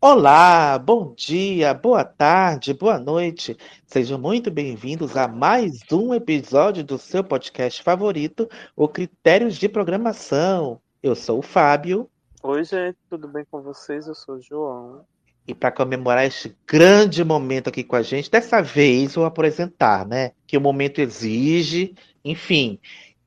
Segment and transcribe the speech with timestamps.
[0.00, 3.56] Olá, bom dia, boa tarde, boa noite.
[3.84, 10.80] Sejam muito bem-vindos a mais um episódio do seu podcast favorito, o Critérios de Programação.
[11.02, 12.08] Eu sou o Fábio.
[12.44, 14.06] Oi, gente, tudo bem com vocês?
[14.06, 15.04] Eu sou o João.
[15.48, 20.30] E para comemorar este grande momento aqui com a gente, dessa vez vou apresentar, né?
[20.46, 21.96] Que o momento exige.
[22.24, 22.78] Enfim,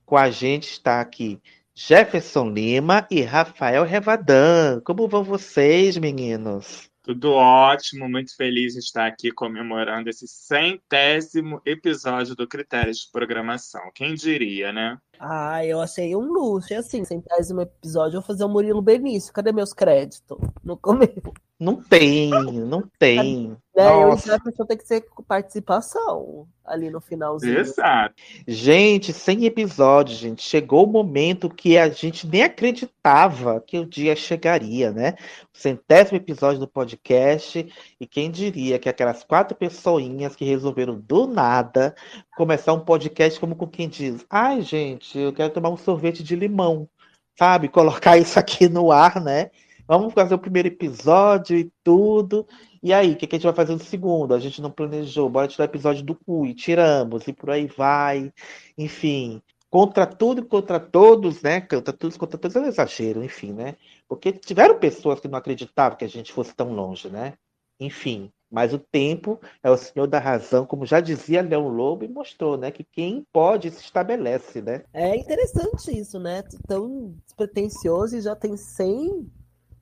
[0.06, 1.38] com a gente está aqui
[1.74, 4.82] Jefferson Lima e Rafael Revadan.
[4.82, 6.90] Como vão vocês, meninos?
[7.04, 13.82] Tudo ótimo, muito feliz de estar aqui comemorando esse centésimo episódio do Critérios de Programação.
[13.96, 14.98] Quem diria, né?
[15.20, 16.72] Ah, eu achei um luxo.
[16.74, 19.34] E assim, centésimo episódio, eu vou fazer o Murilo Benício.
[19.34, 20.38] Cadê meus créditos?
[20.64, 21.34] No começo.
[21.62, 23.50] Não tem, não tem.
[23.50, 23.56] Né?
[23.76, 27.60] Eu e a pessoa tem que ser participação ali no finalzinho.
[27.60, 28.16] Exato.
[28.48, 30.42] Gente, 100 episódios, gente.
[30.42, 35.14] Chegou o momento que a gente nem acreditava que o dia chegaria, né?
[35.54, 37.72] O centésimo episódio do podcast.
[38.00, 41.94] E quem diria que aquelas quatro pessoinhas que resolveram do nada
[42.36, 46.36] começar um podcast como com quem diz: ai, gente, eu quero tomar um sorvete de
[46.36, 46.90] limão,
[47.38, 47.70] sabe?
[47.70, 49.52] Colocar isso aqui no ar, né?
[49.88, 52.48] Vamos fazer o primeiro episódio e tudo.
[52.84, 54.34] E aí, o que, que, a gente vai fazer no segundo?
[54.34, 57.68] A gente não planejou, bora tirar o episódio do cu e tiramos, e por aí
[57.68, 58.34] vai.
[58.78, 61.62] Enfim, contra tudo e contra todos, né?
[61.62, 63.76] Contra todos, contra todos é um exagero, enfim, né?
[64.08, 67.34] Porque tiveram pessoas que não acreditavam que a gente fosse tão longe, né?
[67.80, 72.08] Enfim, mas o tempo é o senhor da razão, como já dizia Leão Lobo e
[72.10, 72.70] mostrou, né?
[72.70, 74.84] Que quem pode se estabelece, né?
[74.94, 76.44] É interessante isso, né?
[76.68, 79.32] Tão despretensioso e já tem 100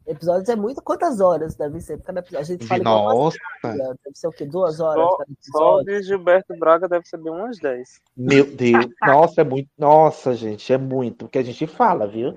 [0.09, 0.81] Episódios é muito.
[0.81, 2.01] Quantas horas deve ser?
[2.01, 2.41] Cada episódio.
[2.41, 3.37] A gente fala Nossa!
[3.63, 4.43] Deve ser o quê?
[4.43, 5.07] Duas horas?
[5.39, 8.01] Só, só de Gilberto Braga deve ser bem umas 10.
[8.17, 8.87] Meu Deus!
[9.03, 9.69] Nossa, é muito.
[9.77, 11.25] Nossa, gente, é muito.
[11.25, 12.35] Porque a gente fala, viu?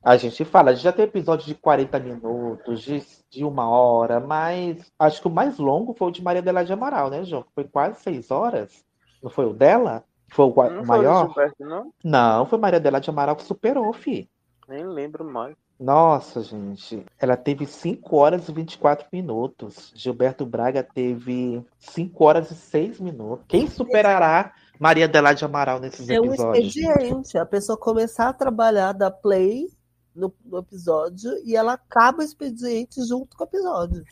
[0.00, 0.70] A gente fala.
[0.70, 5.26] A gente já tem episódios de 40 minutos, de, de uma hora, mas acho que
[5.26, 7.44] o mais longo foi o de Maria Adelaide Amaral, né, João?
[7.52, 8.84] Foi quase seis horas.
[9.20, 10.04] Não foi o dela?
[10.28, 11.32] Foi o Não maior?
[11.34, 11.92] Foi o Gilberto, não?
[12.04, 14.30] Não, foi Maria Adelaide Amaral que superou, fi.
[14.68, 15.56] Nem lembro mais.
[15.78, 17.04] Nossa, gente.
[17.18, 19.92] Ela teve 5 horas e 24 minutos.
[19.94, 23.44] Gilberto Braga teve 5 horas e 6 minutos.
[23.48, 26.74] Quem superará Maria Adelaide Amaral nesses É um episódios?
[26.76, 27.38] expediente.
[27.38, 29.68] A pessoa começar a trabalhar da play
[30.14, 34.02] no, no episódio e ela acaba o expediente junto com o episódio.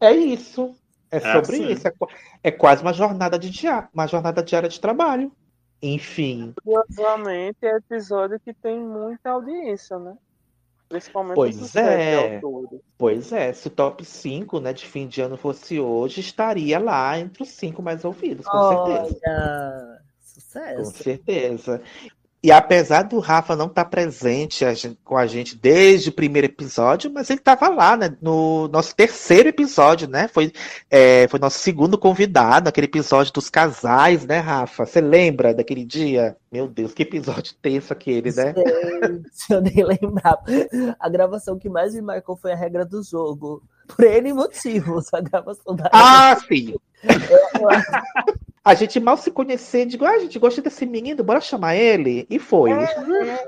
[0.00, 0.74] É isso.
[1.10, 1.72] É É sobre assim.
[1.72, 1.86] isso.
[1.88, 1.92] É,
[2.44, 5.30] é quase uma jornada de dia, uma jornada diária de trabalho.
[5.80, 10.16] Enfim, Curiosamente, é episódio que tem muita audiência, né?
[10.88, 12.40] Principalmente Pois é.
[12.96, 17.18] pois é, se o top 5 né, de fim de ano fosse hoje, estaria lá
[17.18, 19.20] entre os cinco mais ouvidos, com certeza.
[19.26, 21.02] Olha, Com sucesso.
[21.02, 21.82] certeza.
[22.42, 26.46] E apesar do Rafa não estar presente a gen- com a gente desde o primeiro
[26.46, 30.28] episódio, mas ele estava lá, né, no nosso terceiro episódio, né?
[30.28, 30.52] Foi,
[30.88, 34.86] é, foi nosso segundo convidado, aquele episódio dos casais, né, Rafa?
[34.86, 36.36] Você lembra daquele dia?
[36.52, 38.54] Meu Deus, que episódio tenso aquele, né?
[38.54, 40.42] Gente, eu nem lembrava.
[41.00, 43.60] A gravação que mais me marcou foi a regra do jogo.
[43.88, 46.74] Por N motivos, a gravação da Ah, sim!
[48.66, 52.26] A gente mal se conhecia, digo, ah, a gente gosta desse menino, bora chamar ele.
[52.28, 52.72] E foi.
[52.72, 53.46] É,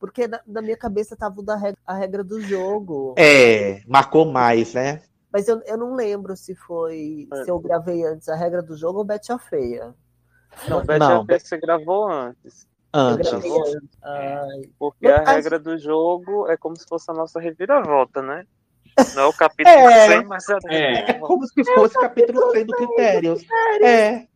[0.00, 3.14] porque na, na minha cabeça tava da regra, a regra do jogo.
[3.18, 5.02] É, marcou mais, né?
[5.30, 7.28] Mas eu, eu não lembro se foi.
[7.30, 7.44] É.
[7.44, 9.94] Se eu gravei antes a regra do jogo ou Bete a Feia.
[10.66, 11.24] Não, Não, Beth não.
[11.24, 12.66] Não, você gravou antes.
[12.90, 13.34] Antes.
[13.34, 13.88] antes.
[14.02, 18.46] Ai, Porque No a regra do jogo é como se fosse a nossa reviravolta, né?
[19.14, 20.06] Não é o capítulo É.
[20.06, 21.10] 100, mas é a É.
[21.10, 23.44] É como se fosse capítulo 100 do Critérios.
[23.82, 24.26] É.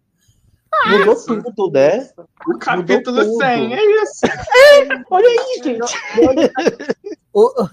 [0.87, 1.43] Mudou Isso.
[1.43, 2.09] tudo, né?
[2.47, 3.39] O capítulo tudo.
[3.39, 4.21] 100, é isso.
[5.11, 5.95] Olha aí, gente.
[7.33, 7.65] o,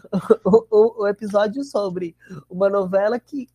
[0.44, 2.16] o, o, o episódio sobre
[2.50, 3.47] uma novela que,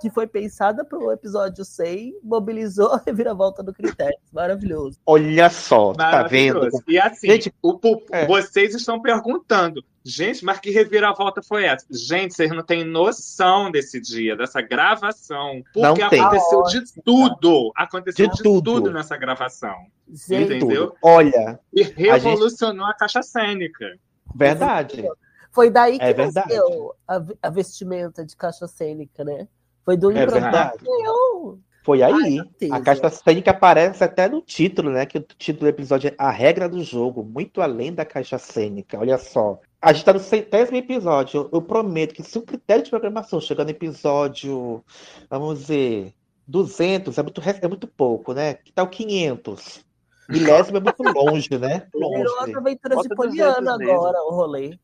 [0.00, 4.16] que foi pensada para o episódio 100 mobilizou a reviravolta do critério.
[4.32, 4.98] Maravilhoso.
[5.06, 6.68] Olha só, tá vendo?
[6.88, 8.26] E assim, Gente, o, pu- é.
[8.26, 11.86] vocês estão perguntando, gente, mas que reviravolta foi essa?
[11.90, 15.62] Gente, vocês não têm noção desse dia, dessa gravação.
[15.76, 16.20] Não Porque tem.
[16.20, 17.72] aconteceu de tudo.
[17.76, 18.74] Aconteceu De de, tudo.
[18.74, 18.92] tudo.
[18.92, 19.74] nessa gravação.
[20.08, 20.88] Gente, Entendeu?
[20.88, 20.98] Tudo.
[21.02, 23.86] Olha, E revolucionou a caixa cênica.
[24.34, 25.04] verdade.
[25.50, 29.46] foi daí que É nasceu a, a vestimenta de caixa cênica, né?
[29.84, 30.76] Foi do É verdade.
[30.80, 31.58] improvável.
[31.84, 32.36] Foi aí.
[32.36, 32.74] certeza.
[32.76, 35.04] A caixa cênica aparece até no título, né?
[35.04, 38.98] Que o título do episódio é A Regra do Jogo, muito além da caixa cênica.
[38.98, 39.58] Olha só.
[39.80, 41.40] A gente tá no centésimo episódio.
[41.42, 44.84] Eu, eu prometo que se o critério de programação chegar no episódio,
[45.28, 46.14] vamos dizer,
[46.46, 48.54] 200, é muito, é muito pouco, né?
[48.54, 49.84] Que tal 500?
[50.28, 51.88] Milésimo é muito longe, né?
[51.92, 52.50] Virou Longe.
[52.50, 53.92] as aventuras de Bota Poliana 200 mesmo.
[53.94, 54.78] agora, o rolê.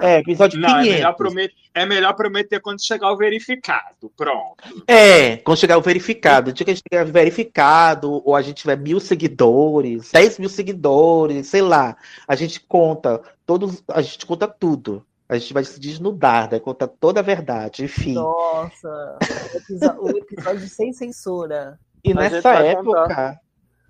[0.00, 0.94] É, episódio Não, é 500.
[0.94, 4.10] melhor, prometer, é melhor prometer quando chegar o verificado.
[4.16, 4.56] Pronto.
[4.86, 6.50] É, quando chegar o verificado.
[6.50, 10.48] O dia que a gente tiver verificado, ou a gente tiver mil seguidores, 10 mil
[10.48, 11.96] seguidores, sei lá,
[12.26, 15.04] a gente conta todos, a gente conta tudo.
[15.28, 16.58] A gente vai se desnudar, né?
[16.58, 18.14] Conta toda a verdade, enfim.
[18.14, 19.18] Nossa,
[19.52, 21.78] o episódio, o episódio sem censura.
[22.04, 23.02] E A nessa vai época.
[23.02, 23.40] contar.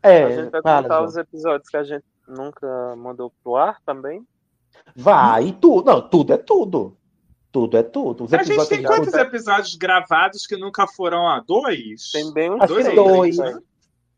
[0.02, 3.80] É, a gente vai fala, contar os episódios que a gente nunca mandou pro ar
[3.86, 4.22] também.
[4.94, 5.86] Vai, tudo.
[5.90, 6.96] Não, tudo é tudo.
[7.52, 8.24] Tudo é tudo.
[8.24, 12.10] Os A gente tem que quantos episódios gravados que nunca foram a dois?
[12.12, 13.38] Tem bem uns Acho que três, dois.
[13.38, 13.58] né?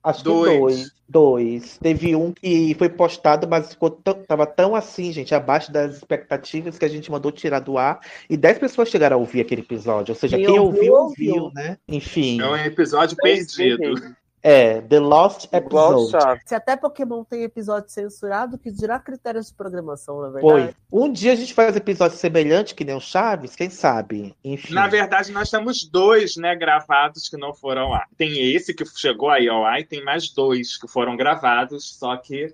[0.04, 0.50] Acho Dois.
[0.50, 0.92] que dois.
[1.08, 1.78] Dois.
[1.78, 6.76] Teve um que foi postado, mas ficou tão, tava tão assim, gente, abaixo das expectativas
[6.76, 8.00] que a gente mandou tirar do ar.
[8.28, 10.12] E 10 pessoas chegaram a ouvir aquele episódio.
[10.12, 11.34] Ou seja, Quem quem, ouviu, ouviu, ouviu.
[11.44, 11.78] ouviu, né?
[11.86, 12.40] Enfim.
[12.40, 13.94] É um episódio perdido.
[14.42, 16.10] É, The Lost Episode.
[16.10, 16.42] Chaves.
[16.46, 20.54] Se até Pokémon tem episódio censurado, que dirá critérios de programação, na Foi.
[20.54, 20.76] verdade.
[20.90, 24.34] Um dia a gente faz episódio semelhante, que nem o Chaves, quem sabe?
[24.42, 24.74] Enfim.
[24.74, 28.08] Na verdade, nós temos dois, né, gravados que não foram ao ar.
[28.18, 32.16] Tem esse que chegou aí ao ar e tem mais dois que foram gravados, só
[32.16, 32.52] que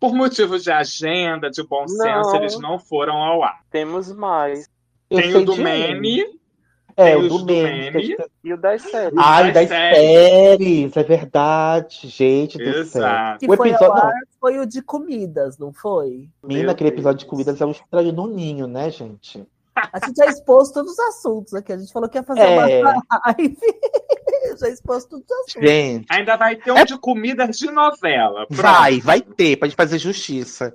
[0.00, 2.36] por motivos de agenda, de bom senso, Não.
[2.36, 3.60] eles não foram ao ar.
[3.70, 4.68] Temos mais.
[5.10, 5.56] Eu tem o do um.
[5.56, 6.24] meme,
[6.96, 7.90] É, tem o do do meme.
[7.90, 8.02] meme.
[8.04, 9.18] gente- E o das séries.
[9.18, 12.80] Ai, das das séries, é verdade, gente do céu.
[12.80, 13.38] exato.
[13.40, 16.28] Que O foi episódio- ar foi o de comidas, não foi?
[16.42, 16.98] Menina, aquele Deus.
[17.00, 19.46] episódio de comidas é um estranho no ninho, né, gente?
[19.74, 21.70] A gente já expôs todos os assuntos aqui.
[21.70, 22.80] A gente falou que ia fazer É.
[22.80, 22.94] uma
[23.26, 23.56] live.
[24.58, 25.68] já expôs todos os assuntos.
[25.68, 28.46] Gente, Ainda vai ter um de comidas de novela.
[28.46, 28.62] Pronto.
[28.62, 30.74] vai, vai ter, pra gente fazer justiça.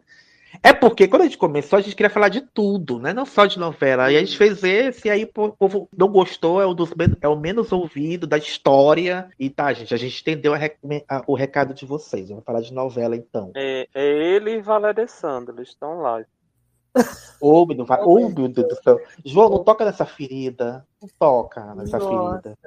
[0.61, 3.13] É porque quando a gente começou, a gente queria falar de tudo, né?
[3.13, 4.11] Não só de novela.
[4.11, 7.27] E a gente fez esse, e aí o povo não gostou, é o, dos, é
[7.27, 9.29] o menos ouvido da história.
[9.39, 10.57] E tá, gente, a gente entendeu a
[11.07, 12.29] a- o recado de vocês.
[12.29, 13.51] Vamos falar de novela, então.
[13.55, 16.23] É, é ele e Valéria Sandra, eles estão lá.
[17.39, 18.99] Ô, meu, vai- ô, meu Deus do céu.
[19.23, 20.85] João, não toca nessa ferida.
[21.01, 22.41] Não toca nessa Nossa.
[22.41, 22.57] ferida.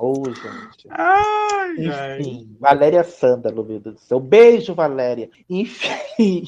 [0.00, 0.88] Ô, gente.
[0.90, 2.20] Ai, ai.
[2.20, 4.20] Enfim, Valéria Sândalo, meu Deus do céu.
[4.20, 5.30] Beijo, Valéria.
[5.48, 6.44] Enfim.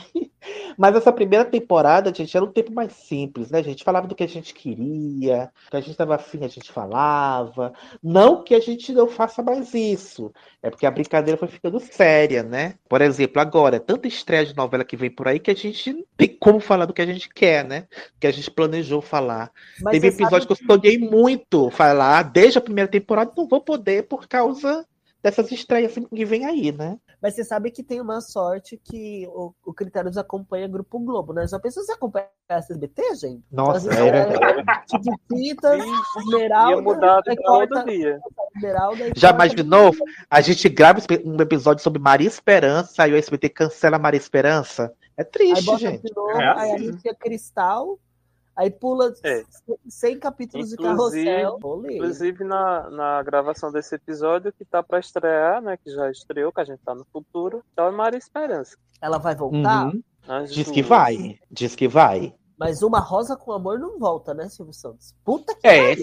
[0.77, 3.59] Mas essa primeira temporada, gente, era um tempo mais simples, né?
[3.59, 6.73] A gente falava do que a gente queria, que a gente estava afim, a gente
[6.73, 7.73] falava.
[8.03, 10.33] Não que a gente não faça mais isso.
[10.63, 12.75] É porque a brincadeira foi ficando séria, né?
[12.89, 15.93] Por exemplo, agora, é tanta estreia de novela que vem por aí que a gente
[15.93, 17.87] não tem como falar do que a gente quer, né?
[18.19, 19.51] Que a gente planejou falar.
[19.81, 23.61] Mas Teve sabe episódio que eu sonhei muito falar desde a primeira temporada, não vou
[23.61, 24.87] poder por causa
[25.23, 26.99] dessas estreias que vem aí, né?
[27.21, 31.47] Mas você sabe que tem uma sorte que o, o Critérios acompanha Grupo Globo, né?
[31.47, 33.45] Já pensou se acompanha a SBT, gente?
[33.53, 34.65] Nossa, As é verdade.
[34.91, 38.19] Chiquititas, Ia Esmeralda, mudar aí todo dia.
[38.57, 39.93] Esmeralda e Já imaginou?
[40.31, 44.93] A gente grava um episódio sobre Maria Esperança e o SBT cancela Maria Esperança.
[45.17, 46.03] É triste, gente.
[46.03, 46.85] de novo, É aí a assim.
[46.87, 47.99] gente tinha Cristal,
[48.61, 49.43] aí pula É.
[49.89, 51.59] 100 capítulos Inclusive- de carrossel.
[51.91, 55.77] Inclusive na, na gravação desse episódio que tá pra estrear, né?
[55.77, 57.63] Que já estreou, que a gente tá no futuro.
[57.73, 58.77] Então é Maria Esperança.
[59.01, 60.03] Ela vai voltar, Uhum.
[60.45, 61.39] Diz que vai.
[61.51, 62.35] Diz que vai.
[62.59, 65.15] mas uma rosa com amor não volta, né, Silvio Santos?
[65.25, 65.95] Puta que É,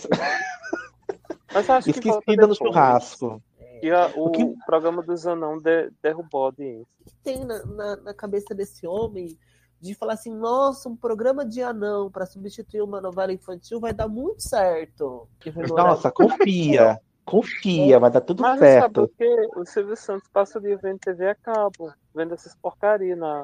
[1.53, 2.57] Mas acho que volta esquecida no depois.
[2.57, 3.42] churrasco.
[3.81, 6.88] E a- o O que- programa do Zanão de, derrubou a audiência.
[7.24, 9.38] tem na, na, na cabeça desse homem
[9.79, 14.07] de falar assim, nossa, um programa de anão para substituir uma novela infantil vai dar
[14.07, 15.27] muito certo.
[15.75, 17.00] Nossa, confia.
[17.24, 18.93] Confia, vai dar tudo Mas sabe certo.
[18.93, 19.50] por quê?
[19.57, 23.43] O Silvio Santos passa o dia vendo TV a cabo, vendo essas porcarias, na,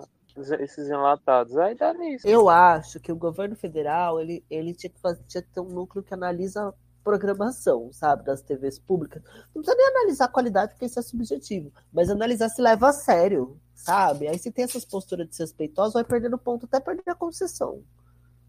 [0.59, 1.57] esses enlatados.
[1.57, 2.25] Aí dá nisso.
[2.25, 5.67] Eu acho que o governo federal ele, ele tinha, que fazer, tinha que ter um
[5.67, 6.73] núcleo que analisa a
[7.03, 9.21] programação, sabe, das TVs públicas.
[9.53, 12.93] Não precisa nem analisar a qualidade, porque isso é subjetivo, mas analisar se leva a
[12.93, 14.27] sério, sabe?
[14.27, 17.81] Aí se tem essas posturas desrespeitosas, vai perdendo ponto até perder a concessão.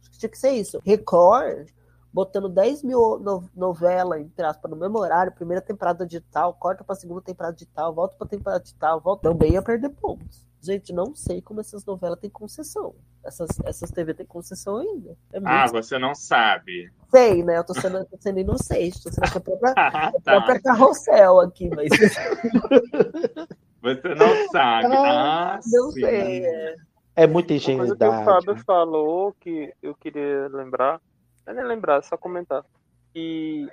[0.00, 0.80] Acho que tinha que ser isso.
[0.84, 1.68] Record,
[2.12, 6.84] botando 10 mil no, novela, entre aspas, no mesmo horário, primeira temporada de tal, corta
[6.84, 9.28] pra segunda temporada de tal, volta pra temporada de tal, volta.
[9.28, 10.46] Também ia perder pontos.
[10.62, 12.94] Gente, não sei como essas novelas têm concessão.
[13.22, 15.16] Essas, essas TV têm concessão ainda.
[15.32, 16.90] É muito Ah, você não sabe.
[17.10, 17.58] sei, né?
[17.58, 20.20] Eu tô sendo, tô sendo inocente, tô sendo a própria, a tá.
[20.22, 21.90] própria carrossel aqui, mas
[23.84, 24.96] Você não sabe.
[24.96, 26.00] Ah, não sim.
[26.00, 26.44] sei.
[26.46, 26.76] é.
[27.16, 28.24] É muita Uma coisa que o ingenuidade.
[28.24, 31.00] Fábio falou que eu queria lembrar,
[31.46, 32.64] não é nem lembrar, só comentar.
[33.12, 33.68] Que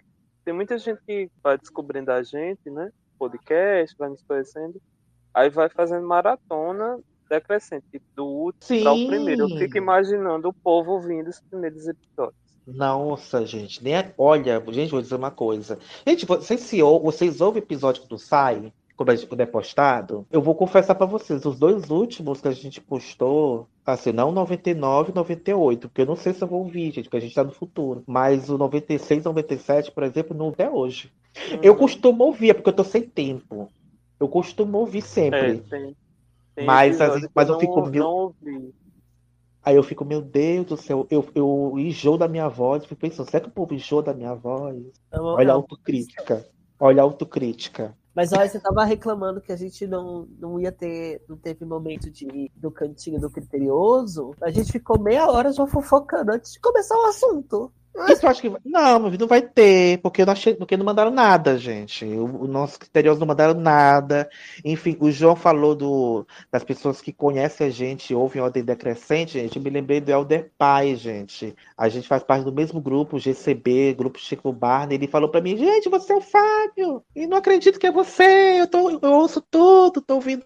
[0.45, 2.91] tem muita gente que vai descobrindo a gente, né?
[3.17, 4.79] Podcast, vai nos conhecendo,
[5.33, 6.99] aí vai fazendo maratona
[7.29, 9.07] decrescente, tipo, do último para o Sim.
[9.07, 9.49] primeiro.
[9.49, 12.35] Eu fico imaginando o povo ouvindo os primeiros episódios.
[12.67, 15.79] Nossa, gente, nem é- olha, gente, vou dizer uma coisa.
[16.05, 18.71] Gente, vocês, se ou- vocês ouvem o episódio quando sai,
[19.05, 20.25] quando, a é postado?
[20.31, 25.11] Eu vou confessar pra vocês, os dois últimos que a gente postou, Assim, não 99,
[25.13, 27.51] 98, porque eu não sei se eu vou ouvir, gente, porque a gente tá no
[27.51, 28.03] futuro.
[28.05, 31.11] Mas o 96, 97, por exemplo, não até hoje.
[31.63, 33.69] Eu costumo ouvir, é porque eu tô sem tempo.
[34.19, 35.57] Eu costumo ouvir É, sempre.
[35.61, 35.95] tem,
[36.55, 36.99] tem Mas,
[37.33, 38.71] mas eu não- fico não ouvi.
[39.63, 43.29] Aí eu fico, meu Deus do céu, eu, eu enjoo da minha voz, fico pensando,
[43.29, 44.77] será que o povo enjoa da minha voz?
[45.11, 46.47] É uma- Olha a é uma- autocrítica.
[46.79, 47.95] Olha a autocrítica.
[48.13, 52.09] Mas olha, você tava reclamando que a gente não, não ia ter, não teve momento
[52.11, 54.35] de do cantinho do criterioso.
[54.41, 57.71] A gente ficou meia hora já fofocando antes de começar o assunto.
[58.09, 58.51] Isso eu acho que.
[58.65, 62.05] Não, meu não vai ter, porque, não achei, porque não mandaram nada, gente.
[62.05, 64.29] O, nosso criterioso não mandaram nada.
[64.63, 69.57] Enfim, o João falou do, das pessoas que conhecem a gente, ouvem ordem decrescente, gente.
[69.57, 71.53] Eu me lembrei do Elder Pai, gente.
[71.77, 74.95] A gente faz parte do mesmo grupo, GCB, Grupo Chico Barney.
[74.95, 77.03] Ele falou pra mim, gente, você é o Fábio.
[77.15, 78.61] E não acredito que é você.
[78.61, 80.45] Eu, tô, eu ouço tudo, tô ouvindo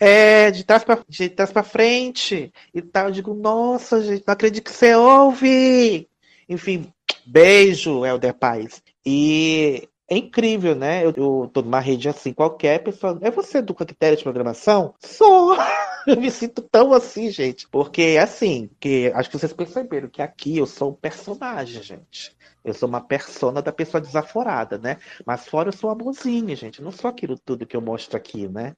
[0.00, 2.52] é, de, trás pra, de trás pra frente.
[2.74, 3.06] E tal.
[3.06, 6.08] Eu digo, nossa, gente, não acredito que você ouve.
[6.48, 6.92] Enfim,
[7.26, 8.82] beijo, Helder Paz.
[9.04, 11.04] E é incrível, né?
[11.04, 13.18] Eu, eu tô numa rede assim, qualquer pessoa.
[13.22, 14.94] É você do critério de programação?
[15.00, 15.56] Sou!
[16.06, 17.68] Eu me sinto tão assim, gente.
[17.68, 22.32] Porque, assim, que acho que vocês perceberam que aqui eu sou um personagem, gente.
[22.64, 24.98] Eu sou uma persona da pessoa desaforada, né?
[25.26, 26.78] Mas fora eu sou amorzinho, gente.
[26.78, 28.76] Eu não sou aquilo tudo que eu mostro aqui, né?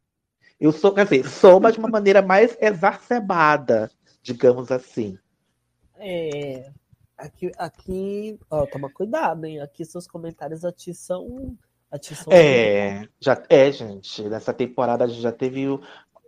[0.58, 3.90] Eu sou, quer dizer, sou, mas de uma maneira mais exacerbada,
[4.22, 5.18] digamos assim.
[5.98, 6.70] É.
[7.18, 9.60] Aqui, aqui, ó, toma cuidado, hein?
[9.60, 11.58] Aqui seus comentários atiçam.
[11.90, 14.22] atiçam É, já é, gente.
[14.22, 15.80] Nessa temporada a gente já teve o-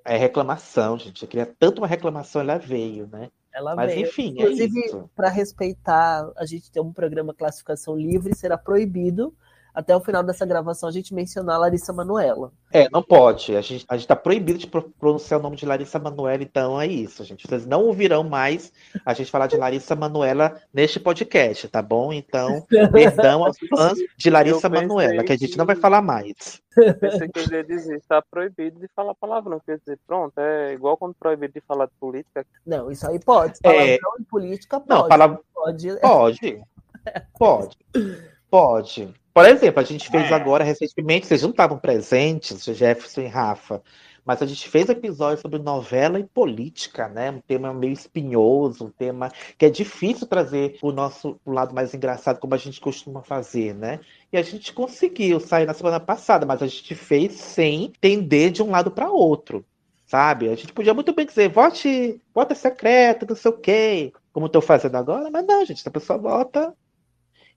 [0.05, 1.23] é, reclamação, gente.
[1.23, 3.31] Eu queria tanto uma reclamação, ela veio, né?
[3.53, 4.07] Ela Mas veio.
[4.07, 5.09] enfim, é Inclusive, isso.
[5.15, 9.33] para respeitar, a gente tem um programa classificação livre, será proibido
[9.75, 12.53] até o final dessa gravação a gente mencionar a Larissa Manoela.
[12.73, 13.57] É, não pode.
[13.57, 16.81] A gente, a gente tá proibido de pro- pronunciar o nome de Larissa Manoela, então
[16.81, 17.47] é isso, gente.
[17.47, 18.73] Vocês não ouvirão mais
[19.05, 22.13] a gente falar de Larissa Manoela neste podcast, tá bom?
[22.13, 26.61] Então, perdão aos fãs de Larissa Eu Manoela, que a gente não vai falar mais.
[27.01, 29.61] Pensei que ele ia dizer, está proibido de falar palavrão.
[29.67, 32.47] Quer dizer, pronto, é igual quando proibido de falar de política.
[32.65, 33.59] Não, isso aí pode.
[33.65, 33.99] É.
[33.99, 35.19] Palavrão em política pode.
[35.19, 35.99] Não, pode.
[36.01, 36.61] Pode.
[37.39, 37.79] Pode.
[38.51, 39.15] Pode.
[39.41, 40.35] Por exemplo, a gente fez É.
[40.35, 43.83] agora recentemente, vocês não estavam presentes, Jefferson e Rafa,
[44.23, 47.31] mas a gente fez episódio sobre novela e política, né?
[47.31, 51.95] Um tema meio espinhoso, um tema que é difícil trazer o nosso o lado mais
[51.95, 54.01] engraçado, como a gente costuma fazer, né?
[54.31, 58.63] E a gente conseguiu sair na semana passada, mas a gente fez sem tender de
[58.63, 59.65] um lado para outro.
[60.07, 60.51] Sabe?
[60.51, 64.61] A gente podia muito bem dizer, vote, voto secreto, não sei o quê, como estou
[64.61, 66.75] fazendo agora, mas não, gente, a pessoa vota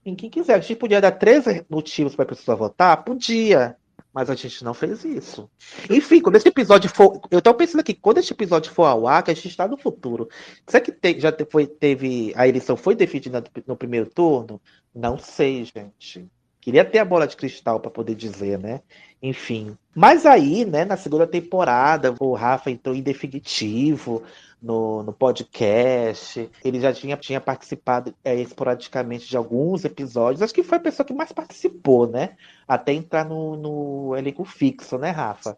[0.04, 0.54] em quem quiser.
[0.54, 3.04] A gente podia dar três motivos para a pessoa votar?
[3.04, 3.76] Podia.
[4.12, 5.50] Mas a gente não fez isso.
[5.90, 7.20] Enfim, quando esse episódio for.
[7.32, 9.76] Eu tô pensando aqui, quando esse episódio for ao ar, que a gente está no
[9.76, 10.28] futuro.
[10.68, 12.32] Será que te- já foi, teve.
[12.36, 14.60] A eleição foi definida no primeiro turno?
[14.94, 16.28] Não sei, gente.
[16.60, 18.82] Queria ter a bola de cristal para poder dizer, né?
[19.22, 19.76] Enfim.
[19.94, 24.22] Mas aí, né, na segunda temporada, o Rafa entrou em definitivo
[24.60, 26.50] no, no podcast.
[26.62, 30.42] Ele já tinha, tinha participado é, esporadicamente de alguns episódios.
[30.42, 32.36] Acho que foi a pessoa que mais participou, né?
[32.68, 35.56] Até entrar no, no elenco fixo, né, Rafa?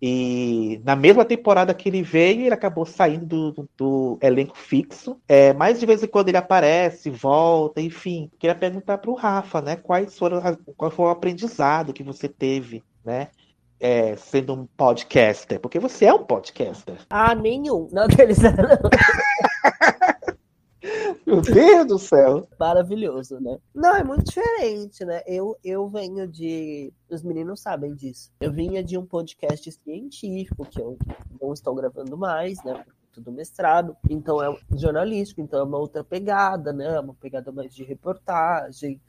[0.00, 5.18] E na mesma temporada que ele veio, ele acabou saindo do, do- do elenco fixo.
[5.26, 8.30] É, mas de vez em quando ele aparece, volta, enfim.
[8.38, 9.76] Queria perguntar para o Rafa, né?
[9.76, 10.40] Quais foram
[10.76, 13.28] qual foi o aprendizado que você teve, né?
[13.80, 15.60] é, sendo um podcaster?
[15.60, 16.98] Porque você é um podcaster.
[17.10, 17.88] Ah, nenhum.
[17.92, 18.38] Não, aqueles
[21.26, 22.48] Meu Deus do céu.
[22.58, 23.58] maravilhoso, né?
[23.74, 25.22] Não, é muito diferente, né?
[25.26, 26.92] Eu, eu venho de.
[27.10, 28.30] Os meninos sabem disso.
[28.40, 30.96] Eu vinha de um podcast científico, que eu
[31.40, 32.84] não estou gravando mais, né?
[33.12, 33.96] Tudo mestrado.
[34.08, 36.94] Então é jornalístico, então é uma outra pegada, né?
[36.94, 39.00] É uma pegada mais de reportagem.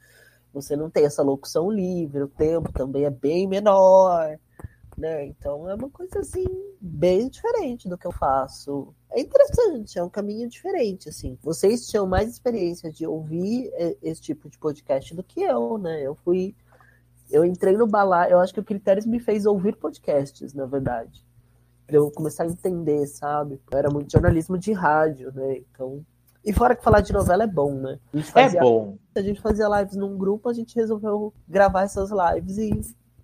[0.60, 4.38] Você não tem essa locução livre, o tempo também é bem menor,
[4.96, 5.26] né?
[5.26, 6.44] Então é uma coisa assim,
[6.80, 8.94] bem diferente do que eu faço.
[9.10, 11.38] É interessante, é um caminho diferente, assim.
[11.42, 16.02] Vocês tinham mais experiência de ouvir eh, esse tipo de podcast do que eu, né?
[16.02, 16.54] Eu fui.
[17.30, 21.24] Eu entrei no balaio, eu acho que o Critérios me fez ouvir podcasts, na verdade.
[21.86, 23.60] Pra eu começar a entender, sabe?
[23.70, 25.58] Era muito jornalismo de rádio, né?
[25.58, 26.04] Então.
[26.44, 27.98] E fora que falar de novela é bom, né?
[28.34, 28.96] É bom.
[29.14, 32.80] a gente fazia lives num grupo, a gente resolveu gravar essas lives e,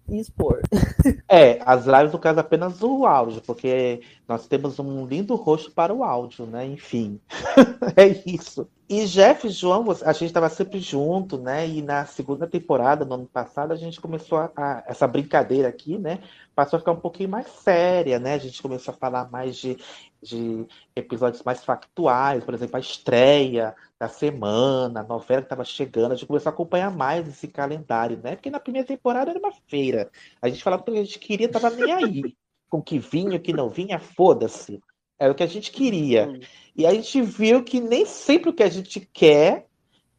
[0.08, 0.60] e expor.
[1.28, 5.92] É, as lives, no caso, apenas o áudio, porque nós temos um lindo rosto para
[5.92, 6.66] o áudio, né?
[6.66, 7.20] Enfim.
[7.96, 8.68] É isso.
[8.86, 11.66] E Jeff e João, a gente estava sempre junto, né?
[11.66, 15.96] E na segunda temporada, no ano passado, a gente começou a, a, essa brincadeira aqui,
[15.96, 16.22] né?
[16.54, 18.34] Passou a ficar um pouquinho mais séria, né?
[18.34, 19.78] A gente começou a falar mais de,
[20.22, 26.12] de episódios mais factuais, por exemplo, a estreia da semana, a novela que estava chegando,
[26.12, 28.36] a gente começou a acompanhar mais esse calendário, né?
[28.36, 30.10] Porque na primeira temporada era uma feira.
[30.42, 32.36] A gente falava que a gente queria, tava nem aí.
[32.68, 34.78] Com que vinha, o que não vinha, foda-se.
[35.18, 36.38] Era o que a gente queria.
[36.76, 39.66] E a gente viu que nem sempre o que a gente quer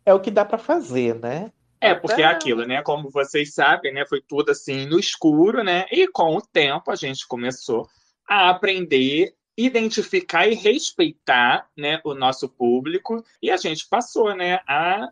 [0.06, 1.52] é o que dá para fazer, né?
[1.82, 2.82] É, porque é aquilo, né?
[2.82, 4.06] Como vocês sabem, né?
[4.08, 5.86] Foi tudo assim no escuro, né?
[5.92, 7.88] E com o tempo a gente começou
[8.28, 15.08] a aprender, identificar e respeitar, né, o nosso público e a gente passou, né, a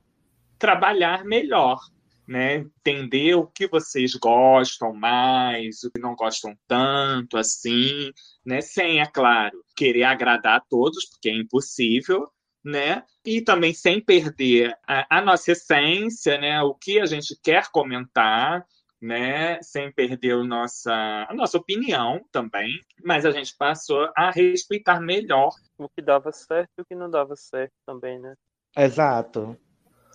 [0.57, 1.79] trabalhar melhor,
[2.27, 2.55] né?
[2.55, 8.11] Entender o que vocês gostam mais, o que não gostam tanto, assim,
[8.45, 8.61] né?
[8.61, 12.27] Sem, é claro, querer agradar a todos, porque é impossível,
[12.63, 13.03] né?
[13.25, 16.61] E também sem perder a, a nossa essência, né?
[16.61, 18.65] O que a gente quer comentar,
[19.01, 19.61] né?
[19.61, 20.93] Sem perder o nossa,
[21.29, 26.69] a nossa opinião também, mas a gente passou a respeitar melhor o que dava certo
[26.77, 28.33] e o que não dava certo também, né?
[28.75, 29.57] Exato.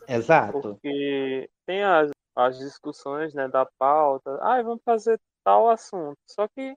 [0.09, 0.61] Exato.
[0.61, 6.17] Porque tem as, as discussões né, da pauta, ah, vamos fazer tal assunto.
[6.27, 6.75] Só que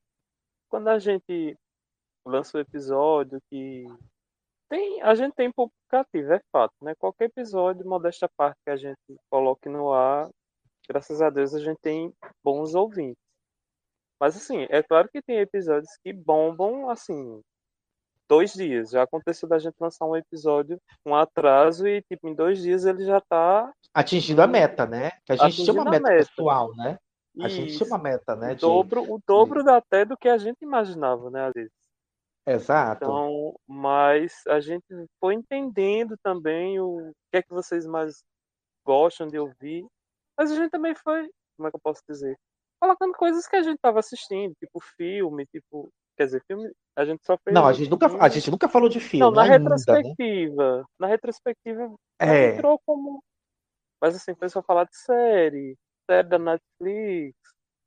[0.70, 1.58] quando a gente
[2.26, 3.86] lança o episódio que
[4.70, 6.94] tem, a gente tem público cativo, é fato, né?
[6.96, 8.98] Qualquer episódio, modesta parte que a gente
[9.30, 10.30] coloque no ar,
[10.88, 13.22] graças a Deus a gente tem bons ouvintes.
[14.20, 17.42] Mas assim, é claro que tem episódios que bombam assim,
[18.32, 18.92] dois dias.
[18.92, 22.86] Já aconteceu da gente lançar um episódio com um atraso e, tipo, em dois dias
[22.86, 23.70] ele já tá.
[23.94, 25.12] Atingindo a meta, né?
[25.26, 26.98] Que a gente tinha uma meta, meta, pessoal, né?
[27.42, 27.56] A Isso.
[27.58, 28.54] gente tinha uma meta, né?
[28.54, 29.70] O dobro, o dobro de...
[29.70, 31.74] até do que a gente imaginava, né, às vezes.
[32.48, 33.04] Exato.
[33.04, 34.86] Então, mas a gente
[35.20, 38.24] foi entendendo também o que é que vocês mais
[38.86, 39.86] gostam de ouvir.
[40.38, 42.38] Mas a gente também foi, como é que eu posso dizer?
[42.80, 45.92] Colocando coisas que a gente estava assistindo, tipo filme, tipo
[46.22, 46.72] Quer dizer, filme.
[46.96, 47.52] A gente só fez.
[47.52, 49.26] Não, a gente nunca, a gente nunca falou de filme.
[49.26, 50.78] Não, na ainda, retrospectiva.
[50.78, 50.86] Né?
[51.00, 52.50] Na retrospectiva é.
[52.54, 53.24] entrou como.
[54.00, 55.76] Mas assim, começou a falar de série,
[56.08, 57.36] série da Netflix,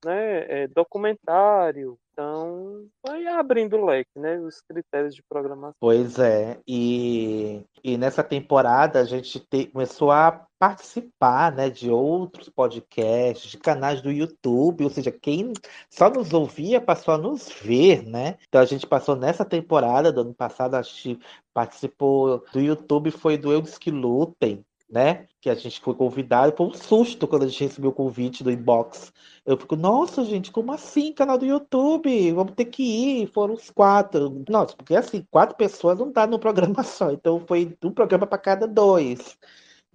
[0.04, 0.62] né?
[0.62, 1.96] É, documentário.
[2.14, 4.38] Então, foi abrindo o leque, né?
[4.38, 5.74] Os critérios de programação.
[5.80, 6.60] Pois é.
[6.66, 13.58] E, e nessa temporada a gente te, começou a participar né, de outros podcasts, de
[13.58, 15.52] canais do YouTube, ou seja, quem
[15.90, 18.38] só nos ouvia passou a nos ver, né?
[18.48, 21.18] Então a gente passou nessa temporada do ano passado, a gente
[21.52, 25.26] participou do YouTube, foi do Eles que Lutem, né?
[25.40, 28.50] Que a gente foi convidado, foi um susto quando a gente recebeu o convite do
[28.50, 29.12] inbox.
[29.44, 31.12] Eu fico, nossa, gente, como assim?
[31.12, 32.32] Canal do YouTube?
[32.32, 33.26] Vamos ter que ir.
[33.28, 34.44] Foram os quatro.
[34.48, 37.10] Nossa, porque assim, quatro pessoas não dá no programa só.
[37.10, 39.36] Então foi um programa para cada dois.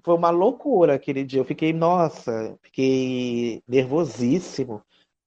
[0.03, 1.41] Foi uma loucura aquele dia.
[1.41, 4.81] Eu fiquei, nossa, fiquei nervosíssimo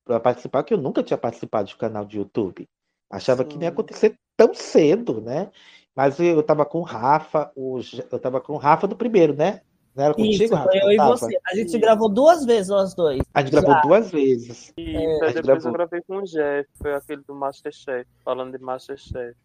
[0.04, 2.68] para participar, que eu nunca tinha participado de canal de YouTube.
[3.10, 3.48] Achava Sim.
[3.48, 5.50] que não ia acontecer tão cedo, né?
[5.94, 7.78] Mas eu estava com o Rafa, o,
[8.10, 9.60] eu estava com o Rafa do primeiro, né?
[9.94, 10.70] Não era contigo, Isso, Rafa?
[10.72, 11.38] eu e você.
[11.46, 13.20] A gente gravou duas vezes, nós dois.
[13.34, 14.72] A gente gravou duas vezes.
[14.76, 15.66] E é, depois gravou...
[15.66, 19.36] eu gravei com o Jeff, foi aquele do Masterchef, falando de Masterchef.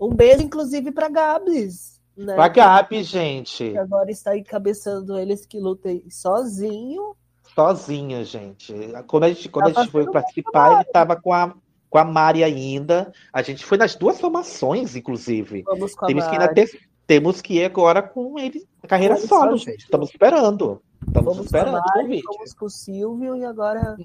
[0.00, 2.00] Um beijo, inclusive, pra Gabs.
[2.16, 2.34] Né?
[2.34, 3.70] Pra Gabi, gente.
[3.70, 7.14] Que agora está encabeçando eles que lutem sozinho.
[7.54, 8.74] Sozinho, gente.
[9.06, 11.54] Quando a gente, quando tá a gente foi participar, ele estava com a
[11.90, 13.12] com a Mari ainda.
[13.32, 15.62] A gente foi nas duas formações, inclusive.
[15.62, 16.54] Vamos com temos a que Mari.
[16.54, 19.84] Ter, temos que ir agora com ele carreira Vamos solo, gente.
[19.84, 20.82] Estamos esperando.
[21.06, 23.96] Estamos vamos esperando com a Mari, Vamos com o Silvio e agora.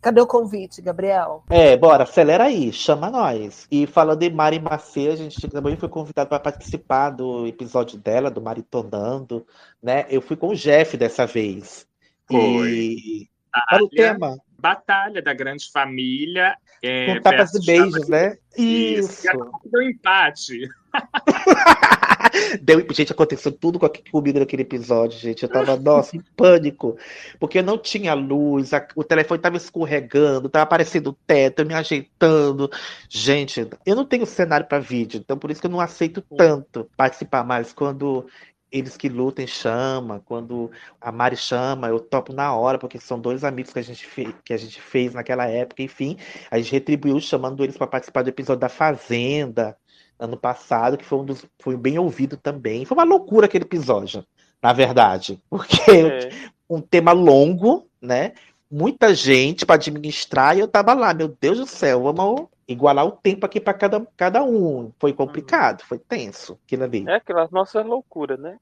[0.00, 1.42] Cadê o convite, Gabriel?
[1.50, 3.66] É, bora, acelera aí, chama nós.
[3.68, 8.30] E falando de Mari Macê, a gente também foi convidado para participar do episódio dela,
[8.30, 9.44] do Maritonando,
[9.82, 10.06] né?
[10.08, 11.84] Eu fui com o Jeff dessa vez.
[12.30, 12.70] Foi.
[12.70, 13.28] E...
[13.68, 14.38] Qual o tema?
[14.60, 16.56] Batalha da Grande Família.
[16.82, 18.36] É, Com tapas e beijos, né?
[18.56, 19.26] Isso.
[19.26, 19.50] Isso.
[19.64, 20.68] Deu empate.
[22.62, 23.78] Deu, gente, aconteceu tudo
[24.10, 25.42] comigo naquele episódio, gente.
[25.42, 26.96] Eu tava, nossa, em pânico.
[27.38, 31.74] Porque não tinha luz, a, o telefone tava escorregando, tava aparecendo o teto, eu me
[31.74, 32.70] ajeitando.
[33.08, 36.88] Gente, eu não tenho cenário para vídeo, então por isso que eu não aceito tanto
[36.96, 37.72] participar mais.
[37.72, 38.26] Quando
[38.70, 43.44] eles que lutem chama, quando a Mari chama, eu topo na hora, porque são dois
[43.44, 46.16] amigos que a gente, fez, que a gente fez naquela época, enfim,
[46.50, 49.76] a gente retribuiu chamando eles para participar do episódio da Fazenda
[50.18, 52.84] ano passado, que foi um dos foi bem ouvido também.
[52.84, 54.24] Foi uma loucura aquele episódio,
[54.62, 56.30] na verdade, porque é.
[56.68, 58.32] um tema longo, né?
[58.70, 63.12] Muita gente para administrar e eu tava lá, meu Deus do céu, vamos igualar o
[63.12, 64.92] tempo aqui para cada, cada um.
[65.00, 67.04] Foi complicado, foi tenso aquilo ali.
[67.08, 68.58] É aquela nossa loucura, né?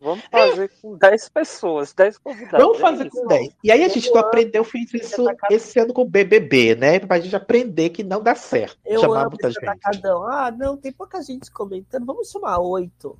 [0.00, 2.60] Vamos fazer com 10 pessoas, 10 convidados.
[2.60, 3.20] Vamos é fazer isso.
[3.20, 3.56] com 10.
[3.64, 7.00] E aí a gente não aprendeu, fez isso esse ano com o BBB, né?
[7.00, 8.78] Pra gente aprender que não dá certo.
[8.86, 9.66] Eu chamar amo muita gente.
[10.30, 12.06] Ah, não, tem pouca gente comentando.
[12.06, 13.18] Vamos chamar oito.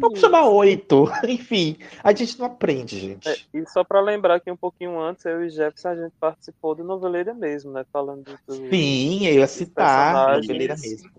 [0.00, 1.04] Vamos chamar oito.
[1.26, 3.28] Enfim, a gente não aprende, gente.
[3.28, 6.74] É, e só pra lembrar que um pouquinho antes, eu e Jefferson, a gente participou
[6.74, 7.84] do Noveleira mesmo, né?
[7.92, 10.36] Falando do Sim, eu ia citar.
[10.36, 11.10] Noveleira mesmo.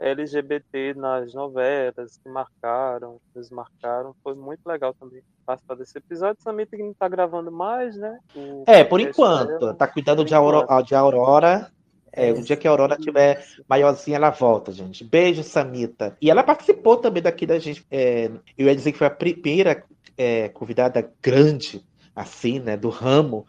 [0.00, 4.14] LGBT nas novelas que marcaram, nos marcaram.
[4.22, 6.42] Foi muito legal também participar desse episódio.
[6.42, 8.18] Também que não tá gravando mais, né?
[8.34, 9.58] O É, por enquanto.
[9.58, 9.74] dela.
[9.74, 10.82] Tá cuidando Por de Aurora.
[10.82, 11.70] De Aurora.
[12.12, 15.04] É, o dia que a Aurora tiver maiorzinha, ela volta, gente.
[15.04, 16.16] Beijo, Samita.
[16.20, 17.84] E ela participou também daqui da gente.
[17.90, 19.84] é, eu ia dizer que foi a primeira
[20.16, 23.46] é, convidada grande, assim, né, do ramo.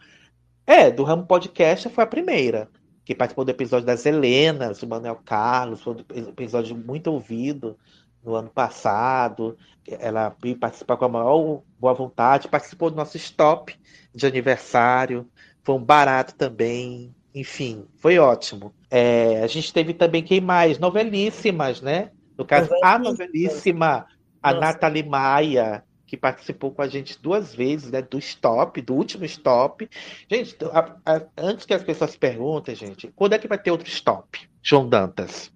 [0.66, 2.68] É, do ramo podcast foi a primeira.
[3.04, 7.76] Que participou do episódio das Helenas, do Manuel Carlos, foi um episódio muito ouvido
[8.22, 9.56] no ano passado.
[9.86, 13.76] Ela veio participar com a maior boa vontade, participou do nosso stop
[14.14, 15.28] de aniversário.
[15.64, 17.12] Foi um barato também.
[17.34, 18.72] Enfim, foi ótimo.
[18.90, 20.78] É, a gente teve também quem mais?
[20.78, 22.10] Novelíssimas, né?
[22.36, 24.06] No caso, a novelíssima,
[24.42, 24.66] a Nossa.
[24.66, 28.02] Nathalie Maia, que participou com a gente duas vezes, né?
[28.02, 29.88] Do stop, do último stop.
[30.30, 33.88] Gente, a- a- antes que as pessoas perguntem, gente, quando é que vai ter outro
[33.88, 34.38] stop?
[34.62, 35.50] João Dantas.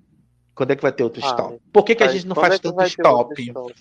[0.54, 1.60] Quando é que vai ter outro Ah, stop?
[1.70, 3.74] Por que, que a gente não faz é tanto outro stop?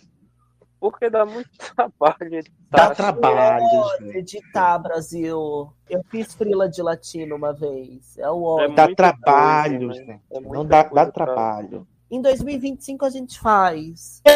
[0.91, 2.43] Porque dá muito trabalho.
[2.69, 2.95] Dá tá?
[2.95, 3.67] trabalho,
[3.99, 4.17] gente.
[4.17, 5.73] Editar, Brasil.
[5.89, 8.17] Eu fiz frila de latino uma vez.
[8.19, 8.75] É o É ódio.
[8.75, 10.13] Dá trabalho, coisa, né?
[10.13, 10.21] gente.
[10.31, 11.87] É Não dá, dá trabalho.
[12.11, 14.21] Em 2025 a gente faz.
[14.23, 14.31] É,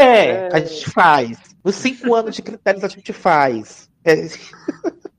[0.47, 0.49] É.
[0.51, 1.37] a gente faz.
[1.63, 3.87] Os cinco anos de critérios a gente faz.
[4.03, 4.15] É.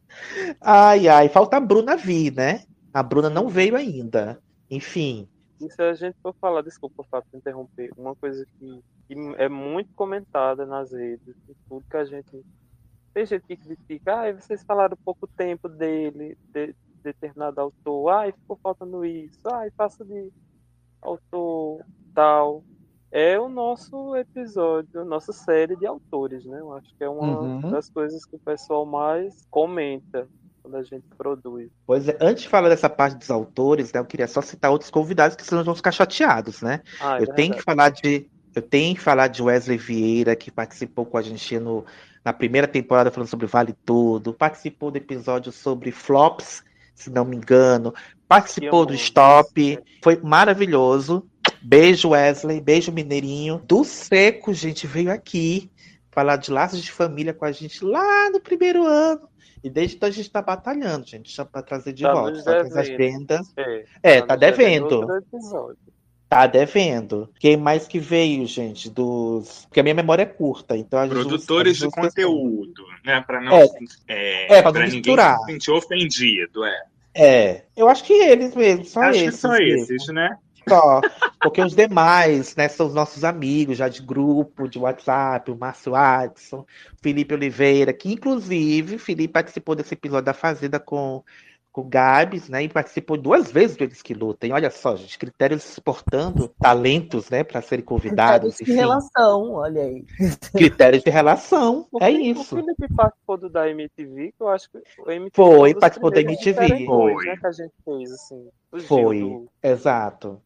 [0.61, 2.63] Ai, ai, falta a Bruna vir, né?
[2.93, 4.41] A Bruna não veio ainda.
[4.71, 5.29] Enfim,
[5.61, 9.49] E se a gente for falar, desculpa, Fábio, te interromper, uma coisa que, que é
[9.49, 11.35] muito comentada nas redes,
[11.69, 12.43] tudo que a gente.
[13.15, 18.59] Tem gente que critica, ah, vocês falaram pouco tempo dele, de determinado autor, ai, ficou
[18.63, 20.31] faltando isso, ai, passa de
[21.03, 22.65] autor tal.
[23.13, 26.61] É o nosso episódio, nossa série de autores, né?
[26.61, 27.71] Eu acho que é uma Uhum.
[27.71, 30.29] das coisas que o pessoal mais comenta
[30.63, 31.71] quando a gente produz.
[31.87, 34.91] pois é, antes de falar dessa parte dos autores, né, eu queria só citar outros
[34.91, 36.83] convidados que senão vamos ficar chateados, né?
[37.01, 37.65] Ah, é Eu tenho que verdade.
[37.65, 38.31] falar de.
[38.55, 41.85] Eu tenho que falar de Wesley Vieira, que participou com a gente no,
[42.25, 46.63] na primeira temporada falando sobre Vale Tudo, participou do episódio sobre flops,
[46.95, 47.95] se não me engano,
[48.27, 51.27] participou do Stop, foi maravilhoso.
[51.63, 53.63] Beijo, Wesley, beijo, Mineirinho.
[53.65, 55.71] Do Seco, gente, veio aqui
[56.11, 59.29] falar de laços de família com a gente lá no primeiro ano.
[59.63, 62.37] E desde então a gente tá batalhando, gente, para trazer de Tá volta.
[62.41, 63.53] Só que as agendas.
[63.57, 65.07] É, É, tá nos devendo.
[66.29, 67.29] Tá devendo.
[67.41, 68.89] Quem mais que veio, gente?
[68.89, 69.65] Dos.
[69.67, 71.13] Porque a minha memória é curta, então a gente.
[71.15, 73.21] Produtores de pessoas- conteúdo, né?
[73.27, 73.67] Para não, É.
[74.07, 75.39] é, É, pra não pra ninguém misturar.
[75.39, 76.83] se sentir ofendido, é.
[77.13, 79.31] É, eu acho que eles mesmo, só Acho esses.
[79.35, 79.83] que só mesmo.
[79.93, 80.37] esses, né?
[80.71, 81.01] Só.
[81.43, 85.95] Porque os demais, né, são os nossos amigos já de grupo, de WhatsApp, o Márcio
[85.95, 86.65] Adson,
[87.03, 91.23] Felipe Oliveira, que inclusive Felipe participou desse episódio da Fazenda com,
[91.73, 92.65] com o Gabs, né?
[92.65, 94.53] E participou duas vezes do Eles que Lutem.
[94.53, 98.57] Olha só, gente, critérios exportando talentos, né, para serem convidados.
[98.57, 98.73] Critérios de enfim.
[98.75, 100.05] relação, olha aí.
[100.53, 101.87] Critérios de relação.
[101.91, 102.55] O É Felipe- isso.
[102.55, 106.11] O Felipe participou do da MTV, que eu acho que o MTV Foi, dos participou
[106.11, 106.53] da MTV.
[106.67, 107.25] diferentões, Foi.
[107.25, 108.49] Né, que a gente fez, assim.
[108.87, 110.39] Foi, do- exato.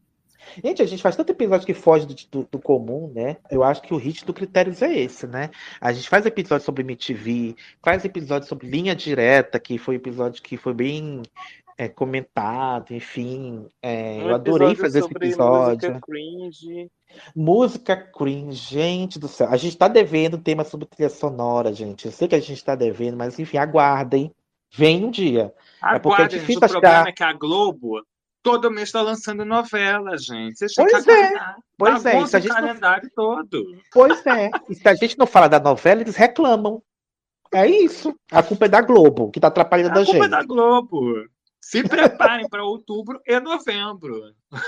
[0.63, 3.37] Gente, a gente faz tanto episódio que foge do, do- do comum, né?
[3.49, 5.49] Eu acho que o hit do Critérios é esse, né?
[5.81, 10.41] A gente faz episódio sobre MTV, faz episódio sobre Linha Direta, que foi um episódio
[10.41, 11.21] que foi bem
[11.77, 13.67] é, comentado, enfim.
[13.81, 15.89] é, Um eu adorei fazer esse episódio.
[15.91, 16.91] Música cringe.
[17.35, 19.47] Música cringe, gente do céu.
[19.49, 22.05] A gente tá devendo tema sobre trilha sonora, gente.
[22.05, 24.31] Eu sei que a gente tá devendo, mas enfim, aguardem.
[24.73, 25.53] Vem um dia.
[25.83, 28.01] É porque é Aguardem, difícil o problema achar- é que a Globo
[28.45, 30.55] todo mês está lançando novela, gente.
[30.59, 33.81] Vocês têm Pois que é, pois é, isso a o gente não- calendário todo.
[33.91, 34.51] Pois é.
[34.69, 36.79] E se a gente não fala da novela, eles reclamam.
[37.51, 38.15] É isso.
[38.31, 40.29] A culpa é da Globo, que tá atrapalhando a, A culpa é gente.
[40.29, 41.25] da Globo.
[41.59, 44.21] Se preparem para outubro e novembro.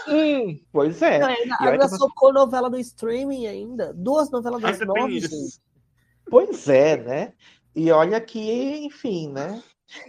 [0.08, 1.20] Hum, pois é.
[1.20, 3.94] Não, ainda, E socou novela no streaming ainda.
[3.94, 5.62] Duas novelas das nove, gente.
[6.32, 7.34] Pois é, né?
[7.76, 8.40] E olha que,
[8.84, 9.62] enfim, né?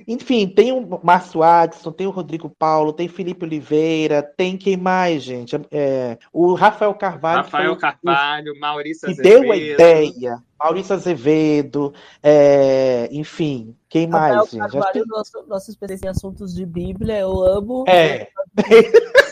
[0.09, 5.23] Enfim, tem o Márcio Adson, tem o Rodrigo Paulo, tem Felipe Oliveira, tem quem mais,
[5.23, 5.55] gente?
[5.71, 9.75] É, o Rafael Carvalho, que Rafael foi o- Carvalho, Maurício que deu a Azevedo.
[9.75, 10.43] ideia.
[10.59, 14.61] Maurício Azevedo, é, enfim, quem mais, Rafael gente?
[14.63, 17.85] Acho Carvalho, que- nosso, nosso especialista em assuntos de Bíblia, eu amo.
[17.87, 18.29] É.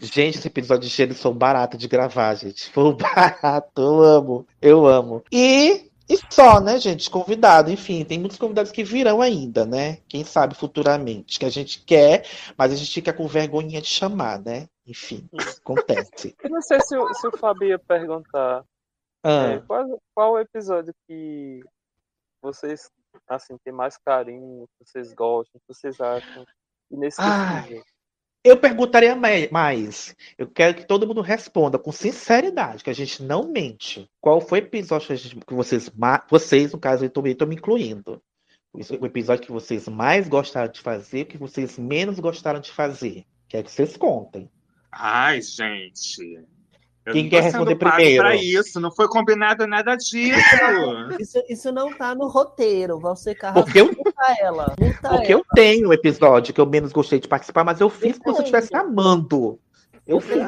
[0.00, 2.70] Gente, esse episódio de gêneros foi barato de gravar, gente.
[2.70, 5.22] Foi um barato, eu amo, eu amo.
[5.30, 7.10] E, e só, né, gente?
[7.10, 9.98] Convidado, enfim, tem muitos convidados que virão ainda, né?
[10.08, 12.24] Quem sabe futuramente, que a gente quer,
[12.56, 14.68] mas a gente fica com vergonhinha de chamar, né?
[14.86, 15.28] Enfim,
[15.60, 16.36] acontece.
[16.42, 18.64] Eu não sei se, o- se o Fábio ia perguntar
[19.24, 21.60] Ah, é, qual, qual o episódio que
[22.40, 22.88] vocês
[23.26, 26.44] assim têm mais carinho, que vocês gostam, que vocês acham
[26.90, 27.82] inesquecível.
[28.46, 30.14] Eu perguntaria mai- mais.
[30.38, 34.08] Eu quero que todo mundo responda com sinceridade, que a gente não mente.
[34.20, 35.90] Qual foi o episódio que, a gente- que vocês,
[36.30, 38.22] vocês, no caso, eu estou me incluindo,
[38.72, 43.24] o episódio que vocês mais gostaram de fazer, o que vocês menos gostaram de fazer?
[43.48, 44.50] Quero que vocês contem.
[44.92, 46.38] Ai, gente.
[47.04, 48.22] Eu Quem não quer responder primeiro?
[48.24, 50.40] Pra isso, não foi combinado nada disso.
[51.20, 52.98] Isso, isso não tá no roteiro.
[52.98, 54.74] Você Porque eu, multa ela.
[54.80, 55.40] Multa porque ela.
[55.40, 58.42] eu tenho o episódio que eu menos gostei de participar, mas eu fiz como se
[58.42, 59.58] eu estivesse amando.
[60.06, 60.46] Eu fiz.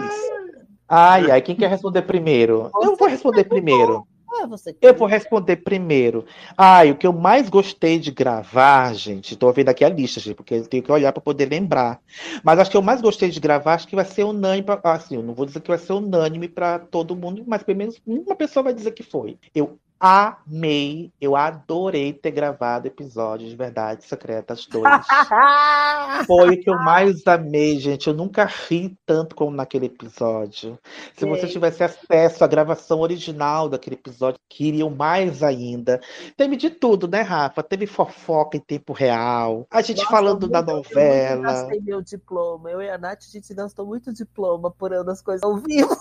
[0.89, 2.71] Ai, ai, quem quer responder primeiro?
[2.83, 4.07] Eu vou responder primeiro.
[4.49, 6.25] Você Eu vou responder primeiro.
[6.57, 10.37] Ai, o que eu mais gostei de gravar, gente, tô vendo aqui a lista, gente,
[10.37, 12.01] porque eu tenho que olhar para poder lembrar.
[12.45, 15.17] Mas acho que eu mais gostei de gravar, acho que vai ser unânime, pra, assim,
[15.17, 18.37] eu não vou dizer que vai ser unânime para todo mundo, mas pelo menos uma
[18.37, 19.39] pessoa vai dizer que foi.
[19.55, 24.85] Eu amei, eu adorei ter gravado episódios de Verdades Secretas 2.
[26.27, 28.09] Foi o que eu mais amei, gente.
[28.09, 30.79] Eu nunca ri tanto como naquele episódio.
[31.17, 36.01] Se você tivesse acesso à gravação original daquele episódio, queriam mais ainda.
[36.37, 37.63] Teve de tudo, né, Rafa?
[37.63, 39.67] Teve fofoca em tempo real.
[39.71, 41.43] A gente Nossa, falando da Eu novela.
[41.43, 42.71] gastei meu diploma.
[42.71, 45.97] Eu e a Nath, a gente gastou muito diploma apurando as coisas ao vivo.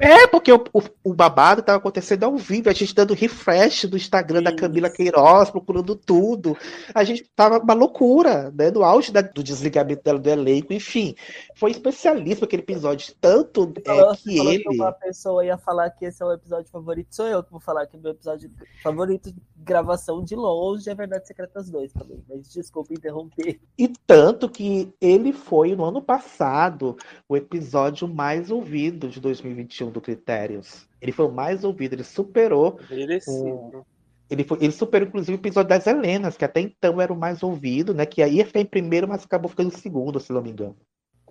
[0.00, 3.96] É, porque o, o, o babado estava acontecendo ao vivo, a gente dando refresh do
[3.96, 4.58] Instagram da.
[4.58, 6.56] Camila Queiroz, procurando tudo.
[6.92, 8.70] A gente tava uma loucura, né?
[8.72, 11.14] No auge da- do desligamento dela do elenco, enfim.
[11.54, 14.64] Foi especialista aquele episódio, tanto é, Falou- que falou ele.
[14.64, 17.60] que uma pessoa ia falar que esse é o episódio favorito, sou eu que vou
[17.60, 18.50] falar que é meu episódio
[18.82, 22.24] favorito de gravação de longe é Verdade Secretas 2 também.
[22.28, 23.60] Mas desculpa interromper.
[23.78, 26.96] E tanto que ele foi, no ano passado,
[27.28, 30.86] o episódio mais ouvido de 2021 do Critérios.
[31.00, 33.86] Ele foi o mais ouvido, ele superou Merecido.
[34.30, 37.42] Ele, foi- ele superou, inclusive, o episódio das Helenas, que até então era o mais
[37.42, 38.04] ouvido, né?
[38.04, 40.76] Que aí ia ficar em primeiro, mas acabou ficando em segundo, se não me engano.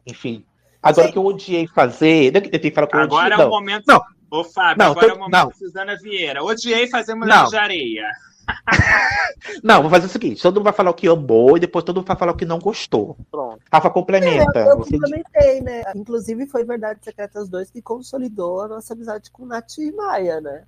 [0.06, 0.44] Enfim.
[0.82, 1.14] Agora Sim.
[1.14, 2.36] que eu odiei fazer.
[2.36, 3.56] É que tentei falar que eu Agora odiei, é o não.
[3.56, 3.84] momento.
[3.88, 4.02] Não.
[4.32, 5.52] Ô, Fábio, Não, agora tô- é o momento não.
[5.54, 6.44] Suzana Vieira.
[6.44, 8.10] Odiei fazer mulher de areia.
[9.64, 11.98] Não, vou fazer o seguinte: todo mundo vai falar o que amou e depois todo
[11.98, 13.18] mundo vai falar o que não gostou.
[13.32, 13.60] Pronto.
[13.72, 14.60] Rafa, complementa.
[14.60, 15.84] Eu Você- complementei, né?
[15.96, 20.64] Inclusive foi Verdade Secretas 2 que consolidou a nossa amizade com Nath e Maia, né?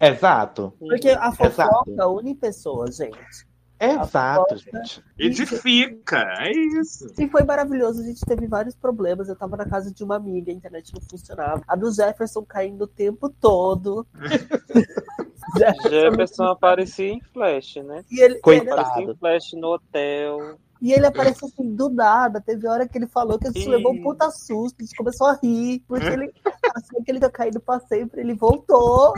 [0.00, 0.72] Exato.
[0.78, 2.16] Porque a fofoca Exato.
[2.18, 3.46] une pessoas, gente.
[3.80, 5.04] Exato, gente.
[5.18, 7.12] Edifica, é isso.
[7.18, 9.28] E foi maravilhoso, a gente teve vários problemas.
[9.28, 11.62] Eu tava na casa de uma amiga, a internet não funcionava.
[11.66, 14.06] A do Jefferson caindo o tempo todo.
[15.88, 18.04] Jefferson aparecia em flash, né?
[18.10, 18.80] E ele, Coitado.
[18.80, 20.58] Aparecia em flash no hotel.
[20.80, 22.40] e ele apareceu assim do nada.
[22.40, 25.26] Teve hora que ele falou que a gente levou um puta susto, a gente começou
[25.28, 26.32] a rir, porque ele
[26.74, 29.14] achou que ele ia cair pra sempre, ele voltou.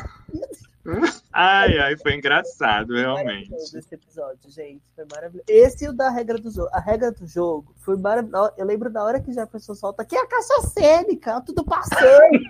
[1.33, 3.51] Ai, ai, foi engraçado, realmente.
[3.51, 4.83] Maravilhoso esse episódio, gente.
[4.95, 5.45] Foi maravilhoso.
[5.49, 6.69] Esse e o da regra do jogo.
[6.73, 8.53] A regra do jogo foi maravilhoso.
[8.57, 12.41] Eu lembro da hora que Jefferson solta aqui é a caixa cênica, tudo passeio.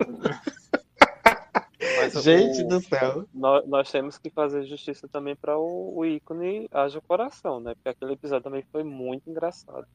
[1.96, 3.24] Mas Gente o- do céu.
[3.34, 7.74] nós, nós temos que fazer justiça também para o, o ícone Haja Coração, né?
[7.74, 9.86] Porque aquele episódio também foi muito engraçado.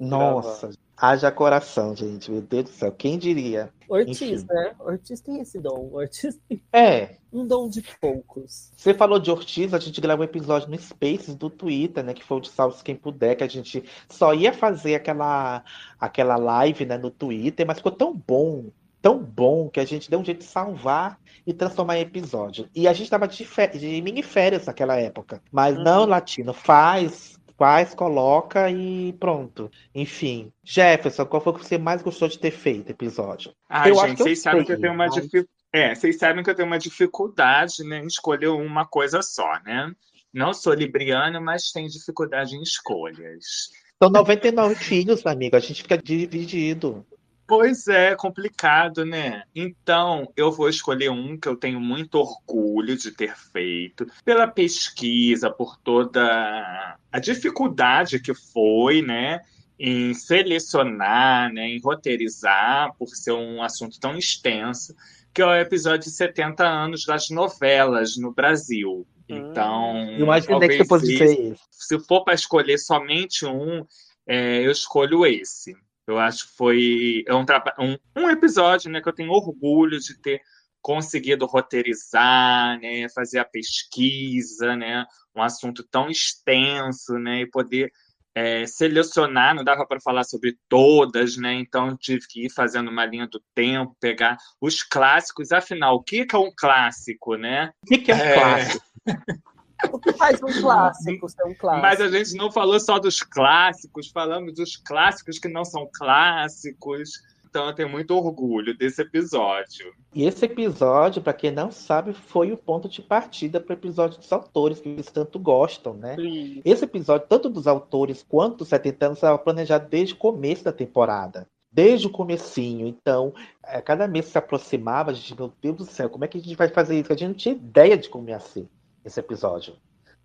[0.00, 2.28] Nossa, haja coração, gente.
[2.28, 2.90] Meu Deus do céu.
[2.90, 3.72] Quem diria?
[3.88, 4.46] Ortiz, Enfim.
[4.48, 4.74] né?
[4.80, 5.90] Ortiz tem esse dom.
[5.94, 8.72] Ortiz tem É, um dom de poucos.
[8.76, 12.14] Você falou de Ortiz, a gente gravou um episódio no Spaces do Twitter, né?
[12.14, 15.62] Que foi o de Salve Quem Puder, que a gente só ia fazer aquela,
[16.00, 18.70] aquela live, né, no Twitter, mas ficou tão bom,
[19.02, 22.68] tão bom, que a gente deu um jeito de salvar e transformar em episódio.
[22.74, 23.44] E a gente tava de,
[23.78, 25.42] de mini férias naquela época.
[25.50, 25.82] Mas Uhum.
[25.82, 29.70] não, Latino, faz, faz, coloca e pronto.
[29.94, 30.52] Enfim.
[30.64, 33.52] Jefferson, qual foi o que você mais gostou de ter feito episódio?
[33.68, 35.48] Ai, Eu acho gente, que eu vocês sabem sei, que eu tenho uma mas- dificuldade.
[35.74, 39.90] É, vocês sabem que eu tenho uma dificuldade né, em escolher uma coisa só, né?
[40.32, 43.70] Não sou libriana, mas tenho dificuldade em escolhas.
[44.02, 45.56] São 99 filhos, amigo.
[45.56, 47.06] A gente fica dividido.
[47.46, 49.42] Pois é, complicado, né?
[49.54, 55.50] Então, eu vou escolher um que eu tenho muito orgulho de ter feito, pela pesquisa,
[55.50, 59.40] por toda a dificuldade que foi, né?
[59.78, 64.94] Em selecionar, né, em roteirizar, por ser um assunto tão extenso,
[65.34, 69.06] que é o episódio de 70 anos das novelas no Brasil.
[69.28, 71.62] Então, Eu imaginei que você fosse dizer isso.
[71.70, 73.84] se for para escolher somente um,
[74.26, 75.74] é, eu escolho esse.
[76.12, 80.40] Eu acho que foi é um, um, episódio né, que eu tenho orgulho de ter
[80.80, 87.92] conseguido roteirizar, né, fazer a pesquisa, né, um assunto tão extenso, né, e poder
[88.34, 91.52] é, selecionar, não dava para falar sobre todas, né?
[91.54, 95.52] Então tive que ir fazendo uma linha do tempo, pegar os clássicos.
[95.52, 97.72] Afinal, o que é um clássico, né?
[97.82, 98.34] O que é um é...
[98.34, 98.86] clássico?
[99.90, 101.82] O que faz um clássico ser um clássico?
[101.82, 107.10] Mas a gente não falou só dos clássicos, falamos dos clássicos que não são clássicos.
[107.48, 109.92] Então eu tenho muito orgulho desse episódio.
[110.14, 114.18] E esse episódio, para quem não sabe, foi o ponto de partida para o episódio
[114.18, 116.16] dos autores que eles tanto gostam, né?
[116.16, 116.62] Sim.
[116.64, 120.72] Esse episódio, tanto dos autores quanto dos 70 anos, estava planejado desde o começo da
[120.72, 122.86] temporada desde o comecinho.
[122.86, 123.32] Então,
[123.64, 126.36] é, cada mês que se aproximava, a gente, meu Deus do céu, como é que
[126.36, 127.10] a gente vai fazer isso?
[127.10, 128.68] A gente não tinha ideia de como ia ser
[129.04, 129.74] esse episódio.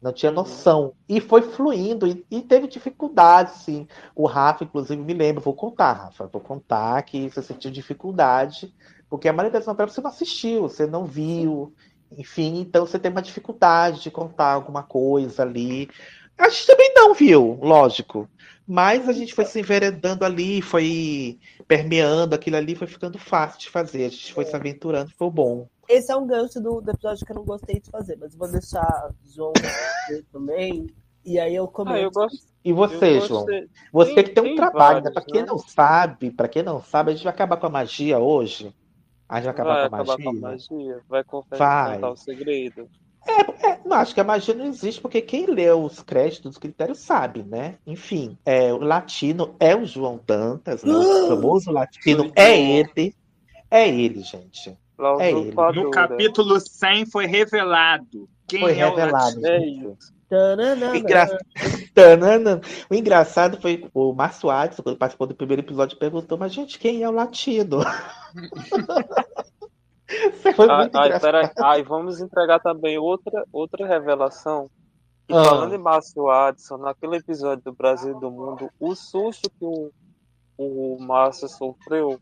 [0.02, 0.36] Não tinha uhum.
[0.36, 0.94] noção.
[1.10, 3.88] E foi fluindo, e, e teve dificuldade, sim.
[4.16, 8.74] O Rafa, inclusive, me lembra, vou contar, Rafa, vou contar que você sentiu dificuldade,
[9.10, 11.74] porque a maioria das novelas você não assistiu, você não viu,
[12.12, 15.90] enfim, então você tem uma dificuldade de contar alguma coisa ali.
[16.38, 18.30] A gente também não viu, lógico.
[18.68, 23.70] Mas a gente foi se enveredando ali, foi permeando aquilo ali, foi ficando fácil de
[23.70, 24.06] fazer.
[24.06, 25.68] A gente foi se aventurando, foi bom.
[25.88, 28.52] Esse é um gancho do, do, episódio que eu não gostei de fazer, mas vou
[28.52, 29.54] deixar João
[30.34, 30.88] também.
[31.24, 31.96] E aí eu comento.
[31.96, 33.46] Ah, eu gosto, e você, João?
[33.94, 35.10] Você tem, que tem um trabalho, né?
[35.10, 35.48] Para quem né?
[35.48, 38.76] não sabe, para quem não sabe, a gente vai acabar com a magia hoje.
[39.30, 41.02] A gente vai acabar, vai com, a acabar com a magia.
[41.08, 42.90] Vai confessar o segredo.
[43.28, 46.58] É, é, não, acho que a magia não existe, porque quem lê os créditos, os
[46.58, 47.76] critérios, sabe, né?
[47.86, 50.94] Enfim, é, o latino é o João Dantas, né?
[50.94, 53.14] o famoso latino é ele.
[53.70, 54.78] É ele, gente.
[55.20, 55.54] É ele.
[55.76, 58.30] No capítulo 100 foi revelado.
[58.48, 59.42] Quem foi é revelado.
[59.42, 60.18] O, é isso.
[60.30, 61.28] O, engra...
[62.90, 67.04] o engraçado foi o Márcio Adson, quando participou do primeiro episódio, perguntou: Mas, gente, quem
[67.04, 67.80] é o latino?
[70.56, 71.50] foi muito ai, peraí.
[71.60, 74.70] ai, vamos entregar também outra, outra revelação.
[75.30, 75.44] E ah.
[75.44, 79.92] falando em Márcio Adson, naquele episódio do Brasil e do Mundo, o susto que o,
[80.58, 82.20] o Márcio sofreu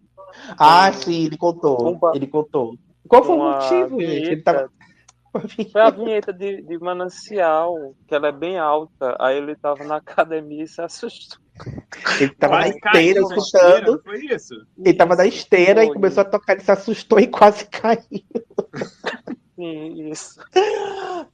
[0.57, 1.99] ah, sim, ele contou.
[2.13, 2.77] Ele contou.
[3.07, 4.31] Qual foi o motivo, vinheta, gente?
[4.31, 4.69] Ele tava...
[5.69, 9.17] Foi a vinheta de, de Manancial, que ela é bem alta.
[9.19, 11.44] Aí ele tava na academia e se assustou.
[12.19, 14.01] Ele tava quase na esteira escutando.
[14.03, 14.67] Foi isso?
[14.77, 15.89] Ele tava na esteira foi.
[15.89, 18.23] e começou a tocar, ele se assustou e quase caiu.
[19.57, 20.39] Isso.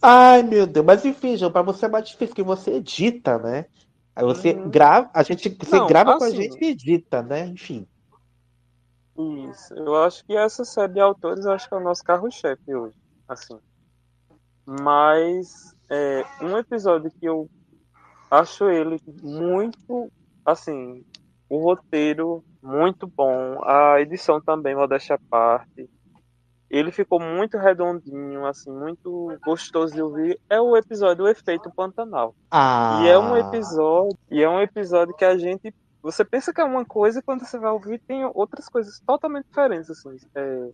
[0.01, 0.86] Ai, meu Deus.
[0.86, 3.65] Mas enfim, João, pra você é mais difícil que você edita, né?
[4.15, 4.69] Aí você uhum.
[4.69, 7.45] grava, a gente, você Não, grava assim, com a gente e edita, né?
[7.47, 7.88] Enfim.
[9.49, 9.73] Isso.
[9.73, 12.95] Eu acho que essa série de autores eu acho que é o nosso carro-chefe hoje.
[13.27, 13.57] Assim.
[14.65, 17.49] Mas é, um episódio que eu
[18.31, 20.11] acho ele muito
[20.45, 21.05] assim,
[21.49, 25.89] o roteiro muito bom, a edição também, modéstia à parte.
[26.69, 30.39] Ele ficou muito redondinho, assim, muito gostoso de ouvir.
[30.49, 32.33] É o episódio O Efeito Pantanal.
[32.49, 33.01] Ah.
[33.03, 36.63] E é um episódio, e é um episódio que a gente você pensa que é
[36.63, 40.17] uma coisa e quando você vai ouvir tem outras coisas totalmente diferentes, assim.
[40.33, 40.69] É,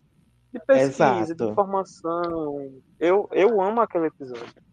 [0.54, 1.36] de pesquisa, Exato.
[1.36, 2.82] de informação.
[3.00, 4.64] Eu, eu amo aquele episódio.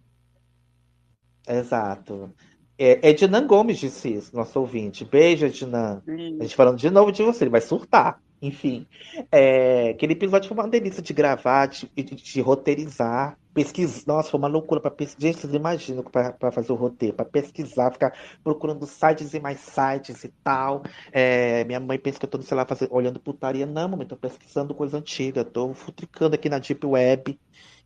[1.47, 2.33] Exato.
[2.79, 5.05] É, Ednan Gomes disse isso, nosso ouvinte.
[5.05, 6.03] Beijo, Ednan.
[6.09, 8.21] A gente falando de novo de você, ele vai surtar.
[8.43, 8.87] Enfim,
[9.33, 14.03] é, aquele episódio foi uma delícia de gravar, de, de, de roteirizar, pesquisar.
[14.07, 15.29] Nossa, foi uma loucura para pesquisar.
[15.29, 20.25] Gente, vocês imaginam para fazer o roteiro, para pesquisar, ficar procurando sites e mais sites
[20.25, 20.83] e tal.
[21.11, 23.65] É, minha mãe pensa que eu estou, sei lá, fazendo, olhando putaria.
[23.65, 27.39] Não, mamãe, estou pesquisando coisa antiga, estou futricando aqui na Deep Web.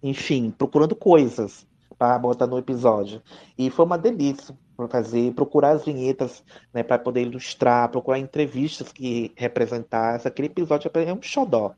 [0.02, 3.22] Enfim, procurando coisas para botar no episódio.
[3.56, 9.32] E foi uma delícia fazer, procurar as vinhetas né, para poder ilustrar, procurar entrevistas que
[9.34, 10.28] representassem.
[10.28, 11.74] Aquele episódio é um xodó.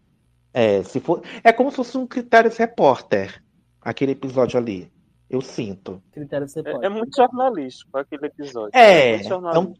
[0.52, 3.42] É, se for, é como se fosse um critério repórter,
[3.80, 4.92] aquele episódio ali.
[5.30, 6.02] Eu sinto.
[6.82, 8.70] É, é, muito jornalístico aquele episódio.
[8.74, 9.74] É, é, é, um,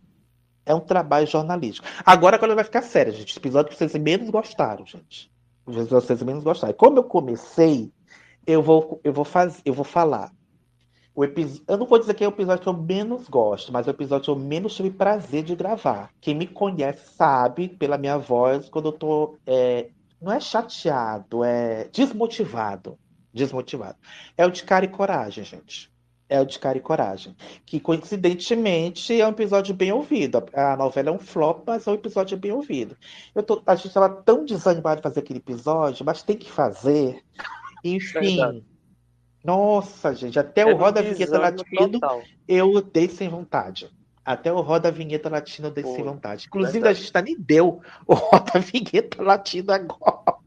[0.65, 1.87] é um trabalho jornalístico.
[2.07, 3.37] Agora, agora vai ficar sério, gente.
[3.37, 5.31] Episódio que vocês menos gostaram, gente.
[5.67, 6.73] Vocês menos gostaram.
[6.75, 7.93] Como eu comecei,
[8.47, 10.33] eu vou, eu vou fazer, eu vou falar.
[11.21, 13.87] O episódio, eu não vou dizer que é o episódio que eu menos gosto, mas
[13.87, 16.11] é o episódio que eu menos tive prazer de gravar.
[16.19, 19.37] Quem me conhece sabe, pela minha voz, quando eu tô.
[19.47, 22.99] É, não é chateado, é desmotivado.
[23.35, 23.99] Desmotivado.
[24.35, 25.93] É o de cara e coragem, gente.
[26.27, 27.37] É o de cara e coragem.
[27.67, 30.43] Que coincidentemente é um episódio bem ouvido.
[30.55, 32.97] A novela é um flop, mas é um episódio bem ouvido.
[33.35, 37.23] Eu tô, a gente estava tão desanimado de fazer aquele episódio, mas tem que fazer.
[37.85, 38.65] Enfim.
[39.43, 42.01] Nossa, gente, até é o Roda Vinheta Latino
[42.47, 43.91] eu dei sem vontade.
[44.25, 46.47] Até o Roda Vinheta Latino eu dei sem vontade.
[46.47, 46.99] Inclusive, Verdade.
[46.99, 50.41] a gente tá nem deu o Roda Vinheta Latino agora.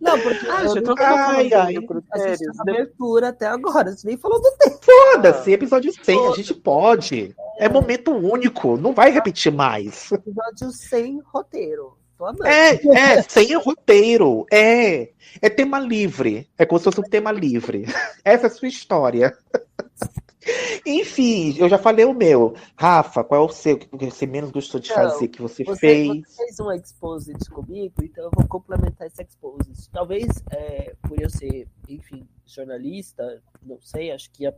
[0.00, 1.76] Não, porque Ah, eu tava Ai, ai.
[1.76, 4.78] a tá abertura até agora, gente nem falou do tempo.
[4.80, 7.34] Foda-se, episódio 100, a gente pode.
[7.58, 10.12] É momento único, não vai repetir mais.
[10.12, 11.98] Episódio sem roteiro.
[12.44, 14.46] É, é, sem roteiro.
[14.50, 15.10] É.
[15.42, 16.48] É tema livre.
[16.56, 17.84] É como se fosse um tema livre.
[18.24, 19.36] Essa é a sua história.
[20.86, 22.54] Enfim, eu já falei o meu.
[22.76, 26.08] Rafa, qual é o seu que você menos gostou de fazer, que você, Você, fez?
[26.08, 29.90] você fez um exposit comigo, então eu vou complementar esse exposit.
[29.90, 34.54] Talvez, é, por eu ser, enfim, jornalista, não sei, acho que a-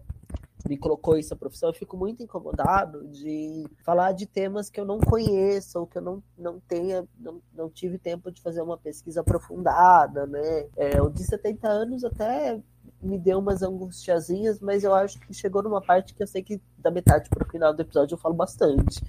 [0.68, 5.00] me colocou isso profissão, eu fico muito incomodado de falar de temas que eu não
[5.00, 9.22] conheço, ou que eu não, não tenha, não, não tive tempo de fazer uma pesquisa
[9.22, 10.68] aprofundada, né?
[10.76, 12.60] É, o de 70 anos até
[13.00, 16.60] me deu umas angustiazinhas, mas eu acho que chegou numa parte que eu sei que
[16.76, 19.00] da metade para o final do episódio eu falo bastante.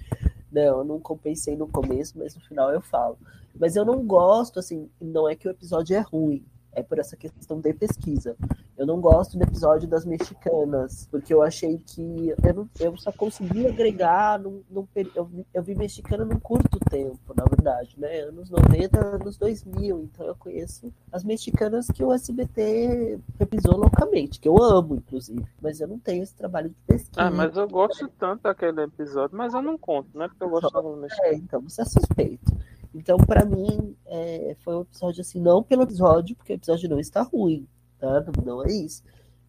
[0.50, 3.18] Não, eu não compensei no começo, mas no final eu falo.
[3.54, 7.16] Mas eu não gosto, assim, não é que o episódio é ruim, é por essa
[7.16, 8.36] questão de pesquisa.
[8.76, 13.12] Eu não gosto do episódio das mexicanas, porque eu achei que eu, não- eu só
[13.12, 18.20] consegui agregar num, num eu, vi- eu vi mexicana num curto tempo, na verdade, né?
[18.20, 24.48] Anos 90, anos 2000, então eu conheço as mexicanas que o SBT reprisou loucamente, que
[24.48, 27.20] eu amo, inclusive, mas eu não tenho esse trabalho de pesquisa.
[27.22, 30.28] Ah, mas eu gosto tanto daquele episódio, mas eu não conto, né?
[30.28, 31.28] Porque eu gostava do mexicano.
[31.28, 32.50] É, então, você é suspeito.
[32.94, 36.98] Então, pra mim, é, foi um episódio assim, não pelo episódio, porque o episódio não
[36.98, 37.66] está ruim,
[37.98, 38.20] tá?
[38.20, 39.02] Não, não é isso.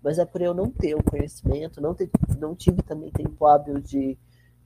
[0.04, 3.80] Mas é por eu não ter o conhecimento, não, ter, não tive também tempo hábil
[3.80, 4.18] de,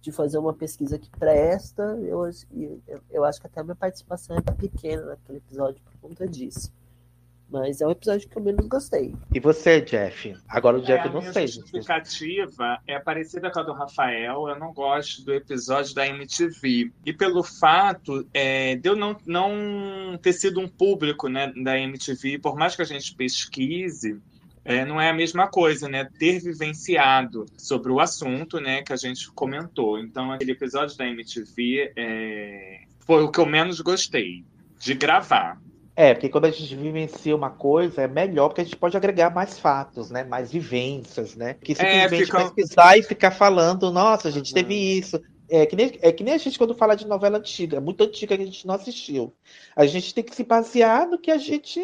[0.02, 1.84] de fazer uma pesquisa que presta.
[2.02, 2.22] Eu,
[2.52, 6.72] eu, eu acho que até a minha participação é pequena naquele episódio por conta disso.
[7.50, 9.14] Mas é o episódio que eu menos gostei.
[9.34, 10.36] E você, Jeff?
[10.48, 11.48] Agora o Jeff É, não a minha sei.
[11.48, 14.50] justificativa é parecida com a do Rafael.
[14.50, 16.92] Eu não gosto do episódio da MTV.
[17.06, 22.40] E pelo fato é, de eu não, não ter sido um público né, da MTV,
[22.40, 24.20] por mais que a gente pesquise,
[24.66, 26.10] é, não é a mesma coisa, né?
[26.18, 30.00] Ter vivenciado sobre o assunto né, que a gente comentou.
[30.00, 34.44] Então, aquele episódio da MTV é, foi o que eu menos gostei
[34.80, 35.62] de gravar.
[35.96, 39.30] É, porque quando a gente vivencia uma coisa, é melhor, porque a gente pode agregar
[39.34, 40.24] mais fatos, né?
[40.26, 41.54] Mais vivências, né?
[41.54, 45.22] Que simplesmente fica- pesquisar e ficar falando, nossa, a gente teve isso.
[45.48, 48.36] É que, nem, é que nem a gente quando fala de novela antiga, muito antiga
[48.36, 49.32] que a gente não assistiu.
[49.76, 51.80] A gente tem que se basear no que a gente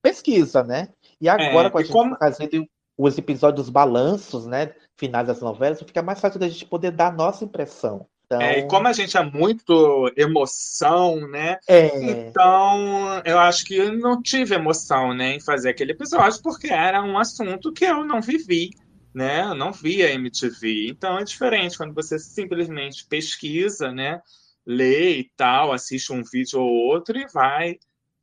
[0.00, 0.88] pesquisa, né?
[1.20, 2.66] E agora, É, com a gente como- fazendo
[2.96, 4.72] os episódios balanços, né?
[4.96, 8.06] Finais das novelas, fica mais fácil da gente poder dar a nossa impressão.
[8.28, 11.56] Então, É, e como a gente é muito emoção, né?
[11.66, 16.68] é, Então, eu acho que eu não tive emoção, né, em fazer aquele episódio, porque
[16.68, 18.70] era um assunto que eu não vivi,
[19.14, 19.42] né?
[19.44, 20.88] Eu não via MTV.
[20.90, 24.20] Então, é diferente quando você simplesmente pesquisa, né,
[24.66, 27.78] lê e tal, assiste um vídeo ou outro e vai,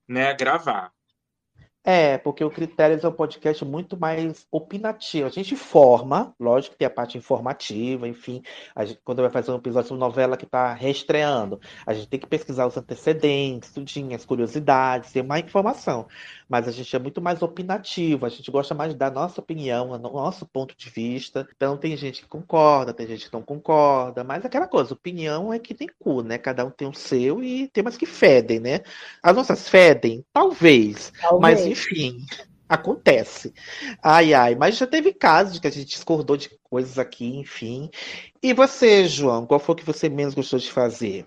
[0.07, 0.91] né, gravar.
[1.87, 5.27] É, porque o Critérios é um podcast muito mais opinativo.
[5.27, 8.41] A gente forma, lógico que tem a parte informativa, enfim.
[8.79, 12.25] Gente, quando vai fazer um episódio sobre novela que está reestreando, a gente tem que
[12.25, 16.07] pesquisar os antecedentes, tudinho, as curiosidades, ter mais informação.
[16.49, 20.09] Mas a gente é muito mais opinativo, a gente gosta mais da nossa opinião, do
[20.09, 21.47] nosso ponto de vista.
[21.55, 25.53] Então tem gente que concorda, tem gente que não concorda, mas é aquela coisa, opinião
[25.53, 26.39] é que tem cu, né?
[26.39, 28.79] Cada um tem o seu e tem umas que fedem, né?
[29.21, 30.25] As nossas fedem?
[30.33, 31.13] Talvez.
[31.39, 31.74] Mas Talvez.
[31.75, 32.25] Enfim,
[32.67, 33.53] acontece.
[34.03, 37.89] Ai, ai, mas já teve casos que a gente discordou de coisas aqui, enfim.
[38.41, 41.25] E você, João, qual foi o que você menos gostou de fazer?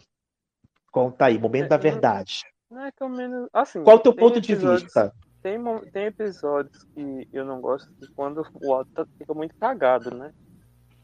[0.90, 2.42] Conta aí, momento da É, eu- verdade.
[2.70, 3.48] Não é que eu menos.
[3.52, 5.12] Assim, Qual o teu ponto de vista?
[5.42, 5.58] Tem,
[5.92, 10.32] tem episódios que eu não gosto de quando o áudio tá- fica muito cagado, né?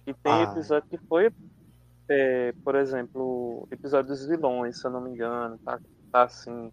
[0.07, 0.43] E tem Ah.
[0.43, 1.31] episódio que foi,
[2.11, 5.81] é, por exemplo, episódio dos vilões, se eu não me engano, tá,
[6.13, 6.71] tá assim.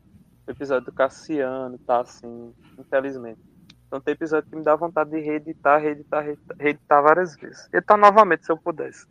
[0.52, 3.41] Episódio do Cassiano tá assim, infelizmente.
[3.88, 7.68] Então tem episódio que me dá vontade de reeditar, reeditar, reeditar, reeditar várias vezes.
[7.74, 9.06] Editar novamente se eu pudesse.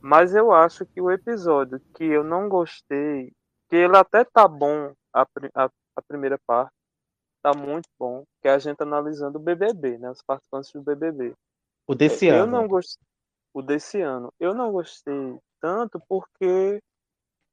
[0.00, 3.32] Mas eu acho que o episódio que eu não gostei,
[3.68, 5.22] que ele até tá bom, a,
[5.54, 6.72] a, a primeira parte,
[7.42, 10.10] tá muito bom, que é a gente analisando o BBB, né?
[10.10, 11.34] Os participantes do BBB.
[11.86, 12.52] O desse eu ano.
[12.52, 13.06] não gostei.
[13.52, 14.32] O desse ano.
[14.38, 16.80] Eu não gostei tanto porque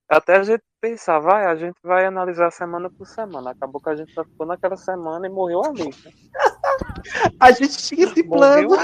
[0.10, 3.52] até a gente pensava, vai, a gente vai analisar semana por semana.
[3.52, 5.90] Acabou que a gente só ficou naquela semana e morreu ali.
[7.40, 8.70] A gente tinha esse plano.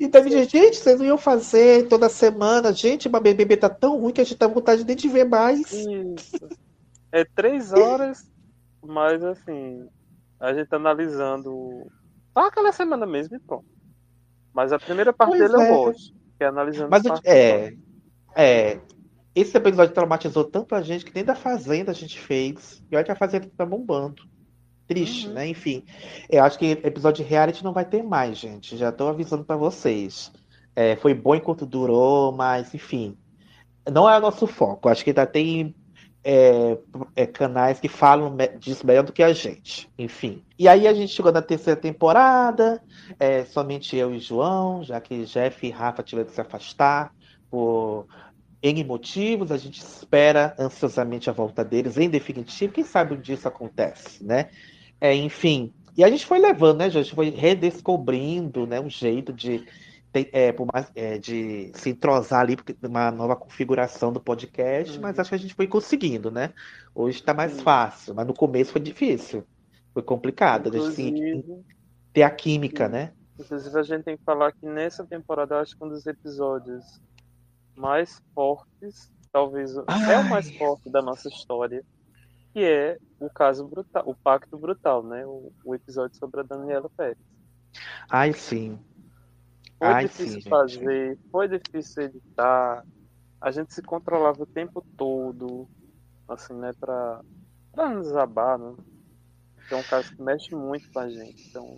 [0.00, 2.72] Então, me diz, gente, vocês não iam fazer toda semana.
[2.72, 5.26] Gente, mas BBB tá tão ruim que a gente tá com vontade nem de ver
[5.26, 5.70] mais.
[5.70, 6.48] Isso.
[7.12, 8.28] É três horas,
[8.82, 9.88] mas assim,
[10.40, 11.86] a gente analisando
[12.32, 13.66] só aquela semana mesmo e pronto.
[14.52, 15.70] Mas a primeira parte Pois dele é.
[15.70, 16.14] eu gosto.
[16.36, 17.74] Que é analisando Mas é,
[18.34, 18.80] é.
[19.40, 22.82] Esse episódio traumatizou tanto a gente que nem da Fazenda a gente fez.
[22.90, 24.22] E olha que a Fazenda tá bombando.
[24.88, 25.34] Triste, Uhum.
[25.34, 25.46] né?
[25.48, 25.84] Enfim.
[26.28, 28.76] Eu acho que episódio de reality não vai ter mais, gente.
[28.76, 30.32] Já tô avisando pra vocês.
[30.74, 33.16] É, foi bom enquanto durou, mas enfim.
[33.92, 34.88] Não é o nosso foco.
[34.88, 35.72] Acho que ainda tem
[36.24, 36.76] é,
[37.14, 39.88] é, canais que falam disso melhor do que a gente.
[39.96, 40.42] Enfim.
[40.58, 42.82] E aí a gente chegou na terceira temporada.
[43.20, 47.14] É, somente eu e João, já que Jeff e Rafa tiveram que se afastar
[47.50, 48.06] por
[48.62, 49.50] N motivos.
[49.52, 52.72] A gente espera ansiosamente a volta deles, em definitivo.
[52.72, 54.50] Quem sabe um dia isso acontece, né?
[55.00, 55.72] É, enfim.
[55.96, 56.84] E a gente foi levando, né?
[56.86, 59.66] A gente foi redescobrindo né, um jeito de,
[60.12, 65.02] é, por mais- é, de se entrosar ali, uma nova configuração do podcast, Uhum.
[65.02, 66.52] mas acho que a gente foi conseguindo, né?
[66.94, 67.62] Hoje está mais Sim.
[67.62, 69.44] fácil, mas no começo foi difícil.
[69.92, 70.68] Foi complicado.
[70.68, 71.64] A gente tem que Inclusive,
[72.12, 72.92] ter a química, Sim.
[72.92, 73.12] né?
[73.40, 77.00] inclusive, a gente tem que falar que nessa temporada, acho que um dos episódios
[77.78, 80.58] mais fortes, talvez o- é o mais Ai.
[80.58, 81.84] forte da nossa história,
[82.54, 85.26] que é o caso brutal, o Pacto Brutal, né?
[85.26, 87.18] O, o episódio sobre a Daniela Pérez.
[88.10, 88.78] Ai, sim.
[89.78, 90.48] Foi Ai, difícil sim, gente.
[90.48, 92.84] fazer, foi difícil editar.
[93.40, 95.68] A gente se controlava o tempo todo,
[96.28, 97.22] assim, né, pra,
[97.72, 98.76] pra não desabar, né?
[99.68, 101.36] Que é um caso que mexe muito com a gente.
[101.50, 101.76] Então,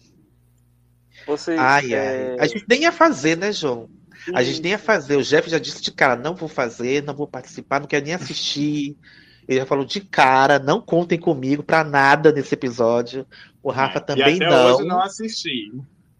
[1.27, 1.53] você.
[1.57, 2.37] Ai, é, ai.
[2.39, 3.89] A gente nem ia fazer, né, João?
[4.35, 5.17] A gente nem ia fazer.
[5.17, 8.15] O Jeff já disse de cara, não vou fazer, não vou participar, não quero nem
[8.15, 8.97] assistir.
[9.49, 13.27] Ele já falou de cara, não contem comigo pra nada nesse episódio.
[13.63, 14.75] O Rafa É, também e até não.
[14.77, 15.73] hoje não assisti.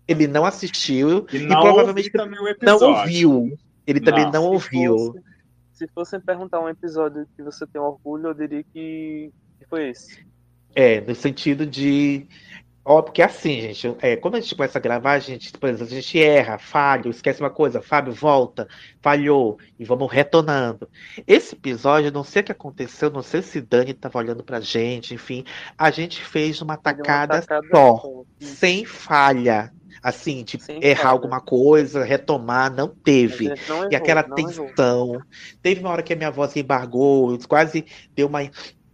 [0.09, 3.57] Ele não assistiu E e não provavelmente ouvi também o não ouviu.
[3.87, 4.33] Ele também Não.
[4.33, 4.97] não, Se ouviu.
[4.97, 5.21] fosse-
[5.73, 10.27] se fossem perguntar um episódio que você tem orgulho, eu diria que, que foi esse.
[10.75, 12.27] É, no sentido de.
[12.85, 15.93] Ó, porque assim, gente, é, quando a gente começa a gravar, a gente, por exemplo,
[15.93, 18.67] a gente erra, falha, esquece uma coisa, Fábio volta,
[19.03, 20.89] falhou, e vamos retornando.
[21.27, 25.15] Esse episódio, não sei o que aconteceu, não sei se Dani estava olhando pra gente,
[25.15, 25.45] enfim,
[25.77, 28.25] a gente fez uma Deu uma tacada tacada só, só.
[28.41, 29.73] sem falha.
[30.03, 31.11] Assim, de Sem errar falha.
[31.11, 33.55] alguma coisa, retomar, não teve.
[33.69, 34.75] não E errou, aquela não errou.
[34.77, 35.27] tensão.
[35.63, 38.41] Teve uma hora que a minha voz embargou, quase deu uma,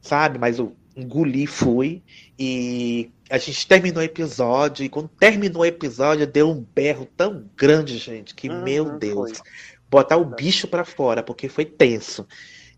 [0.01, 2.03] sabe, mas eu engoli e fui.
[2.39, 7.49] E a gente terminou o episódio, e quando terminou o episódio, deu um berro tão
[7.57, 9.47] grande, gente, que, Uhum, meu Deus, foi.
[9.91, 12.27] botar o bicho pra fora, porque foi tenso.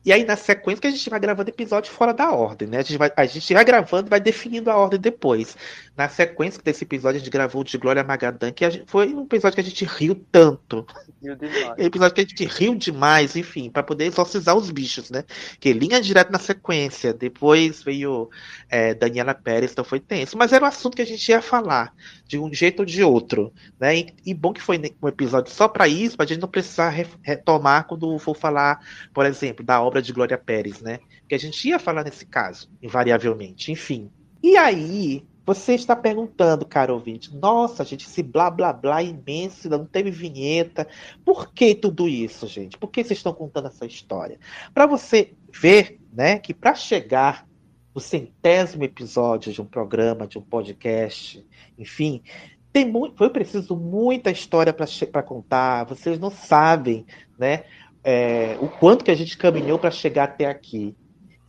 [0.05, 2.79] E aí, na sequência, que a gente vai gravando episódio fora da ordem, né?
[2.79, 5.57] A gente vai, a gente vai gravando e vai definindo a ordem depois.
[5.99, 9.25] Na sequência desse episódio, a gente gravou de Glória Magadan, que a gente- foi um
[9.25, 10.87] episódio que a gente riu tanto.
[11.21, 11.75] Viu demais.
[11.77, 15.25] É um episódio que a gente riu demais, enfim, pra poder exorcizar os bichos, né?
[15.59, 17.13] Que linha direto na sequência.
[17.13, 18.31] Depois veio
[18.71, 20.39] é, Daniela Pérez, então foi tenso.
[20.39, 21.93] Mas era um assunto que a gente ia falar,
[22.25, 23.97] de um jeito ou de outro, né?
[23.99, 27.09] E, e bom que foi um episódio só pra isso, pra gente não precisar re-
[27.23, 28.79] retomar quando for falar,
[29.13, 31.01] por exemplo, da obra de Glória Pérez, né?
[31.29, 34.09] Que a gente ia falar nesse caso, invariavelmente, enfim.
[34.41, 39.87] E aí, você está perguntando, caro ouvinte, nossa, gente, esse blá blá blá imenso, não
[39.87, 40.87] teve vinheta.
[41.25, 42.77] Por que tudo isso, gente?
[42.77, 44.39] Por que vocês estão contando essa história?
[44.75, 47.49] Para você ver, né, que para chegar
[47.95, 51.43] no centésimo episódio de um programa, de um podcast,
[51.79, 52.23] enfim,
[52.71, 55.85] tem muito, foi preciso muita história para contar.
[55.85, 57.07] Vocês não sabem,
[57.39, 57.65] né,
[58.05, 60.95] é, o quanto que a gente caminhou para chegar até aqui.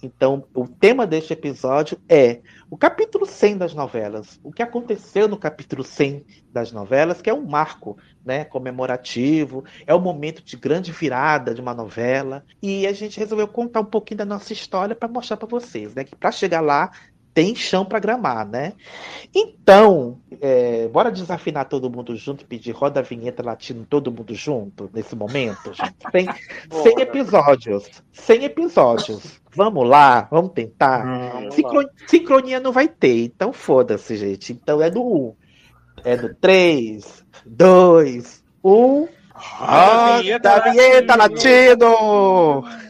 [0.01, 2.39] Então, o tema deste episódio é
[2.69, 4.39] o capítulo 100 das novelas.
[4.43, 9.93] O que aconteceu no capítulo 100 das novelas, que é um marco né, comemorativo, é
[9.93, 12.45] o momento de grande virada de uma novela.
[12.61, 16.03] E a gente resolveu contar um pouquinho da nossa história para mostrar para vocês, né,
[16.03, 16.91] que para chegar lá
[17.33, 18.73] tem chão para gramar, né?
[19.33, 24.89] Então, é, bora desafinar todo mundo junto, pedir roda a vinheta latino todo mundo junto
[24.93, 25.95] nesse momento, gente.
[26.11, 26.27] Sem,
[26.83, 29.39] sem episódios, sem episódios.
[29.55, 31.03] Vamos lá, vamos tentar.
[31.33, 31.89] Vamos Sincro- lá.
[32.07, 34.53] Sincronia não vai ter, então foda-se, gente.
[34.53, 35.35] Então é no 1.
[36.03, 39.07] É no 3, 2, 1.
[39.41, 42.63] Roda a vinheta latino!
[42.65, 42.88] Gente,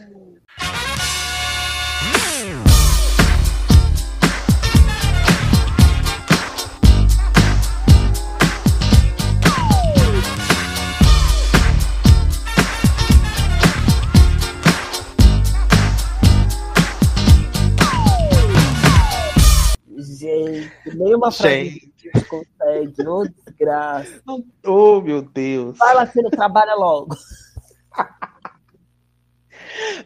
[21.10, 22.26] nenhuma frase Gente.
[22.28, 23.08] consegue.
[23.08, 24.22] Ô, desgraça.
[24.64, 25.76] Oh, meu Deus.
[25.76, 27.16] Vai lá, filho, trabalha logo.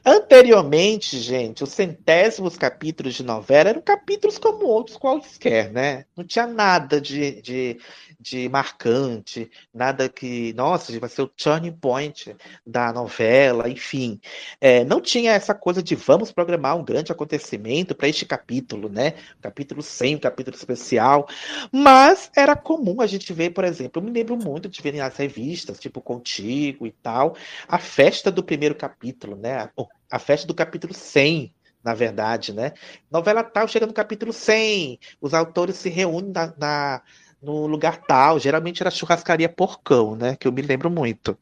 [0.04, 6.04] Anteriormente, gente, os centésimos capítulos de novela eram capítulos como outros quaisquer, né?
[6.16, 7.78] Não tinha nada de, de,
[8.24, 12.34] de marcante, nada que, nossa, vai ser o turning point
[12.66, 14.18] da novela, enfim.
[14.58, 19.12] É, não tinha essa coisa de vamos programar um grande acontecimento para este capítulo, né?
[19.42, 21.28] Capítulo 100, um capítulo especial.
[21.70, 25.16] Mas era comum a gente ver, por exemplo, eu me lembro muito de ver nas
[25.18, 27.36] revistas, tipo Contigo e tal,
[27.68, 29.68] a festa do primeiro capítulo, né?
[30.10, 31.52] A festa do capítulo 100,
[31.84, 32.72] na verdade, né?
[33.10, 37.02] Novela tal chega no capítulo 100, os autores se reúnem na, na
[37.44, 38.38] no lugar tal.
[38.38, 40.36] Geralmente era churrascaria Porcão, né?
[40.36, 41.36] Que eu me lembro muito.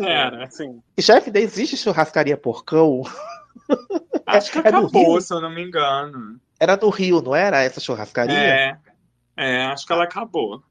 [0.00, 0.80] Era, sim.
[0.98, 3.02] Chefe, existe churrascaria Porcão?
[4.26, 6.40] Acho que é, acabou, é se eu não me engano.
[6.58, 8.36] Era no Rio, não era essa churrascaria?
[8.36, 8.78] É,
[9.36, 10.62] é acho que ela acabou.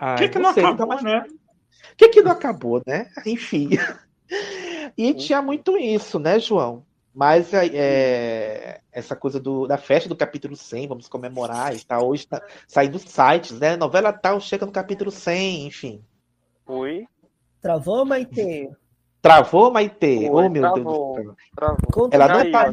[0.00, 1.26] O que, que não, não acabou, né?
[1.92, 3.08] O que, que não acabou, né?
[3.26, 3.70] Enfim.
[4.96, 6.84] E tinha muito isso, né, João?
[7.14, 12.08] Mas é, é, essa coisa do, da festa do capítulo 100, vamos comemorar e tal.
[12.08, 13.76] Hoje está saindo sites, né?
[13.76, 16.04] Novela tal chega no capítulo 100, enfim.
[16.66, 17.06] Oi?
[17.62, 18.68] Travou, Maite?
[19.22, 20.28] Travou, Maite?
[20.28, 21.36] Ô, oh, meu travou, Deus do céu.
[21.54, 22.08] Travou.
[22.10, 22.70] Ela não tá,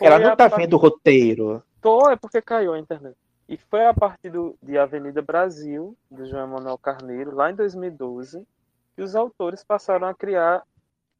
[0.00, 1.62] ela não tá vendo o roteiro.
[1.82, 3.16] Tô, é porque caiu a internet.
[3.48, 8.46] E foi a partir do, de Avenida Brasil, do João Manuel Carneiro, lá em 2012,
[8.94, 10.62] que os autores passaram a criar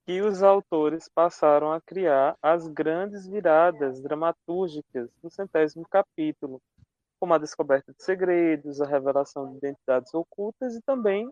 [0.09, 6.63] que os autores passaram a criar as grandes viradas dramatúrgicas no centésimo capítulo,
[7.21, 11.31] como a descoberta de segredos, a revelação de identidades ocultas e também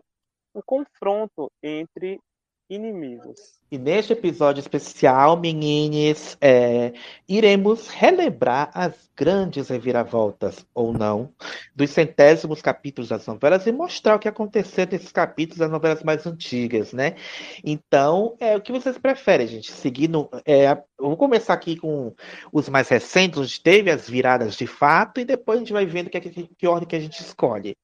[0.53, 2.21] o confronto entre
[2.69, 3.57] inimigos.
[3.69, 6.93] E neste episódio especial, meninas, é,
[7.27, 11.33] iremos relembrar as grandes reviravoltas, ou não,
[11.75, 16.25] dos centésimos capítulos das novelas e mostrar o que aconteceu nesses capítulos das novelas mais
[16.25, 17.15] antigas, né?
[17.61, 19.71] Então, é, o que vocês preferem, gente?
[19.71, 20.29] Seguindo.
[20.45, 22.13] É, eu vou começar aqui com
[22.53, 26.09] os mais recentes, onde teve as viradas de fato, e depois a gente vai vendo
[26.09, 27.75] que, que, que ordem que a gente escolhe.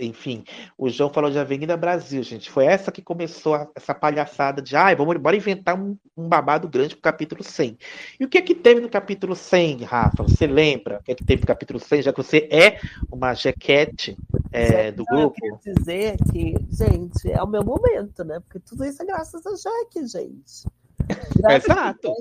[0.00, 0.44] Enfim,
[0.76, 2.48] o João falou de Avenida Brasil, gente.
[2.48, 6.28] Foi essa que começou a, essa palhaçada de, ai, ah, vamos bora inventar um, um,
[6.28, 7.76] babado grande pro capítulo 100.
[8.20, 10.22] E o que é que teve no capítulo 100, Rafa?
[10.22, 12.78] Você lembra o que é que teve no capítulo 100, já que você é
[13.10, 14.16] uma jequete
[14.52, 15.36] é, do grupo?
[15.44, 18.38] Eu quero dizer que, gente, é o meu momento, né?
[18.38, 20.64] Porque tudo isso é graças a Jaque, gente.
[21.56, 22.12] Exato.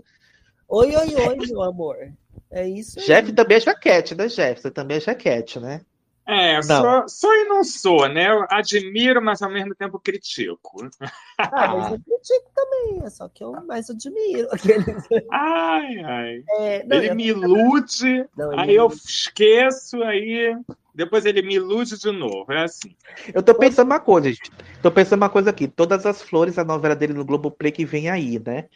[0.67, 1.95] Oi, oi, oi, meu amor.
[2.49, 3.05] É isso aí.
[3.05, 4.61] Jeff também é jaquete, né, Jeff?
[4.61, 5.81] Você também é jaquete, né?
[6.27, 8.29] É, sou, sou e não sou, né?
[8.29, 10.89] Eu admiro, mas ao mesmo tempo critico.
[11.37, 14.47] Ah, mas eu critico também, é só que eu mais admiro.
[15.31, 16.43] Ai, ai.
[16.49, 17.15] É, não, ele eu...
[17.15, 20.53] me ilude, não, aí eu esqueço, aí
[20.93, 22.51] depois ele me ilude de novo.
[22.51, 22.95] É assim.
[23.33, 24.51] Eu tô pensando uma coisa, gente.
[24.81, 25.67] Tô pensando uma coisa aqui.
[25.67, 28.67] Todas as flores, a novela dele no Globoplay que vem aí, né?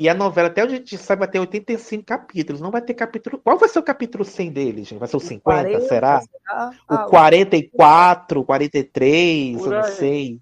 [0.00, 2.58] E a novela, até onde a gente sabe, vai ter 85 capítulos.
[2.58, 3.38] Não vai ter capítulo.
[3.38, 4.98] Qual vai ser o capítulo 100 dele, gente?
[4.98, 6.22] Vai ser o 50, 40, será?
[6.22, 6.70] será?
[6.88, 10.40] Ah, o 44, 43, eu não sei.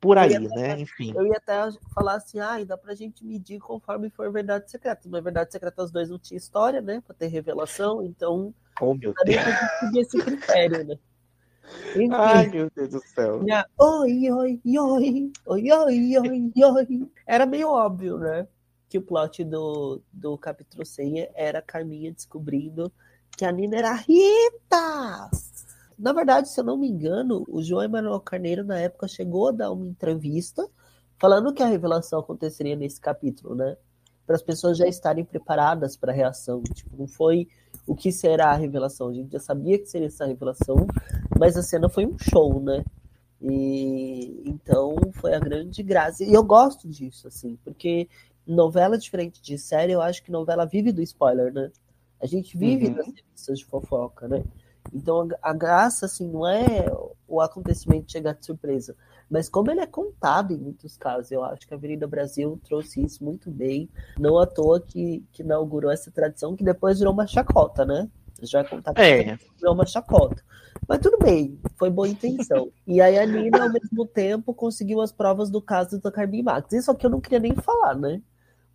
[0.00, 0.72] Por aí, né?
[0.72, 1.14] Até, Enfim.
[1.14, 5.08] Eu ia até falar assim, ah, dá pra gente medir conforme for Verdade Secreta.
[5.08, 7.00] Na Verdade Secreta, os dois não tinham história, né?
[7.00, 8.52] Pra ter revelação, então.
[8.80, 9.40] Oh, meu Deus.
[9.78, 10.98] seguir esse critério, né?
[11.94, 12.08] Enfim.
[12.12, 13.38] Ai, meu Deus do céu.
[13.44, 17.10] Minha, oi, oi, oi, oi, oi, oi, oi.
[17.24, 18.48] Era meio óbvio, né?
[18.88, 22.90] Que o plot do, do capítulo 100 era a Carminha descobrindo
[23.36, 25.30] que a Nina era Rita.
[25.98, 29.52] Na verdade, se eu não me engano, o João Emanuel Carneiro, na época, chegou a
[29.52, 30.68] dar uma entrevista
[31.18, 33.76] falando que a revelação aconteceria nesse capítulo, né?
[34.24, 36.62] Para as pessoas já estarem preparadas para a reação.
[36.62, 37.48] Tipo, não foi
[37.86, 39.08] o que será a revelação.
[39.08, 40.86] A gente já sabia que seria essa revelação,
[41.38, 42.84] mas a cena foi um show, né?
[43.40, 46.24] E então foi a grande graça.
[46.24, 48.08] E eu gosto disso, assim, porque
[48.48, 51.70] novela diferente de série, eu acho que novela vive do spoiler, né?
[52.20, 52.94] A gente vive uhum.
[52.94, 54.42] das revistas de fofoca, né?
[54.92, 56.86] Então a, graça, assim, não é
[57.26, 58.96] o acontecimento chegar de surpresa,
[59.30, 61.30] mas como ele é contado em muitos casos.
[61.30, 63.88] Eu acho que a Avenida Brasil trouxe isso muito bem.
[64.18, 68.08] Não à toa que, que inaugurou essa tradição, que depois virou uma chacota, né?
[68.40, 69.36] Já é contado é.
[69.58, 70.42] virou uma chacota.
[70.88, 72.70] Mas tudo bem, foi boa intenção.
[72.86, 76.72] E aí a Nina, ao mesmo tempo, conseguiu as provas do caso da Carmen Max.
[76.72, 78.22] Isso aqui eu não queria nem falar, né?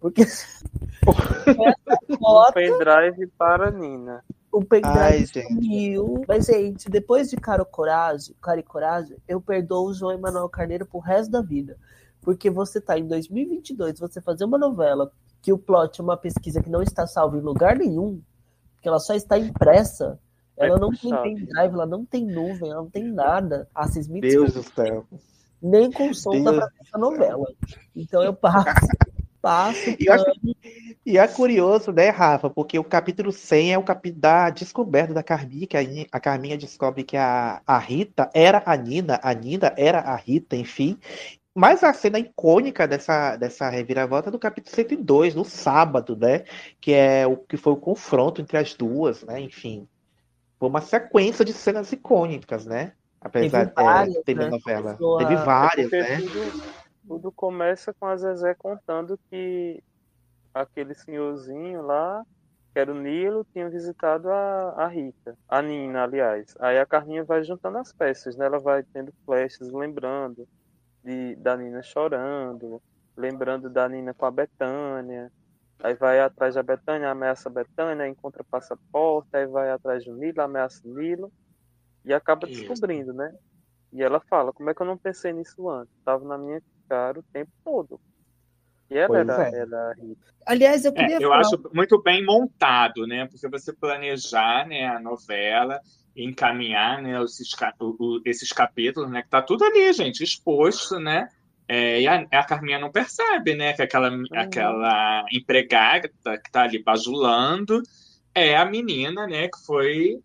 [0.03, 0.23] Porque
[2.19, 4.21] o pendrive para Nina.
[4.51, 6.25] O pendrive sumiu.
[6.27, 10.85] Mas, gente, depois de Caro Coragem, Cara e Coragem, eu perdoo o João Emanuel Carneiro
[10.85, 11.77] pro resto da vida.
[12.19, 15.09] Porque você tá em 2022, você fazer uma novela
[15.41, 18.21] que o plot é uma pesquisa que não está salva em lugar nenhum,
[18.81, 20.19] que ela só está impressa,
[20.57, 23.69] ela é não tem pendrive, ela não tem nuvem, ela não tem nada.
[23.73, 25.05] Ah, vocês me Deus do céu.
[25.61, 27.47] Nem com som dá pra essa novela.
[27.95, 28.85] Então eu passo.
[29.43, 30.23] Passa E pano.
[31.05, 32.49] E é curioso, né, Rafa?
[32.49, 35.81] Porque o capítulo 100 é o capítulo da descoberta da Carminha, que a,
[36.13, 40.55] a Carminha descobre que a, a Rita era a Nina, a Nina era a Rita,
[40.55, 40.97] enfim.
[41.53, 46.45] Mas a cena icônica dessa, dessa reviravolta é do capítulo 102, no sábado, né?
[46.79, 49.41] Que é o que foi o confronto entre as duas, né?
[49.41, 49.87] Enfim.
[50.57, 52.93] Foi uma sequência de cenas icônicas, né?
[53.19, 54.47] Apesar de ter né?
[54.47, 54.97] novela.
[55.19, 56.17] Teve várias, né?
[56.21, 59.83] tudo, tudo começa com a Zezé contando que
[60.53, 62.25] aquele senhorzinho lá,
[62.71, 66.55] que era o Nilo, tinha visitado a, a Rita, a Nina, aliás.
[66.59, 68.45] Aí a Carminha vai juntando as peças, né?
[68.45, 70.47] Ela vai tendo flashes, lembrando
[71.03, 72.81] de, da Nina chorando,
[73.15, 75.31] lembrando da Nina com a Betânia.
[75.79, 80.41] Aí vai atrás da Betânia, ameaça a Betânia, encontra passaporte, aí vai atrás do Nilo,
[80.41, 81.31] ameaça o Nilo,
[82.05, 83.35] e acaba descobrindo, né?
[83.91, 85.93] E ela fala, como é que eu não pensei nisso antes?
[86.03, 87.99] Tava na minha cara o tempo todo.
[88.89, 89.55] E ela Pois era, é.
[89.55, 89.95] era.
[90.45, 91.41] Aliás, eu É, queria eu falar.
[91.41, 93.27] acho muito bem montado, né?
[93.27, 95.79] Porque você planejar, né, a novela,
[96.15, 97.49] encaminhar, né, esses,
[98.25, 101.27] esses capítulos, né, que tá tudo ali, gente, exposto, né?
[101.67, 106.83] É, e a, a Carminha não percebe, né, que aquela, aquela empregada que tá ali
[106.83, 107.81] bajulando
[108.35, 110.19] é a menina, né, que foi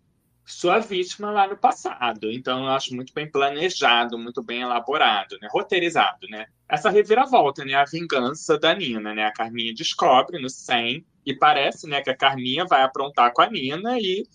[0.51, 2.31] sua vítima lá no passado.
[2.31, 6.47] Então, eu acho muito bem planejado, muito bem elaborado, né, roteirizado, né?
[6.67, 9.25] Essa reviravolta, né, a vingança da Nina, né?
[9.25, 13.49] A Carminha descobre no 100 e parece, né, que a Carminha vai aprontar com a
[13.49, 14.25] Nina e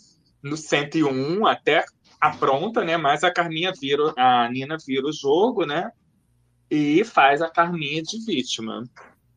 [0.43, 1.85] no 101 até
[2.21, 5.91] apronta, né, mas a Carminha vira, a Nina vira o jogo, né?
[6.71, 8.85] E faz a Carminha de vítima.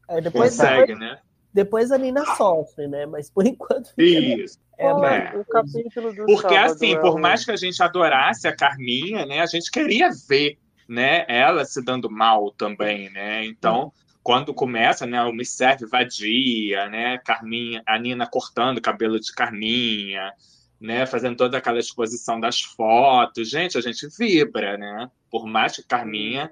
[0.08, 1.20] É, depois, Consegue, depois, né?
[1.54, 3.06] Depois a Nina sofre, né?
[3.06, 4.60] Mas por enquanto Isso.
[4.78, 7.82] é, mas- é o capítulo do Porque sábado assim, é por mais que a gente
[7.82, 13.46] adorasse a Carminha, né, a gente queria ver, né, ela se dando mal também, né?
[13.46, 13.92] Então,
[14.24, 19.32] quando começa, né, o Me Serve Vadia, né, Carminha, a Nina cortando o cabelo de
[19.32, 20.34] Carminha,
[20.80, 25.10] né, fazendo toda aquela exposição das fotos, gente, a gente vibra, né?
[25.32, 26.52] Por mais que Carminha,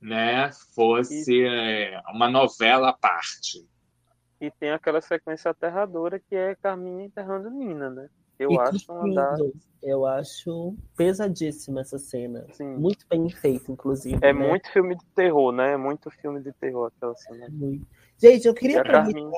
[0.00, 3.64] né, fosse é, uma novela à parte.
[4.42, 8.08] E tem aquela sequência aterradora que é Carminha enterrando Nina, né?
[8.36, 9.36] Eu e acho um andar.
[9.38, 9.54] cuspindo.
[9.80, 12.44] Eu acho pesadíssima essa cena.
[12.50, 14.18] Assim, Muito bem feita, inclusive.
[14.20, 14.48] é né?
[14.48, 15.74] muito filme de terror, né?
[15.74, 17.46] É muito filme de terror aquela cena.
[17.50, 17.86] Muito.
[18.18, 19.30] Gente, eu queria aproveitar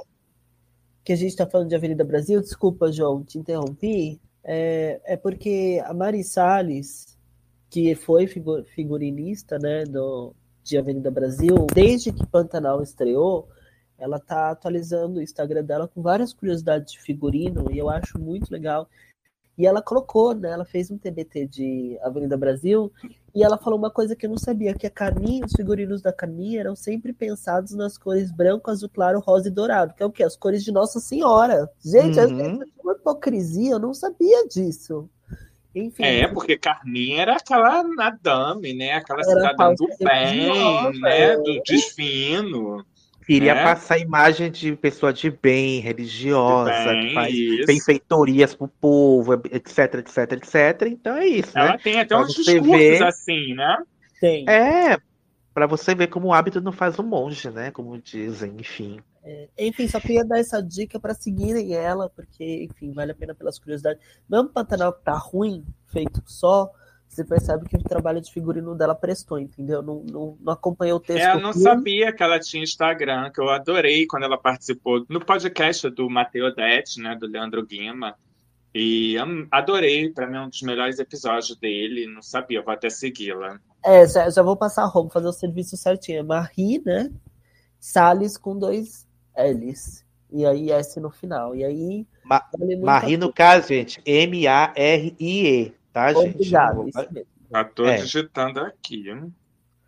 [1.04, 2.40] que a gente está falando de Avenida Brasil.
[2.40, 4.18] Desculpa, João, te interrompi.
[4.42, 7.18] É, é porque a Mari Salles,
[7.68, 13.48] que foi figu- figurinista né, do, de Avenida Brasil, desde que Pantanal estreou,
[13.98, 18.50] ela tá atualizando o Instagram dela com várias curiosidades de figurino e eu acho muito
[18.50, 18.88] legal.
[19.56, 20.50] E ela colocou, né?
[20.50, 22.92] Ela fez um TBT de Avenida Brasil
[23.32, 26.12] e ela falou uma coisa que eu não sabia, que a Carminha, os figurinos da
[26.12, 30.10] Carminha eram sempre pensados nas cores branco, azul claro, rosa e dourado, que é o
[30.10, 30.24] quê?
[30.24, 31.70] As cores de Nossa Senhora.
[31.84, 32.62] Gente, Uhum.
[32.62, 35.08] é uma hipocrisia, eu não sabia disso.
[35.72, 36.04] Enfim.
[36.04, 38.92] É, porque Carminha era aquela madame, né?
[38.92, 41.30] Aquela cidadã do falsa bem, né?
[41.32, 41.36] é.
[41.36, 42.84] Do desfino.
[43.26, 43.62] Queria né?
[43.62, 47.66] passar a imagem de pessoa de bem, religiosa, bem, que faz isso.
[47.66, 50.82] benfeitorias pro povo, etc, etc, etc.
[50.88, 51.78] Então é isso, Ela né?
[51.82, 53.02] tem até Pra uns você discursos ver.
[53.04, 53.78] assim, né?
[54.20, 54.48] Tem.
[54.48, 54.98] É,
[55.54, 57.70] pra você ver como o hábito não faz o monge, né?
[57.70, 59.00] Como dizem, enfim.
[59.58, 63.58] Enfim, só queria dar essa dica para seguirem ela, porque, enfim, vale a pena pelas
[63.58, 64.02] curiosidades.
[64.28, 66.70] Mesmo o Pantanal que tá ruim, feito só,
[67.14, 69.82] você percebe que o trabalho de figurino dela prestou, entendeu?
[69.82, 71.24] Não, não, não acompanhei o texto.
[71.24, 75.24] É, eu não sabia que ela tinha Instagram, que eu adorei quando ela participou no
[75.24, 77.14] podcast do Matteo Detti, né?
[77.14, 78.16] Do Leandro Guima.
[78.74, 79.14] E
[79.52, 82.08] adorei, pra mim é um dos melhores episódios dele.
[82.08, 83.60] Não sabia, vou até segui-la.
[83.84, 86.18] É, já, já vou passar a roupa, fazer o serviço certinho.
[86.18, 87.10] É Marie, né?
[87.78, 89.06] Salles com dois
[89.36, 90.04] L's.
[90.32, 91.54] E aí S no final.
[91.54, 92.06] E aí.
[92.24, 92.42] Ma
[92.82, 96.34] Marie, a no caso, gente, M-A-R-I-E, tá, gente?
[96.34, 97.28] Obrigado, Vamos- isso mesmo.
[97.50, 97.96] Já tô É.
[97.96, 99.04] digitando aqui.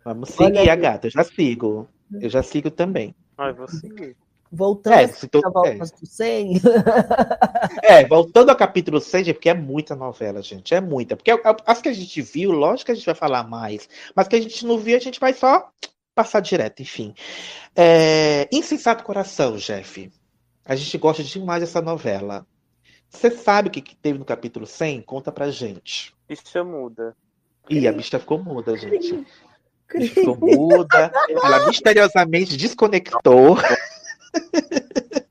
[0.03, 0.79] Vamos Olha seguir a aí.
[0.79, 1.87] gata, eu já sigo.
[2.21, 3.13] Eu já sigo também.
[3.37, 4.15] Ai, vou seguir.
[4.49, 6.53] Voltando É, se tô- voltas do 100.
[7.83, 10.73] É, voltando ao capítulo 6, gente, porque é muita novela, gente.
[10.73, 11.17] É muita.
[11.17, 11.31] Porque
[11.65, 13.89] as que a gente viu, lógico que a gente vai falar mais.
[14.15, 15.69] Mas que a gente não viu, a gente vai só
[16.15, 17.13] passar direto, enfim.
[17.75, 20.09] É, Insensato Coração, Jeff.
[20.65, 22.47] A gente gosta demais dessa novela.
[23.09, 25.01] Você sabe o que, que teve no capítulo 100?
[25.01, 26.13] Conta pra gente.
[26.29, 27.15] Isso muda.
[27.69, 29.25] Ih, a bicha ficou muda, gente.
[29.93, 31.11] A bicha ficou muda.
[31.29, 33.57] Ela misteriosamente desconectou.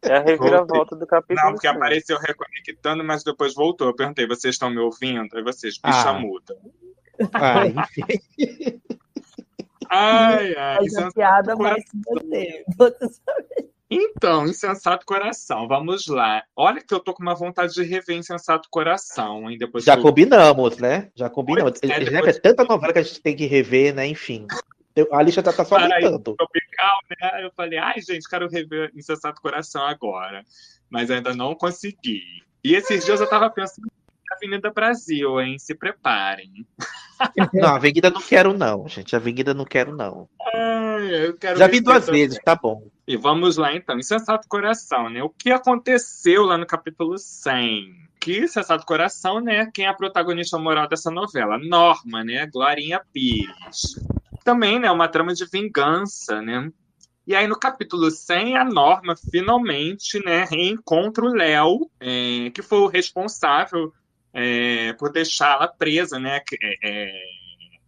[0.02, 1.44] É a reviravolta do capítulo.
[1.44, 1.78] Não, porque cinco.
[1.78, 3.88] apareceu reconectando, mas depois voltou.
[3.88, 5.36] Eu perguntei, vocês estão me ouvindo?
[5.36, 6.12] Aí vocês, bicha Ah.
[6.14, 6.56] muda.
[7.32, 8.80] Ah, enfim.
[9.88, 12.64] Ai, ai, isso é a piada se manter.
[12.76, 13.70] Você sabe?
[13.90, 16.42] Então, Insensato Coração, vamos lá.
[16.56, 19.56] Olha que eu tô com uma vontade de rever Insensato Coração, hein?
[19.56, 21.10] Depois Já eu- combinamos, né?
[21.14, 21.78] Já combinamos.
[21.80, 24.06] Pois é, depois- é tanta novela que a gente tem que rever, né?
[24.06, 24.46] Enfim.
[25.12, 26.34] A lista tá, tá só aumentando.
[26.34, 27.44] tropical, né?
[27.44, 30.42] Eu falei, ai, gente, quero rever Insensato Coração agora.
[30.90, 32.22] Mas ainda não consegui.
[32.64, 33.88] E esses dias eu tava pensando
[34.36, 35.58] Avenida Brasil, hein?
[35.58, 36.66] Se preparem.
[37.52, 39.16] Não, a Avenida não quero, não, gente.
[39.16, 40.28] A Avenida não quero, não.
[40.54, 42.86] Ai, eu quero Já vi duas vezes, tá bom.
[43.08, 43.98] E vamos lá, então.
[43.98, 45.22] Insensato Coração, né?
[45.22, 48.06] O que aconteceu lá no capítulo 100?
[48.20, 49.70] Que Insensato Coração, né?
[49.72, 51.58] Quem é a protagonista moral dessa novela?
[51.58, 52.46] Norma, né?
[52.46, 53.98] Glorinha Pires.
[54.44, 54.90] Também, né?
[54.90, 56.70] Uma trama de vingança, né?
[57.26, 60.44] E aí, no capítulo 100, a Norma finalmente, né?
[60.44, 63.92] Reencontra o Léo, é, que foi o responsável
[64.38, 66.42] é, por deixá-la presa, né?
[66.62, 67.10] é, é,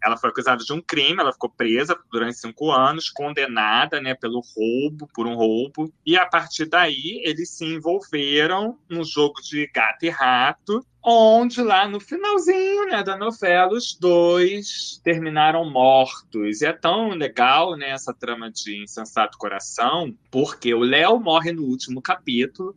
[0.02, 4.40] ela foi acusada de um crime, ela ficou presa durante cinco anos, condenada, né, pelo
[4.56, 5.92] roubo, por um roubo.
[6.06, 11.86] E a partir daí eles se envolveram num jogo de gato e rato, onde lá
[11.86, 16.62] no finalzinho, né, da novela os dois terminaram mortos.
[16.62, 21.64] E é tão legal, né, essa trama de Insensato Coração, porque o Léo morre no
[21.64, 22.74] último capítulo,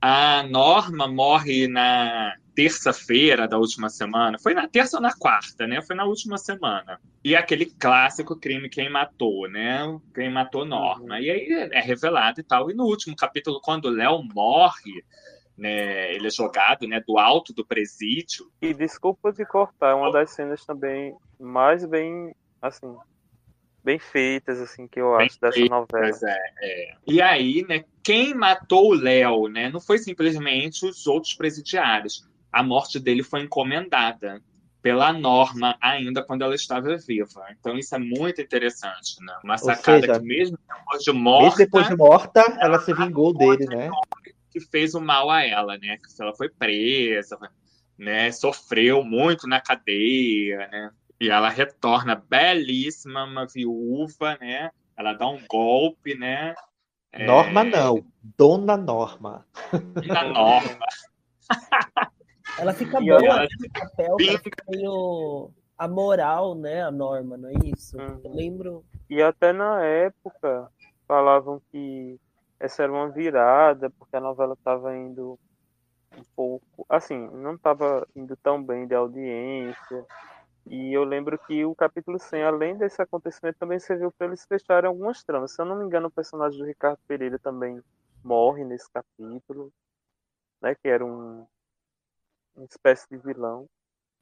[0.00, 4.38] a Norma morre na terça-feira da última semana.
[4.38, 5.82] Foi na terça ou na quarta, né?
[5.82, 7.00] Foi na última semana.
[7.24, 9.80] E aquele clássico crime quem matou, né?
[10.14, 11.20] Quem matou Norma.
[11.20, 12.70] E aí é revelado e tal.
[12.70, 15.04] E no último capítulo, quando o Léo morre,
[15.56, 16.14] né?
[16.14, 17.00] Ele é jogado, né?
[17.06, 18.50] Do alto do presídio.
[18.60, 22.96] E desculpa de cortar, é uma das cenas também mais bem, assim,
[23.82, 26.16] bem feitas, assim, que eu Bem acho dessa feitas, novela.
[26.60, 26.94] É, é.
[27.06, 27.84] E aí, né?
[28.02, 29.70] Quem matou o Léo, né?
[29.70, 32.28] Não foi simplesmente os outros presidiários.
[32.52, 34.42] A morte dele foi encomendada
[34.82, 37.46] pela Norma ainda quando ela estava viva.
[37.58, 39.34] Então isso é muito interessante, né?
[39.42, 43.32] Uma sacada seja, que mesmo depois de Mesmo morta, depois de morta, ela se vingou
[43.32, 43.90] dele, né?
[44.50, 45.96] que fez o mal a ela, né?
[45.96, 47.38] Que ela foi presa,
[47.96, 48.30] né?
[48.32, 50.90] Sofreu muito na cadeia, né?
[51.18, 54.70] E ela retorna belíssima, uma viúva, né?
[54.96, 56.54] Ela dá um golpe, né?
[57.12, 58.04] É, Norma não.
[58.36, 59.46] Dona Norma.
[60.04, 60.78] Na Norma.
[62.58, 66.82] Ela fica E boa ela- nesse papel, ela fica meio a moral, né?
[66.82, 67.98] A norma, não é isso?
[67.98, 68.20] Uhum.
[68.24, 68.84] Eu lembro.
[69.08, 70.70] E até na época
[71.06, 72.18] falavam que
[72.60, 75.38] essa era uma virada, porque a novela estava indo
[76.16, 80.06] um pouco, assim, não estava indo tão bem de audiência.
[80.66, 84.86] E eu lembro que o capítulo 100, além desse acontecimento, também serviu para eles fecharem
[84.86, 85.52] algumas tramas.
[85.52, 87.82] Se eu não me engano, o personagem do Ricardo Pereira também
[88.22, 89.72] morre nesse capítulo,
[90.60, 91.44] né, que era um
[92.54, 93.66] uma espécie de vilão.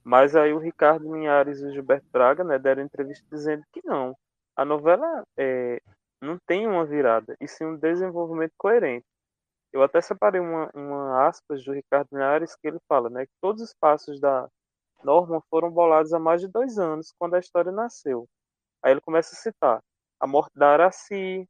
[0.05, 4.17] Mas aí o Ricardo Linhares e o Gilberto Braga né, deram entrevista dizendo que não.
[4.57, 5.81] A novela é,
[6.21, 9.07] não tem uma virada, e sim um desenvolvimento coerente.
[9.73, 13.63] Eu até separei uma, uma aspas do Ricardo Linhares que ele fala né, que todos
[13.63, 14.49] os passos da
[15.05, 18.27] Norma foram bolados há mais de dois anos, quando a história nasceu.
[18.83, 19.81] Aí ele começa a citar
[20.21, 21.49] a morte da Araci,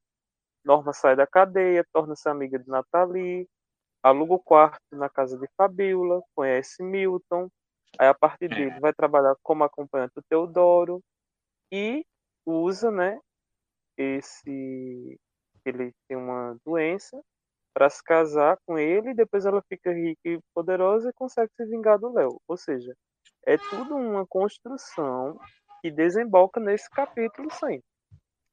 [0.65, 3.49] Norma sai da cadeia, torna-se amiga de Nathalie,
[4.03, 7.49] aluga o quarto na casa de Fabiola, conhece Milton,
[7.99, 8.55] aí a partir É.
[8.57, 11.01] dele vai trabalhar como acompanhante do Teodoro
[11.73, 12.05] e
[12.47, 13.19] usa, né,
[13.99, 15.19] esse
[15.65, 17.21] ele tem uma doença
[17.75, 21.67] para se casar com ele e depois ela fica rica e poderosa e consegue se
[21.67, 22.41] vingar do Léo.
[22.49, 22.95] Ou seja,
[23.47, 25.39] é tudo uma construção
[25.83, 27.83] que desemboca nesse capítulo 100.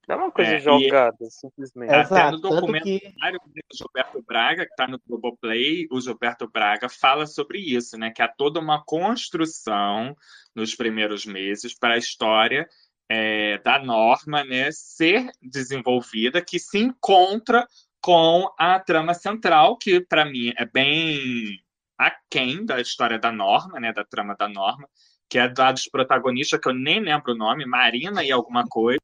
[0.08, 1.90] Não é uma coisa É, e- jogada, simplesmente.
[1.90, 2.32] Até Exato.
[2.32, 7.60] no documento- que do Gilberto Braga, que está no Globoplay, o Gilberto Braga fala sobre
[7.60, 8.10] isso, né?
[8.12, 10.16] Que há toda uma construção
[10.56, 12.68] nos primeiros meses para a história
[13.10, 17.66] é, da norma né, ser desenvolvida, que se encontra
[18.02, 21.58] com a trama central, que para mim é bem
[21.98, 23.92] aquém da história da norma, né?
[23.94, 24.88] Da trama da norma,
[25.30, 29.00] que é da dos protagonistas, que eu nem lembro o nome, Marina e alguma coisa,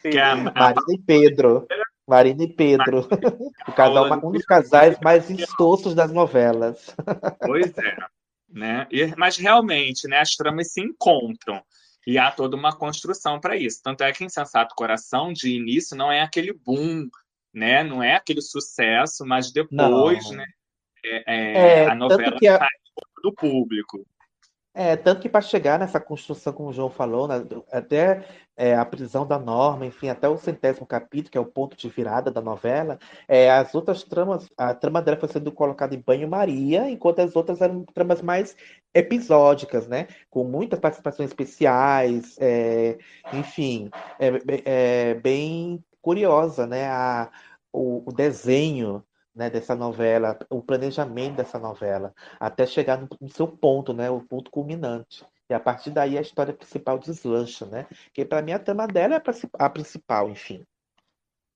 [0.00, 1.66] que é Marina e Pedro.
[2.06, 3.08] Marina e Pedro.
[3.66, 6.94] O casal, um dos casais mais insoços das novelas.
[7.40, 7.96] Pois é,
[8.48, 8.86] né?
[8.90, 11.62] E- mas realmente, né, as tramas se encontram
[12.06, 13.80] e há toda uma construção para isso.
[13.82, 17.08] Tanto é que Insensato Coração, de início, não é aquele boom,
[17.54, 17.82] né?
[17.82, 20.36] Não é aquele sucesso, mas depois, Não.
[20.36, 20.44] né?
[21.06, 22.68] é- é, É, a novela a- sai
[23.22, 24.06] do público.
[24.76, 27.36] É, tanto que para chegar nessa construção, como o João falou, né,
[27.70, 28.24] até
[28.56, 31.88] é, a prisão da Norma, enfim, até o centésimo capítulo, que é o ponto de
[31.88, 32.98] virada da novela,
[33.28, 37.60] é, as outras tramas, a trama dela foi sendo colocada em banho-maria, enquanto as outras
[37.60, 38.56] eram tramas mais
[38.92, 40.08] episódicas, né?
[40.28, 42.98] Com muitas participações especiais, é,
[43.32, 44.30] enfim, é,
[44.64, 46.88] é bem curiosa, né?
[46.88, 47.30] A,
[47.72, 49.04] o, o desenho
[49.34, 54.20] né, dessa novela, o planejamento dessa novela, até chegar no, no, seu ponto, né, o
[54.20, 55.24] ponto culminante.
[55.48, 57.86] E a partir daí a história principal deslancha, né?
[58.12, 59.22] Que para mim a trama dela é
[59.58, 60.64] a principal, enfim.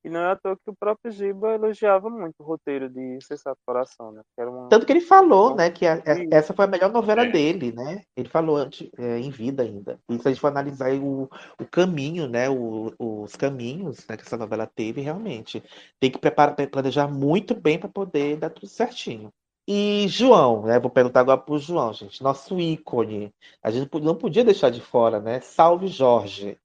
[0.09, 3.59] E não é à toa que o próprio Giba elogiava muito o roteiro de Sensato
[3.67, 4.23] Coração, né?
[4.35, 4.67] Que uma...
[4.71, 7.31] Tanto que ele falou, né, que a, a, essa foi a melhor novela é.
[7.31, 8.01] dele, né?
[8.17, 10.01] Ele falou antes, é, em vida ainda.
[10.09, 11.29] E se a gente for analisar o,
[11.61, 15.63] o caminho, né, o, os caminhos né, que essa novela teve, realmente,
[16.01, 19.31] tem que preparar, planejar muito bem para poder dar tudo certinho.
[19.69, 20.81] E João, né?
[20.81, 22.23] Vou perguntar agora para o João, gente.
[22.23, 23.31] Nosso ícone.
[23.63, 25.41] A gente não podia deixar de fora, né?
[25.41, 26.59] Salve Jorge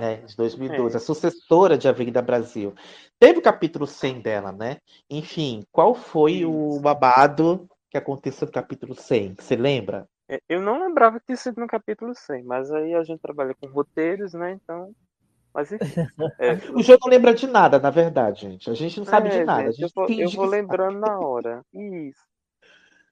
[0.00, 0.96] né, de 2012, é.
[0.96, 2.74] a sucessora de Avenida Brasil.
[3.18, 4.78] Teve o capítulo 100 dela, né?
[5.10, 6.50] Enfim, qual foi Isso.
[6.50, 9.36] o babado que aconteceu no capítulo 100?
[9.38, 10.08] Você lembra?
[10.26, 13.54] É, eu não lembrava que tinha sido no capítulo 100, mas aí a gente trabalha
[13.60, 14.52] com roteiros, né?
[14.52, 14.94] Então.
[15.52, 16.00] Mas enfim.
[16.38, 16.52] É...
[16.72, 18.70] o jogo não lembra de nada, na verdade, gente.
[18.70, 19.70] A gente não sabe é, de nada.
[19.70, 21.10] Gente, eu vou, eu vou lembrando sabe.
[21.10, 21.62] na hora.
[21.74, 22.24] Isso.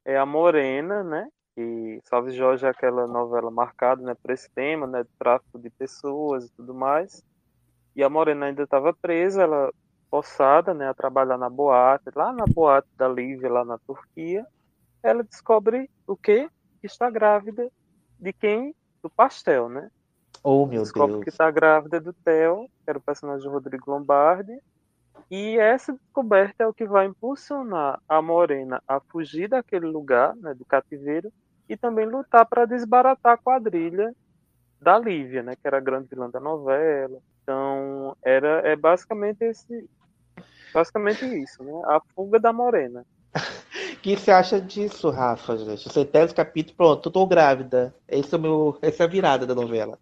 [0.07, 1.29] É a Morena, né?
[1.61, 5.69] E Salve Jorge é aquela novela marcada né, por esse tema, né, de tráfico de
[5.71, 7.25] pessoas e tudo mais.
[7.97, 9.73] E a Morena ainda estava presa, ela
[10.09, 14.47] forçada né, a trabalhar na boate, lá na boate da Lívia, lá na Turquia.
[15.03, 16.49] Ela descobre o quê?
[16.81, 17.69] Que está grávida
[18.21, 18.73] de quem?
[19.03, 19.91] Do pastel, né?
[20.45, 21.25] Oh, meu descobre Deus.
[21.25, 24.57] que está grávida do Theo, que era o personagem de Rodrigo Lombardi.
[25.29, 30.55] E essa descoberta é o que vai impulsionar a Morena a fugir daquele lugar, né,
[30.55, 31.33] do cativeiro,
[31.69, 34.15] e também lutar para desbaratar a quadrilha
[34.81, 37.19] da Lívia, né, que era a grande vilã da novela.
[37.43, 39.89] Então, era é basicamente esse
[40.73, 41.73] basicamente isso, né?
[41.87, 43.05] A fuga da Morena.
[43.35, 43.35] O
[44.03, 45.89] que você acha disso, Rafa, gente?
[45.89, 47.95] O centésimo capítulo, pronto, tô grávida.
[48.07, 49.99] Esse é, meu, essa é a virada da novela.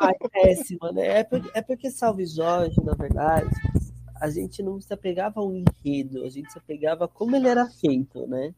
[0.00, 1.20] Ai, péssima, né?
[1.20, 3.50] É porque, é porque Salve Jorge, na verdade,
[4.20, 7.66] a gente não se apegava ao enredo, a gente se apegava a como ele era
[7.66, 8.54] feito, né?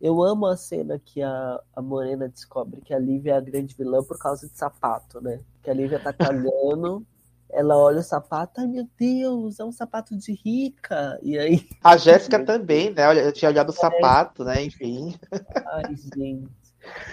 [0.00, 3.74] Eu amo a cena que a, a Morena descobre que a Lívia é a grande
[3.74, 5.40] vilã por causa de sapato, né?
[5.62, 7.04] Que a Lívia tá cagando,
[7.50, 11.18] ela olha o sapato, ai meu Deus, é um sapato de rica.
[11.22, 11.68] E aí.
[11.82, 13.26] A Jéssica também, né?
[13.26, 13.76] Eu tinha olhado o é.
[13.76, 14.62] sapato, né?
[14.64, 15.18] Enfim.
[15.66, 16.48] Ai, gente.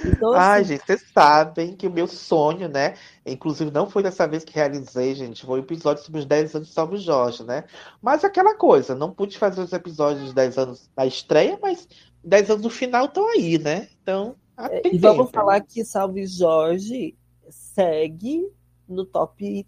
[0.05, 0.73] Então, Ai, assim...
[0.73, 2.95] gente, vocês sabem que o meu sonho, né?
[3.25, 5.45] Inclusive, não foi dessa vez que realizei, gente.
[5.45, 7.63] Foi o um episódio sobre os 10 anos de Salve Jorge, né?
[8.01, 11.87] Mas aquela coisa, não pude fazer os episódios de 10 anos na estreia, mas
[12.25, 13.87] 10 anos no final estão aí, né?
[14.01, 14.35] Então.
[14.57, 17.15] É, e vamos falar que Salve Jorge
[17.49, 18.49] segue
[18.87, 19.65] no top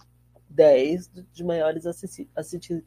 [0.49, 2.27] 10 de maiores assisti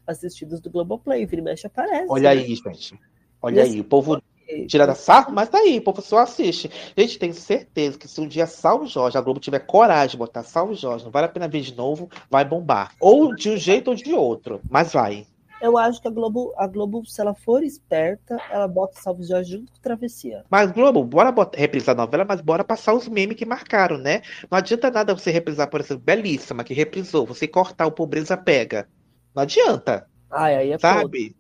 [0.07, 1.25] assistidos do Globoplay.
[1.25, 2.07] Vira e mexe aparece.
[2.09, 2.41] Olha né?
[2.41, 2.99] aí, gente.
[3.41, 4.21] Olha aí, o povo
[4.67, 6.71] tira da sarro, mas tá aí, o povo só assiste.
[6.97, 10.43] Gente, tenho certeza que se um dia Salve Jorge, a Globo tiver coragem de botar
[10.43, 12.93] Salve Jorge, não vale a pena ver de novo, vai bombar.
[13.01, 15.27] Ou de um jeito ou de outro, mas vai.
[15.61, 19.53] Eu acho que a Globo, a Globo, se ela for esperta, ela bota Salve Jorge
[19.53, 20.45] junto com Travessia.
[20.51, 24.23] Mas, Globo, bora botar, reprisar a novela, mas bora passar os memes que marcaram, né?
[24.51, 28.89] Não adianta nada você reprisar, por exemplo, Belíssima, que reprisou, você cortar o Pobreza Pega.
[29.35, 30.09] Não adianta.
[30.31, 31.37] Ai, aí é Sabe?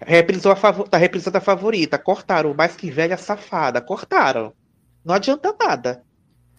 [0.00, 2.50] Reprisou a favor, tá reprisando a favorita, cortaram.
[2.50, 4.52] O Mais Que Velha Safada, cortaram.
[5.04, 6.02] Não adianta nada.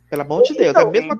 [0.09, 0.75] Pelo amor de Deus.
[0.75, 1.19] É a mesma...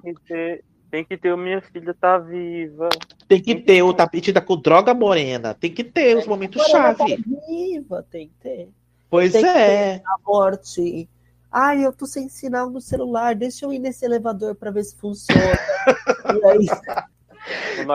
[0.92, 2.88] Tem que ter o Minha Filha Tá Viva.
[3.28, 5.54] Tem que ter o Tapetida com Droga Morena.
[5.54, 7.24] Tem que ter os momentos chave.
[7.48, 8.70] Viva, tem que ter.
[9.10, 10.02] Pois tem é.
[10.06, 11.10] a morte.
[11.52, 13.34] Ai, eu tô sem sinal no celular.
[13.34, 15.42] Deixa eu ir nesse elevador para ver se funciona.
[16.36, 16.68] e aí.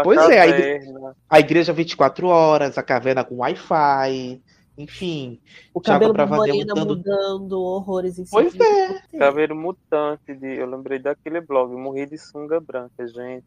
[0.04, 0.34] Pois caverna.
[0.34, 4.40] é, a igreja, a igreja 24 horas, a caverna com Wi-Fi.
[4.78, 5.38] Enfim,
[5.74, 6.88] o cabelo da Morena mudando...
[6.88, 9.18] mudando, horrores em Pois é.
[9.18, 13.44] Cabelo mutante, de, eu lembrei daquele blog, morri de sunga branca, gente.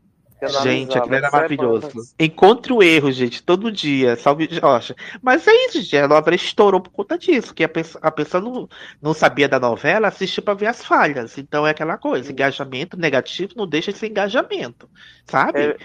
[0.48, 1.90] Gente, aquilo era maravilhoso.
[2.20, 4.16] Encontre o erro, gente, todo dia.
[4.16, 4.96] Salve Jorge.
[5.22, 5.98] Mas é isso, gente.
[5.98, 7.54] A novela estourou por conta disso.
[7.54, 8.70] Que a pessoa, a pessoa não,
[9.02, 11.38] não sabia da novela, assistiu para ver as falhas.
[11.38, 14.90] Então é aquela coisa: engajamento negativo não deixa esse engajamento.
[15.26, 15.60] Sabe?
[15.60, 15.78] É...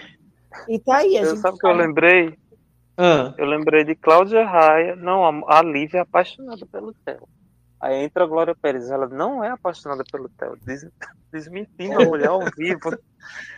[0.67, 1.39] E tá aí, a gente.
[1.39, 2.37] Sabe o que eu lembrei?
[2.97, 3.33] Ah.
[3.37, 4.95] Eu lembrei de Cláudia Raia.
[4.95, 7.27] Não, a Lívia é apaixonada pelo Theo.
[7.81, 10.85] Aí entra a Glória Pérez, ela não é apaixonada pelo Theo, des,
[11.31, 12.97] desmentindo a mulher ao vivo.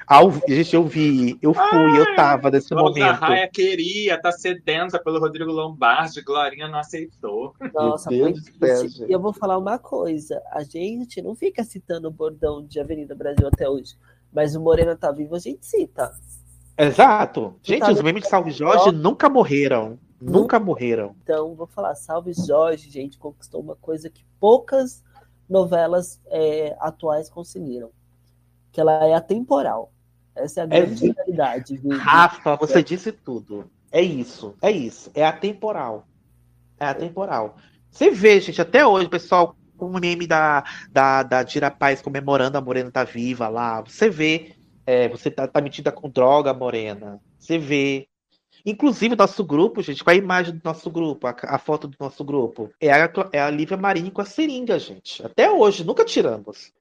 [0.06, 3.20] Ao, gente, eu vi, eu fui, Ai, eu tava nesse Cláudia momento.
[3.20, 7.56] Raia queria, tá sedenta pelo Rodrigo Lombardi, Glorinha não aceitou.
[7.74, 12.64] Nossa, Meu Deus eu vou falar uma coisa, a gente não fica citando o bordão
[12.64, 13.96] de Avenida Brasil até hoje,
[14.32, 16.12] mas o Morena tá vivo, a gente cita.
[16.78, 17.56] Exato.
[17.64, 20.00] Gente, tá os memes de Salve Jorge nunca morreram.
[20.22, 21.16] Nunca morreram.
[21.24, 25.04] Então, vou falar, Salve Jorge, gente, conquistou uma coisa que poucas
[25.50, 27.90] novelas é, atuais conseguiram.
[28.72, 29.92] Que ela é atemporal.
[30.36, 31.82] Essa é a grande é, realidade.
[31.90, 33.70] Rafa, você disse tudo.
[33.92, 35.12] É isso, é isso.
[35.14, 36.08] É atemporal.
[36.80, 37.58] É atemporal.
[37.90, 42.58] Você vê, gente, até hoje, pessoal, com o meme da, da, da Dira Paz comemorando
[42.58, 43.82] a Morena tá viva lá.
[43.82, 44.54] Você vê,
[44.86, 47.20] é, você tá, tá metida com droga, Morena.
[47.38, 48.08] Você vê.
[48.66, 51.28] Inclusive, nosso grupo, gente, qual é a imagem do nosso grupo?
[51.28, 52.70] A, a foto do nosso grupo?
[52.80, 55.26] É a, é a Lívia Marinho com a seringa, gente.
[55.26, 56.72] Até hoje, nunca tiramos.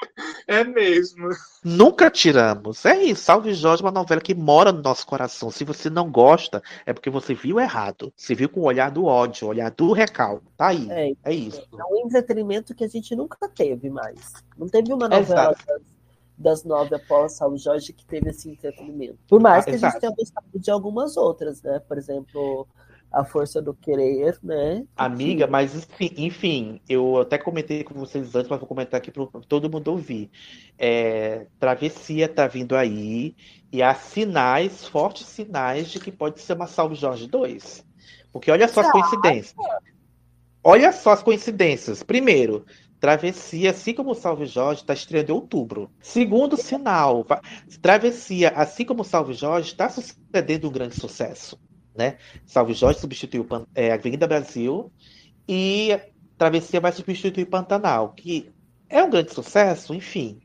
[0.46, 1.28] É mesmo.
[1.62, 2.86] Nunca tiramos.
[2.86, 3.22] É isso.
[3.22, 5.50] Salve Jorge, uma novela que mora no nosso coração.
[5.50, 8.12] Se você não gosta, é porque você viu errado.
[8.16, 10.40] Você viu com o olhar do ódio, o olhar do recal.
[10.56, 10.86] Tá aí.
[10.90, 11.68] É, é isso.
[11.78, 14.32] É um entretenimento que a gente nunca teve mais.
[14.56, 15.82] Não teve uma novela das,
[16.38, 19.18] das nove após Salve Jorge que teve esse entretenimento.
[19.28, 21.80] Por mais que a gente tenha gostado de algumas outras, né?
[21.80, 22.66] Por exemplo
[23.10, 24.84] a força do querer, né?
[24.96, 29.70] Amiga, mas enfim, eu até comentei com vocês antes, mas vou comentar aqui para todo
[29.70, 30.30] mundo ouvir.
[30.78, 33.34] É, travessia tá vindo aí
[33.72, 37.84] e há sinais, fortes sinais de que pode ser uma Salve Jorge 2.
[38.30, 39.54] Porque olha só as coincidências.
[40.62, 42.02] Olha só as coincidências.
[42.02, 42.66] Primeiro,
[43.00, 45.90] Travessia, assim como Salve Jorge, está estreando em outubro.
[46.00, 47.24] Segundo sinal,
[47.80, 51.58] Travessia, assim como Salve Jorge, está sucedendo um grande sucesso
[51.98, 52.16] né?
[52.46, 53.44] Salve Jorge substituiu
[53.74, 54.90] é, Avenida Brasil
[55.46, 55.98] e
[56.38, 58.52] Travessia vai substituir Pantanal, que
[58.88, 60.40] é um grande sucesso, enfim.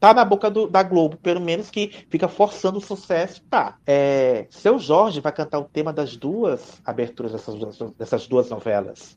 [0.00, 3.78] Tá na boca do, da Globo, pelo menos que fica forçando o sucesso, tá.
[3.86, 7.54] É, Seu Jorge vai cantar o tema das duas aberturas dessas,
[7.96, 9.16] dessas duas novelas.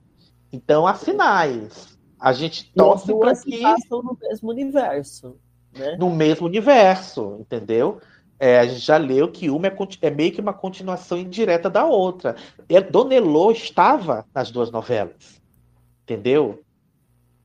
[0.54, 1.95] Então há sinais.
[2.20, 3.62] A gente torce para que.
[3.62, 5.38] passam no mesmo universo.
[5.78, 5.98] Né?
[5.98, 8.00] No mesmo universo, entendeu?
[8.40, 11.86] É, a gente já leu que uma é, é, meio que uma continuação indireta da
[11.86, 12.36] outra.
[12.68, 15.42] E Dona Elô estava nas duas novelas.
[16.04, 16.62] Entendeu?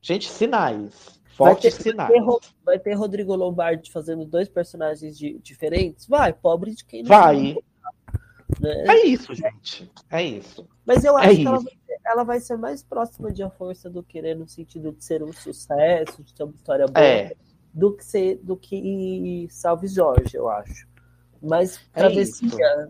[0.01, 1.21] Gente, sinais.
[1.35, 2.09] Fortes vai ter, sinais.
[2.09, 6.05] Vai ter, vai ter, Rodrigo Lombardi fazendo dois personagens de, diferentes?
[6.07, 7.55] Vai, pobre de quem não Vai.
[8.59, 8.85] Né?
[8.87, 9.91] É isso, gente.
[10.09, 10.67] É isso.
[10.85, 11.73] Mas eu é acho é que ela vai,
[12.05, 15.31] ela vai, ser mais próxima de A Força do Querer no sentido de ser um
[15.31, 17.05] sucesso, de ter uma história boa.
[17.05, 17.35] É
[17.73, 20.87] do que ser do que Salve Jorge, eu acho.
[21.41, 22.87] Mas é travessia é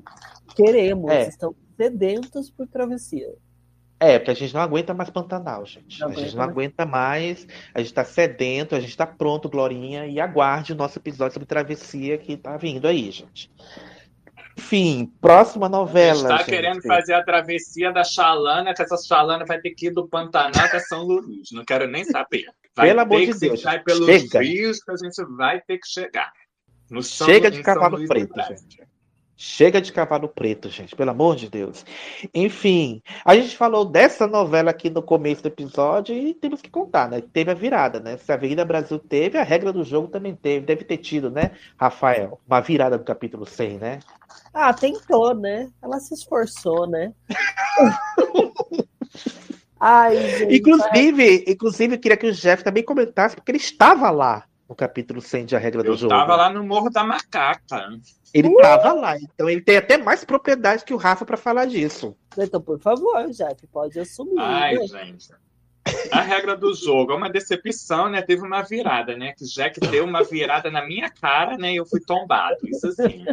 [0.56, 1.28] queremos, é.
[1.28, 3.34] estão sedentos por travessia.
[4.00, 6.00] É, porque a gente não aguenta mais Pantanal, gente.
[6.00, 6.50] Não a gente não mais.
[6.50, 10.98] aguenta mais, a gente está sedento, a gente está pronto, Glorinha, e aguarde o nosso
[10.98, 13.52] episódio sobre travessia que está vindo aí, gente.
[14.58, 16.36] Enfim, próxima novela.
[16.36, 20.08] Está querendo fazer a travessia da Chalana, que essa Chalana vai ter que ir do
[20.08, 21.50] Pantanal até São Luís.
[21.52, 22.46] Não quero nem saber.
[22.76, 23.64] Vai Pelo amor de Deus.
[23.64, 24.40] Vai pelos chega.
[24.40, 26.32] rios que a gente vai ter que chegar.
[26.90, 28.91] No chega de cavalo preto, gente.
[29.44, 31.84] Chega de cavalo preto, gente, pelo amor de Deus.
[32.32, 37.10] Enfim, a gente falou dessa novela aqui no começo do episódio e temos que contar,
[37.10, 37.24] né?
[37.34, 38.18] Teve a virada, né?
[38.18, 40.68] Se a Avenida Brasil teve, a regra do jogo também teve.
[40.68, 42.40] Deve ter tido, né, Rafael?
[42.48, 44.00] Uma virada do capítulo 100, né?
[44.54, 45.72] Ah, tentou, né?
[45.82, 47.12] Ela se esforçou, né?
[49.80, 54.44] Ai, gente, inclusive, inclusive, eu queria que o Jeff também comentasse, porque ele estava lá
[54.70, 56.14] no capítulo 100 de A Regra do Jogo.
[56.14, 57.90] Ele estava lá no Morro da Macaca.
[58.34, 62.16] Ele estava lá, então ele tem até mais propriedade que o Rafa para falar disso.
[62.38, 64.40] Então, por favor, Jeff, pode assumir.
[64.40, 64.88] Ai, né?
[64.88, 65.30] gente.
[66.12, 68.22] A regra do jogo é uma decepção, né?
[68.22, 69.34] Teve uma virada, né?
[69.34, 71.74] Que Jack deu uma virada na minha cara, né?
[71.74, 72.58] E eu fui tombado.
[72.64, 73.26] Isso assim.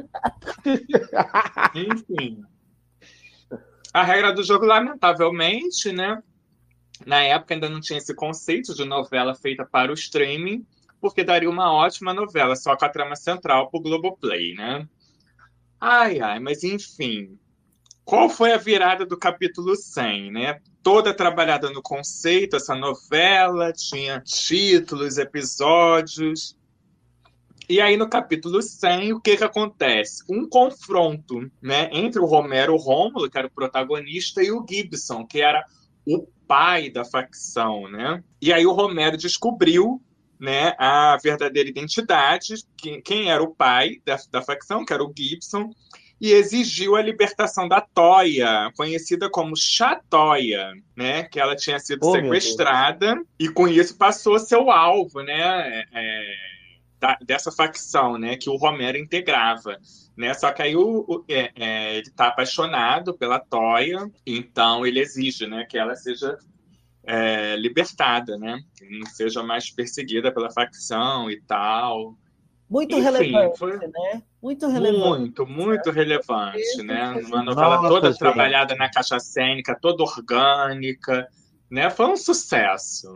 [1.74, 2.42] Enfim.
[3.92, 6.22] A regra do jogo, lamentavelmente, né?
[7.06, 10.66] Na época ainda não tinha esse conceito de novela feita para o streaming,
[11.00, 14.86] porque daria uma ótima novela, só com a trama central para o Globoplay, né?
[15.80, 17.38] Ai, ai, mas enfim.
[18.04, 20.60] Qual foi a virada do capítulo 100, né?
[20.82, 26.56] Toda trabalhada no conceito, essa novela, tinha títulos, episódios.
[27.68, 30.24] E aí, no capítulo 100, o que que acontece?
[30.26, 31.90] Um confronto, né?
[31.92, 35.62] Entre o Romero Rômulo, que era o protagonista, e o Gibson, que era
[36.06, 38.24] o pai da facção, né?
[38.40, 40.02] E aí o Romero descobriu
[40.40, 45.12] né, a verdadeira identidade, quem, quem era o pai da, da facção, que era o
[45.16, 45.70] Gibson,
[46.20, 51.22] e exigiu a libertação da Toya, conhecida como Chatoya, né?
[51.24, 55.84] Que ela tinha sido oh, sequestrada e com isso passou a ser o alvo, né?
[55.92, 56.34] É,
[56.98, 58.36] da, dessa facção, né?
[58.36, 59.78] Que o Romero integrava.
[60.16, 60.34] Né?
[60.34, 65.46] Só que aí o, o é, é, ele está apaixonado pela Toya, então ele exige
[65.46, 66.36] né, que ela seja
[67.08, 68.60] é, libertada, né?
[68.76, 72.14] Que não seja mais perseguida pela facção e tal.
[72.68, 73.78] Muito Enfim, relevante, foi...
[73.78, 74.22] né?
[74.42, 75.08] Muito relevante.
[75.08, 77.12] Muito, muito relevante, né?
[77.26, 78.18] Uma novela Nossa, toda gente.
[78.18, 81.26] trabalhada na caixa cênica, toda orgânica,
[81.70, 81.88] né?
[81.88, 83.08] Foi um sucesso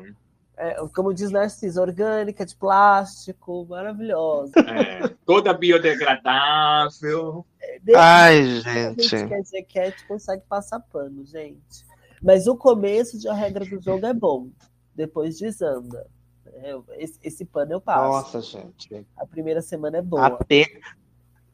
[0.62, 4.52] é, como diz Narciso, orgânica, de plástico, maravilhosa.
[4.60, 7.44] É, toda biodegradável.
[7.60, 9.28] É, Ai, A gente gente.
[9.28, 11.84] quer dizer que a gente consegue passar pano, gente.
[12.22, 14.48] Mas o começo de a regra do jogo é bom.
[14.94, 16.06] Depois desanda.
[16.54, 18.08] É, Esse, esse pano eu passo.
[18.36, 19.06] Nossa, gente.
[19.16, 20.26] A primeira semana é boa.
[20.26, 20.80] Ate-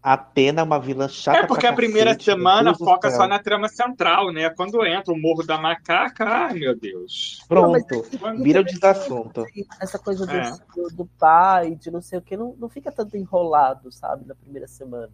[0.00, 3.38] Atena é uma vilã chata É porque pra a primeira cacete, semana foca só na
[3.40, 4.48] trama central, né?
[4.50, 7.38] Quando entra o Morro da Macaca, ai meu Deus.
[7.42, 8.04] Não, Pronto.
[8.18, 9.44] Quando- Vira o desassunto.
[9.80, 10.50] Essa coisa do, É.
[10.74, 14.34] do, do pai, de não sei o que, não, não fica tanto enrolado, sabe, na
[14.36, 15.10] primeira semana.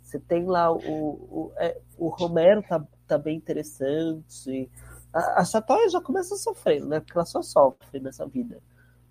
[0.00, 0.78] Você tem lá o.
[0.78, 4.70] O, é, o Romero tá, tá bem interessante.
[5.12, 7.00] A, a já começa sofrendo, né?
[7.00, 8.60] Porque ela só sofre nessa vida.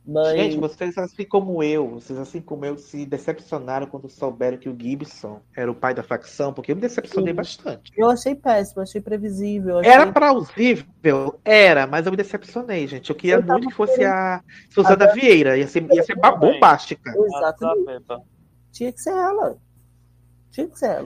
[0.06, 0.38] Mas.
[0.38, 4.78] Gente, vocês, assim como eu, vocês, assim como eu, se decepcionaram quando souberam que o
[4.78, 7.36] Gibson era o pai da facção, porque eu me decepcionei Sim.
[7.38, 7.92] bastante.
[7.96, 9.80] Eu achei péssimo, achei previsível.
[9.80, 9.92] Achei...
[9.92, 13.10] Era plausível, era, mas eu me decepcionei, gente.
[13.10, 16.16] Eu queria Eu muito que fosse querendo- a Suzana Agora- Vieira, ia ser, ia ser
[16.16, 17.14] bombástica.
[17.16, 18.06] Exatamente.
[18.74, 19.58] Tinha que ser ela.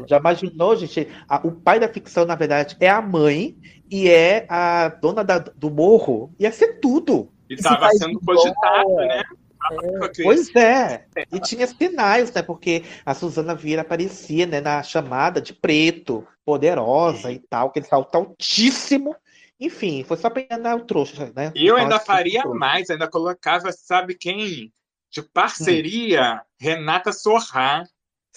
[0.08, 1.08] Já imaginou, gente?
[1.28, 3.58] A- o pai da ficção, na verdade, é a mãe
[3.90, 6.34] e é a dona da- do morro.
[6.40, 7.32] Ia ser tudo.
[7.50, 9.24] E Se tava faz sendo cogitado, né?
[9.72, 10.24] É.
[10.24, 11.06] Pois é.
[11.32, 12.42] E tinha sinais, né?
[12.42, 18.16] Porque a Suzana Vieira aparecia, né, na chamada de preto, poderosa e tal, aquele salto
[18.16, 19.16] altíssimo.
[19.60, 21.52] Enfim, foi só pra enganar o trouxa, né?
[21.56, 22.60] E eu ainda que faria trouxa.
[22.60, 24.72] mais, ainda colocava, sabe quem?
[25.10, 27.84] De parceria, Renata Sorrá.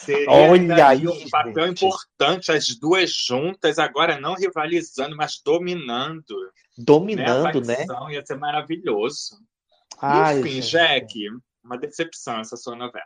[0.00, 1.84] Seria Olha aí, um papel gente.
[1.84, 6.40] importante, as duas juntas, agora não rivalizando, mas dominando.
[6.40, 6.50] né?
[6.78, 7.76] Dominando, né?
[7.76, 9.36] facção, Ia ser maravilhoso.
[10.00, 10.70] Ai, Enfim, gente.
[10.70, 11.28] Jack,
[11.62, 13.04] uma decepção essa sua novela.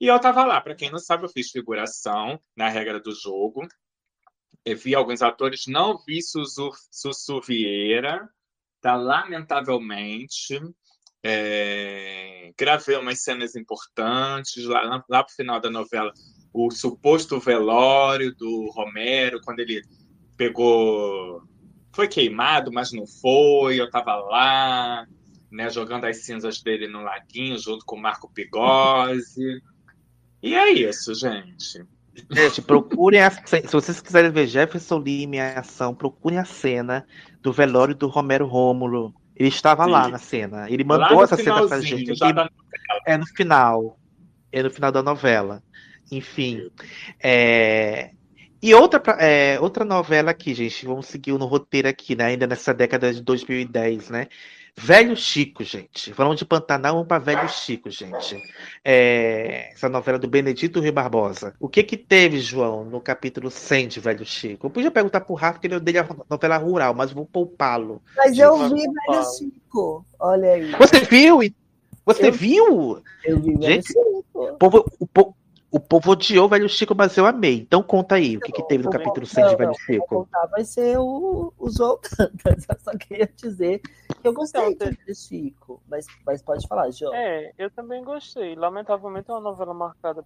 [0.00, 3.66] E eu tava lá, para quem não sabe, eu fiz figuração na regra do jogo.
[4.64, 8.28] Eu vi alguns atores, não vi Suzu, Sussu Vieira,
[8.80, 8.94] tá?
[8.94, 10.60] Lamentavelmente.
[11.22, 16.12] É, gravei umas cenas importantes lá, lá, pro final da novela.
[16.52, 19.82] O suposto velório do Romero, quando ele
[20.36, 21.42] pegou.
[21.92, 23.80] Foi queimado, mas não foi.
[23.80, 25.06] Eu tava lá
[25.50, 29.62] né, jogando as cinzas dele no laguinho junto com o Marco Pigozzi.
[30.42, 31.84] E é isso, gente.
[32.30, 37.06] Gente, procurem a Se vocês quiserem ver Jefferson Lima em ação, procurem a cena
[37.40, 39.14] do velório do Romero Rômulo.
[39.36, 40.10] Ele estava lá Sim.
[40.10, 40.70] na cena.
[40.70, 42.10] Ele Lá mandou essa cena pra gente.
[42.10, 42.34] aqui.
[42.34, 42.48] tá-
[43.06, 43.98] É no final.
[44.50, 45.62] É no final da novela.
[46.10, 46.70] Enfim.
[47.22, 48.10] é,
[48.62, 50.86] E outra, é, outra novela aqui, gente.
[50.86, 52.26] Vamos seguir no roteiro aqui, né?
[52.26, 54.28] Ainda nessa década de 2010, né?
[54.76, 56.12] Velho Chico, gente.
[56.14, 58.42] Falando de Pantanal, vamos para Velho Chico, gente.
[58.84, 61.54] É, Essa novela do Benedito Rui Barbosa.
[61.60, 64.66] O que que teve, João, no capítulo 100 de Velho Chico?
[64.66, 68.02] Eu podia perguntar pro Rafa, porque ele odeia novela rural, mas vou poupá-lo.
[68.16, 69.24] Mas eu vi Velho.
[69.38, 70.06] Chico.
[70.18, 70.72] Olha aí.
[70.72, 71.38] Você viu?
[72.06, 73.02] Você Eu- viu?
[73.24, 74.24] Eu vi Velho Gente, Chico.
[74.32, 75.34] O povo, o,
[75.72, 77.60] o povo odiou o Velho Chico, mas eu amei.
[77.60, 79.74] Então conta aí, o que, que teve no Não, capítulo 100 de não, Velho não,
[79.74, 80.06] Vou Chico?
[80.06, 81.98] contar, vai ser o, o João
[82.44, 82.66] Dantas.
[82.68, 85.82] Eu só queria dizer que eu gostei Então, do Velho Chico.
[85.88, 87.14] Mas, mas pode falar, João.
[87.14, 88.54] É, eu também gostei.
[88.54, 90.22] Lamentavelmente é uma novela marcada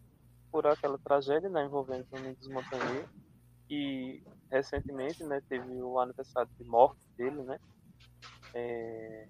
[0.51, 3.07] por aquela tragédia, né, envolvendo o Domingos Montanher.
[3.71, 7.59] E recentemente, né, teve o aniversário de morte dele, né?
[8.53, 9.29] É,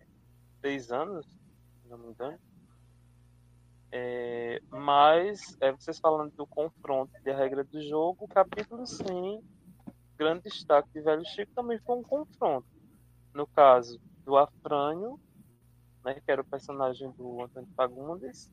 [0.63, 2.39] seis anos, se não me engano.
[3.93, 9.43] É, mas, é, vocês falando do confronto e a regra do jogo, o capítulo 100,
[10.17, 12.67] grande destaque de Velho Chico também foi um confronto.
[13.35, 15.21] No caso do Afrânio,
[16.05, 18.51] né, que era o personagem do Antônio Fagundes,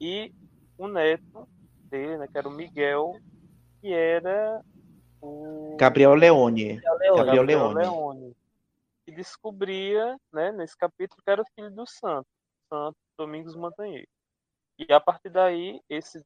[0.00, 0.32] e
[0.76, 1.48] o neto
[1.84, 3.12] dele, né, que era o Miguel,
[3.80, 4.62] que era
[5.20, 6.64] o Gabriel Leone.
[6.64, 6.80] Leone.
[6.80, 7.74] Gabriel Gabriel Leone.
[7.74, 8.36] Leone,
[9.04, 12.28] que descobria, né, nesse capítulo, que era filho do santo,
[12.68, 14.08] Santo Domingos Montanheiro.
[14.78, 16.24] E a partir daí, esse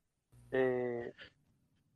[0.53, 1.13] é,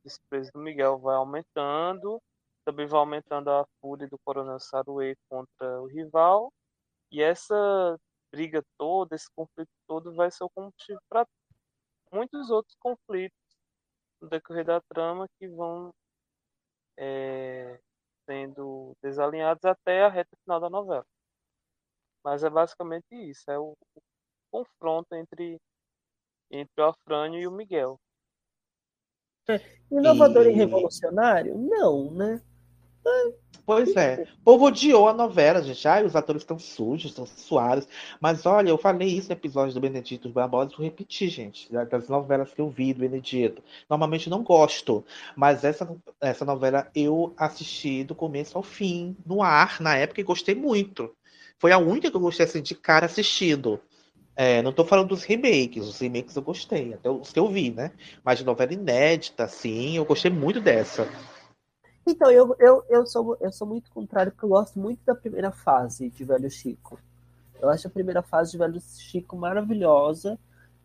[0.03, 2.21] desprezo do Miguel vai aumentando,
[2.65, 6.51] também vai aumentando a fúria do Coronel Saruê contra o rival,
[7.11, 7.99] e essa
[8.31, 11.27] briga toda, esse conflito todo, vai ser o combustível para
[12.11, 13.37] muitos outros conflitos
[14.19, 15.93] no decorrer da trama que vão
[16.97, 17.79] é,
[18.25, 21.05] sendo desalinhados até a reta final da novela.
[22.23, 24.01] Mas é basicamente isso, é o, o
[24.51, 25.59] confronto entre,
[26.51, 27.99] entre o Afrânio e o Miguel.
[29.91, 31.57] Inovador E- e revolucionário?
[31.57, 32.41] Não, né?
[33.65, 34.27] Pois é.
[34.41, 35.85] O povo odiou a novela, gente.
[35.87, 37.87] Ai, os atores estão sujos, estão suados.
[38.19, 42.07] Mas olha, eu falei isso no episódio do Benedito Barbosa, vou repetir, gente, da- das
[42.07, 43.61] novelas que eu vi do Benedito.
[43.89, 45.05] Normalmente não gosto,
[45.35, 45.87] mas essa,
[46.21, 51.13] essa novela eu assisti do começo ao fim, no ar, na época, e gostei muito.
[51.57, 53.81] Foi a única que eu gostei assim, de cara assistindo.
[54.39, 57.71] É, não tô falando dos remakes, os remakes eu gostei, até os que eu vi,
[57.71, 57.91] né?
[58.23, 61.07] Mas de novela inédita, assim, eu gostei muito dessa.
[62.05, 65.51] Então, eu, eu, eu, sou, eu sou muito contrário, porque eu gosto muito da primeira
[65.51, 66.99] fase de Velho Chico.
[67.59, 70.37] Eu acho a primeira fase de Velho Chico maravilhosa.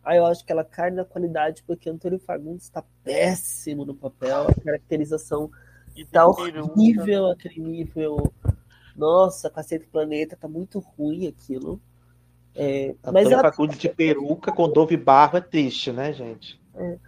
[0.03, 4.47] Aí eu acho que ela cai na qualidade, porque Antônio Fagundes está péssimo no papel,
[4.47, 5.51] a caracterização
[5.95, 8.33] está horrível, aquele nível.
[8.95, 11.79] Nossa, Cacete Planeta, tá muito ruim aquilo.
[12.55, 13.41] É, mas ela...
[13.41, 16.61] Fagundes de peruca com Dove Barro é triste, né, gente?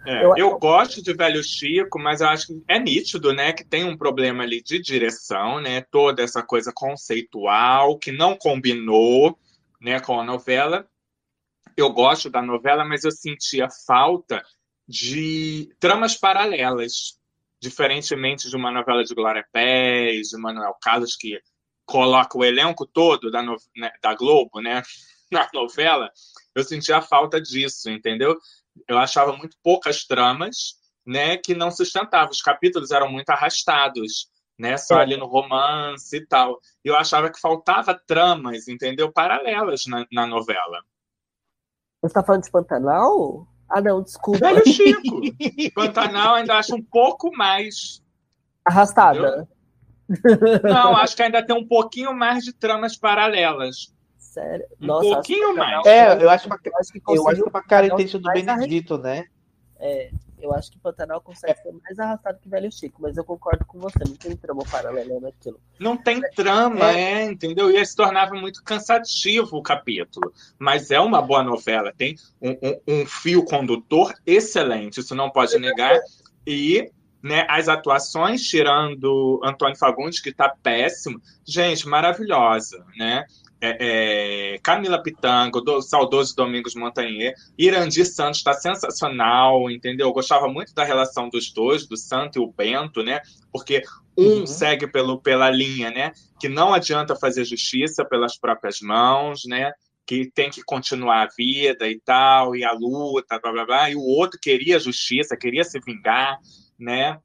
[0.06, 3.64] É, eu, eu, gosto de Velho Chico, mas eu acho que é nítido, né, que
[3.64, 9.36] tem um problema ali de direção, né, toda essa coisa conceitual que não combinou,
[9.80, 10.88] né, com a novela.
[11.76, 14.40] Eu gosto da novela, mas eu sentia falta
[14.86, 17.18] de tramas paralelas,
[17.60, 21.40] diferentemente de uma novela de Glória Pérez, de Manuel Carlos que
[21.84, 24.80] coloca o elenco todo da, no, né, da Globo, né,
[25.32, 26.10] na novela.
[26.54, 28.38] Eu sentia falta disso, entendeu?
[28.88, 30.74] eu achava muito poucas tramas,
[31.06, 32.30] né, que não sustentavam.
[32.30, 34.28] Os capítulos eram muito arrastados,
[34.58, 35.02] né, só é.
[35.02, 36.58] ali no romance e tal.
[36.84, 40.82] Eu achava que faltava tramas, entendeu, paralelas na, na novela.
[42.00, 43.46] Você está falando de Pantanal?
[43.68, 44.38] Ah, não, desculpa.
[44.38, 45.20] Velho Chico.
[45.74, 48.02] Pantanal ainda acho um pouco mais
[48.64, 49.48] arrastada.
[50.08, 50.60] Entendeu?
[50.62, 53.92] Não, acho que ainda tem um pouquinho mais de tramas paralelas.
[54.36, 54.66] Sério?
[54.78, 55.86] Um Nossa, pouquinho mais.
[55.86, 59.24] É, eu acho, uma, eu acho que, eu acho uma característica do Benedito, né?
[59.78, 63.64] É, eu acho que Pantanal consegue ser mais arrastado que Velho Chico, mas eu concordo
[63.64, 65.58] com você, não tem trama paralela naquilo.
[65.80, 67.70] Não tem trama, é, é entendeu?
[67.70, 70.30] E se tornava muito cansativo o capítulo.
[70.58, 75.58] Mas é uma boa novela, tem um, um, um fio condutor excelente, isso não pode
[75.58, 75.98] negar.
[76.46, 76.90] E
[77.22, 83.24] né, as atuações, tirando Antônio Fagundes, que está péssimo, gente, maravilhosa, né?
[83.58, 90.08] É, é, Camila Pitanga, do saudoso Domingos Montagnier, Irandi Santos está sensacional, entendeu?
[90.08, 93.20] Eu gostava muito da relação dos dois, do Santo e o Bento, né?
[93.50, 93.82] Porque
[94.16, 94.46] um uhum.
[94.46, 96.12] segue pelo, pela linha, né?
[96.38, 99.72] Que não adianta fazer justiça pelas próprias mãos, né?
[100.06, 103.90] Que tem que continuar a vida e tal, e a luta, blá blá blá.
[103.90, 106.38] E o outro queria justiça, queria se vingar,
[106.78, 107.18] né?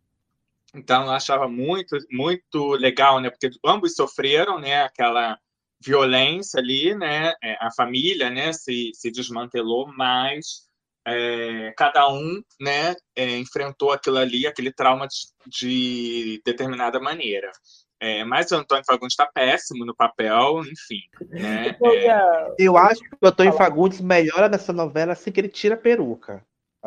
[0.74, 3.30] Então eu achava muito, muito legal, né?
[3.30, 4.84] Porque ambos sofreram, né?
[4.84, 5.38] Aquela
[5.84, 7.34] violência ali, né?
[7.44, 8.54] É, a família, né?
[8.54, 10.68] Se, se desmantelou, mas
[11.06, 12.96] é, cada um, né?
[13.16, 17.52] É, enfrentou aquilo ali, aquele trauma de, de determinada maneira.
[18.00, 21.02] É, mas o Antônio Fagundes está péssimo no papel, enfim.
[21.30, 21.70] Né?
[21.70, 22.56] É...
[22.58, 26.44] Eu acho que o Antônio Fagundes melhora nessa novela assim que ele tira a peruca.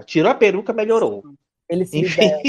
[0.06, 1.22] Tirou a peruca, melhorou.
[1.68, 2.20] Ele se Enfim.
[2.20, 2.42] né?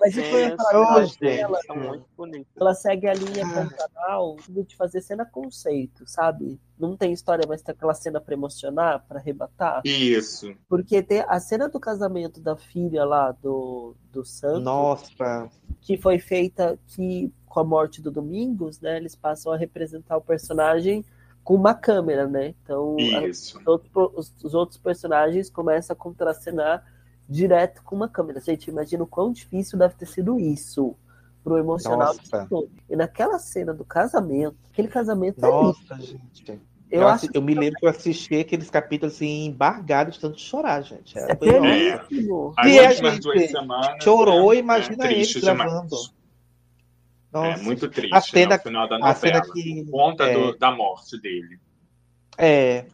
[0.00, 2.46] Mas isso dela, muito bonita.
[2.60, 3.54] Ela segue a linha ah.
[3.54, 4.36] convencional
[4.66, 6.60] de fazer cena conceito, sabe?
[6.78, 9.80] Não tem história, mas tem aquela cena para emocionar, para arrebatar.
[9.84, 10.54] Isso.
[10.68, 14.62] Porque tem a cena do casamento da filha lá do, do Santos.
[14.62, 15.50] Nossa.
[15.80, 18.98] Que foi feita que, com a morte do Domingos, né?
[18.98, 21.04] Eles passam a representar o personagem
[21.42, 22.54] com uma câmera, né?
[22.62, 26.84] Então, a, os, outros, os, outros personagens começam a contracenar
[27.28, 28.40] direto com uma câmera.
[28.40, 30.96] Gente, imagina o quão difícil deve ter sido isso
[31.44, 32.14] pro emocional
[32.48, 32.70] todo.
[32.88, 36.60] E naquela cena do casamento, aquele casamento é Nossa, é gente.
[36.90, 40.40] Eu, eu, acho eu me lembro que eu assisti aqueles capítulos assim, embargados, de tanto
[40.40, 41.18] chorar, gente.
[41.18, 42.54] Era é péssimo.
[42.58, 42.68] É.
[42.68, 45.96] E a gente semanas, chorou, é, imagina é, ele gravando.
[47.30, 47.60] Nossa.
[47.60, 49.12] É muito triste a cena, né, final da novela.
[49.12, 51.60] A cena que, conta é, do, da morte dele.
[52.38, 52.86] É,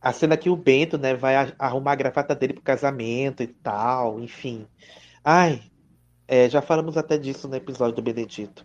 [0.00, 4.18] a cena que o Bento, né, vai arrumar a gravata dele pro casamento e tal,
[4.20, 4.66] enfim.
[5.22, 5.62] Ai,
[6.26, 8.64] é, já falamos até disso no episódio do Benedito.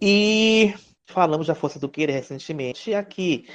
[0.00, 0.74] E
[1.06, 2.90] falamos da Força do Querer recentemente.
[2.90, 3.48] E aqui,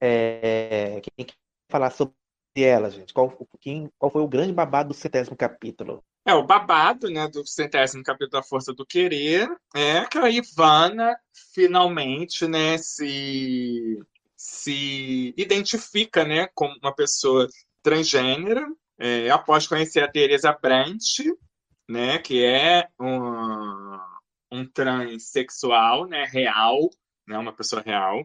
[0.00, 1.34] é, quem quer
[1.70, 2.14] falar sobre
[2.56, 3.12] ela, gente?
[3.12, 6.04] Qual, quem, qual foi o grande babado do centésimo capítulo?
[6.24, 11.16] É, o babado, né, do centésimo capítulo da Força do Querer é que a Ivana
[11.54, 14.00] finalmente, né, se
[14.46, 17.48] se identifica né, como uma pessoa
[17.82, 18.64] transgênera,
[18.98, 21.24] é, após conhecer a Teresa Brandt,
[21.88, 23.98] né, que é um,
[24.52, 26.78] um transexual né, real,
[27.26, 28.24] né, uma pessoa real.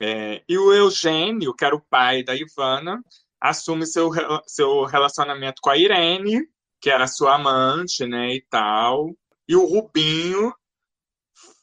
[0.00, 3.02] É, e o Eugênio, que era o pai da Ivana,
[3.38, 4.10] assume seu,
[4.46, 6.40] seu relacionamento com a Irene,
[6.80, 9.14] que era sua amante, né, e tal.
[9.46, 10.54] E o Rubinho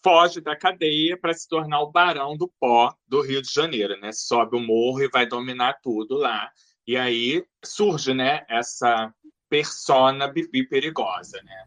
[0.04, 4.12] foge da cadeia para se tornar o barão do pó do Rio de Janeiro, né?
[4.12, 6.50] Sobe o morro e vai dominar tudo lá.
[6.88, 9.14] E aí surge, né, essa
[9.50, 11.66] persona Bibi perigosa, né?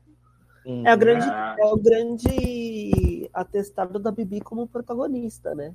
[0.66, 1.56] É, a grande, é...
[1.60, 5.74] é o grande atestado da Bibi como protagonista, né?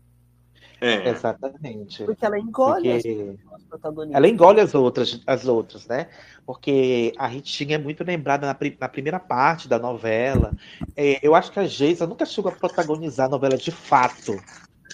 [0.82, 1.10] É.
[1.10, 2.04] Exatamente.
[2.06, 4.16] Porque ela engole Porque as protagonistas.
[4.16, 6.08] ela engole as outras, as outras, né?
[6.46, 10.56] Porque a Ritinha é muito lembrada na, pri- na primeira parte da novela.
[10.96, 14.36] É, eu acho que a Geisa nunca chegou a protagonizar a novela de fato.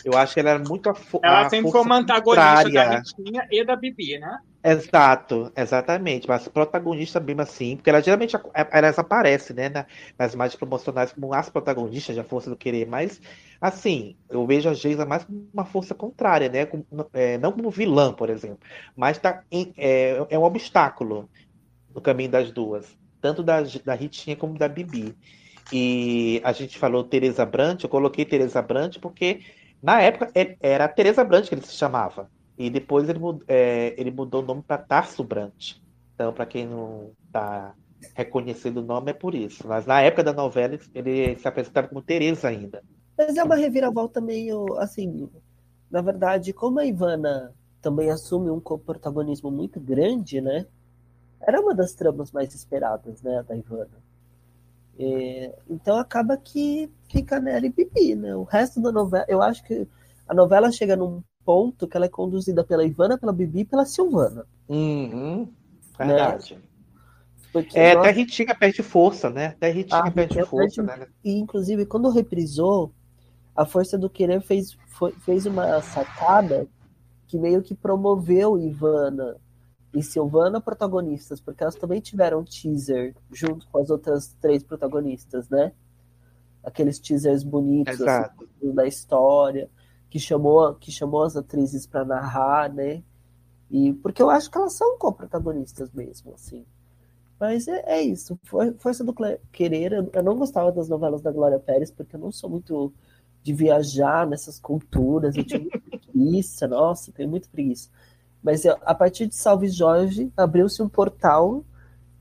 [0.04, 2.84] Eu acho que ela era muito a, Ela sempre foi uma antagonista da contrária.
[2.84, 4.38] Ritinha e da Bibi, né?
[4.64, 6.28] Exato, exatamente.
[6.28, 8.36] Mas protagonista mesmo assim, porque ela geralmente
[8.72, 9.86] elas aparecem, né, na-
[10.18, 13.22] nas imagens promocionais como as protagonistas da Força do Querer, mas
[13.62, 16.66] assim, eu vejo a Geisa mais como uma força contrária, né?
[16.66, 18.60] como- é, não como vilã, por exemplo,
[18.96, 21.30] mas tá em- é, é um obstáculo
[21.90, 25.18] no caminho das duas, tanto da, da Ritinha como da Bibi.
[25.72, 29.42] E a gente falou Teresa Brant, eu coloquei Teresa Brant porque
[29.82, 32.30] na época ele- era Teresa Brant que ele se chamava.
[32.58, 35.76] E depois ele, é, ele mudou o nome para Tarso Brant.
[36.14, 37.76] Então, para quem não está
[38.14, 39.68] reconhecendo o nome, é por isso.
[39.68, 42.82] Mas na época da novela, ele se apresentava como Teresa ainda.
[43.18, 45.30] Mas é uma reviravolta meio assim.
[45.90, 50.66] Na verdade, como a Ivana também assume um protagonismo muito grande, né?
[51.42, 53.44] Era uma das tramas mais esperadas, né?
[53.44, 54.05] Da Ivana.
[54.98, 58.36] É, então acaba que fica nela e Bibi, né?
[58.36, 59.88] O resto da novela, eu acho que
[60.28, 63.86] a novela chega num ponto que ela é conduzida pela Ivana, pela Bibi e pela
[63.86, 64.46] Silvana.
[64.70, 65.48] Uhum,
[65.98, 66.58] verdade.
[67.52, 69.48] Porque, É, nossa, até a Ritinha perde força, né?
[69.48, 71.08] Até a Ritinha Ah, perde Ritinha força, perde- né?
[71.24, 72.92] E, inclusive, quando reprisou,
[73.56, 76.68] a Força do Querer fez, foi- fez uma sacada
[77.28, 79.38] que meio que promoveu Ivana
[79.96, 85.74] e Silvana protagonistas, porque elas também tiveram teaser junto com as outras três protagonistas, né?
[86.64, 88.26] Aqueles teasers bonitos assim,
[88.74, 89.70] da história,
[90.10, 93.04] que chamou, que chamou as atrizes para narrar, né?
[93.72, 96.66] E porque eu acho que elas são co-protagonistas mesmo, assim.
[97.40, 98.40] Mas é, é isso.
[98.44, 99.14] For- Força do
[99.52, 99.94] Querer.
[99.94, 102.94] Eu eu não gostava das novelas da Glória Pérez, porque eu não sou muito
[103.44, 105.38] de viajar nessas culturas.
[105.38, 105.78] Eu tinha muita
[106.12, 107.90] preguiça, nossa, tenho muita preguiça.
[108.46, 111.64] Mas eu- a partir de Salve Jorge, abriu-se um portal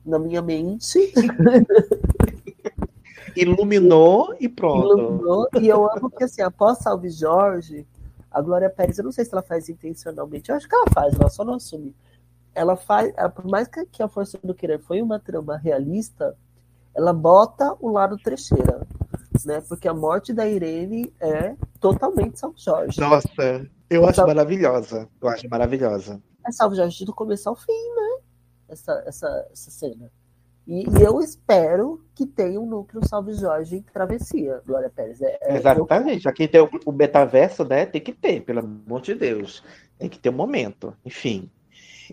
[0.06, 1.12] na minha mente,
[3.36, 4.98] Iluminou e pronto.
[4.98, 7.86] iluminou, e eu amo que, assim, após Salve Jorge,
[8.30, 11.14] a Glória Pérez, eu não sei se ela faz intencionalmente, eu acho que ela faz,
[11.14, 11.94] ela só não assume.
[12.54, 16.34] Ela faz, ela- por mais que que a Força do Querer foi uma trama realista,
[16.94, 18.86] ela bota o lado trecheira,
[19.44, 19.60] né?
[19.68, 22.98] Porque a morte da Irene é totalmente Salve Jorge.
[23.00, 25.08] Nossa, eu acho maravilhosa.
[25.20, 26.22] Eu acho maravilhosa.
[26.46, 28.18] É Salve Jorge do começo ao fim, né?
[28.68, 30.10] Essa, essa, essa cena.
[30.66, 35.20] E, e eu espero que tenha um núcleo Salve Jorge em Travessia, Glória Pérez.
[35.20, 36.28] É, é- eu- Exatamente.
[36.28, 37.84] Aqui tem o, o metaverso, né?
[37.86, 39.62] Tem que ter, pelo amor de Deus.
[39.98, 40.94] Tem que ter um momento.
[41.04, 41.50] Enfim.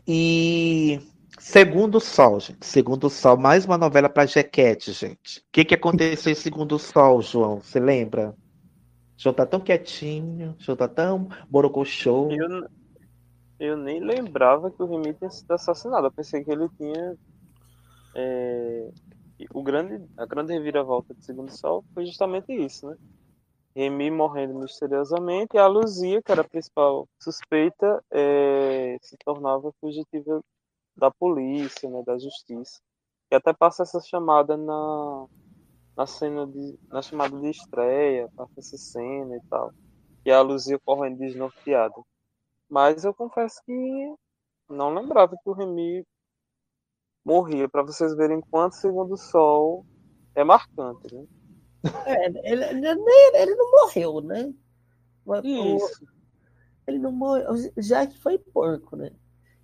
[0.07, 0.99] E
[1.39, 2.65] Segundo Sol, gente.
[2.65, 5.39] Segundo Sol, mais uma novela para Jequete, gente.
[5.39, 7.59] O que, que aconteceu em Segundo Sol, João?
[7.61, 8.35] Você lembra?
[9.21, 12.31] João tá tão quietinho, João tá tão borocochô.
[12.31, 12.67] Eu,
[13.59, 16.07] eu nem lembrava que o Remy tinha sido assassinado.
[16.07, 17.15] Eu pensei que ele tinha.
[18.15, 18.89] é,
[19.53, 22.97] o grande, a grande reviravolta de Segundo Sol foi justamente isso, né?
[23.75, 30.41] Remy morrendo misteriosamente e a Luzia, que era a principal suspeita, é, se tornava fugitiva
[30.97, 32.81] da polícia, né, da justiça.
[33.31, 35.27] E até passa essa chamada na,
[36.01, 36.79] na cena de.
[36.87, 39.71] na chamada de estreia, passa essa cena e tal.
[40.25, 41.93] E a Luzia correndo desnorteada.
[42.67, 44.15] Mas eu confesso que
[44.67, 46.03] não lembrava que o Remy
[47.23, 49.85] morria, para vocês verem quanto Segundo o Sol
[50.33, 51.25] é marcante, né?
[52.05, 52.87] É, ele, ele,
[53.35, 54.53] ele não morreu, né?
[55.43, 56.05] Isso.
[56.87, 57.51] ele não morreu.
[57.51, 59.11] O Jack foi porco, né?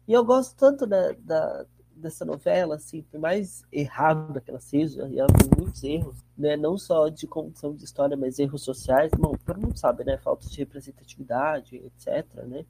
[0.07, 1.65] E eu gosto tanto da, da-
[1.97, 6.55] dessa novela, assim, por mais errada que ela seja, e ela tem muitos erros, né?
[6.55, 9.11] Não só de condição de história, mas erros sociais.
[9.17, 10.17] Bom, todo mundo sabe, né?
[10.17, 12.65] Falta de representatividade, etc, né?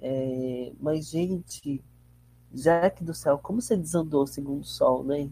[0.00, 1.82] É, mas, gente,
[2.52, 5.30] Jack do céu, como você desandou segundo o sol, né?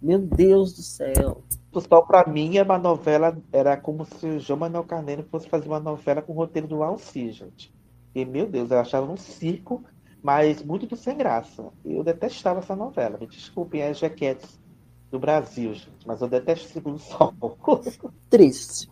[0.00, 1.42] Meu Deus do céu.
[1.72, 3.36] O Sol, pra mim, é uma novela.
[3.50, 6.82] Era como se o João Manuel Carneiro fosse fazer uma novela com o roteiro do
[6.82, 7.74] Alci, gente.
[8.14, 9.82] E, meu Deus, eu achava um circo,
[10.26, 11.64] mas muito do sem graça.
[11.84, 13.16] Eu detestava essa novela.
[13.16, 14.60] Me desculpem as jaquetes
[15.08, 17.32] do Brasil, gente, mas eu detesto o Segundo Sol.
[18.28, 18.90] Triste.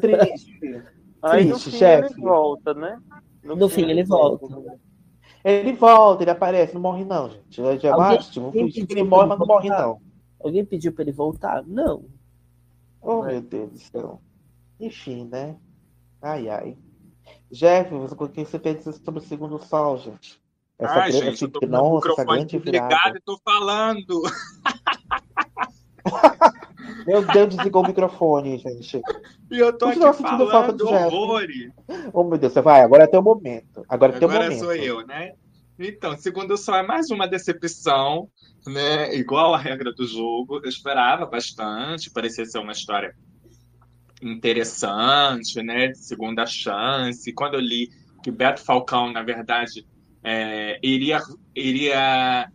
[0.00, 0.82] Triste.
[1.22, 2.12] Aí no Triste, fim chefe.
[2.14, 3.00] ele volta, né?
[3.44, 4.76] No fim ele volta.
[5.44, 7.60] Ele volta, ele aparece, não morre não, gente.
[7.60, 10.00] Eu já Alguém- acho, que pediu ele morre, mas não morre não.
[10.42, 11.62] Alguém pediu para ele voltar?
[11.64, 12.06] Não.
[13.00, 14.20] Oh, meu Deus do céu.
[14.80, 15.54] Enfim, né?
[16.20, 16.76] Ai, ai.
[17.52, 20.44] Jeff, você- o que você tem a dizer sobre o segundo sol, gente?
[20.78, 24.22] Essa Ai, gente, eu tô com o microfone desligado e tô falando.
[27.06, 29.00] Meu Deus, desligou o microfone, gente.
[29.48, 31.70] E eu tô Continua aqui sentindo falta falando do horrores.
[32.12, 33.84] Oh, meu Deus, você vai, agora é teu momento.
[33.88, 34.58] Agora é teu Agora momento.
[34.58, 35.34] sou eu, né?
[35.78, 38.28] Então, segundo o Sol, é mais uma decepção,
[38.66, 39.14] né?
[39.14, 40.60] Igual a regra do jogo.
[40.64, 43.14] Eu esperava bastante, parecia ser uma história
[44.20, 45.88] interessante, né?
[45.88, 47.32] De segunda chance.
[47.32, 47.88] Quando eu li
[48.24, 49.86] que Beto Falcão, na verdade,
[50.28, 51.20] é, iria,
[51.54, 52.50] iria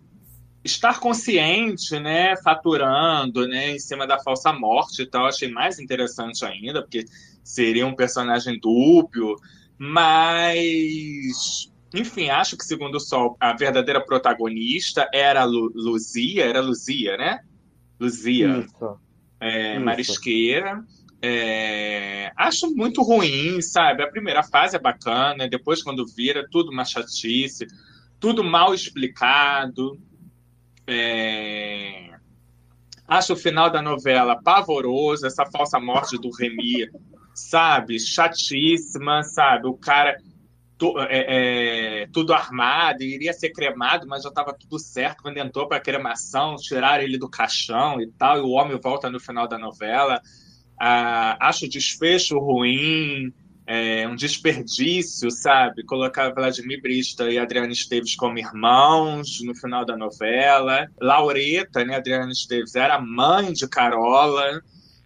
[0.62, 2.36] estar consciente, né?
[2.44, 3.72] Faturando, né?
[3.72, 7.06] Em cima da falsa morte e tal, achei mais interessante ainda, porque
[7.42, 9.38] seria um personagem dúbio,
[9.78, 17.16] mas enfim, acho que segundo o Sol, a verdadeira protagonista era Lu- Luzia, era Luzia,
[17.18, 17.40] né?
[18.00, 18.98] Luzia Isso.
[19.40, 19.86] é, Isso.
[19.86, 20.84] Marisqueira.
[21.24, 24.04] É, acho muito ruim, sabe?
[24.04, 27.68] A primeira fase é bacana, depois quando vira, tudo uma chatice,
[28.20, 30.00] tudo mal explicado.
[30.88, 32.12] É,
[33.08, 36.90] Acho o final da novela pavoroso, essa falsa morte do Remy,
[37.34, 38.00] sabe?
[38.00, 39.68] Chatíssima, sabe?
[39.68, 40.18] O cara
[40.78, 45.68] tu- é, é, tudo armado, iria ser cremado, mas já estava tudo certo quando entrou
[45.68, 49.58] para cremação, tiraram ele do caixão e tal, e o homem volta no final da
[49.60, 50.22] novela.
[50.84, 53.32] Ah, acho o desfecho ruim,
[53.68, 55.84] é, um desperdício, sabe?
[55.84, 60.88] Colocar Vladimir Brista e Adriana Esteves como irmãos no final da novela.
[61.00, 61.98] Laureta, né?
[61.98, 64.60] Adriana Esteves era mãe de Carola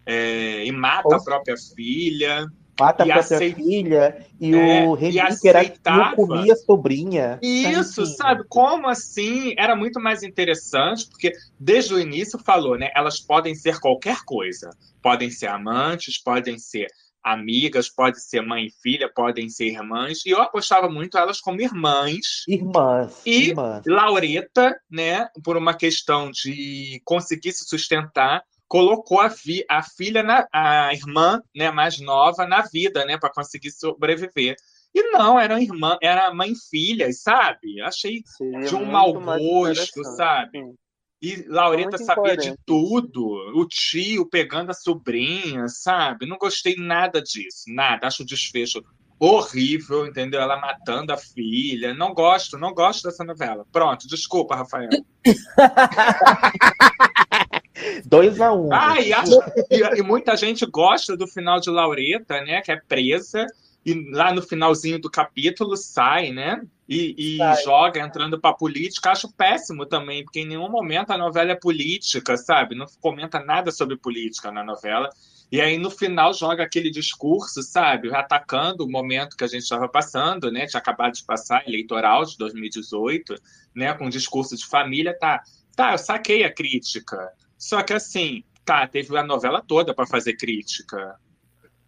[0.06, 2.48] é, e mata a Ou- própria filha.
[2.80, 6.16] Mata a E própria aceit- filha e É, o e que aceitava.
[6.16, 7.40] comia a sobrinha.
[7.42, 8.44] Isso, sabe?
[8.50, 9.54] Como assim?
[9.58, 12.90] Era muito mais interessante, porque desde o início falou, né?
[12.96, 14.70] Elas podem ser qualquer coisa.
[15.02, 16.88] Podem ser amantes, podem ser
[17.24, 20.24] amigas, podem ser mãe e filha, podem ser irmãs.
[20.26, 22.44] E eu apostava muito elas como irmãs.
[22.48, 23.22] Irmãs.
[23.26, 23.84] E- irmãs.
[23.88, 30.48] Laureta, né, por uma questão de conseguir se sustentar, colocou a, fi- a filha, na,
[30.52, 34.56] a irmã, né, mais nova na vida, né, para conseguir sobreviver.
[34.94, 37.82] E não, era irmã, era mãe e filha, sabe?
[37.82, 40.60] Achei Seria de um mau gosto, sabe?
[40.60, 40.74] Sim.
[41.22, 43.26] E Laureta Muito sabia de tudo.
[43.56, 46.26] O tio pegando a sobrinha, sabe?
[46.26, 48.08] Não gostei nada disso, nada.
[48.08, 48.82] Acho o desfecho
[49.20, 50.40] horrível, entendeu?
[50.40, 51.94] Ela matando a filha.
[51.94, 53.66] Não gosto, não gosto dessa novela.
[53.72, 54.90] Pronto, desculpa, Rafael.
[58.06, 58.70] 2x1.
[58.72, 59.40] Ah, e, acho-
[59.70, 62.62] e- e muita gente gosta do final de Laureta, né?
[62.62, 63.46] Que é presa.
[63.86, 66.62] E lá no finalzinho do capítulo sai, né?
[66.90, 67.64] E, e Sai.
[67.64, 69.12] joga entrando pra política.
[69.12, 72.74] Acho péssimo também, porque em nenhum momento a novela é política, sabe?
[72.76, 75.10] Não comenta nada sobre política na novela.
[75.52, 78.12] E aí no final joga aquele discurso, sabe?
[78.14, 80.66] Atacando o momento que a gente estava passando, né?
[80.66, 83.36] Tinha acabado de passar, eleitoral de 2018,
[83.76, 83.94] né?
[83.94, 85.44] Com discurso de família, tá?
[85.76, 87.30] Tá, eu saquei a crítica.
[87.66, 91.20] Só que assim, tá, teve a novela toda para fazer crítica.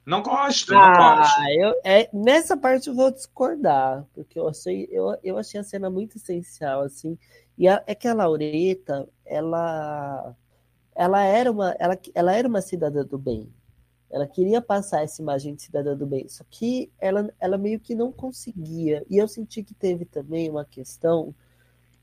[0.03, 1.39] Não gosto, não gosto.
[1.39, 5.63] Ah, eu, é, nessa parte eu vou discordar, porque eu achei, eu, eu achei a
[5.63, 7.15] cena muito essencial, assim.
[7.55, 10.35] E a- é que a Laureta, ela,
[10.95, 13.53] ela era uma, ela, ela era uma cidadã do bem.
[14.09, 17.93] Ela queria passar essa imagem de cidadã do bem, só que ela, ela meio que
[17.95, 19.05] não conseguia.
[19.09, 21.35] E eu senti que teve também uma questão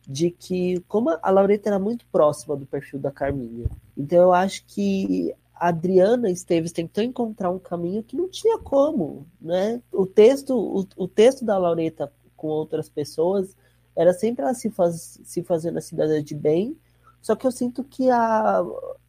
[0.06, 4.64] de que, como a Laureta era muito próxima do perfil da Carminha, então eu acho
[4.66, 9.80] que a Adriana Esteves tentou encontrar um caminho que não tinha como, né?
[9.92, 13.56] O texto, o, o texto da Laureta com outras pessoas
[13.96, 16.76] era sempre ela se, faz, se fazendo a cidadã de bem,
[17.22, 18.60] só que eu sinto que a,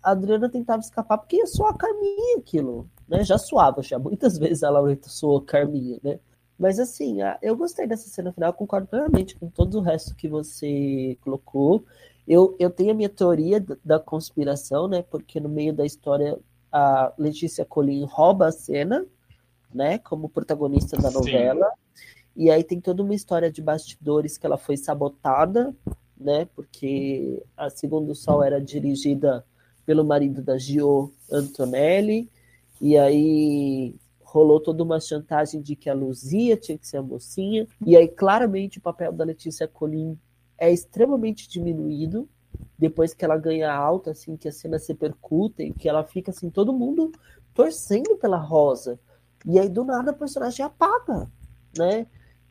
[0.01, 3.23] a Adriana tentava escapar porque ia soar a Carminha aquilo, né?
[3.23, 6.19] Já suava, já muitas vezes a Laureta soou Carminha, né?
[6.57, 11.17] Mas assim, eu gostei dessa cena final, concordo plenamente com todo o resto que você
[11.21, 11.83] colocou.
[12.27, 15.03] Eu, eu tenho a minha teoria da- conspiração, né?
[15.03, 16.39] Porque no meio da história
[16.71, 19.05] a Letícia Colin rouba a cena,
[19.73, 19.97] né?
[19.99, 21.19] Como protagonista da Sim.
[21.19, 21.71] novela.
[22.35, 25.73] E aí tem toda uma história de bastidores que ela foi sabotada,
[26.17, 26.47] né?
[26.55, 29.45] Porque a Segundo Sol era dirigida
[29.85, 32.29] pelo marido da Gio Antonelli.
[32.81, 33.95] E aí
[34.35, 37.65] rolou toda uma chantagem de que a Luzia tinha que ser a mocinha.
[37.85, 40.19] E aí, claramente, o papel da Letícia Colin
[40.57, 42.27] é extremamente diminuído
[42.77, 46.31] depois que ela ganha alta, assim, que a cena se percuta e que ela fica
[46.31, 47.13] assim, todo mundo
[47.53, 48.99] torcendo pela Rosa.
[49.45, 51.31] E aí, do nada, a personagem apaga,
[51.77, 52.05] né?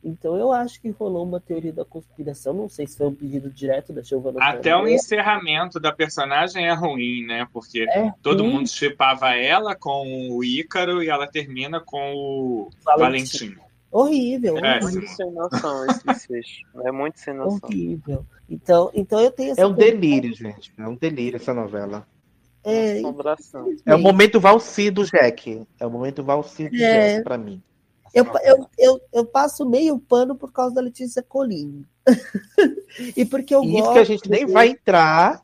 [0.05, 3.49] Então eu acho que rolou uma teoria da conspiração, não sei se foi um pedido
[3.49, 7.47] direto da Giovanna Até o encerramento da personagem é ruim, né?
[7.51, 12.69] Porque É todo ruim, mundo chipava ela com o Ícaro e ela termina com o
[12.85, 13.47] Valentim.
[13.47, 13.65] Valentim.
[13.91, 16.61] Horrível, É, horrível, Muito sem noção esse desfecho.
[16.83, 17.59] É muito sem noção.
[17.63, 18.25] horrível.
[18.47, 20.71] Então, então eu tenho essa É um delírio, gente.
[20.77, 22.05] É um delírio essa novela.
[22.63, 22.99] É.
[23.85, 25.65] É o momento Valci do Jack.
[25.79, 27.13] É o momento Valci do É.
[27.13, 27.61] Jack pra mim.
[28.15, 31.85] Eu, eu, eu, eu passo meio pano por causa da Letícia Colim.
[33.15, 33.83] e porque eu E gosto.
[33.83, 35.41] isso que a gente nem vai entrar.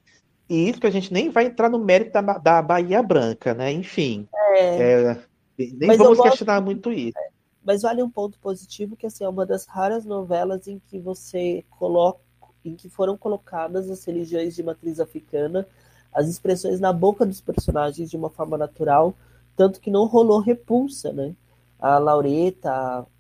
[0.50, 3.72] E isso que a gente nem vai entrar no mérito da, da Bahia Branca, né?
[3.72, 4.28] Enfim.
[4.58, 5.18] é,
[5.58, 7.18] nem Mas vamos gosto- questionar muito isso.
[7.64, 11.64] Mas vale um ponto positivo que assim, é uma das raras novelas em que você
[11.70, 12.20] coloca,
[12.66, 15.68] em que foram colocadas as religiões de matriz africana,
[16.12, 19.14] as expressões na boca dos personagens de uma forma natural,
[19.56, 21.34] tanto que não rolou repulsa, né?
[21.82, 22.72] A Laureta,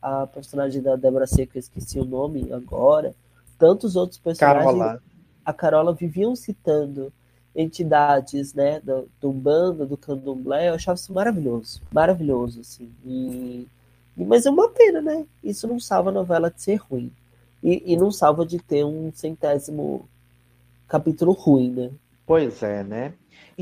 [0.01, 3.15] a, a personagem da Débora Seco, eu esqueci o nome agora,
[3.57, 5.01] tantos outros personagens Carola.
[5.43, 7.11] a Carola viviam citando
[7.55, 13.67] entidades, né, do, do do Candomblé, eu achava isso maravilhoso, maravilhoso, assim, e-
[14.15, 17.11] mas é uma pena, né, isso não salva a novela de ser ruim,
[17.63, 20.07] e, e não salva de ter um centésimo
[20.87, 21.91] capítulo ruim, né.
[22.25, 23.13] Pois é, né?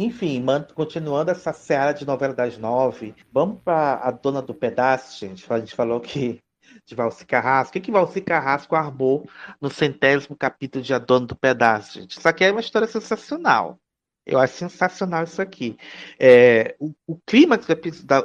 [0.01, 5.45] Enfim, continuando essa seara de novela das nove, vamos para a Dona do Pedaço, gente.
[5.51, 6.39] A gente falou que
[6.85, 7.71] de Valci Carrasco.
[7.71, 12.17] O que, que Valci Carrasco armou no centésimo capítulo de A Dona do Pedaço, gente?
[12.17, 13.77] Isso aqui é uma história sensacional.
[14.25, 15.77] Eu acho sensacional isso aqui.
[16.17, 17.67] É, o, o clímax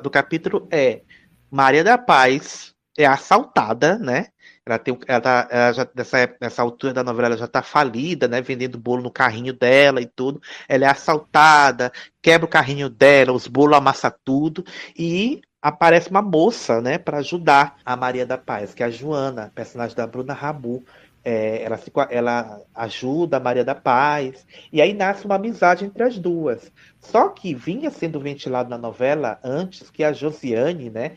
[0.00, 1.02] do capítulo é
[1.50, 4.28] Maria da Paz é assaltada, né?
[4.66, 8.26] Ela tem, ela tá, ela já, nessa, nessa altura da novela ela já tá falida,
[8.26, 8.40] né?
[8.40, 10.40] Vendendo bolo no carrinho dela e tudo.
[10.68, 11.92] Ela é assaltada,
[12.22, 14.64] quebra o carrinho dela, os bolos amassa tudo
[14.98, 19.50] e aparece uma moça, né, para ajudar a Maria da Paz, que é a Joana,
[19.54, 20.84] personagem da Bruna Rabu.
[21.26, 26.02] É, ela, se ela ajuda a Maria da Paz e aí nasce uma amizade entre
[26.02, 26.70] as duas.
[27.00, 31.16] Só que vinha sendo ventilado na novela antes que a Josiane, né,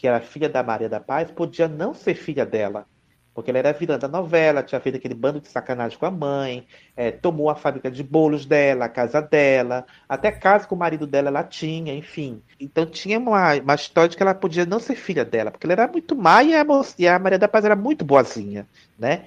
[0.00, 2.86] que era filha da Maria da Paz, podia não ser filha dela.
[3.34, 6.66] Porque ela era vilã da novela, tinha feito aquele bando de sacanagem com a mãe,
[6.96, 11.06] é, tomou a fábrica de bolos dela, a casa dela, até casa com o marido
[11.06, 12.40] dela ela tinha, enfim.
[12.58, 15.74] Então tinha uma, uma história de que ela podia não ser filha dela, porque ela
[15.74, 16.64] era muito má e a,
[16.98, 18.66] e a Maria da Paz era muito boazinha,
[18.98, 19.26] né?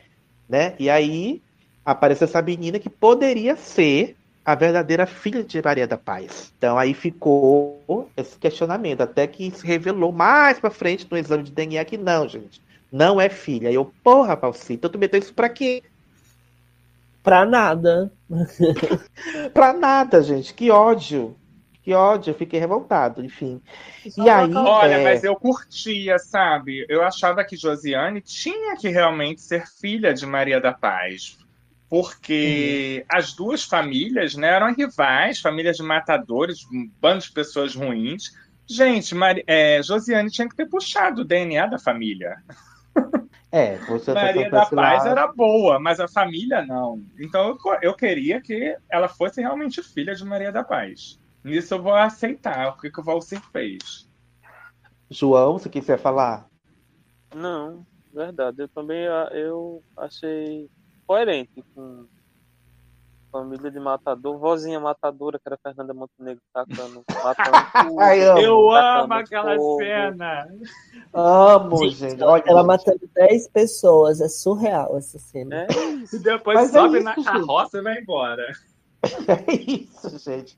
[0.49, 0.73] né?
[0.79, 1.39] E aí
[1.85, 6.53] apareceu essa menina que poderia ser a verdadeira filha de Maria da Paz.
[6.57, 11.51] Então aí ficou esse questionamento, até que se revelou mais pra frente no exame de
[11.51, 12.61] DNA que não, gente,
[12.91, 13.69] não é filha.
[13.69, 15.81] Aí eu, porra, Palci, então tu meteu isso pra quê?
[17.23, 18.11] Pra nada.
[19.53, 21.35] Pra nada, gente, que ódio.
[21.81, 23.61] Que ódio, eu fiquei revoltado, enfim.
[24.09, 26.85] Só E aí, colocar- Olha, é, mas eu curtia, sabe?
[26.89, 31.37] Eu achava que Josiane tinha que realmente ser filha de Maria da Paz.
[31.93, 38.31] Porque as duas famílias né, eram rivais, famílias de matadores, um bando de pessoas ruins.
[38.67, 42.35] Gente, Mari- é, Josiane tinha que ter puxado o DNA da família.
[43.51, 46.99] é, você Maria da Paz era boa, mas a família não.
[47.19, 51.19] Então eu, eu queria que ela fosse realmente filha de Maria da Paz.
[51.43, 54.09] Nisso eu vou aceitar o que, que o Valcir fez.
[55.11, 56.47] João, você quiser falar?
[57.35, 58.63] Não, verdade.
[58.63, 60.67] Eu também ah, eu achei
[61.07, 62.05] coerente com
[63.31, 67.99] família de matador, vozinha matadora, que era Fernanda Montenegro tacando, matando tudo.
[67.99, 68.39] Ai, amo.
[68.39, 69.77] Eu amo aquela fogo.
[69.79, 70.47] cena.
[71.11, 72.23] Amo, Gente, gente.
[72.23, 75.63] Olha, Ela matando 10 pessoas, é surreal essa cena.
[75.63, 75.67] É
[76.15, 77.25] E depois Mas é sobe isso, na gente.
[77.25, 78.45] carroça e vai embora.
[79.27, 80.57] É isso, gente.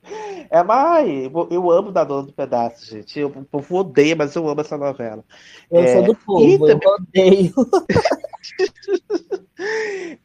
[0.52, 1.32] É mais.
[1.50, 3.20] Eu, amo da Dona do Pedaço, gente.
[3.20, 5.24] Eu, o povo odeia, mas eu amo essa novela.
[5.72, 7.54] Eu É, sou do povo, e eu odeio.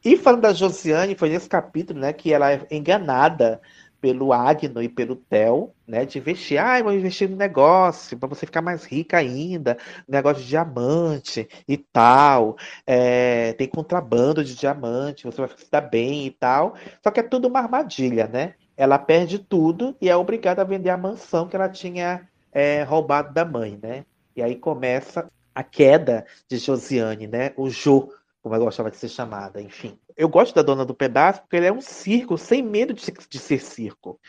[0.03, 3.61] E falando da Josiane, foi nesse capítulo, né, que ela é enganada
[4.01, 6.59] pelo Agno e pelo Theo, né, de investir.
[6.59, 9.77] Ah, vou investir no negócio para você ficar mais rica ainda,
[10.07, 12.57] negócio de diamante e tal.
[12.85, 16.75] É, tem contrabando de diamante, você vai dar bem e tal.
[17.03, 18.55] Só que é tudo uma armadilha, né?
[18.75, 23.33] Ela perde tudo e é obrigada a vender a mansão que ela tinha é, roubado
[23.33, 24.03] da mãe, né?
[24.35, 27.53] E aí começa a queda de Josiane, né?
[27.57, 28.09] O Jo,
[28.41, 29.97] como ela gostava de ser chamada, enfim.
[30.15, 33.39] Eu gosto da Dona do Pedaço porque ele é um circo sem medo de de
[33.39, 34.19] ser circo.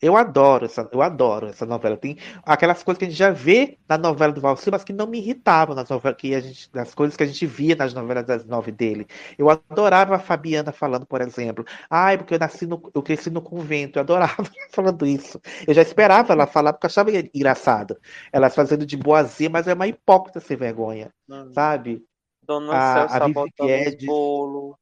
[0.00, 1.96] Eu adoro essa, eu adoro essa novela.
[1.96, 5.06] Tem aquelas coisas que a gente já vê na novela do Valsir, mas que não
[5.06, 8.24] me irritavam nas novelas, que a gente, nas coisas que a gente via nas novelas
[8.26, 9.06] das nove dele.
[9.38, 13.40] Eu adorava a Fabiana falando, por exemplo, ai, porque eu nasci no, eu cresci no
[13.40, 14.36] convento, eu adorava
[14.70, 15.40] falando isso.
[15.66, 17.98] Eu já esperava ela falar porque eu achava engraçado.
[18.30, 21.10] Ela fazendo de boazinha, mas é uma hipócrita sem vergonha,
[21.54, 22.04] sabe?
[22.42, 24.06] Dona A- Celsa a botando Guedes.
[24.06, 24.76] bolos.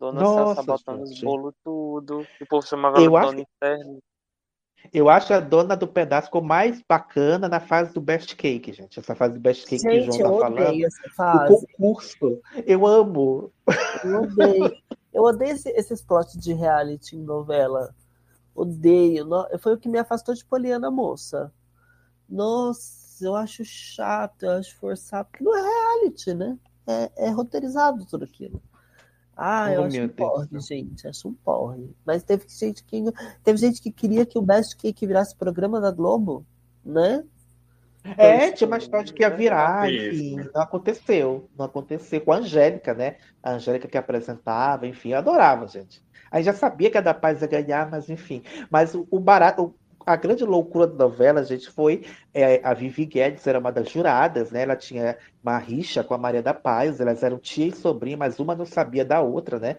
[0.00, 1.24] Dona Nossa, Celsa botando os gente.
[1.24, 2.20] bolos tudo.
[2.40, 4.00] O povo chamava Eu ela acho Dona Inferno.
[4.92, 8.98] Eu acho a dona do pedaço ficou mais bacana na fase do Best Cake, gente.
[8.98, 10.66] Essa fase do Best Cake que o Gente, João tá falando.
[10.68, 11.66] odeio essa O fase.
[11.76, 12.40] concurso.
[12.66, 13.52] Eu amo.
[14.04, 14.72] Eu odeio.
[15.12, 17.94] Eu odeio esse- esses plots de reality em novela.
[18.54, 19.26] Odeio.
[19.60, 21.52] Foi o que me afastou de Poliana Moça.
[22.28, 26.58] Nossa, eu acho chato, eu acho forçado, porque não é reality, né?
[26.86, 28.60] É, é roteirizado tudo aquilo.
[29.36, 31.08] Ah, oh, eu acho um porre, gente.
[31.08, 31.90] Acho um porre.
[32.04, 33.02] Mas teve gente que
[33.42, 36.44] teve gente que queria que o Best Cake virasse programa da Globo,
[36.84, 37.24] né?
[38.16, 41.48] É, tinha uma história que ia virar, enfim, não aconteceu.
[41.56, 43.16] Não aconteceu com a Angélica, né?
[43.42, 46.02] A Angélica que apresentava, enfim, eu adorava, gente.
[46.30, 48.42] Aí já sabia que a da Paz ia ganhar, mas enfim.
[48.70, 49.74] Mas o, o barato,
[50.06, 54.50] a grande loucura da novela, gente, foi é, a Vivi Guedes era uma das juradas,
[54.50, 54.62] né?
[54.62, 58.38] Ela tinha uma rixa com a Maria da Paz, elas eram tia e sobrinha, mas
[58.38, 59.76] uma não sabia da outra, né?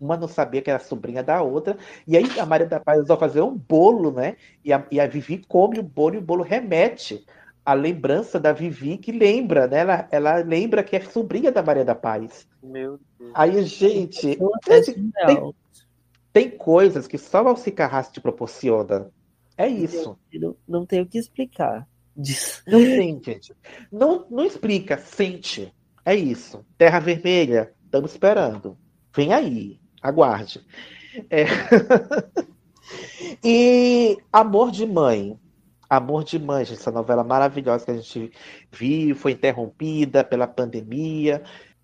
[0.00, 1.76] Uma não sabia que era sobrinha da outra.
[2.06, 4.36] E aí a Maria da Paz resolveu fazer um bolo, né?
[4.64, 7.24] E a, e a Vivi come o bolo e o bolo remete
[7.66, 9.80] a lembrança da Vivi, que lembra, né?
[9.80, 12.46] Ela, ela lembra que é sobrinha da Maria da Paz.
[12.62, 13.32] Meu Deus.
[13.34, 14.80] Aí, gente, é
[15.26, 15.54] tem,
[16.32, 19.10] tem, coisas que só o Carrasco te proporciona.
[19.56, 20.18] É isso.
[20.34, 21.86] Não, não tem o que explicar.
[22.66, 23.54] Não tem, gente.
[23.92, 25.70] Não, não explica, sente.
[26.02, 26.64] É isso.
[26.78, 28.78] Terra Vermelha, estamos esperando.
[29.14, 30.64] Vem aí, aguarde.
[31.28, 31.44] É...
[33.44, 35.38] e Amor de Mãe.
[35.90, 38.32] Amor de Mãe, essa novela maravilhosa que a gente
[38.72, 41.42] viu, foi interrompida pela pandemia.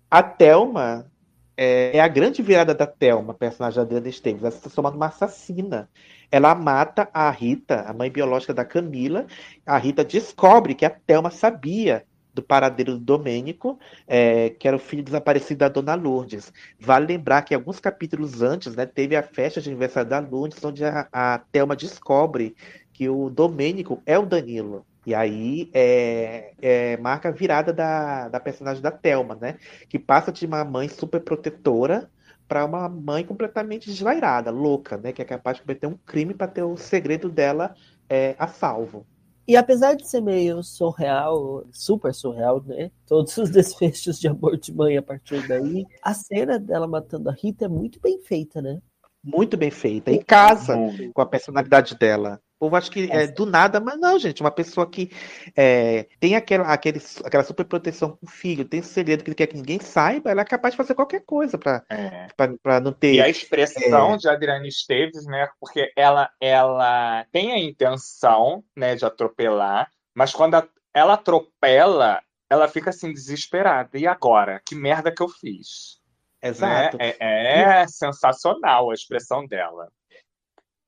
[0.09, 1.11] A Thelma
[1.55, 4.41] é, é a grande virada da Thelma, personagem da Adriana Esteves.
[4.41, 5.89] Ela se transforma numa assassina.
[6.31, 9.25] Ela mata a Rita, a mãe biológica da Camila.
[9.65, 13.77] A Rita descobre que a Thelma sabia do paradeiro do Domênico,
[14.07, 16.51] é, que era o filho desaparecido da Dona Lourdes.
[16.79, 20.83] Vale lembrar que alguns capítulos antes, né, teve a festa de aniversário da Lourdes, onde
[20.83, 22.55] a, a Thelma descobre
[22.91, 24.85] que o Domênico é o Danilo.
[25.05, 29.57] E aí é, é, marca a virada da, da personagem da Thelma, né?
[29.89, 32.09] Que passa de uma mãe super protetora
[32.47, 35.11] para uma mãe completamente desvairada, louca, né?
[35.11, 37.75] Que é capaz de cometer um crime para ter o segredo dela
[38.09, 39.05] é, a salvo.
[39.45, 42.89] E apesar de ser meio surreal, super surreal, né?
[43.05, 47.33] Todos os desfechos de amor de mãe a partir daí, a cena dela matando a
[47.33, 48.79] Rita é muito bem feita, né?
[49.21, 50.11] Muito bem feita.
[50.11, 50.75] E casa
[51.13, 54.41] com a personalidade dela povo acha que é do nada, mas não, gente.
[54.41, 55.11] Uma pessoa que
[55.55, 59.47] é, tem aquela, aquele, aquela super proteção com o filho, tem segredo que ele quer
[59.47, 62.79] que ninguém saiba, ela é capaz de fazer qualquer coisa para é.
[62.81, 63.15] não ter.
[63.15, 64.17] E a expressão é...
[64.17, 65.49] de Adriana Esteves, né?
[65.59, 72.67] Porque ela, ela tem a intenção né, de atropelar, mas quando a, ela atropela, ela
[72.67, 73.97] fica assim desesperada.
[73.97, 74.61] E agora?
[74.65, 76.01] Que merda que eu fiz?
[76.41, 76.97] Exato.
[76.97, 77.13] Né?
[77.19, 79.89] É, é sensacional a expressão dela.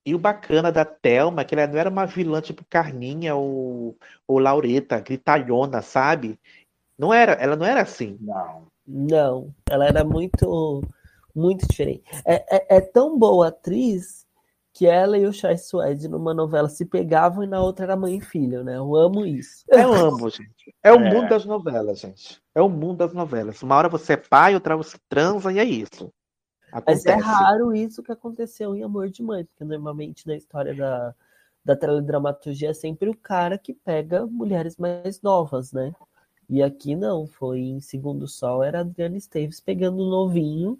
[0.06, 3.98] E o bacana da Thelma é que ela não era uma vilã tipo Carninha ou,
[4.26, 6.38] ou Laureta, gritalhona, sabe?
[6.96, 8.16] Não era, ela não era assim.
[8.20, 8.68] Não.
[8.86, 10.80] Não, ela era muito,
[11.34, 12.04] muito diferente.
[12.24, 14.24] É, é, é tão boa atriz
[14.72, 18.18] que ela e o Chai Suede numa novela se pegavam e na outra era mãe
[18.18, 18.76] e filho, né?
[18.76, 19.64] Eu amo isso.
[19.68, 20.72] Eu amo, gente.
[20.84, 21.12] É o é.
[21.12, 22.40] mundo das novelas, gente.
[22.54, 23.60] É o mundo das novelas.
[23.62, 26.12] Uma hora você é pai, outra você transa e é isso.
[26.76, 27.08] Acontece.
[27.08, 31.14] Mas é raro isso que aconteceu em Amor de Mãe, porque normalmente na história da,
[31.64, 35.94] da teledramaturgia é sempre o cara que pega mulheres mais novas, né?
[36.48, 40.78] E aqui não, foi em Segundo Sol, era Adriana Esteves pegando o novinho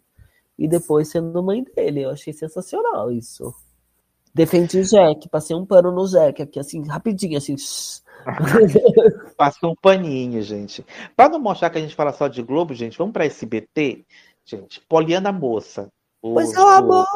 [0.58, 2.02] e depois sendo mãe dele.
[2.02, 3.54] Eu achei sensacional isso.
[4.34, 7.56] Defendi o Jack, passei um pano no Jack aqui, assim, rapidinho, assim.
[9.34, 10.84] Passou um paninho, gente.
[11.16, 14.04] Para não mostrar que a gente fala só de Globo, gente, vamos para SBT
[14.46, 14.80] gente.
[14.88, 15.90] Poliana Moça.
[16.22, 17.06] O, pois é o amor!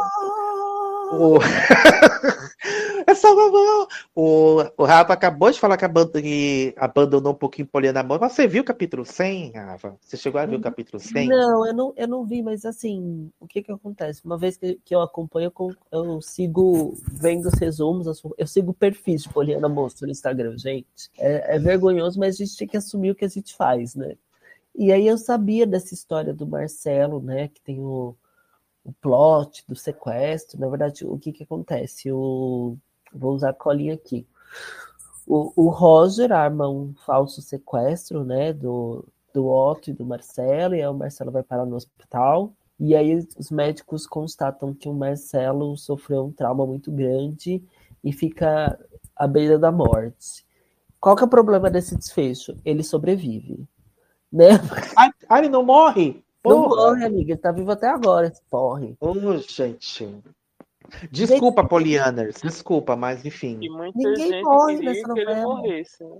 [1.12, 1.38] O...
[3.06, 3.88] é só o amor!
[4.14, 6.20] O, o Rafa acabou de falar que, abandon...
[6.20, 8.28] que abandonou um pouquinho Poliana Moça.
[8.28, 9.96] Você viu o capítulo 100, Rafa?
[10.00, 11.28] Você chegou a ver o capítulo 100?
[11.28, 14.20] Não, eu não, eu não vi, mas assim, o que que acontece?
[14.24, 15.52] Uma vez que, que eu acompanho,
[15.90, 21.10] eu sigo vendo os resumos, eu sigo perfis de Poliana Moça no Instagram, gente.
[21.18, 24.16] É, é vergonhoso, mas a gente tem que assumir o que a gente faz, né?
[24.74, 27.48] E aí eu sabia dessa história do Marcelo, né?
[27.48, 28.16] Que tem o,
[28.84, 30.60] o plot do sequestro.
[30.60, 32.10] Na verdade, o que que acontece?
[32.10, 32.76] O,
[33.12, 34.26] vou usar a colinha aqui.
[35.26, 38.52] O, o Roger arma um falso sequestro, né?
[38.52, 42.52] Do, do Otto e do Marcelo, e aí o Marcelo vai parar no hospital.
[42.78, 47.62] E aí os médicos constatam que o Marcelo sofreu um trauma muito grande
[48.02, 48.78] e fica
[49.14, 50.46] à beira da morte.
[50.98, 52.56] Qual que é o problema desse desfecho?
[52.64, 53.68] Ele sobrevive
[54.32, 54.50] né?
[55.28, 56.22] Ah, ele não morre?
[56.42, 56.56] Porra.
[56.56, 57.32] Não morre, amiga.
[57.32, 58.96] Ele tá vivo até agora, esse porre.
[59.00, 60.22] Ô, oh, gente.
[61.10, 61.70] Desculpa, gente...
[61.70, 62.40] Polianers.
[62.42, 63.58] Desculpa, mas enfim.
[63.94, 65.42] Ninguém morre nessa novela.
[65.42, 66.18] Morresse, né?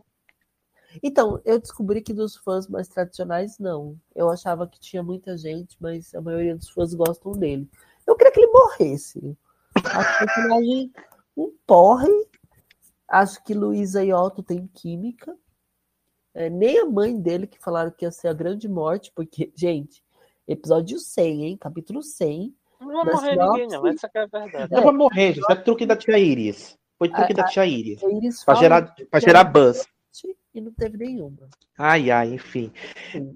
[1.03, 3.97] Então, eu descobri que dos fãs mais tradicionais, não.
[4.15, 7.69] Eu achava que tinha muita gente, mas a maioria dos fãs gostam dele.
[8.07, 9.37] Eu queria que ele morresse.
[9.77, 10.93] A personagem
[11.37, 12.11] um porre.
[13.09, 15.37] Acho que Luísa e Otto têm química.
[16.41, 20.03] É, nem a mãe dele, que falaram que ia ser a grande morte, porque, gente,
[20.49, 21.57] episódio 100, hein?
[21.59, 22.55] Capítulo 100.
[22.81, 23.61] Não vai morrer sinopse.
[23.61, 23.87] ninguém, não.
[23.87, 24.73] Essa que é a verdade.
[24.73, 25.53] Não vai morrer, gente.
[25.53, 26.79] É truque da tia Iris.
[26.99, 28.03] Foi truque A- da a- tia Iris.
[28.03, 29.87] Eles Pra gerar, pra gerar buzz.
[30.55, 31.49] E não teve nenhuma.
[31.79, 32.73] Ai, ai, enfim.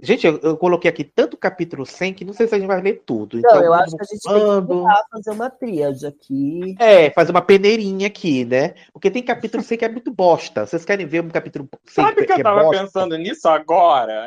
[0.02, 2.80] Gente, eu, eu coloquei aqui tanto capítulo 100 que não sei se a gente vai
[2.80, 3.40] ler tudo.
[3.40, 6.74] Não, Então, eu acho que a gente tem que tentar fazer uma tríade aqui.
[6.78, 8.74] É, fazer uma peneirinha aqui, né?
[8.92, 10.66] Porque tem capítulo 100 que é muito bosta.
[10.66, 12.82] Vocês querem ver um capítulo 100 Sabe que eu é tava bosta?
[12.82, 14.26] pensando nisso agora?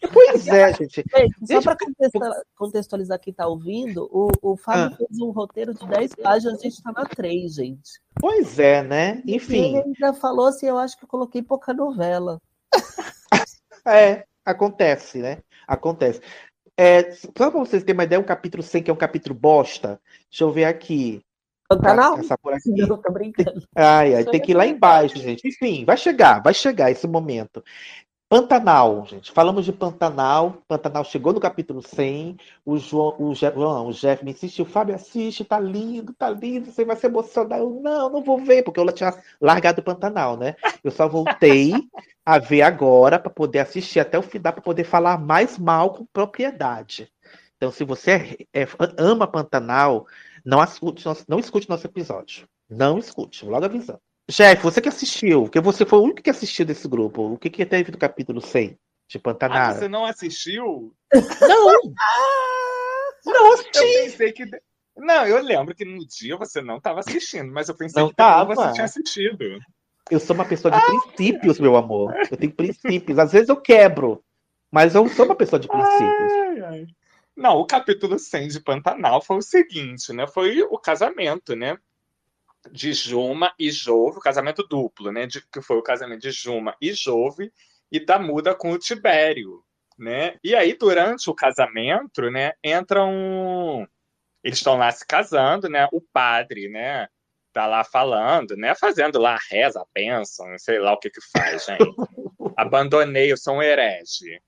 [0.12, 1.04] Pois é, gente.
[1.44, 1.76] Só para
[2.56, 4.96] contextualizar quem está ouvindo, o, o Fábio Ah.
[4.96, 8.00] fez um roteiro de 10 páginas, a gente está na 3, gente.
[8.20, 9.22] Pois é, né?
[9.24, 12.40] E ele Enfim, ainda falou assim: eu acho que eu coloquei pouca novela.
[13.86, 15.38] é, acontece, né?
[15.66, 16.20] Acontece.
[16.76, 20.00] É, só pra vocês terem uma ideia, um capítulo 100 que é um capítulo bosta.
[20.30, 21.20] Deixa eu ver aqui.
[21.68, 22.16] Pantanal?
[22.16, 22.70] Passar por aqui.
[22.88, 23.62] Não, tô brincando.
[23.74, 25.46] Ai, ai, tem que ir lá embaixo, gente.
[25.46, 27.62] Enfim, vai chegar, vai chegar esse momento.
[28.28, 29.32] Pantanal, gente.
[29.32, 30.62] Falamos de Pantanal.
[30.68, 32.36] Pantanal chegou no capítulo 100.
[32.64, 34.66] O João, o, João, o Jeff me insistiu.
[34.66, 36.70] Fábio, assiste, tá lindo, tá lindo.
[36.70, 37.58] Você vai se emocionar.
[37.58, 40.56] Eu, não, não vou ver, porque eu tinha largado o Pantanal, né?
[40.84, 41.72] Eu só voltei
[42.24, 46.04] a ver agora para poder assistir até o final, para poder falar mais mal com
[46.12, 47.10] propriedade.
[47.56, 48.68] Então, se você é- é-
[48.98, 50.06] ama Pantanal,
[50.44, 52.46] não escute, nosso- não escute nosso episódio.
[52.68, 54.00] Não escute, logo avisando.
[54.30, 57.32] Jeff, você que assistiu, porque você foi o único que assistiu desse grupo.
[57.32, 58.78] O que, que teve do capítulo 100
[59.08, 59.74] de Ah, Pantanal?
[59.74, 60.94] você não assistiu?
[61.14, 61.82] Não!
[63.24, 63.78] Não Eu assisti!
[63.80, 64.44] pensei que.
[64.96, 68.16] Não, eu lembro que no dia você não estava assistindo, mas eu pensei Não que
[68.16, 68.54] tava.
[68.54, 69.58] você tinha assistido.
[70.10, 72.14] Eu sou uma pessoa de princípios, meu amor.
[72.30, 73.18] Eu tenho princípios.
[73.18, 74.22] Às vezes eu quebro,
[74.70, 76.32] mas eu sou uma pessoa de princípios.
[76.32, 76.86] Ai, ai.
[77.36, 80.26] Não, o capítulo 100 de Pantanal foi o seguinte, né?
[80.26, 81.78] Foi o casamento, né?
[82.70, 85.26] De Juma e Jove, o casamento duplo, né?
[85.26, 87.52] De, que foi o casamento de Juma e Jove
[87.90, 89.62] e da muda com o Tibério,
[89.98, 90.36] né?
[90.42, 92.52] E aí, durante o casamento, né?
[92.62, 93.88] Entram...
[94.42, 95.88] Eles estão lá se casando, né?
[95.92, 97.08] O padre, né?
[97.52, 98.74] Tá lá falando, né?
[98.74, 101.84] Fazendo lá a reza, a bênção, sei lá o que que faz, gente.
[102.56, 104.40] Abandonei, eu sou um herege.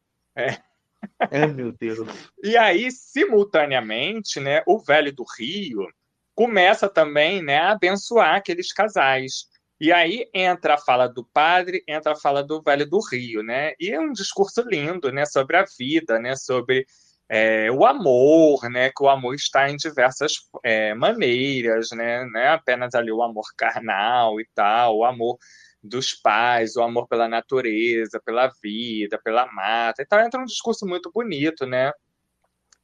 [1.31, 1.99] Ai, meu Deus.
[2.43, 5.87] E aí, simultaneamente, né, o Velho do Rio
[6.35, 9.47] começa também né, a abençoar aqueles casais.
[9.81, 13.73] E aí entra a fala do padre, entra a fala do Velho do Rio, né?
[13.81, 16.85] E é um discurso lindo, né, sobre a vida, né, sobre
[17.29, 20.35] é, o amor, né, que o amor está em diversas
[20.65, 25.39] é, maneiras, né, não é apenas ali o amor carnal e tal, o amor
[25.83, 30.03] dos pais, o amor pela natureza, pela vida, pela mata.
[30.03, 31.93] Então entra um discurso muito bonito, né?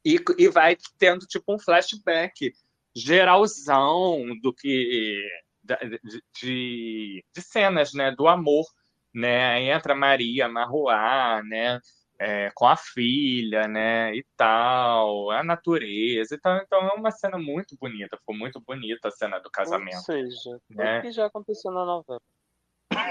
[0.05, 2.55] E, e vai tendo tipo um flashback
[2.97, 5.23] geralzão do que
[5.63, 8.65] de, de, de cenas, né, do amor,
[9.15, 9.63] né?
[9.65, 11.81] Entra Maria Marruá, né?
[12.19, 16.35] é, com a filha, né, e tal, a natureza.
[16.35, 20.01] Então, então é uma cena muito bonita, foi muito bonita a cena do Ou casamento.
[20.01, 20.97] seja, né?
[20.97, 22.21] tudo que já aconteceu na novela.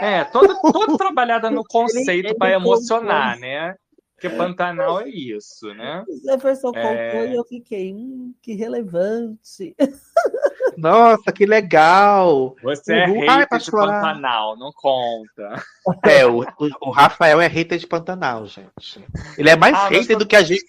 [0.01, 3.75] É, toda, toda trabalhada no conceito para emocionar, né?
[4.15, 6.03] Porque Pantanal é isso, né?
[6.23, 6.81] Jefferson É.
[7.11, 9.75] contou e eu fiquei, hum, que relevante.
[10.77, 12.55] Nossa, que legal!
[12.63, 13.21] Você é Uhul.
[13.21, 14.01] Ai, hater pra de chorar.
[14.01, 15.63] Pantanal, não conta.
[16.21, 16.39] É, o,
[16.81, 19.03] o- Rafael é hater de Pantanal, gente.
[19.37, 20.65] Ele é mais Ah, hater do que a gente.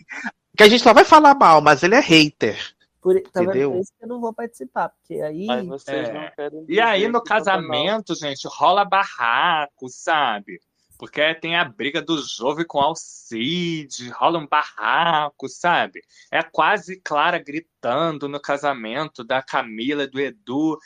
[0.57, 2.57] Que a gente só vai falar mal, mas ele é hater.
[3.01, 3.43] Por, tá?
[3.43, 3.73] Entendeu?
[3.73, 5.47] Por isso que eu não vou participar, porque aí.
[5.47, 6.13] Mas vocês É.
[6.13, 10.61] não querem E aí, no que Pantanal- casamento, gente, rola barraco, sabe?
[10.99, 16.01] Porque tem a briga do Jove com Alcide, rola um barraco, sabe?
[16.31, 20.79] É quase Clara gritando no casamento da Camila e do Edu.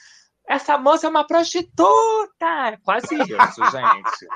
[0.49, 2.71] Essa moça é uma prostituta!
[2.73, 3.21] É quase isso,
[3.71, 4.27] gente.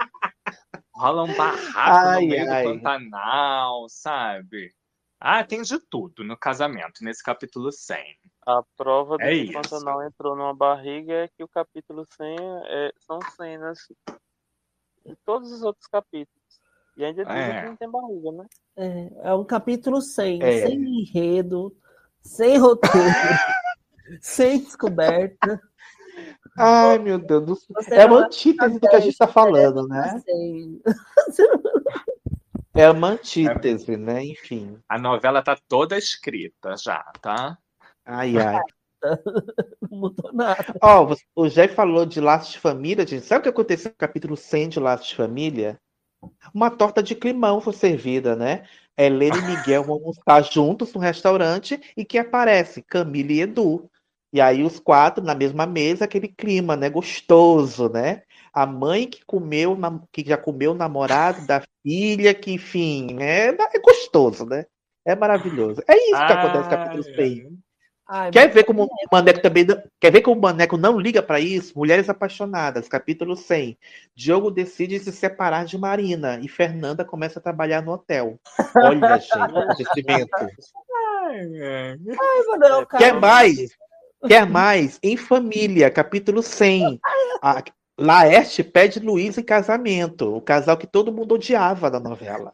[0.94, 2.62] Rola um barraco Ai, no meio ai.
[2.62, 4.72] do Pantanal, sabe?
[5.18, 8.16] Ah, tem de tudo no casamento, nesse capítulo 100.
[8.46, 9.52] A prova de É que isso.
[9.54, 12.36] Pantanal entrou numa barriga é que o capítulo 100
[12.66, 13.78] é- são cenas
[15.04, 16.42] de todos os outros capítulos.
[16.96, 17.60] E ainda dizem É.
[17.62, 18.46] que não tem barriga, né?
[18.76, 20.66] É, é um capítulo sem, É.
[20.66, 21.76] sem enredo,
[22.22, 22.94] sem roteiro,
[24.20, 25.60] sem descoberta.
[26.56, 27.66] Ai, meu Deus do céu.
[27.74, 30.22] Você É uma antítese do que a gente está falando, né?
[32.76, 34.24] É uma antítese, né?
[34.24, 34.80] Enfim.
[34.88, 37.56] A novela tá toda escrita já, tá?
[38.04, 38.60] Ai, ai.
[39.90, 40.74] Não mudou nada.
[40.82, 43.24] Ó, você- o Jeff falou de Laços de Família, gente.
[43.26, 45.78] Sabe o que aconteceu no capítulo 100 de Laços de Família?
[46.54, 48.64] Uma torta de climão foi servida, né?
[48.96, 52.82] Helena e Miguel vão almoçar juntos no restaurante e quem aparece?
[52.82, 53.90] Camila e Edu.
[54.32, 58.22] E aí os quatro na mesma mesa, aquele clima, né, gostoso, né?
[58.52, 59.76] A mãe que comeu,
[60.10, 64.64] que já comeu o namorado da filha, que enfim, é, é gostoso, né?
[65.04, 65.82] É maravilhoso.
[65.86, 67.58] É isso que acontece no capítulo 100.
[68.06, 69.66] Ai, quer ver como o Maneco também
[69.98, 71.76] quer ver como o Maneco não liga para isso?
[71.76, 73.78] Mulheres apaixonadas, capítulo 100.
[74.14, 78.38] Diogo decide se separar de Marina e Fernanda começa a trabalhar no hotel.
[78.76, 80.28] Olha, gente, acontecimento.
[80.36, 83.70] Ai, ai, quer mais?
[84.26, 84.98] Quer mais?
[85.02, 87.00] Em família, capítulo 100.
[87.42, 87.62] A
[87.98, 92.52] Laerte pede Luiz em casamento, o casal que todo mundo odiava da novela.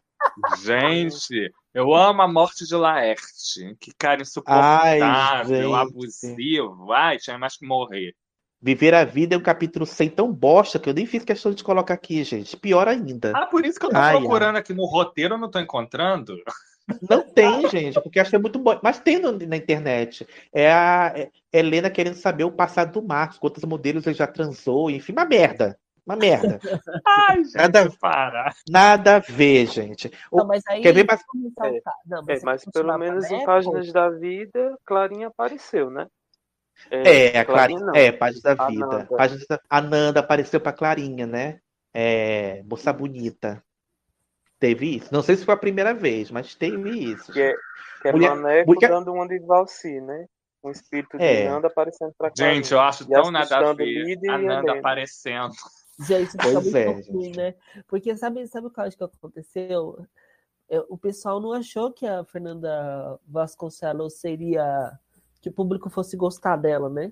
[0.63, 3.75] Gente, eu amo a morte de Laerte.
[3.79, 6.91] Que cara insuportável, Ai, abusivo.
[6.91, 8.15] Ai, tinha mais que morrer.
[8.61, 11.63] Viver a vida é um capítulo sem tão bosta que eu nem fiz questão de
[11.63, 12.55] colocar aqui, gente.
[12.55, 13.31] Pior ainda.
[13.35, 14.61] Ah, por isso que eu tô ai, procurando ai.
[14.61, 16.37] aqui no roteiro, eu não tô encontrando.
[17.09, 18.79] Não tem, gente, porque acho que é muito bom.
[18.83, 20.27] Mas tem no, na internet.
[20.53, 24.91] É a é Helena querendo saber o passado do Marcos, quantos modelos ele já transou,
[24.91, 25.77] enfim, uma merda.
[26.11, 26.59] Uma merda.
[27.29, 28.53] Ai, gente, nada, para.
[28.69, 30.11] Nada a ver, gente.
[30.31, 31.21] Não, mas aí, Quer ver mais?
[31.21, 36.07] É, não, mas, é, mas pelo menos em Páginas da Vida, Clarinha apareceu, né?
[36.89, 38.85] É, é a Clarinha, Clarinha é, Páginas da Vida.
[38.85, 39.05] Ananda.
[39.05, 39.61] Páginas da...
[39.69, 41.59] A Nanda apareceu pra Clarinha, né?
[41.93, 43.63] É, moça bonita.
[44.59, 45.13] Teve isso.
[45.13, 47.31] Não sei se foi a primeira vez, mas teve isso.
[47.31, 47.53] Que é,
[48.01, 48.35] que é Mulher...
[48.35, 48.89] Maneco Mulher...
[48.89, 50.25] dando uma de Valci, né?
[50.63, 51.49] Um espírito de é.
[51.49, 52.55] Nanda aparecendo pra Clarinha.
[52.55, 55.53] Gente, eu acho tão nada a ver a Nanda aparecendo.
[55.99, 57.55] Gente, fica muito é, ruim, né?
[57.87, 60.05] Porque sabe, sabe o que eu acho que aconteceu?
[60.89, 64.97] O pessoal não achou que a Fernanda Vasconcelos seria.
[65.41, 67.11] que o público fosse gostar dela, né?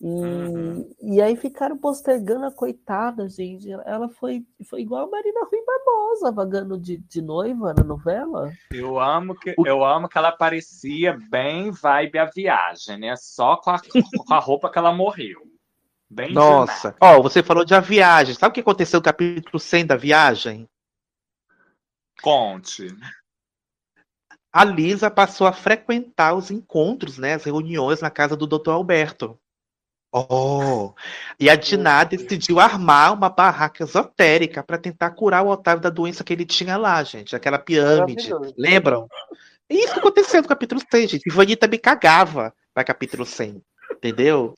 [0.00, 0.90] E, uhum.
[1.00, 3.70] e aí ficaram postergando a coitada, gente.
[3.70, 8.52] Ela foi, foi igual a Marina Rui Barbosa, vagando de, de noiva na novela.
[8.72, 13.14] Eu amo, que, eu amo que ela parecia bem vibe a viagem, né?
[13.16, 15.40] Só com a, com a roupa que ela morreu.
[16.14, 18.36] Bem Nossa, ó, oh, você falou de a viagem.
[18.36, 20.68] Sabe o que aconteceu no capítulo 100 da viagem?
[22.22, 22.86] Conte.
[24.52, 28.70] A Lisa passou a frequentar os encontros, né, as reuniões na casa do Dr.
[28.70, 29.36] Alberto.
[30.12, 30.94] Oh!
[31.40, 36.22] E a Diná decidiu armar uma barraca esotérica para tentar curar o Otávio da doença
[36.22, 37.34] que ele tinha lá, gente.
[37.34, 38.30] Aquela pirâmide.
[38.56, 39.08] Lembram?
[39.68, 41.28] Isso aconteceu no capítulo 100, gente.
[41.28, 43.60] Ivani também cagava para capítulo 100.
[43.90, 44.56] Entendeu?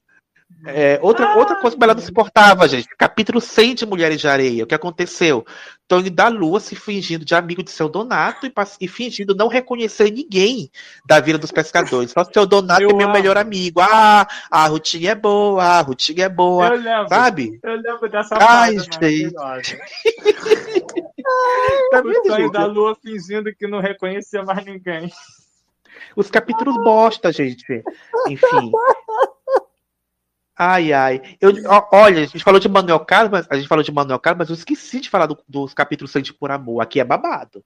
[0.64, 2.88] É, outra, ah, outra coisa que ela não suportava, gente.
[2.96, 4.64] Capítulo 100 de Mulheres de Areia.
[4.64, 5.44] O que aconteceu?
[5.88, 10.10] Tony da Lua se fingindo de amigo de seu Donato e, e fingindo não reconhecer
[10.10, 10.70] ninguém
[11.04, 12.12] da Vila dos Pescadores.
[12.12, 13.14] Só seu Donato eu é meu amo.
[13.14, 13.80] melhor amigo.
[13.80, 16.68] Ah, a Rutinha é boa, a Rutinha é boa.
[16.68, 17.60] Eu lembro, sabe?
[17.62, 19.32] Eu lembro dessa Ai, gente.
[21.90, 25.12] tá o Tony da Lua fingindo que não reconhecia mais ninguém.
[26.14, 27.82] Os capítulos bosta, gente.
[28.28, 28.72] Enfim.
[30.58, 31.20] Ai, ai.
[31.38, 31.52] Eu,
[31.92, 34.48] olha, a gente falou de Manuel Carlos, mas, a gente falou de Manuel Carlos, mas
[34.48, 36.80] eu esqueci de falar do, dos capítulos 100 de Por Amor.
[36.80, 37.62] Aqui é babado.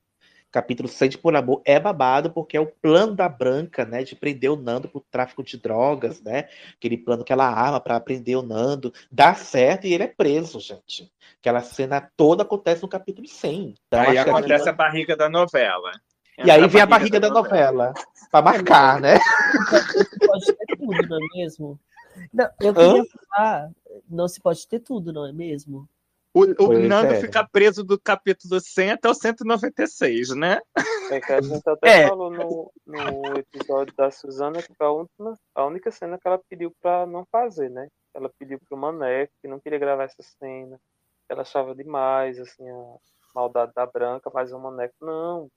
[0.50, 4.16] Capítulo 100 de Por Amor é babado porque é o plano da Branca, né, de
[4.16, 6.48] prender o Nando por tráfico de drogas, né?
[6.76, 10.58] Aquele plano que ela arma para prender o Nando, dá certo e ele é preso,
[10.58, 11.08] gente.
[11.38, 13.74] Aquela cena toda acontece no capítulo 100.
[13.86, 15.92] Então, aí acontece a barriga da novela.
[16.44, 17.94] E aí vem a barriga da, da novela, novela
[18.32, 19.18] para marcar, né?
[20.26, 21.78] Pode ter tudo, não é mesmo?
[22.32, 23.04] Não, eu queria Hã?
[23.34, 23.70] falar,
[24.08, 25.88] não se pode ter tudo, não é mesmo?
[26.32, 27.20] O, o Nando é.
[27.20, 30.60] fica preso do capítulo 100 até o 196, né?
[31.10, 32.08] É que a gente até é.
[32.08, 36.40] falou no, no episódio da Suzana que foi a, última, a única cena que ela
[36.48, 37.88] pediu pra não fazer, né?
[38.14, 40.78] Ela pediu pro Maneco que não queria gravar essa cena.
[41.28, 42.96] Ela achava demais, assim, a
[43.34, 45.48] maldade da Branca, mas o Maneco, não,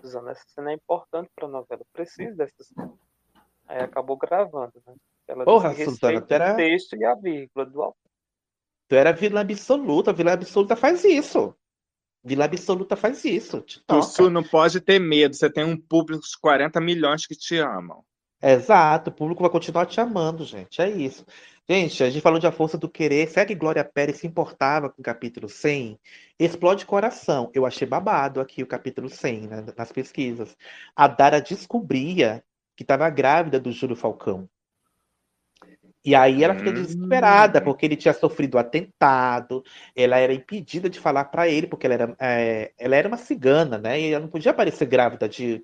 [0.00, 2.92] Suzana, essa cena é importante pra novela, preciso dessa cena.
[3.66, 4.94] Aí acabou gravando, né?
[5.28, 6.52] Ela Porra, Suzana, tu era...
[6.52, 8.10] o texto e a vírgula do autor.
[8.88, 11.54] Tu era Vila Absoluta, Vila Absoluta faz isso.
[12.24, 13.64] Vila Absoluta faz isso.
[14.16, 18.04] Tu não pode ter medo, você tem um público de 40 milhões que te amam.
[18.40, 20.82] Exato, o público vai continuar te amando, gente.
[20.82, 21.24] É isso.
[21.68, 23.28] Gente, a gente falou de A Força do Querer.
[23.28, 25.98] Será que Glória Pérez se importava com o capítulo 100?
[26.38, 27.50] Explode Coração.
[27.54, 30.56] Eu achei babado aqui o capítulo 100, né, nas pesquisas.
[30.96, 32.44] A Dara descobria
[32.76, 34.48] que estava grávida do Júlio Falcão.
[36.04, 36.74] E aí ela fica hum.
[36.74, 39.62] desesperada, porque ele tinha sofrido um atentado,
[39.94, 43.78] ela era impedida de falar para ele, porque ela era, é, ela era uma cigana,
[43.78, 44.00] né?
[44.00, 45.62] E ela não podia aparecer grávida de,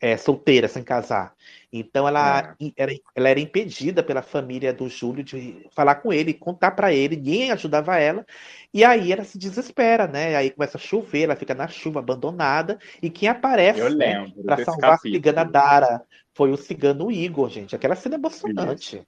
[0.00, 1.34] é, solteira, sem casar.
[1.70, 2.72] Então ela, é.
[2.76, 7.16] era, ela era impedida pela família do Júlio de falar com ele, contar para ele,
[7.16, 8.26] ninguém ajudava ela.
[8.72, 10.34] E aí ela se desespera, né?
[10.36, 12.78] Aí começa a chover, ela fica na chuva abandonada.
[13.02, 16.02] E quem aparece né, para salvar a cigana Dara
[16.32, 17.76] foi o cigano Igor, gente.
[17.76, 18.96] Aquela cena emocionante.
[18.96, 19.06] Isso.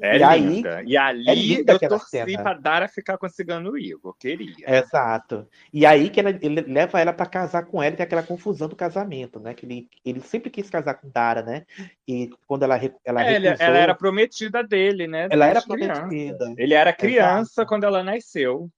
[0.00, 0.78] É e linda.
[0.78, 4.54] Aí, e ali é linda eu torci pra Dara ficar com o cigano Igor, queria.
[4.66, 5.46] Exato.
[5.72, 8.68] E aí que ela, ele leva ela para casar com ela e tem aquela confusão
[8.68, 9.54] do casamento, né?
[9.54, 11.64] Que ele, ele sempre quis casar com Dara, né?
[12.06, 15.28] E quando ela, ela é, recusou, ela era prometida dele, né?
[15.30, 16.54] Ela era prometida.
[16.56, 17.68] Ele era criança Exato.
[17.68, 18.68] quando ela nasceu.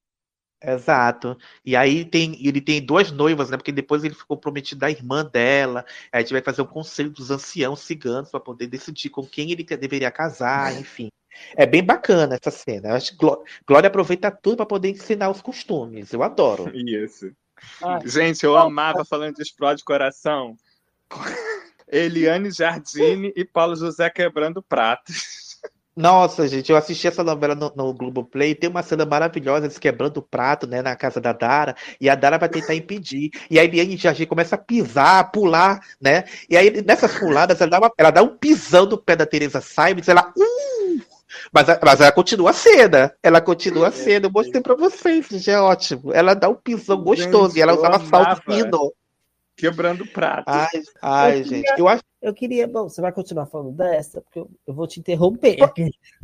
[0.62, 1.38] Exato.
[1.64, 3.56] E aí tem, ele tem duas noivas, né?
[3.56, 5.84] Porque depois ele ficou prometido à irmã dela.
[6.12, 9.52] Aí a gente vai fazer um conselho dos anciãos ciganos para poder decidir com quem
[9.52, 11.08] ele deveria casar, enfim.
[11.56, 12.88] É bem bacana essa cena.
[12.88, 13.26] Eu acho que
[13.66, 16.12] Glória aproveita tudo para poder ensinar os costumes.
[16.12, 16.70] Eu adoro.
[16.74, 17.30] Isso.
[17.82, 18.00] Ah.
[18.04, 20.56] Gente, eu amava falando de Explode Coração.
[21.90, 25.47] Eliane Jardine e Paulo José quebrando pratos.
[25.98, 28.54] Nossa, gente, eu assisti essa novela no, no Globoplay.
[28.54, 32.14] Tem uma cena maravilhosa, eles quebrando o prato, né, na casa da Dara, e a
[32.14, 33.32] Dara vai tentar impedir.
[33.50, 36.22] E aí Liane Jardim começa a pisar, a pular, né?
[36.48, 39.60] E aí, nessas puladas, ela dá, uma, ela dá um pisão no pé da Teresa
[39.60, 40.32] Simons, ela.
[40.38, 41.02] Uh!
[41.52, 43.12] Mas, mas ela continua cena.
[43.20, 44.26] Ela continua cena.
[44.26, 46.12] Eu mostrei pra vocês, gente, é ótimo.
[46.12, 48.92] Ela dá um pisão gostoso, gente, e ela usava salto fino.
[49.58, 50.44] Quebrando prato.
[50.46, 50.68] Ai,
[51.02, 52.02] ai eu gente, queria, eu acho.
[52.22, 52.68] Eu queria.
[52.68, 55.56] Bom, você vai continuar falando dessa, porque eu, eu vou te interromper.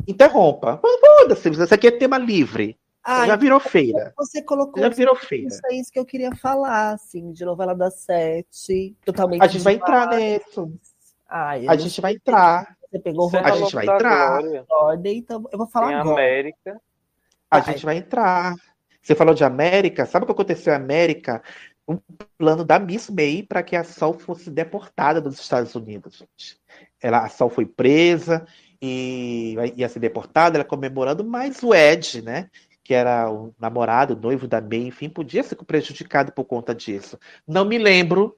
[0.07, 0.79] Interrompa.
[0.81, 2.79] Foda-se, isso aqui é tema livre.
[3.03, 4.13] Ai, já virou feira.
[4.17, 4.81] Você colocou.
[4.81, 5.47] Já virou feira.
[5.47, 8.95] Isso é isso que eu queria falar, assim, de novela das sete.
[9.05, 9.43] Totalmente.
[9.43, 10.71] A gente vai entrar nisso.
[11.29, 12.75] Ai, a gente vai entrar.
[12.89, 14.39] Você pegou o A gente vai entrar.
[14.69, 16.13] Ordem, então eu vou falar Tem agora.
[16.13, 16.81] América.
[17.51, 17.63] A Ai.
[17.63, 18.55] gente vai entrar.
[19.01, 20.05] Você falou de América.
[20.05, 21.43] Sabe o que aconteceu em América?
[21.87, 21.99] Um
[22.37, 26.17] plano da Miss May para que a Sol fosse deportada dos Estados Unidos.
[26.17, 26.57] Gente.
[27.01, 28.45] Ela, a Sol foi presa
[28.81, 32.49] e ia ser deportada, ela comemorando, mas o Ed, né,
[32.83, 37.17] que era o namorado, o noivo da May, enfim, podia ser prejudicado por conta disso.
[37.47, 38.37] Não me lembro,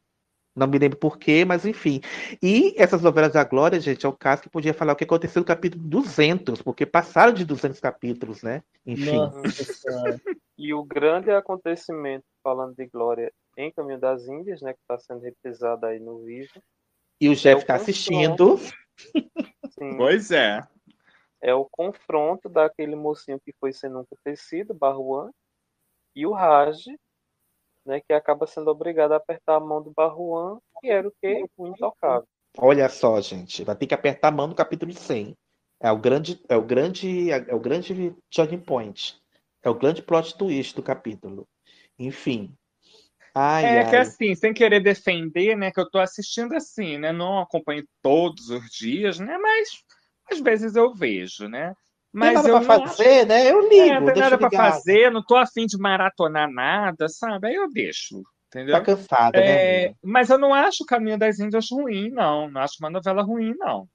[0.56, 2.02] não me lembro porquê, mas enfim.
[2.42, 5.42] E essas novelas da Glória, gente, é o caso que podia falar o que aconteceu
[5.42, 8.64] no capítulo 200, porque passaram de 200 capítulos, né?
[8.86, 9.18] Enfim.
[9.18, 10.22] Nossa,
[10.58, 15.22] e o grande acontecimento falando de Glória em Caminho das Índias, né, que está sendo
[15.22, 16.62] reprisado aí no Vivo.
[17.20, 18.58] E o Jeff está é assistindo.
[18.58, 20.62] Sim, pois é.
[21.42, 25.32] É o confronto daquele mocinho que foi sem nunca ter sido, Barruan,
[26.16, 26.86] e o Raj,
[27.86, 31.46] né, que acaba sendo obrigado a apertar a mão do Barruan, que era o que?
[31.56, 32.28] O intocável.
[32.58, 35.36] Olha só, gente, vai ter que apertar a mão no capítulo 100.
[35.80, 39.22] É o grande, é o grande, é o grande turning point.
[39.68, 41.46] É o grande plot twist do capítulo.
[42.00, 42.56] Enfim.
[43.36, 43.90] Ai, é ai.
[43.90, 48.50] que assim, sem querer defender, né, que eu tô assistindo assim, né, não acompanho todos
[48.50, 49.70] os dias, né, mas
[50.32, 51.74] às vezes eu vejo, né.
[52.14, 53.28] Mas tem nada pra fazer, acho...
[53.28, 53.52] né?
[53.52, 53.92] Eu ligo.
[53.92, 57.48] É, não tem nada para fazer, não tô afim de maratonar nada, sabe?
[57.48, 58.24] Aí eu deixo.
[58.48, 58.74] Entendeu?
[58.74, 59.96] Tá cansada, é, né?
[60.02, 62.50] Mas eu não acho o Caminho das Índias ruim, não.
[62.50, 63.88] Não acho uma novela ruim, não.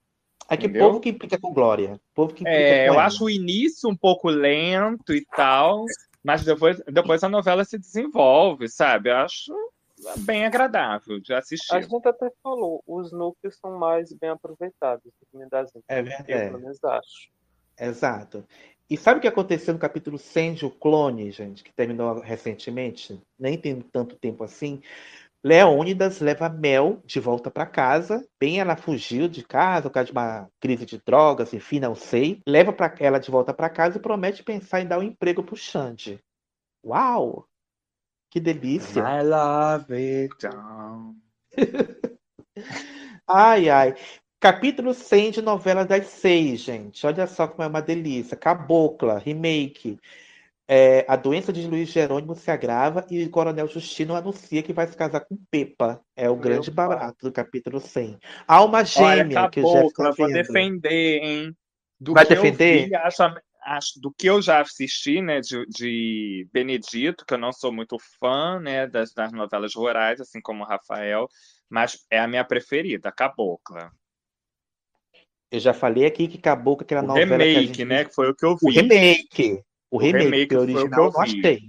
[0.53, 0.89] É que Entendeu?
[0.89, 1.99] povo que implica com Glória.
[2.15, 3.07] Povo que é, eu ela.
[3.07, 5.87] acho o início um pouco lento e tal,
[6.23, 9.09] mas depois, depois a novela se desenvolve, sabe?
[9.09, 9.53] Eu acho
[10.19, 11.75] bem agradável de assistir.
[11.75, 16.33] A gente até falou, os núcleos são mais bem aproveitados do das É verdade.
[16.33, 17.31] Eu pelo menos acho.
[17.81, 18.45] Exato.
[18.91, 23.19] E sabe o que aconteceu no capítulo 100 de O Clone, gente, que terminou recentemente?
[23.39, 24.83] Nem tem tanto tempo assim.
[25.45, 28.25] Leônidas leva Mel de volta para casa.
[28.39, 32.41] Bem, ela fugiu de casa por causa de uma crise de drogas, enfim, não sei.
[32.47, 35.57] Leva pra, ela de volta para casa e promete pensar em dar um emprego pro
[35.57, 36.23] Xande.
[36.85, 37.49] Uau!
[38.31, 39.01] Que delícia!
[39.01, 41.17] I love it down.
[43.27, 43.95] ai, ai.
[44.39, 47.05] Capítulo 100 de Novela das Seis, gente.
[47.07, 48.37] Olha só como é uma delícia.
[48.37, 49.99] Cabocla, remake.
[50.69, 54.87] É, a doença de Luiz Jerônimo se agrava e o Coronel Justino anuncia que vai
[54.87, 56.01] se casar com Pepa.
[56.17, 56.89] É o Meu grande pai.
[56.89, 58.19] barato do capítulo 100.
[58.47, 61.57] Alma gêmea Olha, que o Jeff tá vou defender, hein?
[62.01, 62.89] Do vai defender?
[62.89, 63.23] Vi, acho,
[63.63, 67.97] acho, do que eu já assisti, né, de, de, Benedito, que eu não sou muito
[68.19, 71.29] fã, né, das, das novelas rurais, assim como o Rafael,
[71.69, 73.93] mas é a minha preferida, Cabocla.
[75.51, 77.85] Eu já falei aqui que Cabocla, aquela o novela remake, que gente...
[77.85, 78.67] né, que foi o que eu vi.
[78.67, 79.63] O remake.
[79.93, 81.61] O, remake, remake o original eu não achei.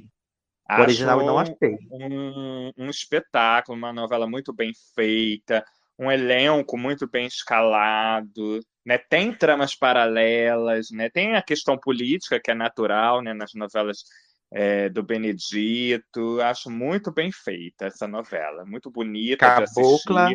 [0.72, 1.78] O original eu não achei.
[1.92, 5.62] Um, um espetáculo, uma novela muito bem feita,
[6.00, 8.98] um elenco muito bem escalado, né?
[8.98, 11.10] Tem tramas paralelas, né?
[11.10, 13.34] Tem a questão política que é natural, né?
[13.34, 14.06] Nas novelas
[14.54, 20.30] é, do Benedito, acho muito bem feita essa novela, muito bonita Cabocla,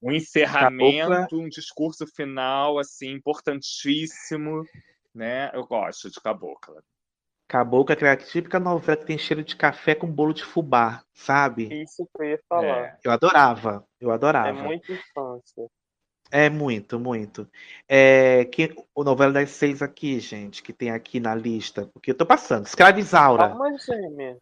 [0.00, 4.64] Um encerramento, um discurso final, assim, importantíssimo,
[5.12, 5.50] né?
[5.52, 6.84] Eu gosto de Cabocla.
[7.52, 11.68] Cabocla é aquela típica novela que tem cheiro de café com bolo de fubá, sabe?
[11.82, 12.78] Isso que eu ia falar.
[12.78, 12.96] É.
[13.04, 14.62] Eu adorava, eu É, adorava.
[14.62, 15.66] muita infância.
[16.30, 17.46] É muito, muito.
[17.86, 22.14] É, que, o novela das seis aqui, gente, que tem aqui na lista, porque eu
[22.14, 22.64] tô passando.
[22.64, 23.48] Escravizaura.
[23.48, 24.38] Alma gêmea.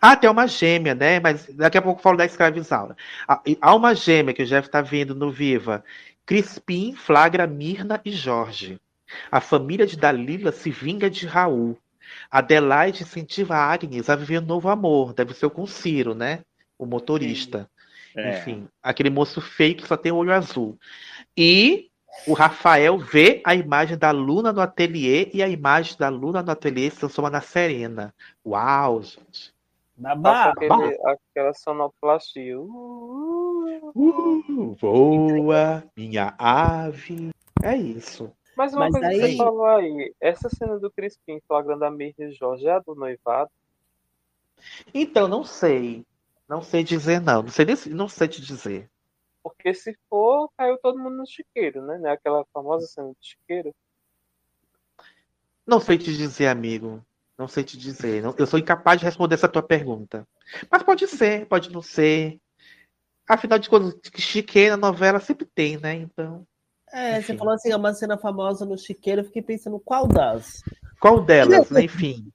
[0.00, 1.20] Ah, tem uma gêmea, né?
[1.20, 2.96] Mas daqui a pouco eu falo da escravizaura.
[3.28, 5.84] Ah, Há uma gêmea que o Jeff tá vendo no Viva.
[6.26, 8.80] Crispim flagra Mirna e Jorge.
[9.30, 11.78] A família de Dalila se vinga de Raul.
[12.30, 15.14] Adelaide incentiva a Agnes a viver um novo amor.
[15.14, 16.40] Deve ser com o Ciro, né?
[16.78, 17.68] O motorista.
[18.16, 18.38] É.
[18.38, 20.78] Enfim, aquele moço feio que só tem o olho azul.
[21.36, 21.90] E
[22.26, 26.50] o Rafael vê a imagem da Luna no ateliê e a imagem da Luna no
[26.50, 28.14] ateliê se transforma na Serena.
[28.44, 29.52] Uau, gente.
[29.96, 30.54] Babá.
[30.54, 32.58] Passa aquele, aquela sonoplastia.
[32.58, 34.42] Uh, uh, uh.
[34.48, 37.30] Uh, voa, minha ave.
[37.62, 38.32] É isso.
[38.58, 41.90] Mas uma Mas coisa que aí- você falou aí, essa cena do Crispim flagrando a
[41.92, 43.48] Mirna e Jorge é a do noivado?
[44.92, 46.04] Então, não sei.
[46.48, 47.42] Não sei dizer, não.
[47.44, 48.90] Não sei, não sei te dizer.
[49.44, 51.98] Porque se for, caiu todo mundo no chiqueiro, né?
[51.98, 52.10] Né?
[52.10, 53.72] Aquela famosa cena do chiqueiro.
[55.64, 57.00] Não sei te dizer, amigo.
[57.38, 58.24] Não sei te dizer.
[58.36, 60.26] Eu sou incapaz de responder essa tua pergunta.
[60.68, 62.40] Mas pode ser, pode não ser.
[63.28, 65.94] Afinal de contas, chiqueira na novela sempre tem, né?
[65.94, 66.44] Então.
[66.92, 67.38] É, você Enfim.
[67.38, 70.62] falou assim, é uma cena famosa no chiqueiro, eu fiquei pensando qual das?
[71.00, 71.82] Qual delas, né?
[71.84, 72.30] Enfim.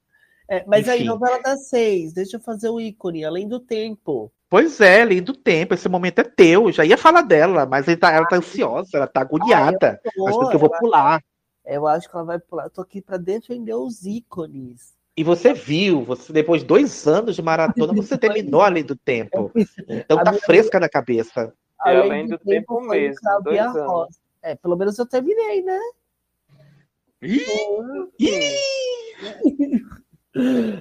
[0.49, 1.07] É, mas aí, Enfim.
[1.07, 4.31] novela das seis, deixa eu fazer o ícone, além do tempo.
[4.49, 5.73] Pois é, lei do tempo.
[5.73, 6.67] Esse momento é teu.
[6.67, 9.99] Eu já ia falar dela, mas ele tá- ela tá ansiosa, ela tá agoniada.
[10.17, 11.23] Mas porque eu vou pular.
[11.65, 12.65] Eu acho que ela vai pular.
[12.65, 14.93] Eu tô aqui pra defender os ícones.
[15.17, 18.15] E você viu, você depois de dois anos de maratona, você
[18.55, 19.51] terminou a lei do tempo.
[19.89, 21.51] Então tá fresca na cabeça.
[21.79, 23.91] além do tempo mesmo, e dois a anos.
[23.91, 24.22] Rosa.
[24.43, 25.79] É, pelo menos eu terminei, né?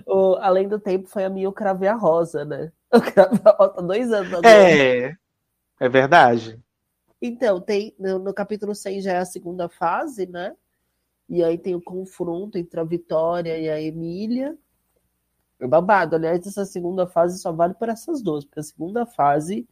[0.06, 2.72] O, além do tempo foi a minha o Cravo e a Rosa, né?
[2.92, 4.48] O Cravo e a Rosa, dois anos agora.
[4.48, 5.16] É,
[5.78, 6.58] é verdade.
[7.20, 10.56] Então, tem no, no capítulo 100 já é a segunda fase, né?
[11.28, 14.58] E aí tem o confronto entre a Vitória e a Emília.
[15.60, 16.16] É babado.
[16.16, 19.68] Aliás, essa segunda fase só vale por essas duas, porque a segunda fase,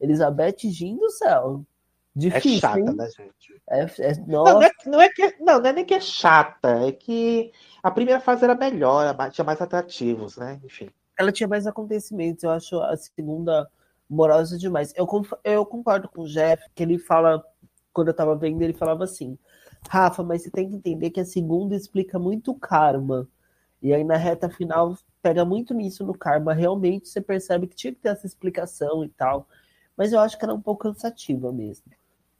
[0.00, 1.66] Elizabeth Gin do céu.
[2.14, 2.96] É Difícil, chata, hein?
[2.96, 3.62] né, gente?
[3.70, 6.86] É, é- Não, não, é, não, é que, não, não é nem que é chata,
[6.86, 7.50] é que
[7.82, 10.60] a primeira fase era melhor, tinha mais atrativos, né?
[10.64, 10.90] Enfim.
[11.18, 12.44] ela tinha mais acontecimentos.
[12.44, 13.68] Eu acho a segunda
[14.08, 14.92] morosa demais.
[14.96, 15.06] Eu,
[15.44, 17.42] eu concordo com o Jeff, que ele fala,
[17.92, 19.38] quando eu tava vendo, ele falava assim:
[19.88, 23.28] Rafa, mas você tem que entender que a segunda explica muito karma.
[23.82, 26.52] E aí na reta final pega muito nisso no karma.
[26.54, 29.48] Realmente você percebe que tinha que ter essa explicação e tal.
[29.96, 31.84] Mas eu acho que era um pouco cansativa mesmo.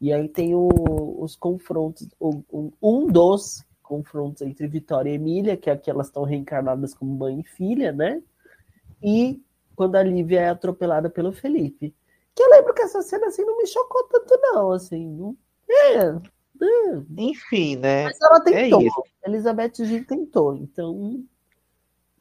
[0.03, 5.71] E aí tem o- os confrontos, o- um dos confrontos entre Vitória e Emília, que
[5.71, 8.21] é que elas estão reencarnadas como mãe e filha, né?
[9.01, 9.41] E
[9.77, 11.95] quando a Lívia é atropelada pelo Felipe.
[12.35, 14.73] Que eu lembro que essa cena assim não me chocou tanto, não.
[14.73, 15.37] Assim, não...
[15.71, 17.03] É, é.
[17.19, 18.05] Enfim, né?
[18.05, 18.83] Mas ela tentou.
[18.83, 19.29] É.
[19.29, 20.57] Elizabeth Gil tentou.
[20.57, 21.25] Então,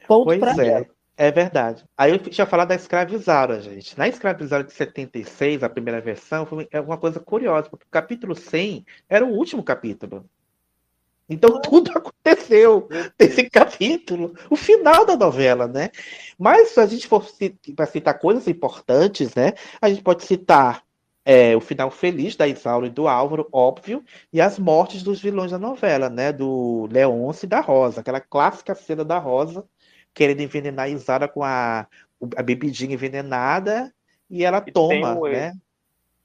[0.06, 0.86] ponto Pois pra é, ela.
[1.16, 1.84] É verdade.
[1.96, 3.96] Aí eu tinha falado da escravizaura, gente.
[3.98, 8.34] Na escravizaura de 76, a primeira versão, foi é uma coisa curiosa, porque o capítulo
[8.34, 10.24] 100 era o último capítulo.
[11.28, 15.90] Então tudo aconteceu nesse capítulo, o final da novela, né?
[16.38, 17.24] Mas se a gente for
[17.76, 19.54] para citar coisas importantes, né?
[19.80, 20.82] A gente pode citar
[21.24, 25.52] é, o final feliz da Isaura e do Álvaro, óbvio, e as mortes dos vilões
[25.52, 26.32] da novela, né?
[26.32, 29.64] Do Leôncio e da Rosa, aquela clássica cena da Rosa
[30.14, 31.86] querendo envenenar a Isaura com a,
[32.36, 33.92] a bebidinha envenenada
[34.30, 35.52] e ela tem toma, um né?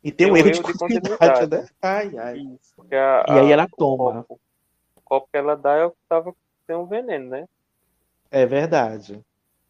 [0.04, 1.68] E tem, Tem um erro de continuidade, né?
[1.82, 2.38] Ai, ai.
[2.38, 4.24] Isso, a- E aí a- ela o toma.
[4.24, 4.40] copo,
[4.96, 6.34] o copo que ela dá é o que tava
[6.68, 7.46] tem um veneno, né?
[8.32, 9.22] É verdade.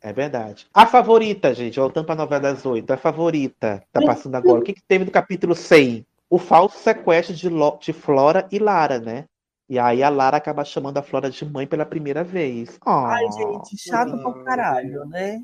[0.01, 0.67] É verdade.
[0.73, 4.59] A favorita, gente, voltando para a novela das oito, a favorita, tá passando agora.
[4.59, 6.05] O que, que teve no capítulo 100?
[6.29, 9.25] O falso sequestro de, Lo- de Flora e Lara, né?
[9.69, 12.79] E aí a Lara acaba chamando a Flora de mãe pela primeira vez.
[12.85, 13.31] Ai, Oh.
[13.31, 15.43] gente, chato pra caralho, né?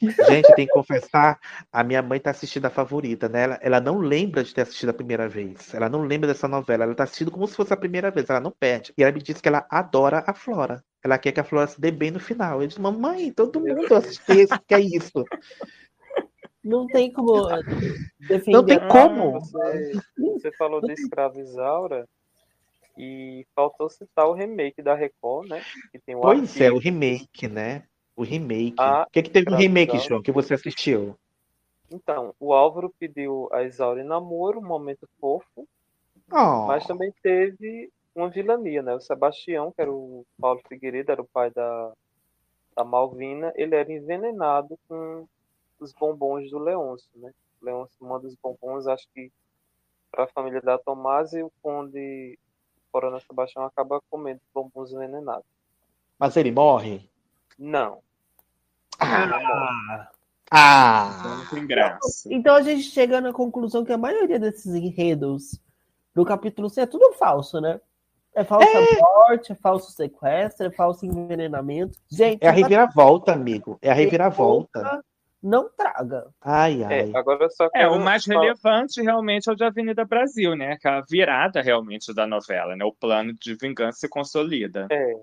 [0.00, 1.38] Gente, tem que confessar,
[1.72, 3.42] a minha mãe tá assistindo a favorita, né?
[3.42, 5.74] Ela, ela não lembra de ter assistido a primeira vez.
[5.74, 6.84] Ela não lembra dessa novela.
[6.84, 8.30] Ela tá assistindo como se fosse a primeira vez.
[8.30, 8.94] Ela não perde.
[8.96, 10.84] E ela me disse que ela adora a Flora.
[11.04, 12.62] Ela quer que a Flora se dê bem no final.
[12.62, 15.24] Eu disse, mamãe, todo mundo assiste isso, que é isso.
[16.62, 17.48] Não tem como
[18.20, 18.52] defender.
[18.52, 19.40] Não tem Ah, como?
[19.40, 22.06] Você, você falou de Escravizaura
[22.98, 25.62] e faltou citar o remake da Record, né?
[25.92, 27.84] Que tem o Pois é, o remake, né?
[28.16, 28.74] O remake.
[28.78, 31.16] Ah, o que, que teve no remake, João, que você assistiu?
[31.90, 35.66] Então, o Álvaro pediu a Isaura em namoro, um momento fofo,
[36.30, 36.66] Oh.
[36.66, 38.94] mas também teve uma vilania, né?
[38.94, 41.92] O Sebastião, que era o Paulo Figueiredo, era o pai da,
[42.76, 45.26] da Malvina, ele era envenenado com
[45.80, 47.32] os bombons do Leôncio, né?
[47.62, 49.32] O Leôncio manda os bombons, acho que
[50.10, 52.38] para a família da Tomás e o conde
[52.90, 55.44] Coronel Sebastião acaba comendo os bombons envenenados.
[56.18, 57.08] Mas ele morre?
[57.58, 58.00] Não.
[58.98, 60.10] Ah, Ah,
[60.50, 61.22] ah.
[61.38, 62.28] Não tem graça.
[62.32, 65.60] então a gente chega na conclusão que a maioria desses enredos
[66.14, 67.80] do capítulo C é tudo falso, né?
[68.34, 68.66] É falsa
[69.00, 71.98] morte, é falso sequestro, é falso envenenamento.
[72.08, 73.78] Gente, É a reviravolta, amigo.
[73.82, 75.04] É a reviravolta.
[75.42, 76.26] Não traga.
[76.40, 77.12] Ai, É, ai.
[77.14, 80.76] agora só É, o mais falar- relevante realmente é o de Avenida Brasil, né?
[80.80, 82.84] Que é a virada realmente da novela, né?
[82.84, 84.86] O plano de vingança se consolida.
[84.90, 85.14] É,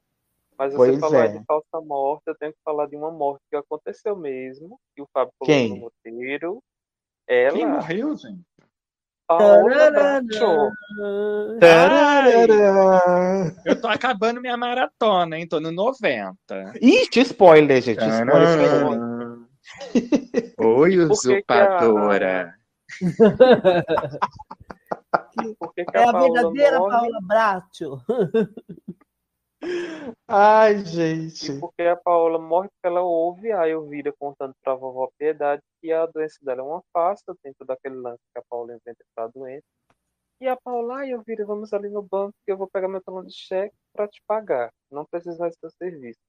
[0.57, 1.27] mas você Pois falar é.
[1.37, 5.07] de falsa morte, eu tenho que falar de uma morte que aconteceu mesmo, que o
[5.13, 5.69] Fábio Quem?
[5.69, 6.63] colocou no roteiro.
[7.27, 8.41] Ela, Quem morreu, gente?
[11.59, 13.55] Tararara.
[13.65, 15.47] Eu tô acabando minha maratona, hein?
[15.47, 16.35] Tô no 90.
[16.81, 17.99] Ixi, spoiler, gente.
[17.99, 19.14] Spoiler
[20.57, 22.55] Oi, Por que que a- usurpadora.
[25.93, 26.91] É a a Paola verdadeira morre?
[26.97, 28.01] Paula Bracho.
[30.27, 31.59] Ai, E gente.
[31.59, 36.05] porque a Paola morre porque ela ouve a Elvira contando pra vovó Piedade que a
[36.05, 39.65] doença dela é uma farsa, tem todo aquele lance que a Paola inventa pra doença.
[40.41, 43.23] E a Paola, ai Elvira, vamos ali no banco que eu vou pegar meu talão
[43.23, 44.69] de cheque pra te pagar.
[44.91, 46.19] Não precisa mais do seu serviço.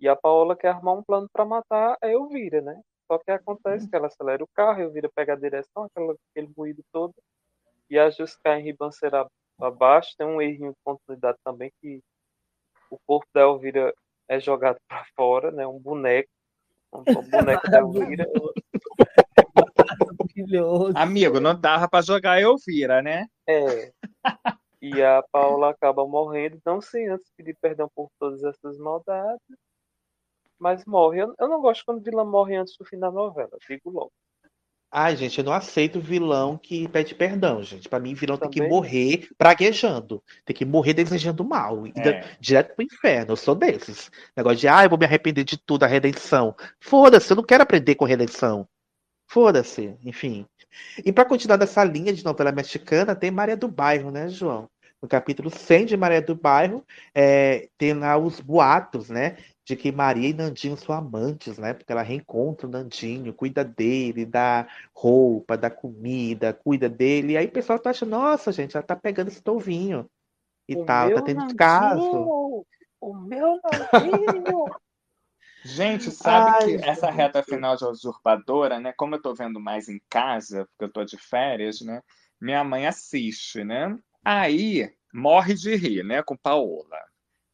[0.00, 2.80] E a Paola quer armar um plano pra matar a Elvira, né?
[3.06, 6.50] Só que acontece que ela acelera o carro, a Elvira pega a direção, aquela, aquele
[6.56, 7.12] ruído todo,
[7.90, 9.26] e a Jus cai em ribanceira
[9.60, 10.14] abaixo.
[10.16, 12.00] Tem um errinho de continuidade também que
[12.90, 13.92] o corpo da Elvira
[14.28, 15.66] é jogado para fora, né?
[15.66, 16.30] Um boneco.
[16.92, 18.26] Um, um boneco da Elvira.
[20.40, 20.92] Maravilhoso.
[20.96, 23.26] Amigo, não dava pra jogar Elvira, né?
[23.46, 23.92] É.
[24.80, 29.40] E a Paula acaba morrendo, não sem antes pedir perdão por todas essas maldades.
[30.60, 31.22] Mas morre.
[31.22, 34.12] Eu, eu não gosto quando o vilão morre antes do fim da novela, digo logo.
[34.92, 37.88] Ai, gente, eu não aceito vilão que pede perdão, gente.
[37.88, 38.72] Pra mim, vilão tem que Também.
[38.72, 40.20] morrer praguejando.
[40.44, 41.86] Tem que morrer desejando mal.
[41.86, 42.24] E É.
[42.40, 43.32] Direto pro inferno.
[43.32, 44.10] Eu sou desses.
[44.36, 46.56] Negócio de, ah, eu vou me arrepender de tudo, a redenção.
[46.80, 48.66] Foda-se, eu não quero aprender com redenção.
[49.28, 50.44] Foda-se, enfim.
[51.04, 54.68] E pra continuar nessa linha de novela mexicana, tem Maria do Bairro, né, João?
[55.00, 56.84] No capítulo 100 de Maria do Bairro,
[57.14, 59.36] é, tem lá os boatos, né?
[59.64, 61.74] De que Maria e Nandinho são amantes, né?
[61.74, 67.34] Porque ela reencontra o Nandinho, cuida dele, dá roupa, dá comida, cuida dele.
[67.34, 70.10] E aí o pessoal tá achando, nossa, gente, ela tá pegando esse novinho
[70.68, 72.00] e O tal, tá tendo caso.
[72.00, 72.66] Nandinho!
[73.00, 74.64] O meu Nandinho!
[75.62, 76.88] Gente, sabe Ai, que gente.
[76.88, 78.94] essa reta final de Usurpadora, né?
[78.96, 82.00] Como eu tô vendo mais em casa, porque eu tô de férias, né?
[82.40, 83.94] Minha mãe assiste, né?
[84.24, 86.22] Aí morre de rir, né?
[86.22, 86.98] Com Paola.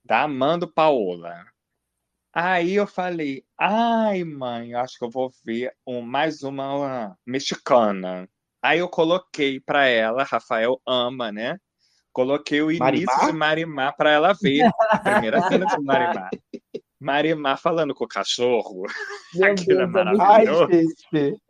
[0.07, 1.45] Tá amando Paola.
[2.39, 8.29] Aí eu falei, ai, mãe, acho que eu vou ver um, mais uma mexicana.
[8.63, 11.57] Aí eu coloquei pra ela, Rafael ama, né?
[12.13, 13.27] Coloquei o início Marimar?
[13.27, 14.71] de Marimar pra ela ver.
[14.91, 16.29] A primeira cena de Marimar.
[17.01, 18.83] Marimar falando com o cachorro.
[19.35, 20.69] Meu Aquilo é Deus, é Ai, maravilhoso.
[20.71, 21.41] gente.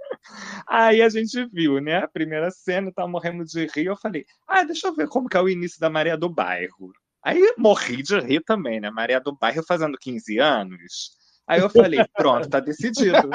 [0.69, 1.97] Aí a gente viu, né?
[1.97, 3.87] A primeira cena, tá morrendo de rir.
[3.87, 6.93] Eu falei, ah, deixa eu ver como que é o início da Maria do Bairro.
[7.27, 8.89] Aí morri de rir também, né?
[8.89, 11.17] Maria do Bairro fazendo 15 anos.
[11.45, 13.29] Aí eu falei, pronto, tá decidido.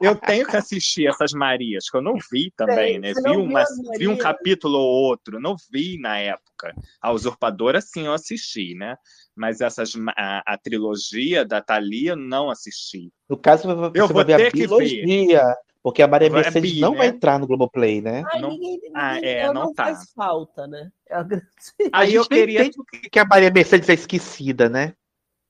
[0.00, 3.12] Eu tenho que assistir essas Marias, que eu não vi também, né?
[3.12, 3.62] Vi, uma,
[3.98, 6.74] vi um capítulo ou outro, não vi na época.
[7.00, 8.96] A Usurpadora, sim, eu assisti, né?
[9.34, 13.12] Mas essas, a, a trilogia da Thalia, não assisti.
[13.28, 15.56] No caso, você Eu vai vou ver a ter que biologia,
[15.86, 17.14] porque a Maria Vai- Mercedes bi, não vai né?
[17.14, 18.24] entrar no Globoplay, né?
[18.32, 19.84] Ai, Não- ninguém, ninguém, Ah, é, ela não não tá.
[19.84, 20.90] faz falta, né?
[21.08, 21.46] É a grande...
[21.92, 22.70] Aí gente eu queria
[23.08, 24.94] que a Maria Mercedes é esquecida, né?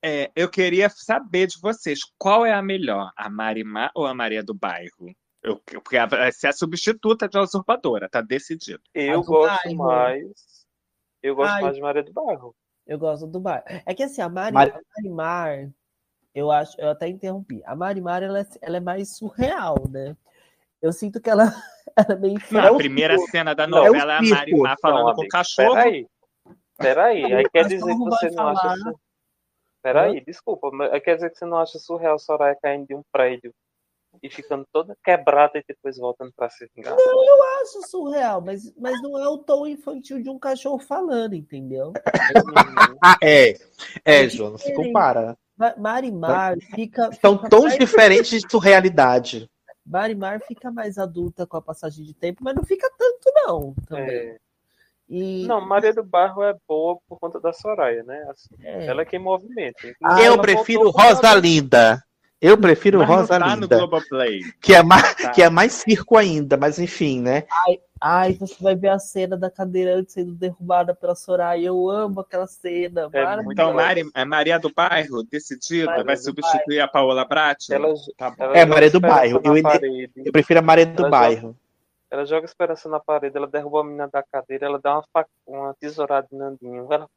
[0.05, 4.43] É, eu queria saber de vocês, qual é a melhor, a Marimar ou a Maria
[4.43, 5.11] do Bairro?
[5.43, 8.83] Eu, porque vai ser a substituta de usurpadora, tá decidido.
[8.93, 9.77] Eu gosto bairro.
[9.79, 10.67] mais.
[11.23, 11.63] Eu gosto Ai.
[11.63, 12.55] mais de Maria do Bairro.
[12.87, 13.65] Eu gosto do bar.
[13.87, 15.71] É que assim, a Mari, a Marimar,
[16.37, 17.63] eu acho, eu até interrompi.
[17.65, 20.15] A Marimar, ela, é- ela é mais surreal, né?
[20.83, 21.45] Eu sinto que ela,
[21.97, 22.61] ela é meio Não.
[22.61, 24.23] É a primeira cena da Não, é novela é a.
[24.23, 25.75] Marimar falando Não, com o cachorro.
[25.75, 26.07] Peraí.
[26.77, 27.35] Peraí.
[27.35, 28.95] Aí quer dizer que você não acha.
[29.83, 30.71] Peraí, desculpa.
[30.71, 33.55] Mas aí quer dizer que você não acha surreal Soraya caindo de um prédio
[34.23, 36.95] e ficando toda quebrada e depois voltando pra se vingar?
[36.99, 41.93] Eu acho surreal, mas, mas não é o tom infantil de um cachorro falando, entendeu?
[43.03, 43.51] Ah, é.
[44.05, 44.87] É, É João, não se diferente.
[44.89, 45.37] compara.
[45.57, 47.11] Ma- Marimar fica.
[47.20, 49.49] São fica tons mais- diferentes de surrealidade.
[49.85, 53.74] Marimar fica mais adulta com a passagem de tempo, mas não fica tanto, não.
[53.89, 54.09] Também.
[54.11, 54.37] É.
[55.09, 58.27] E, Não, Maria do Bairro é boa por conta da Soraya, né?
[58.28, 59.78] Assim, é, Ela é quem movimenta.
[60.03, 62.03] Ah, eu prefiro Rosalinda.
[62.41, 64.41] Eu prefiro Mas não Rosa tá no Linda, Globoplay.
[64.61, 65.31] que é, mais, Tá.
[65.31, 67.45] que é mais circo ainda, mas enfim, né?
[67.99, 71.67] Ai, você vai ver a cena da cadeirante sendo derrubada pela Soraya.
[71.67, 73.09] Eu amo aquela cena.
[73.11, 77.73] É Então, Mari, é Maria do Bairro, decidida, Maria vai substituir a Paola Bratti?
[77.73, 79.41] Ela, Tá ela É, joga Maria do Bairro.
[79.43, 79.57] Eu-.
[80.27, 81.57] Eu prefiro a Maria do Ela Bairro.
[82.11, 85.27] Ela joga esperança na parede, ela derruba a menina da cadeira, ela dá uma, fac...
[85.47, 86.87] uma tesourada em Nandinho.
[86.91, 87.09] Ela...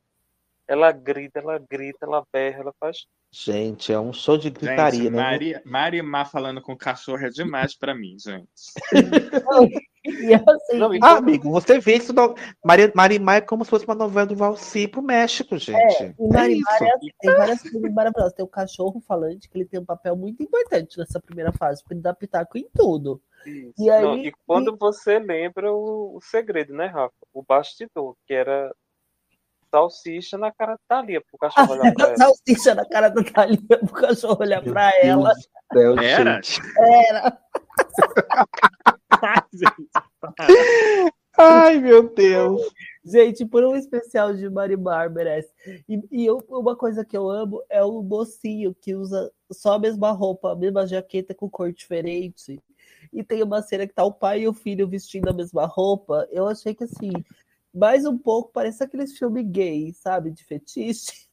[0.70, 3.08] ela grita, ela grita, ela berra, ela faz.
[3.32, 5.22] Gente, é um show de gritaria, Gente, né?
[5.22, 8.48] Maria, Marimar falando com cachorro é demais pra mim, gente.
[10.06, 12.14] E assim, Não, e Ah, amigo, você vê isso.
[12.14, 12.34] No...
[12.64, 15.76] Maria, Marimar é como se fosse uma novela do Valci pro México, gente.
[16.04, 16.84] É Marimar isso.
[16.86, 18.34] é assim, tem várias coisas maravilhosas.
[18.34, 21.96] Tem o cachorro falante, que ele tem um papel muito importante nessa primeira fase, porque
[21.96, 23.22] ele dá pitaco em tudo.
[23.46, 23.74] Isso.
[23.78, 27.14] E aí- Não, e quando você lembra o, o segredo, né, Rafa?
[27.34, 28.74] O bastidor, que era
[29.72, 32.18] salsicha na cara da Thalia, pro cachorro olhar pra ela.
[32.18, 35.34] Salsicha na cara da Thalia pro cachorro olhar Meu pra Deus ela.
[35.74, 36.42] céu, Era?
[37.10, 37.40] Era.
[41.38, 42.62] Ai, meu Deus.
[43.06, 45.50] Gente, por um especial de Marimar merece.
[45.88, 49.80] E, e eu- uma coisa que eu amo é o mocinho que usa só a
[49.80, 52.62] mesma roupa, a mesma jaqueta com cor diferente.
[53.14, 56.28] E tem uma cena que tá o pai e o filho vestindo a mesma roupa.
[56.30, 57.12] Eu achei que assim,
[57.74, 60.32] mais um pouco parece aqueles filmes gay, sabe?
[60.32, 61.30] De fetiche.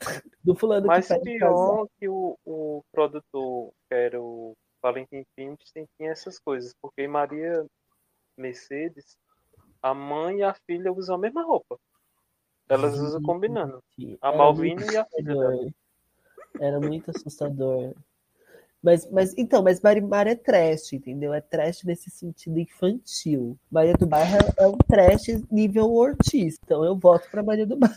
[0.42, 5.56] Do fulano Mas que pior que o, o produtor, que era o Valentim tem,
[5.96, 7.64] tinha essas coisas, porque em Maria
[8.36, 9.16] Mercedes,
[9.82, 11.78] a mãe e a filha usam a mesma roupa.
[12.68, 13.82] Elas usam combinando.
[14.20, 15.70] A Malvina e a filha dela.
[16.60, 17.94] Era muito assustador.
[18.86, 21.34] Mas, mas então, mas Marimar é trash, entendeu?
[21.34, 23.58] É trash nesse sentido infantil.
[23.68, 26.56] Maria do Bairro é um trash nível Ortiz.
[26.62, 27.96] Então eu voto para Maria do Bairro.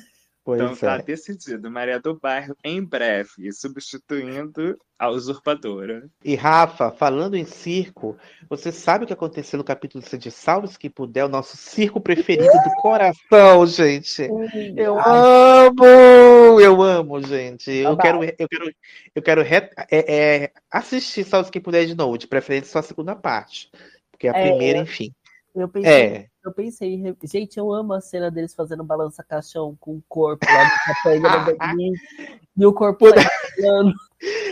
[0.49, 1.01] Pois Então tá é.
[1.03, 1.69] decidido.
[1.69, 6.09] Maria do Bairro em breve, substituindo a usurpadora.
[6.25, 8.17] E Rafa, falando em circo,
[8.49, 12.51] você sabe o que aconteceu no capítulo de Salve que puder, o nosso circo preferido
[12.51, 14.27] do coração, gente.
[14.75, 16.59] Eu amo!
[16.59, 17.69] Eu amo, gente.
[17.71, 18.71] Eu quero, eu quero,
[19.15, 22.83] eu quero re- é, é, assistir Salve que puder de novo, de preferência só a
[22.83, 23.69] segunda parte.
[24.11, 25.13] Porque a É, primeira, enfim.
[25.55, 26.29] Eu pensei, É.
[26.43, 30.63] eu pensei, gente, eu amo a cena deles fazendo balança caixão com o corpo lá
[30.63, 31.57] do capanga
[32.57, 33.15] e o corpo lá.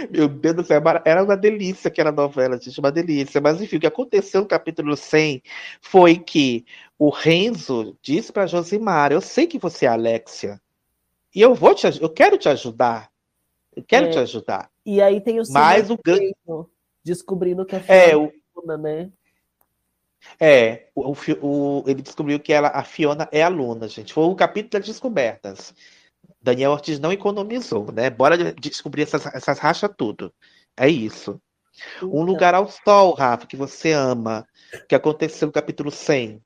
[0.10, 3.40] Meu Deus do céu, era uma delícia aquela novela, gente, uma delícia.
[3.42, 5.42] Mas enfim, o que aconteceu no capítulo 100
[5.82, 6.66] foi que
[6.98, 10.60] o Renzo disse para Josimar: Eu sei que você é Alexia,
[11.36, 13.12] e eu vou te, eu quero te ajudar.
[13.76, 14.10] Eu quero É.
[14.10, 14.72] te ajudar.
[14.86, 15.98] E aí tem o Mas o.
[16.04, 16.70] Silvio
[17.04, 19.12] descobrindo que a É, o, é aluna, né?
[20.40, 24.14] É o, o ele descobriu que ela, a Fiona é aluna, gente.
[24.14, 25.74] Foi o capítulo das descobertas.
[26.42, 28.10] Daniel Ortiz não economizou, né?
[28.10, 30.34] Bora de- descobrir essas, essas rachas tudo.
[30.76, 31.42] É isso.
[32.02, 34.48] Um Então, lugar ao sol, Rafa, que você ama,
[34.88, 36.42] que aconteceu no capítulo 100.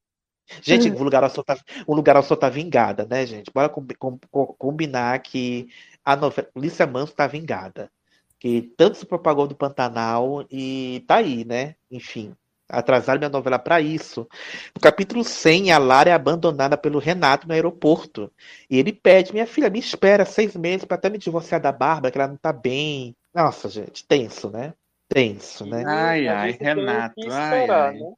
[0.61, 1.57] Gente, um lugar ao sol tá,
[1.87, 3.49] um lugar ao sol tá vingada, né, gente?
[3.53, 4.19] Bora com- com-
[4.57, 5.69] combinar que
[6.03, 7.89] a novela Lícia Manso tá vingada.
[8.37, 11.75] Que tanto se propagou do Pantanal e tá aí, né?
[11.89, 12.35] Enfim,
[12.71, 14.27] atrasaram minha novela pra isso.
[14.73, 18.31] No capítulo 100, a Lara é abandonada pelo Renato no aeroporto.
[18.69, 22.11] E ele pede, minha filha, me espera seis meses pra até me divorciar da Bárbara,
[22.11, 23.15] que ela não tá bem.
[23.33, 24.73] Nossa, gente, tenso, né?
[25.07, 25.83] Tenso, né?
[25.85, 27.99] Ai, a ai, Renato, que ai, esperar, ai.
[27.99, 28.13] né?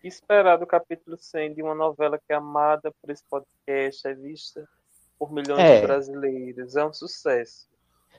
[0.00, 4.14] Que Esperar do capítulo 100 de uma novela que é amada por esse podcast, é
[4.14, 4.66] vista
[5.18, 5.80] por milhões É.
[5.80, 6.74] de brasileiros.
[6.74, 7.68] É um sucesso.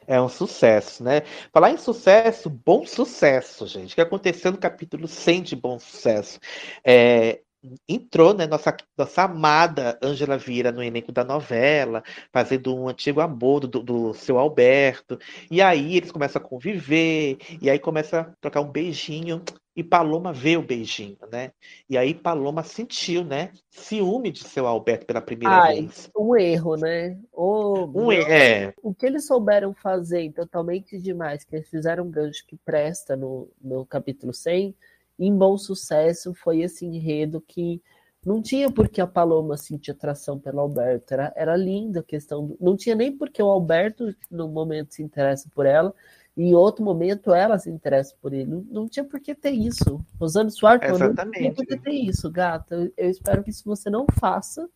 [0.08, 1.22] É um sucesso, né?
[1.52, 3.94] Falar em sucesso, bom sucesso, gente.
[3.94, 6.40] O que aconteceu no capítulo 100 de bom sucesso?
[6.86, 7.42] É,
[7.88, 13.62] entrou, né, nossa, nossa amada Ângela Vieira no elenco da novela, fazendo um antigo amor
[13.68, 15.18] do, do seu Alberto.
[15.50, 19.44] E aí eles começam a conviver, e aí começa a trocar um beijinho,
[19.76, 21.52] e Paloma vê o beijinho, né?
[21.90, 26.12] E aí Paloma sentiu, né, ciúme de seu Alberto pela primeira Ai, vez.
[26.16, 27.18] um erro, né?
[27.32, 32.46] Ô, Um, é, o que eles souberam fazer totalmente demais, que eles fizeram um gancho
[32.46, 34.76] que presta no, no capítulo 100,
[35.20, 37.82] em bom sucesso, foi esse enredo que
[38.26, 42.48] não tinha por que a Paloma sentir atração pelo Alberto, era, era linda a questão,
[42.48, 45.94] do- não tinha nem porque o Alberto no momento se interessa por ela,
[46.36, 49.52] e em outro momento ela se interessa por ele, não, não tinha por que ter
[49.52, 53.90] isso, Rosane Suárez não tinha por que ter isso, gata, eu, espero que isso você
[53.90, 54.70] não faça,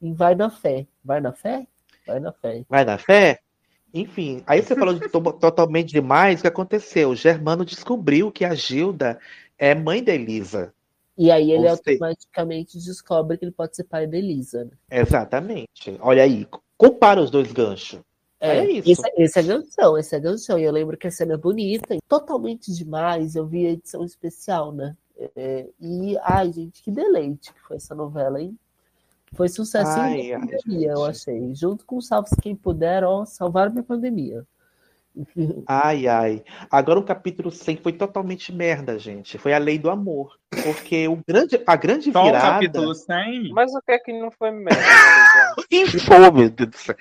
[0.00, 1.66] e vai na fé, vai na fé?
[2.04, 2.64] Vai na fé.
[2.68, 3.38] vai na fé?
[3.94, 7.10] Enfim, aí você falou de to- totalmente demais, o que aconteceu?
[7.10, 9.20] O Germano descobriu que a Gilda
[9.62, 10.74] é mãe da Elisa.
[11.16, 14.64] E aí ele Ou automaticamente descobre que ele pode ser pai da Elisa.
[14.64, 14.70] né?
[14.90, 15.96] Exatamente.
[16.00, 18.00] Olha aí, compara os dois ganchos.
[18.40, 18.90] É, É isso.
[18.90, 20.58] Esse, esse é ganchão, esse é ganchão.
[20.58, 23.36] E eu lembro que a cena é bonita, e totalmente demais.
[23.36, 24.96] Eu vi a edição especial, né?
[25.36, 28.58] É, e, ai, gente, que deleite que foi essa novela, hein?
[29.34, 31.08] Foi sucesso Ai, em ai, pandemia, eu gente.
[31.10, 31.54] achei.
[31.54, 34.44] Junto com Salve-se Quem Puder, ó, salvaram minha pandemia.
[35.66, 36.44] Ai, ai.
[36.70, 39.38] Agora o capítulo 100 foi totalmente merda, gente.
[39.38, 40.36] Foi a lei do amor.
[40.64, 42.46] Porque o grande, a grande Só o virada.
[42.52, 43.48] capítulo 100?
[43.52, 44.80] Mas o que é que não foi merda?
[45.56, 46.94] né, Infou, meu Deus do céu.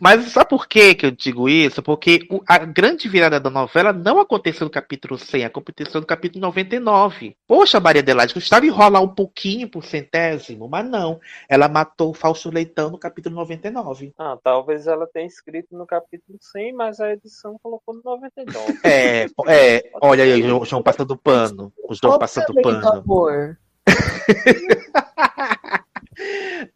[0.00, 1.82] Mas sabe por que que eu digo isso?
[1.82, 6.40] Porque o- a grande virada da novela não aconteceu no capítulo 100, aconteceu no capítulo
[6.40, 7.36] 99.
[7.46, 11.20] Poxa, Maria Adelaide, custava enrolar um pouquinho por centésimo, mas não.
[11.46, 14.14] Ela matou o Fausto Leitão no capítulo 99.
[14.18, 18.78] Ah, talvez ela tenha escrito no capítulo 100, mas a edição colocou no 99.
[18.84, 21.72] É, é, olha aí, o João, João passando pano.
[21.88, 22.88] O João passando pano.
[22.88, 23.58] amor.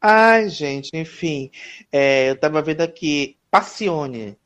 [0.00, 1.50] Ai, gente, enfim.
[1.92, 4.36] É, eu tava vendo aqui, Passione.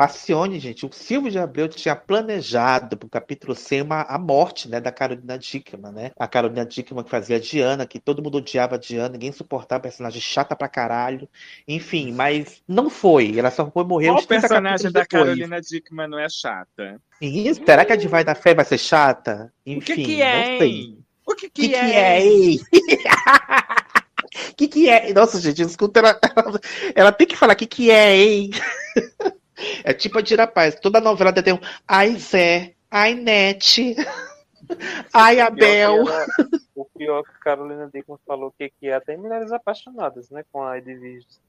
[0.00, 4.80] Passione, gente, o Silvio de Abreu tinha planejado pro capítulo 100 uma, a morte, né,
[4.80, 6.10] da Carolina Dickman, né?
[6.18, 10.18] A Carolina Dickman que fazia Diana, que todo mundo odiava a Diana, ninguém suportava, personagem
[10.18, 11.28] chata pra caralho.
[11.68, 13.38] Enfim, mas não foi.
[13.38, 15.22] Ela só foi morrer Qual uns 30 personagem da depois.
[15.22, 16.98] Carolina Dickman não é chata?
[17.20, 19.52] E será que a de Vai da Fé vai ser chata?
[19.66, 20.98] O Enfim, que que é, não sei.
[21.26, 21.94] O que que, que, que é?
[21.94, 22.60] é, hein?
[24.56, 25.12] que que é?
[25.12, 26.60] Nossa, gente, escuta, ela, ela,
[26.94, 28.50] ela tem que falar que que é, hein?
[29.84, 33.94] É tipo a Dira Paz, toda novela tem um Ai Zé, ai Nete,
[35.12, 36.02] ai Abel.
[36.02, 39.52] O pior que ela- O pior que Carolina Dickman falou que, que é até Mulheres
[39.52, 40.42] Apaixonadas, né?
[40.52, 41.40] Com a Edviges.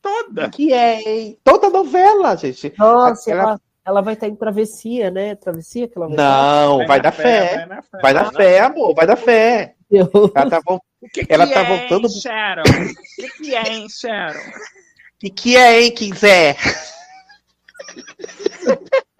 [0.00, 0.50] Toda.
[0.50, 1.38] Que é, hein?
[1.42, 2.72] Toda novela, gente.
[2.78, 5.34] Nossa, Ela- ela, ela vai estar em travessia, né?
[5.34, 7.56] Travessia que ela vai Não, vai, dar fé.
[7.56, 7.98] Vai na fé.
[8.02, 9.74] Vai dar fé, amor, vai dar fé.
[10.34, 12.62] Ela tá, vol- O que, Ela que tá é, voltando- hein, Sharon?
[12.62, 14.40] O que, que é, hein, Sharon?
[15.18, 16.56] que que é, hein, quiser?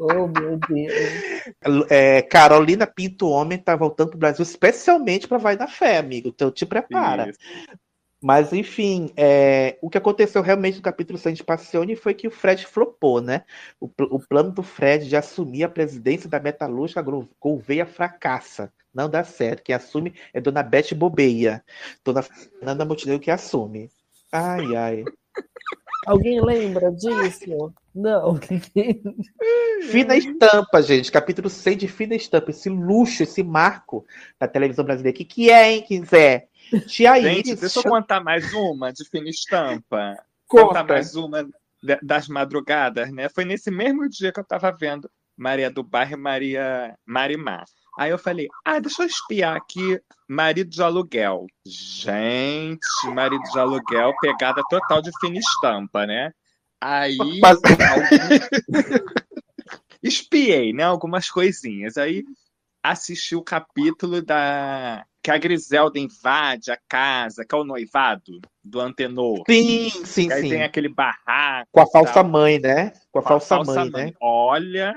[0.00, 1.90] Oh, meu Deus.
[1.90, 6.28] É, Carolina Pinto Homem tá voltando pro Brasil especialmente pra Vai da Fé, amigo.
[6.28, 7.28] Então te prepara.
[7.28, 7.38] Isso.
[8.20, 12.30] Mas, enfim, é, o que aconteceu realmente no capítulo 100 de Passione foi que o
[12.30, 13.44] Fred flopou, né?
[13.80, 17.04] O, o plano do Fred de assumir a presidência da Metalúrgica
[17.40, 18.72] Gouveia fracassa.
[18.94, 19.62] Não dá certo.
[19.62, 21.64] Quem assume é Dona Beth Bobeia.
[22.04, 23.90] Dona Fernanda Montenegro que assume.
[24.32, 25.04] Ai, ai.
[26.06, 27.72] Alguém lembra disso?
[27.98, 28.38] Não.
[29.90, 31.10] Fina Estampa, gente.
[31.10, 32.50] Capítulo 100 de Fina Estampa.
[32.50, 34.06] Esse luxo, esse marco
[34.38, 35.16] da televisão brasileira.
[35.16, 36.48] O que, que é, hein, quiser?
[36.86, 37.60] Tia Gente, Iris.
[37.60, 40.16] deixa eu contar mais uma de fina estampa.
[40.46, 40.66] Conta.
[40.66, 41.48] Contar mais uma
[42.02, 43.28] das madrugadas, né?
[43.28, 47.64] Foi nesse mesmo dia que eu tava vendo Maria do Bairro e Maria Marimar.
[47.98, 51.46] Aí eu falei, ah, deixa eu espiar aqui marido de aluguel.
[51.66, 52.78] Gente,
[53.12, 56.32] marido de aluguel, pegada total de fina estampa, né?
[56.80, 57.58] Aí Mas-
[60.02, 60.84] espiei, né?
[60.84, 61.96] Algumas coisinhas.
[61.96, 62.24] Aí
[62.82, 68.80] assisti o capítulo da que a Griselda invade a casa, que é o noivado do
[68.80, 69.42] Antenor.
[69.48, 70.48] Sim, sim, aí sim.
[70.50, 71.68] tem aquele barraco.
[71.72, 72.24] Com a falsa tal.
[72.24, 72.92] mãe, né?
[73.10, 74.12] Com a Com a falsa, mãe, né?
[74.20, 74.96] Olha,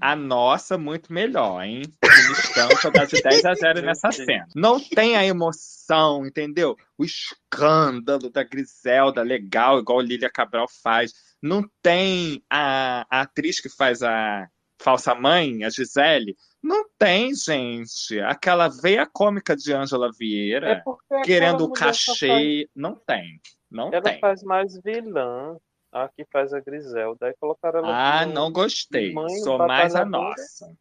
[0.00, 1.82] a- nossa muito melhor, hein?
[2.04, 4.46] Fina estampa dá de 10 a 0 nessa cena.
[4.54, 6.76] Não tem a emoção, entendeu?
[6.98, 11.12] O escândalo da Griselda, legal, igual Lília Cabral faz.
[11.42, 14.48] Não tem a, a atriz que faz a
[14.80, 16.36] falsa mãe, a Gisele.
[16.62, 18.18] Não tem, gente.
[18.20, 22.68] Aquela veia cômica de Ângela Vieira, É querendo o cachê.
[22.74, 23.40] Não tem.
[23.70, 24.20] Não Faz, ela tem.
[24.20, 25.56] faz mais vilã.
[25.92, 27.26] A que faz a Griselda.
[27.26, 29.12] Aí colocaram ela Ah, como não gostei.
[29.12, 30.72] mãe Sou mais a nossa.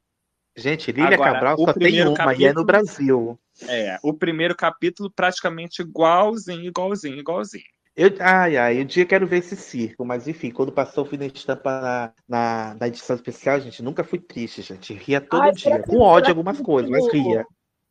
[0.55, 3.39] Gente, Lília Agora, Cabral só tem uma e é capítulo- no Brasil.
[3.67, 7.63] É, o primeiro capítulo praticamente igualzinho, igualzinho, igualzinho.
[7.95, 11.17] Eu, ai, ai, um dia quero ver esse circo, mas enfim, quando passou o fim
[11.17, 14.93] da estampa na, na, na edição especial, gente, nunca fui triste, gente.
[14.93, 15.81] Ria todo Ai, dia.
[15.83, 17.45] Com ódio algumas coisas, mas ria.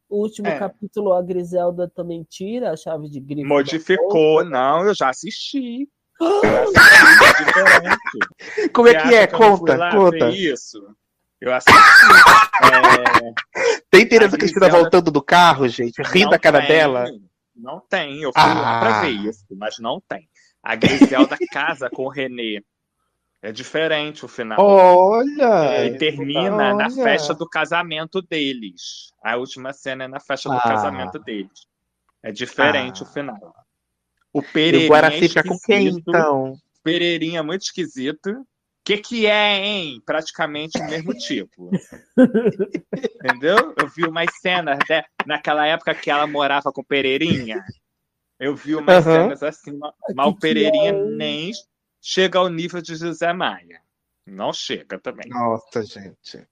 [0.08, 0.58] O último É.
[0.58, 3.48] capítulo, a Griselda também tira a chave de grifo.
[3.48, 5.88] Modificou, não, eu já assisti.
[6.22, 6.66] É.
[8.72, 9.26] Como é que é?
[9.26, 10.30] Conta, lá conta.
[10.30, 10.78] isso?
[11.40, 11.78] Eu assisti.
[12.62, 17.04] É, Tem Tereza Cristina Griselda- voltando do carro, gente, rindo da cara tem, dela.
[17.54, 18.80] Não tem, eu fui lá Ah.
[18.80, 20.28] pra ver isso, mas não tem.
[20.62, 22.62] A Griselda casa com o Renê.
[23.42, 24.58] É diferente o final.
[24.58, 25.84] Olha!
[25.86, 26.90] E termina na Olha.
[26.90, 29.12] festa do casamento deles.
[29.22, 30.60] A última cena é na festa do Ah.
[30.62, 31.66] casamento deles.
[32.22, 33.06] É diferente Ah.
[33.06, 33.54] o final.
[34.36, 36.58] O E Pereirinha o Guaraci fica com quem, então?
[36.82, 38.30] Pereirinha muito esquisito.
[38.32, 38.46] O
[38.84, 40.00] que, que é, hein?
[40.04, 41.70] Praticamente o mesmo tipo.
[43.16, 43.74] Entendeu?
[43.76, 45.02] Eu vi umas cenas né?
[45.24, 47.64] naquela época que ela morava com Pereirinha.
[48.38, 49.22] Eu vi umas Aham.
[49.22, 51.04] cenas assim, ma- mas o que Pereirinha é?
[51.04, 51.52] nem
[52.00, 53.80] chega ao nível de José Maia.
[54.26, 55.30] Não chega também.
[55.30, 56.46] Nossa, gente.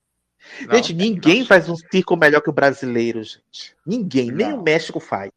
[0.67, 3.75] Não, gente, ninguém faz um circo melhor que o brasileiro, gente.
[3.85, 4.59] Ninguém, nem Não.
[4.59, 5.31] o México faz.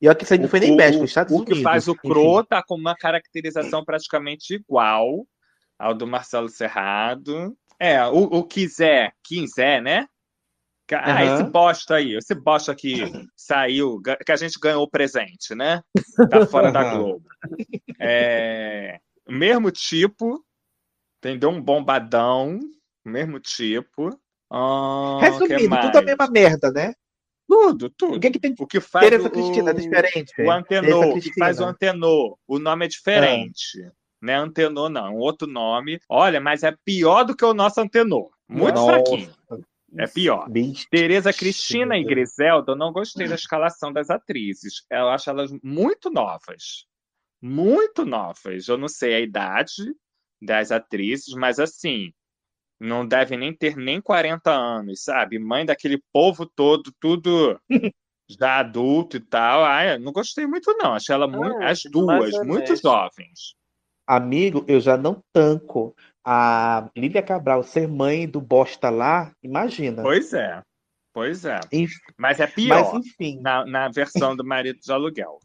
[0.00, 1.56] E olha que isso aí não foi nem o, México, o- Estados o Unidos.
[1.58, 1.94] que faz o.
[1.94, 5.26] Cro tá com uma caracterização praticamente igual
[5.78, 7.56] ao do Marcelo Serrado.
[7.78, 10.06] É, o, o Quiser, Quiser, né?
[10.92, 11.24] Ah, Aham.
[11.24, 15.82] esse bosta aí, esse bosta que saiu, que a gente ganhou o presente, né?
[16.30, 16.84] Tá fora da.
[16.98, 17.24] Globo.
[17.98, 20.44] É, mesmo tipo,
[21.18, 21.48] entendeu?
[21.50, 22.60] Um bombadão,
[23.04, 24.10] mesmo tipo.
[24.52, 26.92] Ah, Resumindo, tudo a mesma merda, né?
[27.54, 28.16] Tudo, tudo.
[28.16, 30.32] O que, que tem O que faz Tereza o- Cristina é diferente?
[30.42, 31.46] o Antenor, que Cristina.
[31.46, 32.36] faz o Antenor.
[32.48, 33.90] O nome é diferente.
[34.20, 35.06] Não é Antenor, não.
[35.06, 36.00] É um outro nome.
[36.08, 38.30] Olha, mas é pior do que o nosso Antenor.
[38.48, 38.92] Muito Nossa.
[38.92, 39.30] fraquinho.
[39.96, 40.50] É pior.
[40.50, 40.86] Bicho.
[40.90, 42.02] Tereza Cristina e.
[42.04, 44.84] Griselda, eu não gostei da escalação das atrizes.
[44.90, 46.86] Eu acho elas muito novas.
[47.40, 48.66] Muito novas.
[48.66, 49.94] Eu não sei a idade
[50.42, 52.12] das atrizes, mas assim,
[52.78, 55.38] não devem nem ter nem 40 anos, sabe?
[55.38, 57.58] Mãe daquele povo todo, tudo
[58.28, 59.64] já adulto e tal.
[59.64, 60.94] Ah, eu não gostei muito, não.
[60.94, 63.54] Achei ela muito, Ah, as duas, muito jovens.
[64.06, 65.94] Amigo, eu já não tanco
[66.24, 70.02] a Lília Cabral ser mãe do bosta lá, imagina.
[70.02, 70.62] Pois é.
[71.12, 71.58] Pois é.
[71.72, 72.96] Enf- Mas é Mas pior.
[72.98, 75.38] enfim, na, na versão do marido de aluguel.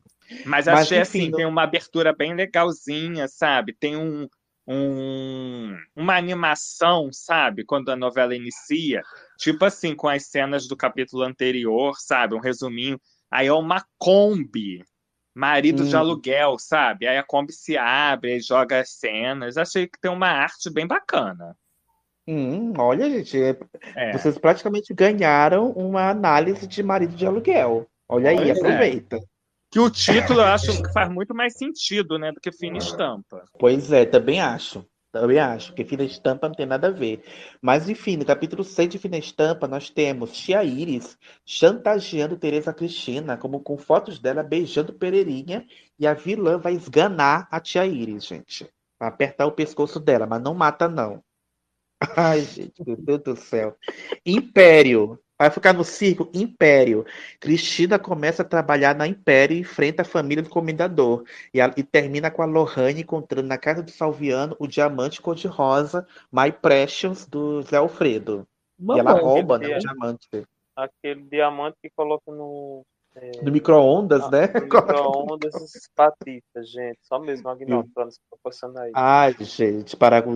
[0.46, 3.74] Mas Mas, achei enfim, assim, não- tem uma abertura bem legalzinha, sabe?
[3.74, 4.28] Tem um,
[4.70, 7.66] um- uma animação, sabe?
[7.66, 9.02] Quando a novela inicia,
[9.38, 12.36] tipo assim, com as cenas do capítulo anterior, sabe?
[12.36, 13.00] Um resuminho.
[13.32, 14.84] Aí é uma Kombi,
[15.34, 16.00] marido de Hum.
[16.00, 17.08] aluguel, sabe?
[17.08, 19.58] Aí a Kombi se abre, aí joga as cenas.
[19.58, 21.56] Achei que tem uma arte bem bacana.
[22.32, 23.58] hum, olha, gente, é-
[23.96, 24.12] É.
[24.16, 27.88] vocês praticamente ganharam uma análise de marido de aluguel.
[28.08, 29.20] Olha aí, Pois é.
[29.72, 32.32] Que o título eu acho que faz muito mais sentido, né?
[32.32, 33.44] Do que Fina Estampa.
[33.60, 34.86] Pois é, também acho.
[35.12, 37.24] Também acho, porque Fina Estampa não tem nada a ver.
[37.60, 43.36] Mas, enfim, no capítulo 6 de Fina Estampa, nós temos Tia Iris chantageando Tereza Cristina,
[43.36, 45.66] como com fotos dela beijando Pereirinha,
[45.98, 48.70] e a vilã vai esganar a Tia Iris, gente.
[49.00, 51.24] Vai apertar o pescoço dela, mas não mata, não.
[52.16, 53.76] Ai, gente, meu Deus do céu.
[54.24, 55.20] Império.
[55.40, 56.30] Vai ficar no circo?
[56.34, 57.06] Império.
[57.40, 61.24] Cristina começa a trabalhar na Império e enfrenta a família do comendador.
[61.54, 66.06] E, a- e termina com a Lohane encontrando na casa do Salviano o diamante cor-de-rosa,
[66.30, 68.46] My Precious, do Zé Alfredo.
[68.78, 69.24] E ela Mamãe.
[69.24, 70.28] rouba, né, o dia- diamante.
[70.76, 72.84] Aquele diamante que coloca no.
[73.16, 74.48] é, No micro-ondas, né?
[74.48, 74.54] no
[75.38, 75.54] micro-ondas,
[75.96, 77.00] patitas, gente.
[77.04, 78.94] Só mesmo, Agnaldo, pra nos proporcionar isso.
[78.96, 80.36] Ai, gente, parar com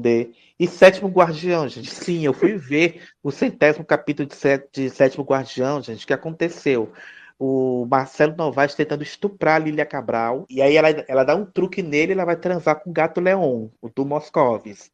[0.00, 0.32] D.
[0.58, 1.90] E Sétimo Guardião, gente.
[1.90, 6.06] Sim, eu fui ver o centésimo capítulo de, Sé- de Sétimo Guardião, gente.
[6.06, 6.92] Que aconteceu?
[7.38, 10.46] O Marcelo Novaes tentando estuprar a Lília Cabral.
[10.48, 13.68] E aí ela, ela dá um truque nele ela vai transar com o gato Leon,
[13.80, 14.90] o do Moscovis.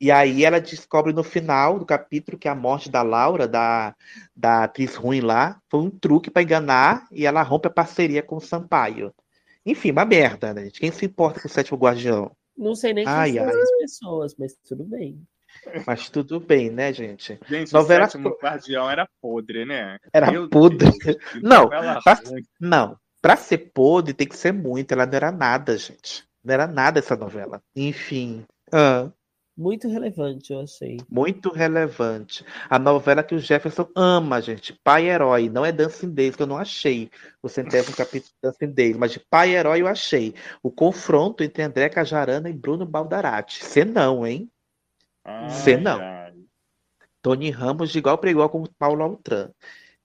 [0.00, 3.94] E aí ela descobre no final do capítulo que a morte da Laura, da,
[4.36, 8.36] da atriz ruim lá, foi um truque para enganar e ela rompe a parceria com
[8.36, 9.12] o Sampaio.
[9.66, 10.70] Enfim, uma merda, né?
[10.72, 12.30] Quem se importa com o Sétimo Guardião?
[12.58, 13.48] Não sei nem quem Ai, são ai.
[13.50, 15.22] essas pessoas, mas tudo bem.
[15.86, 17.38] Mas tudo bem, né, gente?
[17.48, 19.96] Gente, Novela- o sétimo guardião era podre, né?
[20.12, 20.90] Era Meu podre.
[20.98, 22.20] Deus, Não, pra-.
[22.60, 24.92] Não, pra ser podre tem que ser muito.
[24.92, 26.24] Ela não era nada, gente.
[26.44, 27.62] Não era nada essa novela.
[27.74, 28.44] Enfim.
[28.72, 29.10] Ah,
[29.58, 30.98] Muito relevante, eu achei.
[31.10, 32.44] muito relevante.
[32.70, 34.72] A novela que o Jefferson ama, gente.
[34.84, 35.48] Pai Herói.
[35.48, 37.10] Não é Dancing Days, que eu não achei.
[37.42, 38.96] O centésimo capítulo de Dancing Days.
[38.96, 40.32] Mas de Pai Herói eu achei.
[40.62, 43.64] O confronto entre André Cajarana e Bruno Baldarati.
[43.64, 44.48] Cê não, hein?
[45.24, 45.98] Ai, Cê não.
[45.98, 46.34] ai.
[47.20, 49.50] Tony Ramos de igual para igual com o Paulo Altran.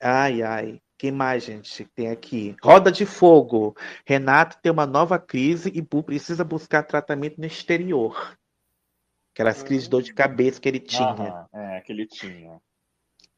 [0.01, 0.81] Ai, ai.
[0.97, 2.55] Quem mais, gente, tem aqui?
[2.59, 3.75] Roda de Fogo.
[4.03, 8.35] Renato tem uma nova crise e precisa buscar tratamento no exterior.
[9.33, 11.47] Aquelas crises de dor de cabeça que ele tinha.
[11.51, 12.61] É, que ele tinha.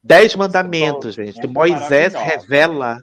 [0.04, 1.40] Dez mandamentos, gente.
[1.40, 3.02] é Moisés revela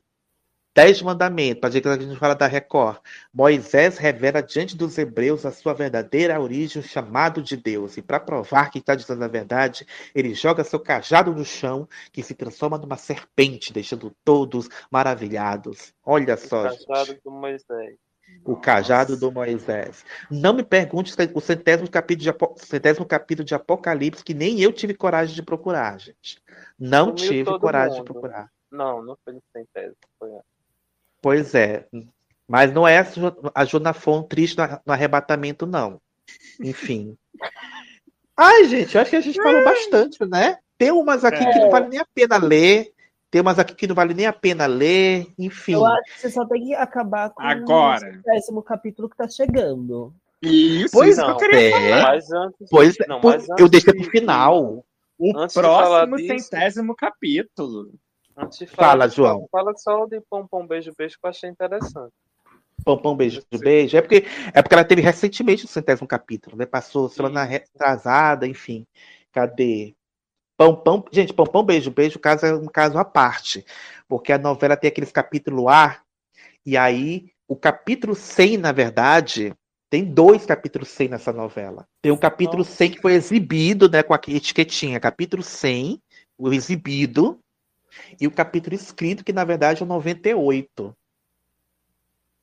[0.74, 1.60] dez mandamentos.
[1.60, 2.98] Para dizer que a gente fala da Record.
[3.32, 7.96] Moisés revela diante dos hebreus a sua verdadeira origem, o chamado de Deus.
[7.96, 12.22] E para provar que está dizendo a verdade, ele joga seu cajado no chão, que
[12.22, 15.94] se transforma numa serpente, deixando todos maravilhados.
[16.04, 16.86] Olha O só, gente.
[16.86, 17.96] cajado do Moisés.
[18.44, 20.04] O cajado do Moisés.
[20.30, 24.72] Não me pergunte o centésimo capítulo, de, Apo- centésimo capítulo de Apocalipse, que nem eu
[24.72, 26.42] tive coragem de procurar, gente.
[26.78, 28.12] Não Sumiu tive coragem de mundo.
[28.12, 28.48] procurar.
[28.70, 29.96] Não, não foi no centésimo.
[30.18, 30.30] Foi
[31.20, 31.86] Pois é.
[32.48, 36.00] Mas não é a Jo- a Jonafon triste no, arrebatamento, não.
[36.60, 37.16] Enfim.
[38.36, 40.58] Ai, gente, eu acho que a gente falou bastante, né?
[40.76, 42.92] Tem umas aqui que não vale nem a pena ler.
[43.32, 45.26] Tem umas aqui que não vale nem a pena ler.
[45.38, 45.72] Enfim.
[45.72, 48.12] Eu acho que você só tem que acabar com Agora.
[48.18, 50.12] o décimo capítulo que tá chegando.
[50.42, 51.70] Isso, Pois isso que eu não, queria é.
[51.70, 52.02] falar.
[52.12, 54.84] Mas antes, Pois não, mas eu antes deixei de- pro final.
[55.18, 57.94] O Antes próximo disso- centésimo capítulo.
[58.36, 59.48] Antes de Fala, falar, João.
[59.50, 62.12] Fala só de pom pom beijo beijo que eu achei interessante.
[62.84, 63.96] Pão, pão, beijo, beijo.
[63.96, 66.66] É porque, é porque ela teve recentemente o centésimo capítulo, né?
[66.66, 68.84] Passou semana retrasada, enfim.
[69.32, 69.94] Cadê?
[70.62, 71.04] Pão, pão.
[71.10, 73.66] Gente, pão, pão, beijo, beijo, caso é um caso à parte.
[74.06, 76.00] Porque a novela tem aqueles capítulos A,
[76.64, 79.52] e aí o capítulo 100, na verdade,
[79.90, 81.84] tem dois capítulos 100 nessa novela.
[82.00, 86.00] Tem um capítulo 100 que foi exibido, né, com a etiquetinha, capítulo 100,
[86.38, 87.40] o exibido,
[88.20, 90.96] e o capítulo escrito, que na verdade é o 98.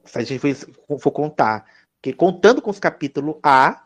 [0.04, 0.40] Se a gente
[0.88, 1.66] for, for contar.
[1.96, 3.86] Porque contando com os capítulos A,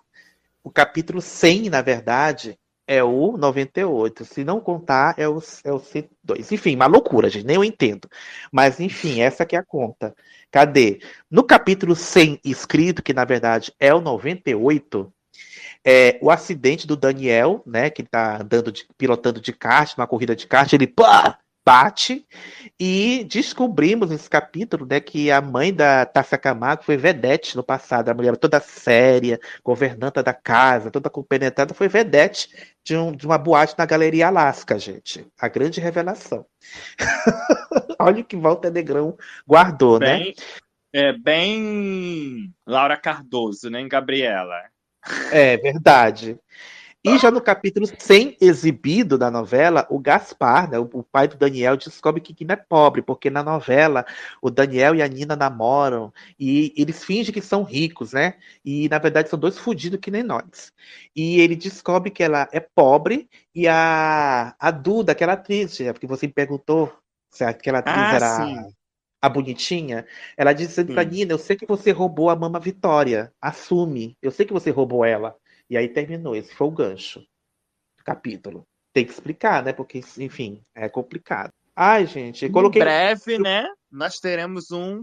[0.63, 4.25] o capítulo 100, na verdade, é o 98.
[4.25, 6.51] Se não contar, é o, é o 102.
[6.51, 7.45] Enfim, uma loucura, gente.
[7.45, 8.09] Nem eu entendo.
[8.51, 10.15] Mas, enfim, essa que é a conta.
[10.51, 10.99] Cadê?
[11.31, 15.11] No capítulo 100 escrito, que na verdade é o 98,
[15.85, 20.35] é, o acidente do Daniel, né, que tá andando de, pilotando de kart, numa corrida
[20.35, 22.25] de kart, ele pá, bate
[22.79, 28.09] e descobrimos nesse capítulo, né, que a mãe da Tássia Camargo foi vedete no passado,
[28.09, 32.49] a mulher toda séria, governanta da casa, toda compenetrada, foi vedete
[32.83, 35.25] de, um, de uma boate na Galeria Alaska, gente.
[35.39, 36.45] A grande revelação.
[37.99, 39.17] Olha o que Walter Negrão
[39.47, 40.17] guardou, né?
[40.17, 40.35] Bem,
[40.91, 44.63] é, bem Laura Cardoso, né, Gabriela?
[45.31, 46.37] É verdade.
[47.05, 51.75] E já no capítulo 100 exibido da novela, o Gaspar, né, o, pai do Daniel,
[51.75, 54.05] descobre que, não é pobre, porque na novela
[54.41, 58.35] o Daniel e a Nina namoram e eles fingem que são ricos, né?
[58.63, 60.71] E na verdade são dois fudidos que nem nós.
[61.13, 66.07] E ele descobre que ela é pobre e a, a Duda, aquela atriz, é, porque
[66.07, 66.93] você me perguntou
[67.29, 68.73] se aquela atriz Ah, era sim.
[69.21, 70.05] a bonitinha,
[70.37, 71.09] ela pra Sim.
[71.09, 75.03] Nina, eu sei que você roubou a Mama Vitória, assume, eu sei que você roubou
[75.03, 75.35] ela.
[75.73, 77.19] E aí terminou, esse foi o gancho
[77.97, 78.63] do capítulo.
[78.93, 79.73] Tem que explicar, né?
[79.73, 81.51] Porque, enfim, é complicado.
[81.75, 82.79] Ai, gente, coloquei.
[82.79, 85.01] Em breve, né, nós teremos um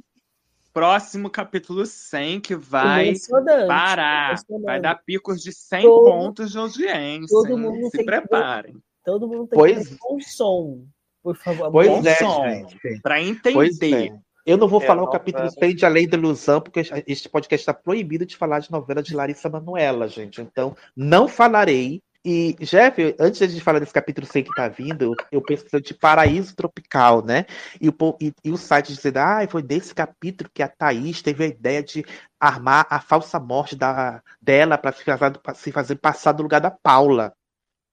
[0.72, 3.14] próximo capítulo 100 que vai
[3.66, 4.36] parar.
[4.62, 7.26] Vai dar picos de 100 Todo- pontos de audiência.
[7.28, 8.76] todo mundo Se tem que- preparem.
[9.04, 10.86] Todo mundo tem Pois- que ter um som,
[11.20, 11.72] por favor.
[11.72, 12.42] Pois bom é, som.
[13.02, 13.16] Para
[13.52, 14.14] Pois entender.
[14.46, 15.50] Eu não vou É, falar o capítulo é.
[15.50, 19.14] 100 de Além da Ilusão, porque este podcast está proibido de falar de novela de
[19.14, 20.40] Larissa Manoela, gente.
[20.40, 22.02] Então, não falarei.
[22.22, 26.54] E, Jeff, antes de falar desse capítulo 100 que tá vindo, eu, penso de Paraíso
[26.54, 27.46] Tropical, né?
[27.80, 31.44] E o, e, e o site dizendo, ah, foi desse capítulo que a Thaís teve
[31.44, 32.04] a ideia de
[32.38, 36.70] armar a falsa morte da, dela para se, fazer- se fazer passar do lugar da
[36.70, 37.32] Paula.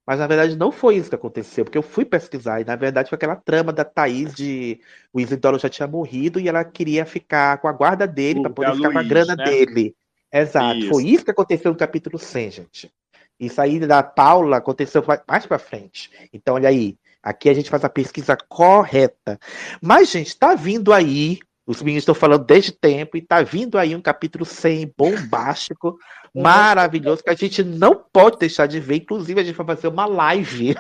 [0.07, 3.09] Mas na verdade não foi isso que aconteceu, porque eu fui pesquisar, e na verdade
[3.09, 4.79] foi aquela trama da Thaís de
[5.11, 8.75] o Isidoro já tinha morrido e ela queria ficar com a guarda dele para poder
[8.75, 9.43] ficar com a Luiz, grana né?
[9.43, 9.93] dele.
[10.31, 10.89] Exato, Isso.
[10.89, 12.91] foi isso que aconteceu no capítulo 100, gente.
[13.37, 16.09] Isso aí da Paula aconteceu mais- pra frente.
[16.33, 19.37] Então, olha aí, aqui a gente faz a pesquisa correta.
[19.81, 23.93] Mas, gente, tá vindo aí, os meninos estão falando desde tempo, e tá vindo aí
[23.93, 25.97] um capítulo 100 bombástico,
[26.33, 28.95] maravilhoso, que a gente não pode deixar de ver.
[28.95, 30.75] Inclusive, a gente vai fazer uma live.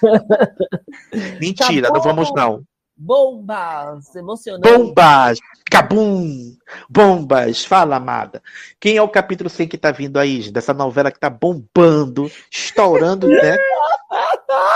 [1.40, 2.62] Mentira, Tá não vamos não.
[3.00, 4.68] Bombas, emocionante.
[4.68, 5.38] Bombas!
[5.70, 6.56] Cabum!
[6.90, 7.64] Bombas!
[7.64, 8.42] Fala, amada.
[8.80, 10.52] Quem é o capítulo 100 que tá vindo aí, gente?
[10.52, 13.56] Dessa novela que tá bombando, estourando, né?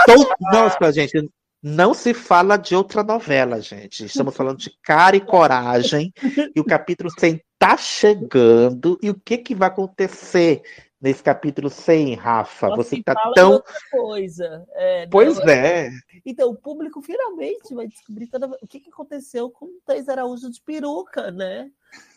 [0.03, 1.27] Então, nossa, gente,
[1.63, 4.05] não se fala de outra novela, gente.
[4.05, 6.13] Estamos falando de cara e coragem.
[6.55, 8.99] E o capítulo 100 tá chegando.
[9.01, 10.63] E o que que vai acontecer
[11.01, 12.75] nesse capítulo 100, Rafa?
[12.75, 13.63] Você tá de tão...
[13.93, 14.67] coisa.
[14.73, 15.91] É, Pois não, é.
[16.27, 18.49] Então, o público finalmente vai descobrir toda...
[18.61, 21.71] o que, que aconteceu com o Thais Araújo de peruca, né?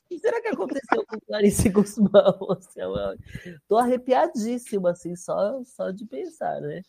[0.06, 2.10] O que será que aconteceu com Clarice Guzmão?
[2.58, 3.18] Assim, eu
[3.68, 6.82] tô arrepiadíssima, assim, só, só de pensar, né?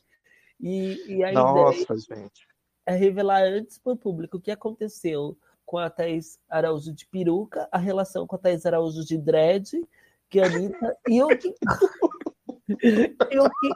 [0.60, 2.48] E, e a ideia Nossa, gente.
[2.86, 7.68] é revelar antes para o público o que aconteceu com a Thais Araújo de peruca,
[7.72, 9.84] a relação com a Thais Araújo de dread,
[10.30, 11.54] que a Anitta, e o que,
[13.30, 13.70] e o que,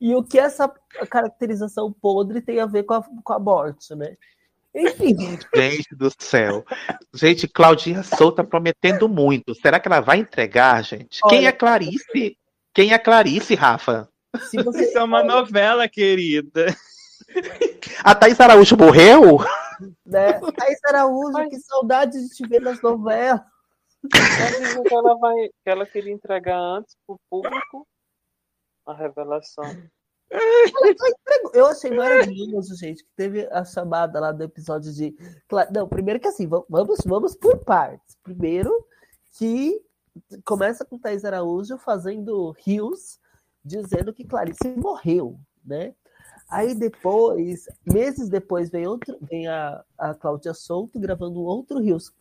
[0.00, 0.68] e o que essa
[1.08, 4.16] caracterização podre tem a ver com a, com a morte, né?
[4.74, 6.64] Enfim, Gente do céu.
[7.14, 9.54] Gente, Claudinha Souza prometendo muito.
[9.54, 11.20] Será que ela vai entregar, gente?
[11.28, 12.38] Quem Olha- é Clarice?
[12.74, 14.08] Quem é Clarice, Rafa?
[14.50, 16.66] Se você Isso é uma novela, querida.
[18.04, 19.38] A Thaís Araújo morreu?
[20.04, 20.32] né?
[20.52, 23.40] Thais Araújo, que saudade de te ver nas novelas.
[24.10, 27.86] Que ela, vai, que ela queria entregar antes pro público
[28.84, 29.64] a revelação.
[31.52, 35.14] Eu achei maravilhoso, gente, que teve a chamada lá do episódio de.
[35.72, 38.16] Não, primeiro que assim, vamos, vamos por partes.
[38.24, 38.72] Primeiro
[39.38, 39.80] que
[40.44, 43.20] começa com Thais Araújo fazendo rios,
[43.64, 45.94] dizendo que Clarice morreu, né?
[46.48, 52.12] Aí depois, meses depois, vem, outro, vem a, a Cláudia Souto gravando um outro Rios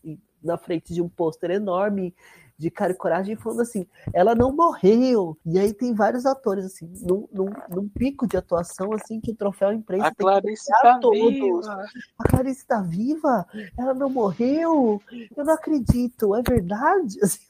[0.42, 2.16] na frente de um pôster enorme
[2.61, 5.36] de cara e coragem, falando assim, ela não morreu.
[5.44, 9.36] E aí tem vários atores, assim, num, num, num pico de atuação, assim, que o
[9.36, 11.32] troféu imprensa a Clarice tá todos.
[11.32, 11.86] Viva.
[12.20, 13.48] A Clarice tá viva?
[13.76, 15.02] Ela não morreu?
[15.36, 17.20] Eu não acredito, é verdade?
[17.26, 17.42] Assim.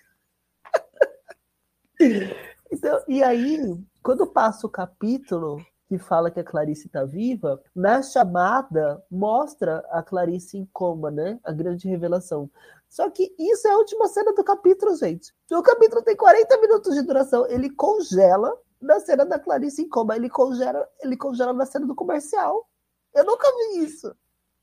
[2.71, 3.59] Então, e aí,
[4.01, 10.01] quando passa o capítulo que fala que a Clarice está viva, na chamada mostra a
[10.01, 11.37] Clarice em coma, né?
[11.43, 12.49] A grande revelação.
[12.87, 15.33] Só que isso é a última cena do capítulo, gente.
[15.51, 17.45] O capítulo tem 40 minutos de duração.
[17.47, 20.15] Ele congela na cena da Clarice em coma.
[20.15, 22.65] Ele congela, ele congela na cena do comercial.
[23.13, 24.15] Eu nunca vi isso.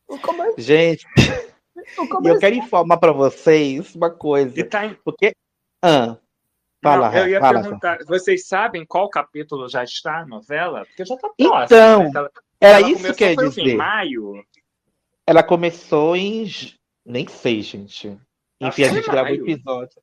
[0.08, 0.54] O comer...
[0.56, 1.06] Gente,
[1.98, 2.24] o comercial...
[2.34, 4.64] eu quero informar para vocês uma coisa.
[4.64, 4.94] Tá em...
[5.04, 5.32] Porque.
[5.84, 6.16] Ah,
[6.82, 10.84] fala, Não, eu ia fala, perguntar, vocês sabem qual capítulo já está a novela?
[10.86, 11.64] Porque já está próximo.
[11.64, 12.10] Então, né?
[12.14, 13.66] ela, era ela isso que eu ia dizer.
[13.66, 14.44] Em maio?
[15.26, 16.46] Ela começou em
[17.08, 18.18] nem sei, gente.
[18.60, 20.02] Enfim, a gente gravou o episódio.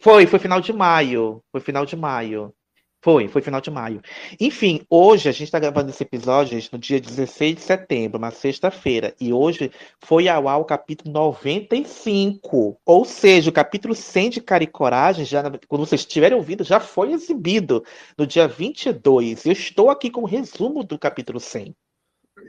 [0.00, 1.42] Foi, foi final de maio.
[1.52, 2.54] Foi final de maio.
[3.02, 4.02] Foi, foi final de maio.
[4.38, 8.30] Enfim, hoje a gente está gravando esse episódio gente, no dia 16 de setembro, uma
[8.30, 9.14] sexta-feira.
[9.18, 12.78] E hoje foi ao ar o capítulo 95.
[12.84, 16.78] Ou seja, o capítulo 100 de Cara e Coragem, já, quando vocês tiverem ouvido, já
[16.78, 17.82] foi exibido
[18.18, 19.46] no dia 22.
[19.46, 21.74] Eu estou aqui com o resumo do capítulo 100.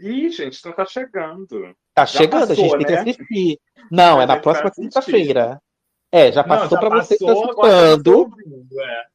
[0.02, 1.74] Ih, gente, então tá chegando.
[1.94, 2.78] Tá já chegando, passou, a gente né?
[2.78, 3.12] tem que né?
[3.12, 3.60] assistir.
[3.90, 5.62] Não, é na próxima quinta-feira.
[6.12, 8.32] É, já passou para você que está escutando.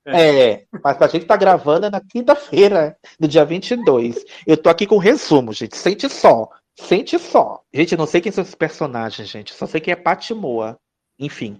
[0.06, 0.50] É, é.
[0.50, 4.24] é, mas pra gente tá gravando na quinta-feira, no dia 22.
[4.46, 5.76] Eu tô aqui com resumo, gente.
[5.76, 6.48] Sente só.
[6.74, 7.60] Sente só.
[7.72, 9.52] Gente, não sei quem são esses personagens, gente.
[9.52, 10.78] Só sei que é Patimoa.
[11.18, 11.58] Enfim,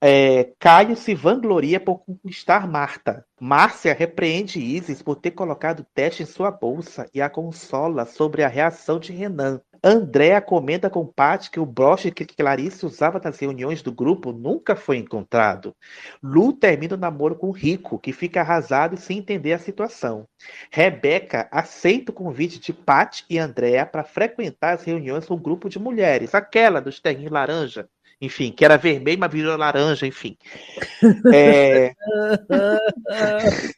[0.00, 3.26] é, Caio se vangloria por conquistar Marta.
[3.40, 8.48] Márcia repreende Isis por ter colocado teste em sua bolsa e a consola sobre a
[8.48, 9.60] reação de Renan.
[9.86, 14.74] Andréa comenta com Paty que o broche que Clarice usava nas reuniões do grupo nunca
[14.74, 15.76] foi encontrado.
[16.22, 20.26] Lu termina o namoro com Rico, que fica arrasado sem entender a situação.
[20.70, 25.68] Rebeca aceita o convite de Paty e Andréa para frequentar as reuniões com o grupo
[25.68, 27.86] de mulheres, aquela dos terrinhos laranja,
[28.20, 30.36] enfim, que era vermelho, mas virou laranja, enfim.
[31.32, 31.94] É...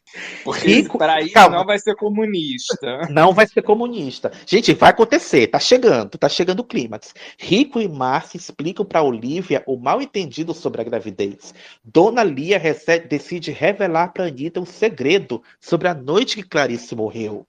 [0.63, 0.97] Rico...
[0.97, 1.57] para isso Calma.
[1.57, 3.07] não vai ser comunista.
[3.09, 4.31] Não vai ser comunista.
[4.45, 7.13] Gente, vai acontecer, tá chegando, tá chegando o clímax.
[7.37, 11.53] Rico e Márcia explicam para Olivia o mal entendido sobre a gravidez.
[11.83, 17.45] Dona Lia recebe, decide revelar para Anitta um segredo sobre a noite que Clarice morreu.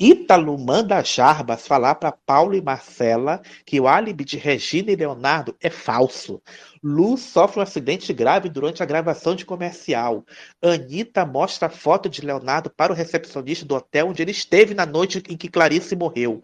[0.00, 5.54] Ítalo manda Jarbas falar para Paulo e Marcela que o álibi de Regina e Leonardo
[5.60, 6.40] é falso.
[6.82, 10.24] Lu sofre um acidente grave durante a gravação de comercial.
[10.62, 14.86] Anitta mostra a foto de Leonardo para o recepcionista do hotel onde ele esteve na
[14.86, 16.40] noite em que Clarice morreu.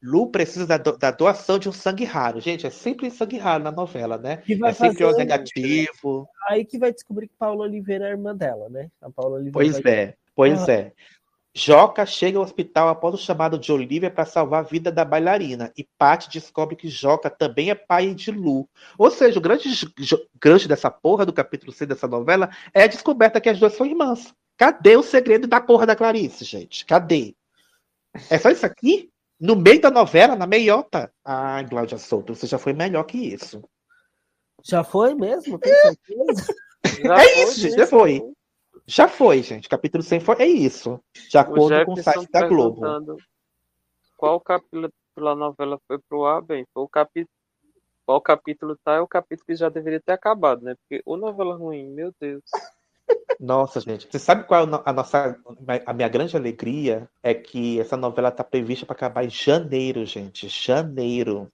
[0.00, 2.40] Lu precisa da, do, da doação de um sangue raro.
[2.40, 4.40] Gente, é sempre sangue raro na novela, né?
[4.48, 6.28] é sempre o negativo.
[6.48, 8.88] Aí que vai descobrir que Paula Oliveira é a irmã dela, né?
[9.02, 9.92] A Paula Oliveira pois vai...
[9.92, 10.72] é, pois ah.
[10.72, 10.92] é.
[11.54, 15.72] Joca chega ao hospital após o chamado de Olivia para salvar a vida da bailarina.
[15.76, 18.68] E Patty descobre que Joca também é pai de Lu.
[18.96, 19.68] Ou seja, o grande
[20.40, 23.84] gancho dessa porra do capítulo 6 dessa novela é a descoberta que as duas são
[23.84, 24.32] irmãs.
[24.56, 26.86] Cadê o segredo da porra da Clarice, gente?
[26.86, 27.34] Cadê?
[28.28, 29.10] É só isso aqui?
[29.38, 31.12] No meio da novela, na meiota?
[31.24, 33.62] Ai, Cláudia Souto, você já foi melhor que isso.
[34.62, 35.58] Já foi mesmo?
[35.58, 36.54] Certeza?
[37.18, 38.22] é isso, gente, já foi.
[38.90, 39.68] Já foi, gente.
[39.68, 41.00] Capítulo 100 foi, é isso.
[41.28, 42.82] De acordo com o site da Globo.
[44.16, 46.42] Qual capítulo da novela foi pro ar?
[46.42, 47.30] Bem, foi o capítulo.
[48.04, 50.74] Qual capítulo tá é o capítulo que já deveria ter acabado, né?
[50.74, 52.42] Porque o novela ruim, meu Deus.
[53.38, 54.08] Nossa, gente.
[54.10, 55.40] Você sabe qual é a nossa
[55.86, 60.48] a minha grande alegria é que essa novela tá prevista para acabar em janeiro, gente.
[60.48, 61.48] Janeiro.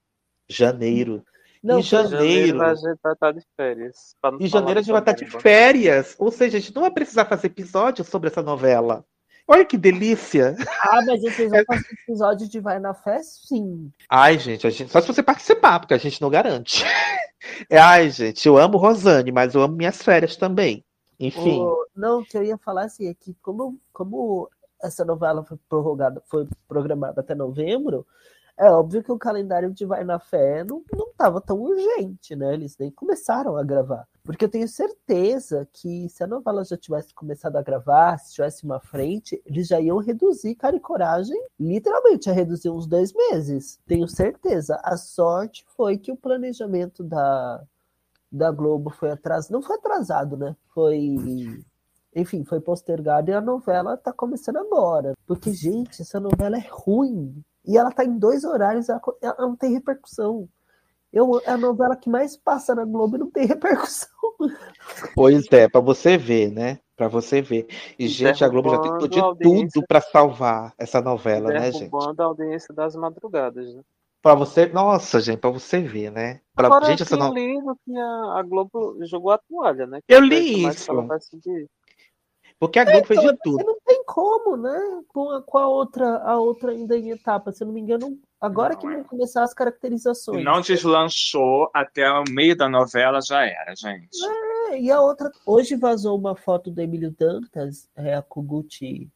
[0.48, 1.22] Janeiro.
[1.66, 2.62] Não, em janeiro.
[2.62, 4.14] a gente vai estar de férias.
[4.38, 6.14] Em janeiro a gente vai estar de férias.
[6.16, 9.04] Ou seja, a gente não vai precisar fazer episódio sobre essa novela.
[9.48, 10.56] Olha que delícia!
[10.80, 13.90] Ah, mas vocês vão fazer episódio de Vai na Fé, sim.
[14.08, 16.84] Ai, gente, gente, só se você participar, porque a gente não garante.
[17.70, 20.84] É, ai, gente, eu amo Rosane, mas eu amo minhas férias também.
[21.20, 21.60] Enfim.
[21.60, 24.50] O, não, o que eu ia falar assim é que como, como
[24.82, 28.04] essa novela foi prorrogada, foi programada até novembro,
[28.58, 32.54] É óbvio que o calendário de Vai na Fé não, não tava tão urgente, né?
[32.54, 34.08] Eles nem começaram a gravar.
[34.24, 38.64] Porque eu tenho certeza que se a novela já tivesse começado a gravar, se tivesse
[38.64, 43.78] uma frente, eles já iam reduzir Cara e Coragem, literalmente, a reduzir uns dois meses.
[43.86, 44.80] Tenho certeza.
[44.82, 47.62] A sorte foi que o planejamento da,
[48.32, 49.52] da Globo foi atrasado.
[49.52, 50.56] Não foi atrasado, né?
[50.68, 51.16] Foi
[52.16, 55.12] enfim, foi postergado e a novela tá começando agora.
[55.26, 57.44] Porque, gente, essa novela é ruim.
[57.66, 60.48] E ela tá em dois horários, ela, ela não tem repercussão.
[61.12, 64.08] Eu, é a novela que mais passa na Globo e não tem repercussão.
[65.14, 66.78] Pois é, para você ver, né?
[66.96, 67.66] Para você ver.
[67.98, 71.90] E, gente, a Globo já tentou de tudo para salvar essa novela, né, gente?
[71.94, 73.82] a audiência das madrugadas, né?
[74.22, 76.40] Pra você, nossa, gente, pra você ver, né?
[76.54, 77.32] Pra, Agora, gente, essa no...
[77.32, 80.00] que a, a Globo jogou a toalha, né?
[80.06, 80.90] Que eu li isso.
[82.58, 83.64] Porque a Globo é, fez de tudo.
[83.64, 85.02] Não tem como, né?
[85.08, 87.52] Com a, com a outra, a outra ainda em etapa.
[87.52, 89.04] Se eu não me engano, agora não, que vão é.
[89.04, 90.42] começar as caracterizações.
[90.42, 94.18] Não deslanchou até o meio da novela, já era, gente.
[94.70, 95.30] É, e a outra.
[95.44, 99.10] Hoje vazou uma foto do Emílio Dantas, é, a Koguchi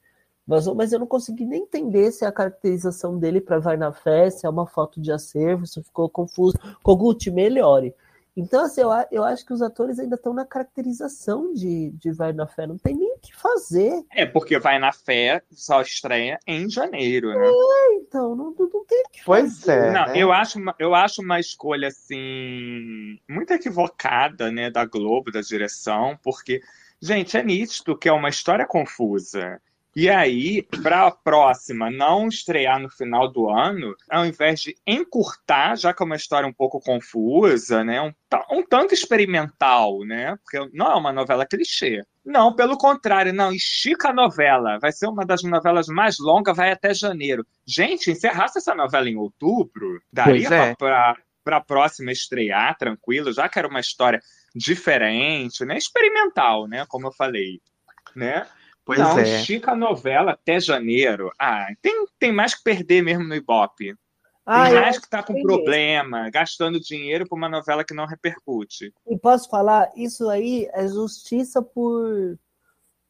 [0.46, 3.92] vazou, mas eu não consegui nem entender se é a caracterização dele para Vai na
[3.92, 6.58] Fé, se é uma foto de acervo, se ficou confuso.
[6.82, 7.94] Koguchi, melhore.
[8.36, 12.32] Então, assim, eu, eu acho que os atores ainda estão na caracterização de, de Vai
[12.32, 14.04] na Fé, não tem nem que fazer.
[14.10, 17.46] É, porque Vai na Fé só estreia em janeiro, né?
[17.46, 19.88] É, então, não, não tem o que pois fazer.
[19.88, 19.90] é.
[19.92, 20.12] Não, né?
[20.16, 26.60] eu, acho, eu acho uma escolha, assim, muito equivocada, né, da Globo, da direção, porque,
[27.00, 29.60] gente, é nítido que é uma história confusa.
[29.94, 35.76] E aí, para a próxima não estrear no final do ano, ao invés de encurtar,
[35.76, 38.12] já que é uma história um pouco confusa, né, um,
[38.52, 42.04] um tanto experimental, né, porque não é uma novela clichê.
[42.24, 44.78] Não, pelo contrário, não, estica a novela.
[44.78, 47.44] Vai ser uma das novelas mais longas, vai até janeiro.
[47.66, 50.74] Gente, encerrasse essa novela em outubro, daria é.
[50.76, 54.20] para a próxima estrear tranquilo, já que era uma história
[54.54, 57.60] diferente, né, experimental, né, como eu falei,
[58.14, 58.46] né?
[58.84, 59.22] Pois não, é.
[59.22, 61.30] estica a novela até janeiro.
[61.38, 63.94] Ah, tem, tem mais que perder mesmo no Ibope.
[64.44, 68.92] Ah, tem mais que tá com problema, gastando dinheiro por uma novela que não repercute.
[69.06, 72.36] E posso falar, isso aí é justiça por.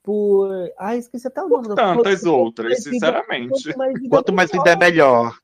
[0.03, 0.51] por...
[0.77, 1.69] Ah, esqueci até o nome.
[1.69, 2.31] Por tantas por...
[2.31, 3.73] outras, sinceramente.
[3.73, 5.39] Quanto mais vida, Quanto mais vida é melhor.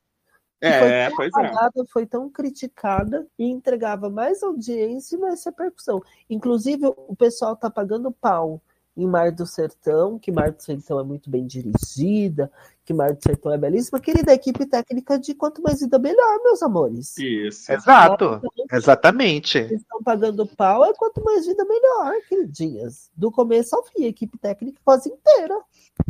[0.59, 1.85] É, pois apagada, é.
[1.91, 6.01] Foi tão criticada e entregava mais audiência e mais repercussão.
[6.29, 8.61] Inclusive, o pessoal tá pagando pau
[8.97, 12.51] em Mar do Sertão, que Mar do Sertão é muito bem dirigida,
[12.83, 16.63] que Mar do Sertão é belíssima, querida equipe técnica de quanto mais vida melhor, meus
[16.63, 17.15] amores.
[17.19, 17.71] Isso.
[17.71, 19.59] Exato, exatamente.
[19.59, 23.11] Eles estão pagando pau, é quanto mais vida melhor, queridinhas.
[23.15, 25.61] Do começo ao fim, equipe técnica quase inteira.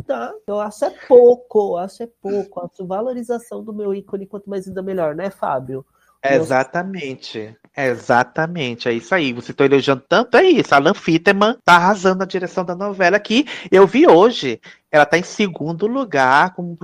[0.06, 0.34] Tá?
[0.46, 2.60] Eu acho é pouco, acho é pouco.
[2.60, 5.84] Acho valorização do meu ícone, quanto mais vida melhor, né, Fábio?
[6.24, 7.56] Exatamente.
[7.76, 9.32] Exatamente, é isso aí.
[9.32, 10.74] Você está elogiando tanto, é isso.
[10.74, 13.46] Alan Fitterman tá arrasando na direção da novela aqui.
[13.70, 16.76] Eu vi hoje, ela tá em segundo lugar como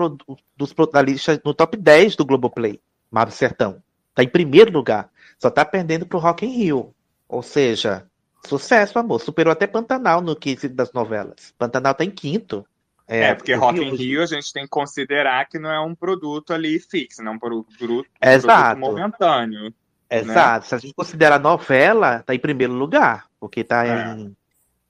[0.56, 2.80] dos da lista no top 10 do Globoplay.
[3.10, 3.82] Mar do Sertão.
[4.14, 5.10] Tá em primeiro lugar.
[5.38, 6.94] Só tá perdendo pro Rock in Rio.
[7.28, 8.06] Ou seja,
[8.46, 9.20] sucesso, amor.
[9.20, 11.52] Superou até Pantanal no quesito das novelas.
[11.58, 12.64] Pantanal tá em quinto.
[13.07, 15.94] É, é, porque Rock in Rio a gente tem que considerar que não é um
[15.94, 18.78] produto ali fixo, não é um produto, um Exato.
[18.78, 19.74] produto momentâneo.
[20.10, 20.65] Exato.
[20.65, 20.68] Né?
[20.68, 24.15] Se a gente considerar novela, tá em primeiro lugar, porque tá é.
[24.15, 24.36] em.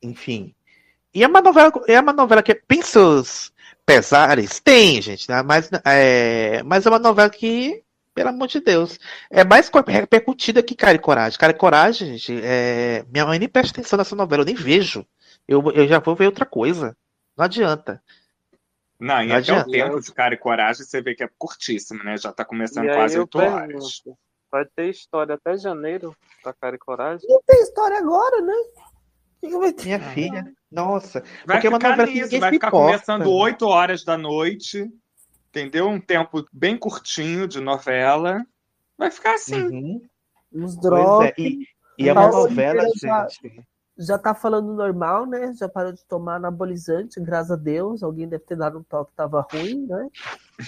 [0.02, 0.54] Enfim.
[1.12, 3.52] E é uma novela, é uma novela que tem seus
[3.86, 4.60] pesares?
[4.60, 5.42] Tem, gente, né?
[5.42, 7.82] mas, é, mas é uma novela que,
[8.14, 8.98] pelo amor de Deus,
[9.30, 11.38] é mais repercutida que Cara e Coragem.
[11.38, 15.06] Cara e Coragem, gente, é, minha mãe nem presta atenção nessa novela, eu nem vejo.
[15.46, 16.96] Eu, eu já vou ver outra coisa.
[17.36, 18.02] Não adianta.
[18.98, 19.68] Não, e não até adianta.
[19.68, 22.16] o tempo de cara e coragem você vê que é curtíssimo, né?
[22.16, 24.02] Já tá começando quase oito horas.
[24.50, 27.28] Vai ter história até janeiro pra cara e coragem?
[27.28, 28.54] Não tem história agora, né?
[29.84, 31.20] Minha filha, nossa.
[31.44, 34.90] Vai porque é ficar uma nisso, vai ficar começando oito horas da noite,
[35.48, 35.88] entendeu?
[35.88, 38.46] Um tempo bem curtinho de novela.
[38.96, 39.60] Vai ficar assim.
[39.60, 40.08] Uhum.
[40.52, 41.28] Uns drops.
[41.28, 41.34] É.
[41.42, 41.66] E,
[41.98, 45.52] e é uma novela, gente já tá falando normal, né?
[45.54, 48.02] Já parou de tomar anabolizante, graças a Deus.
[48.02, 50.08] Alguém deve ter dado um toque que tava ruim, né?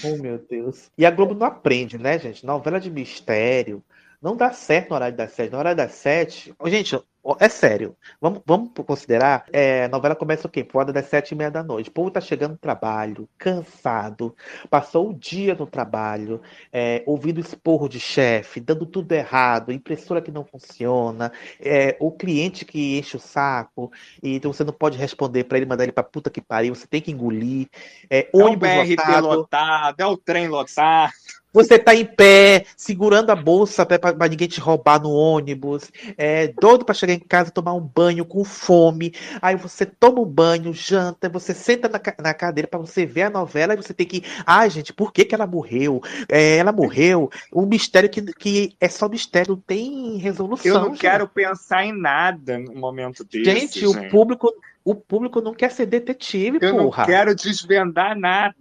[0.05, 0.91] Oh, meu Deus.
[0.97, 2.47] E a Globo não aprende, né, gente?
[2.47, 3.83] Novela de mistério.
[4.21, 5.53] Não dá certo no horário das sete.
[5.53, 6.55] No horário das sete.
[6.67, 7.01] Gente,
[7.41, 7.97] é sério.
[8.21, 9.47] Vamos, vamos considerar.
[9.53, 10.63] É, a novela começa o quê?
[10.63, 11.89] Por hora das sete e meia da noite.
[11.89, 14.35] O povo tá chegando no trabalho, cansado,
[14.71, 16.41] passou o dia no trabalho,
[16.73, 22.65] é, ouvindo esporro de chefe, dando tudo errado, impressora que não funciona, é, o cliente
[22.65, 23.91] que enche o saco,
[24.23, 26.87] e então você não pode responder para ele, mandar ele pra puta que pariu, você
[26.87, 27.69] tem que engolir.
[28.11, 29.27] É, é o BRT lotado.
[29.27, 31.13] lotado, é o trem lotado.
[31.57, 36.85] Você tá em pé, segurando a bolsa para ninguém te roubar no ônibus, é, doido
[36.85, 39.15] para chegar em casa tomar um banho com fome.
[39.41, 43.31] Aí você toma um banho, janta, você senta na, na cadeira para você ver a
[43.31, 44.23] novela e você tem que.
[44.45, 46.03] Ai, gente, por que, que ela morreu?
[46.29, 47.31] É, ela morreu.
[47.51, 50.71] Um mistério que, que é só mistério, não tem resolução.
[50.71, 51.01] Eu não gente.
[51.01, 53.45] quero pensar em nada no momento desse.
[53.45, 53.87] Gente, gente.
[53.87, 54.53] o público
[54.87, 57.03] o público não quer ser detetive, eu porra.
[57.03, 58.55] não quero desvendar nada.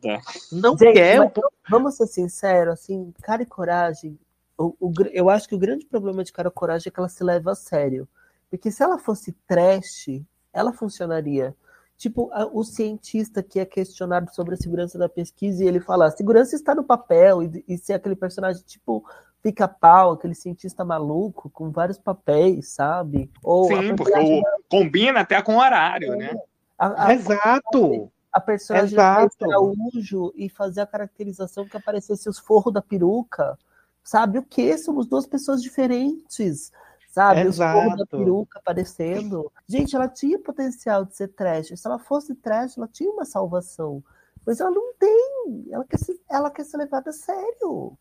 [0.51, 1.31] Não Gente, quer.
[1.69, 4.17] Vamos ser sinceros, assim, cara e coragem.
[4.57, 7.09] O, o, eu acho que o grande problema de cara e coragem é que ela
[7.09, 8.09] se leva a sério.
[8.49, 10.19] Porque se ela fosse trash,
[10.51, 11.55] ela funcionaria.
[11.95, 16.07] Tipo, a, o cientista que é questionado sobre a segurança da pesquisa e ele fala:
[16.07, 19.05] a segurança está no papel, e, e ser aquele personagem tipo
[19.45, 23.31] pica-pau, aquele cientista maluco com vários papéis, sabe?
[23.43, 26.17] Ou Sim, porque o, combina até com o horário, é.
[26.17, 26.35] né?
[26.75, 28.11] A, a, Exato.
[28.33, 29.45] A personagem Exato.
[29.45, 33.55] Araújo e fazer a caracterização que aparecesse os forros da peruca,
[34.03, 34.39] sabe?
[34.39, 34.75] O que?
[34.79, 36.71] Somos duas pessoas diferentes,
[37.11, 37.41] sabe?
[37.41, 37.77] Exato.
[37.77, 39.51] Os forros da peruca aparecendo.
[39.67, 41.67] Gente, ela tinha potencial de ser trash.
[41.67, 44.03] Se ela fosse trash, ela tinha uma salvação.
[44.43, 45.67] Mas ela não tem.
[45.69, 47.95] Ela quer ser, ela quer ser levada a sério.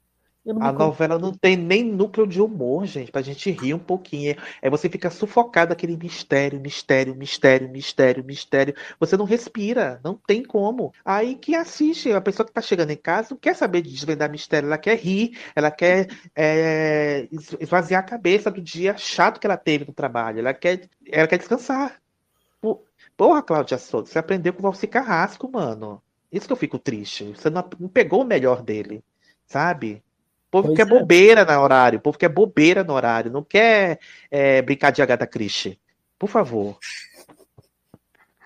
[0.61, 4.37] A novela não tem nem núcleo de humor, gente, pra gente rir um pouquinho.
[4.61, 8.75] É você fica sufocado aquele mistério, mistério, mistério, mistério, mistério.
[9.01, 10.93] Você não respira, não tem como.
[11.03, 14.31] Aí que assiste, a pessoa que tá chegando em casa não quer saber de desvendar
[14.31, 17.27] mistério, ela quer rir, ela quer é,
[17.59, 21.39] esvaziar a cabeça do dia chato que ela teve no trabalho, ela quer, ela quer
[21.39, 22.03] descansar.
[23.17, 26.03] Porra, Cláudia Souto, você aprendeu com o Valci Carrasco, mano.
[26.31, 27.33] Isso que eu fico triste.
[27.33, 29.03] Você não, não pegou o melhor dele,
[29.47, 30.04] sabe?
[30.55, 30.99] O povo pois quer é.
[31.01, 33.99] bobeira no horário, o povo quer bobeira no horário, não quer
[34.31, 35.81] é, brincar de Agatha Christie.
[36.17, 36.79] Por favor.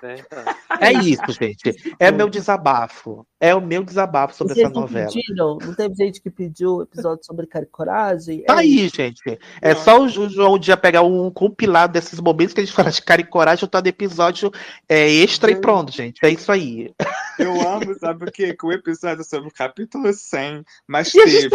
[0.80, 1.96] É isso, gente.
[1.98, 3.26] É meu desabafo.
[3.40, 5.10] É o meu desabafo sobre Vocês essa novela.
[5.12, 5.58] Pediram?
[5.60, 8.42] Não teve gente que pediu episódio sobre Cara e Coragem?
[8.42, 8.96] Tá é aí, isso.
[8.96, 9.38] gente.
[9.60, 9.80] É não.
[9.80, 13.02] só o João um dia pegar um compilado desses momentos que a gente fala de
[13.02, 14.52] Cara e Coragem, eu tô no episódio
[14.88, 16.24] é, extra e pronto, gente.
[16.24, 16.92] É isso aí.
[17.38, 18.54] Eu amo, sabe o quê?
[18.54, 21.48] Que o episódio sobre o capítulo 100, mas teve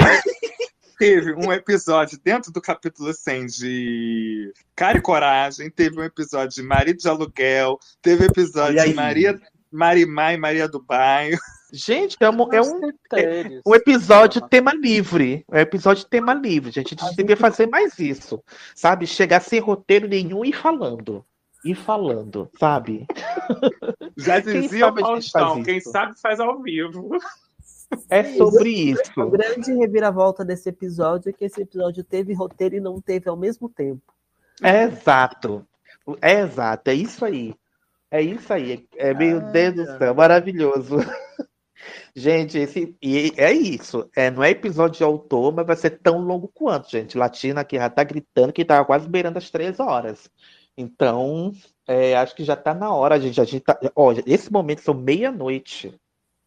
[1.03, 6.63] teve um episódio dentro do capítulo 100 de Cara e Coragem, teve um episódio de
[6.63, 9.37] Marido de Aluguel, teve episódio de Maria,
[9.69, 11.37] Marimar e Maria do Bairro.
[11.73, 15.43] Gente, é um, é um, é um episódio tema livre.
[15.51, 16.95] É um episódio tema livre, gente.
[16.97, 18.41] A gente devia fazer mais isso.
[18.73, 19.05] Sabe?
[19.05, 21.25] Chegar sem roteiro nenhum e falando.
[21.65, 23.07] E falando, sabe?
[24.15, 27.17] Já dizia o Faustão, quem sabe faz ao vivo.
[28.09, 29.21] É sobre isso.
[29.21, 33.37] A grande reviravolta desse episódio é que esse episódio teve roteiro e não teve ao
[33.37, 34.01] mesmo tempo.
[34.61, 35.65] É exato.
[36.21, 37.55] É exato, é isso aí.
[38.11, 38.87] É isso aí.
[38.95, 40.97] É meu ah, Deus do céu, maravilhoso.
[42.15, 44.09] Gente, esse, e é isso.
[44.15, 47.17] É, não é episódio de autor, mas vai ser tão longo quanto, gente.
[47.17, 50.29] Latina aqui já tá gritando que tá quase beirando as três horas.
[50.77, 51.51] Então,
[51.87, 53.41] é, acho que já tá na hora, gente.
[53.41, 55.99] A gente tá, ó, esse momento são meia-noite.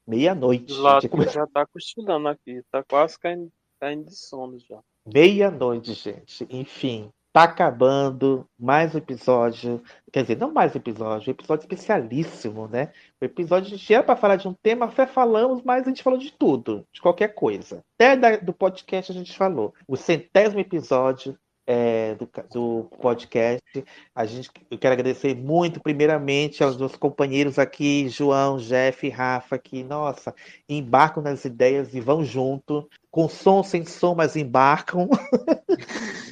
[0.06, 0.72] Meia-noite.
[0.74, 4.78] Lá já tá cochilando aqui, tá quase caindo, caindo de sono já.
[5.04, 6.46] Meia-noite, gente.
[6.48, 9.82] Enfim, tá acabando mais um episódio.
[10.12, 12.92] Quer dizer, não mais um episódio, um episódio especialíssimo, né?
[13.20, 16.02] O episódio a gente era para falar de um tema, até falamos, mas a gente
[16.02, 17.82] falou de tudo, de qualquer coisa.
[17.94, 19.74] Até da, do podcast a gente falou.
[19.88, 23.84] O centésimo episódio é, do, do, podcast.
[24.14, 29.82] A gente, eu quero agradecer muito, primeiramente, aos meus companheiros aqui, João, Jeff, Rafa, que,
[29.82, 30.34] nossa,
[30.68, 35.08] embarcam nas ideias e vão junto, com som, sem som, mas embarcam.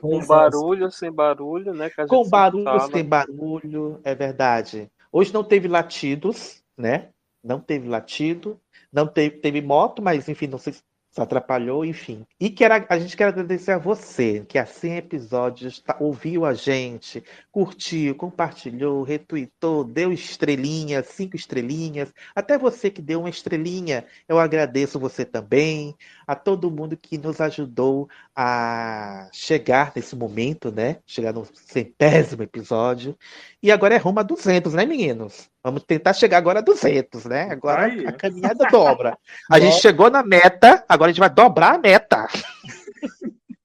[0.00, 1.90] Com barulho, sem barulho, né?
[2.08, 2.90] com barulho, fala.
[2.90, 4.90] sem barulho, é verdade.
[5.12, 7.10] Hoje não teve latidos, né?
[7.44, 8.58] Não teve latido,
[8.90, 12.24] não teve, teve moto, mas enfim, não sei se se atrapalhou, enfim.
[12.38, 16.54] E quero, a gente quer agradecer a você, que há 100 episódios tá, ouviu a
[16.54, 22.14] gente, curtiu, compartilhou, retweetou, deu estrelinhas, cinco estrelinhas.
[22.34, 25.96] Até você que deu uma estrelinha, eu agradeço você também.
[26.30, 30.98] A todo mundo que nos ajudou a chegar nesse momento, né?
[31.04, 33.18] Chegar no centésimo episódio.
[33.60, 35.50] E agora é rumo a 200, né, meninos?
[35.60, 37.50] Vamos tentar chegar agora a 200, né?
[37.50, 38.06] Agora Aí.
[38.06, 39.18] a caminhada dobra.
[39.50, 42.28] A gente chegou na meta, agora a gente vai dobrar a meta.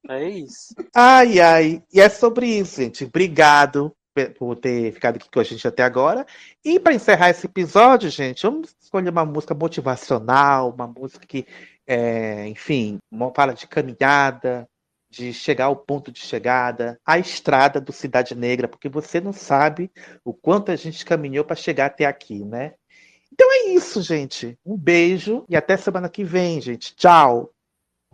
[0.10, 0.74] É isso.
[0.92, 1.84] Ai, ai.
[1.94, 3.04] E é sobre isso, gente.
[3.04, 3.96] Obrigado
[4.38, 6.26] por ter ficado aqui com a gente até agora.
[6.64, 11.46] E para encerrar esse episódio, gente, vamos escolher uma música motivacional, uma música que,
[11.86, 12.98] é, enfim,
[13.36, 14.68] fala de caminhada,
[15.10, 19.90] de chegar ao ponto de chegada, a estrada do Cidade Negra, porque você não sabe
[20.24, 22.74] o quanto a gente caminhou para chegar até aqui, né?
[23.32, 24.58] Então é isso, gente.
[24.66, 26.96] Um beijo e até semana que vem, gente.
[26.96, 27.52] Tchau.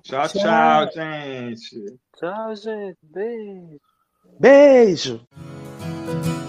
[0.01, 1.99] Tchau, tchau, tchau gente.
[2.17, 2.97] Tchau, gente.
[3.03, 3.79] Beijo.
[4.39, 5.27] Beijo.
[6.11, 6.40] Nas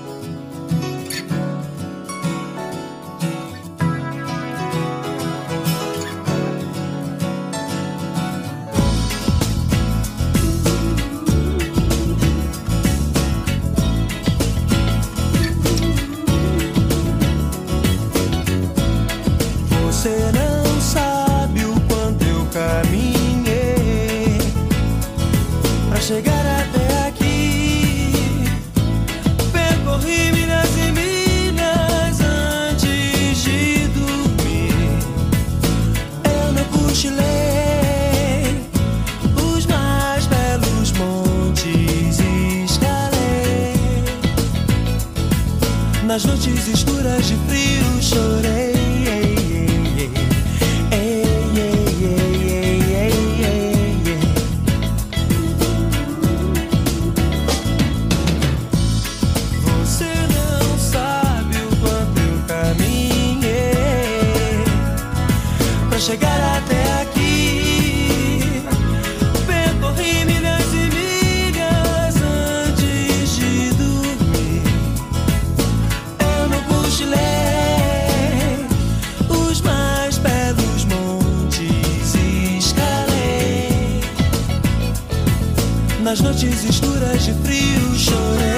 [88.13, 88.52] sole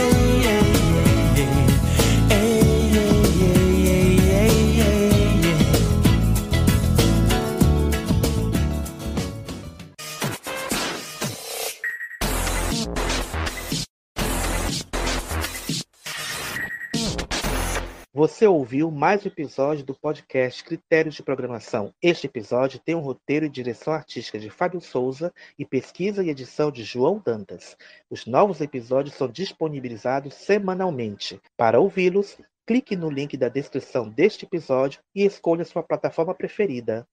[18.45, 21.95] Você ouviu mais um episódio do podcast Critérios de Programação.
[22.03, 26.71] Este episódio tem um roteiro e direção artística de Fábio Souza e pesquisa e edição
[26.71, 27.75] de João Dantas.
[28.11, 31.41] Os novos episódios são disponibilizados semanalmente.
[31.57, 37.09] Para ouvi-los, clique no link da descrição deste episódio e escolha sua plataforma preferida.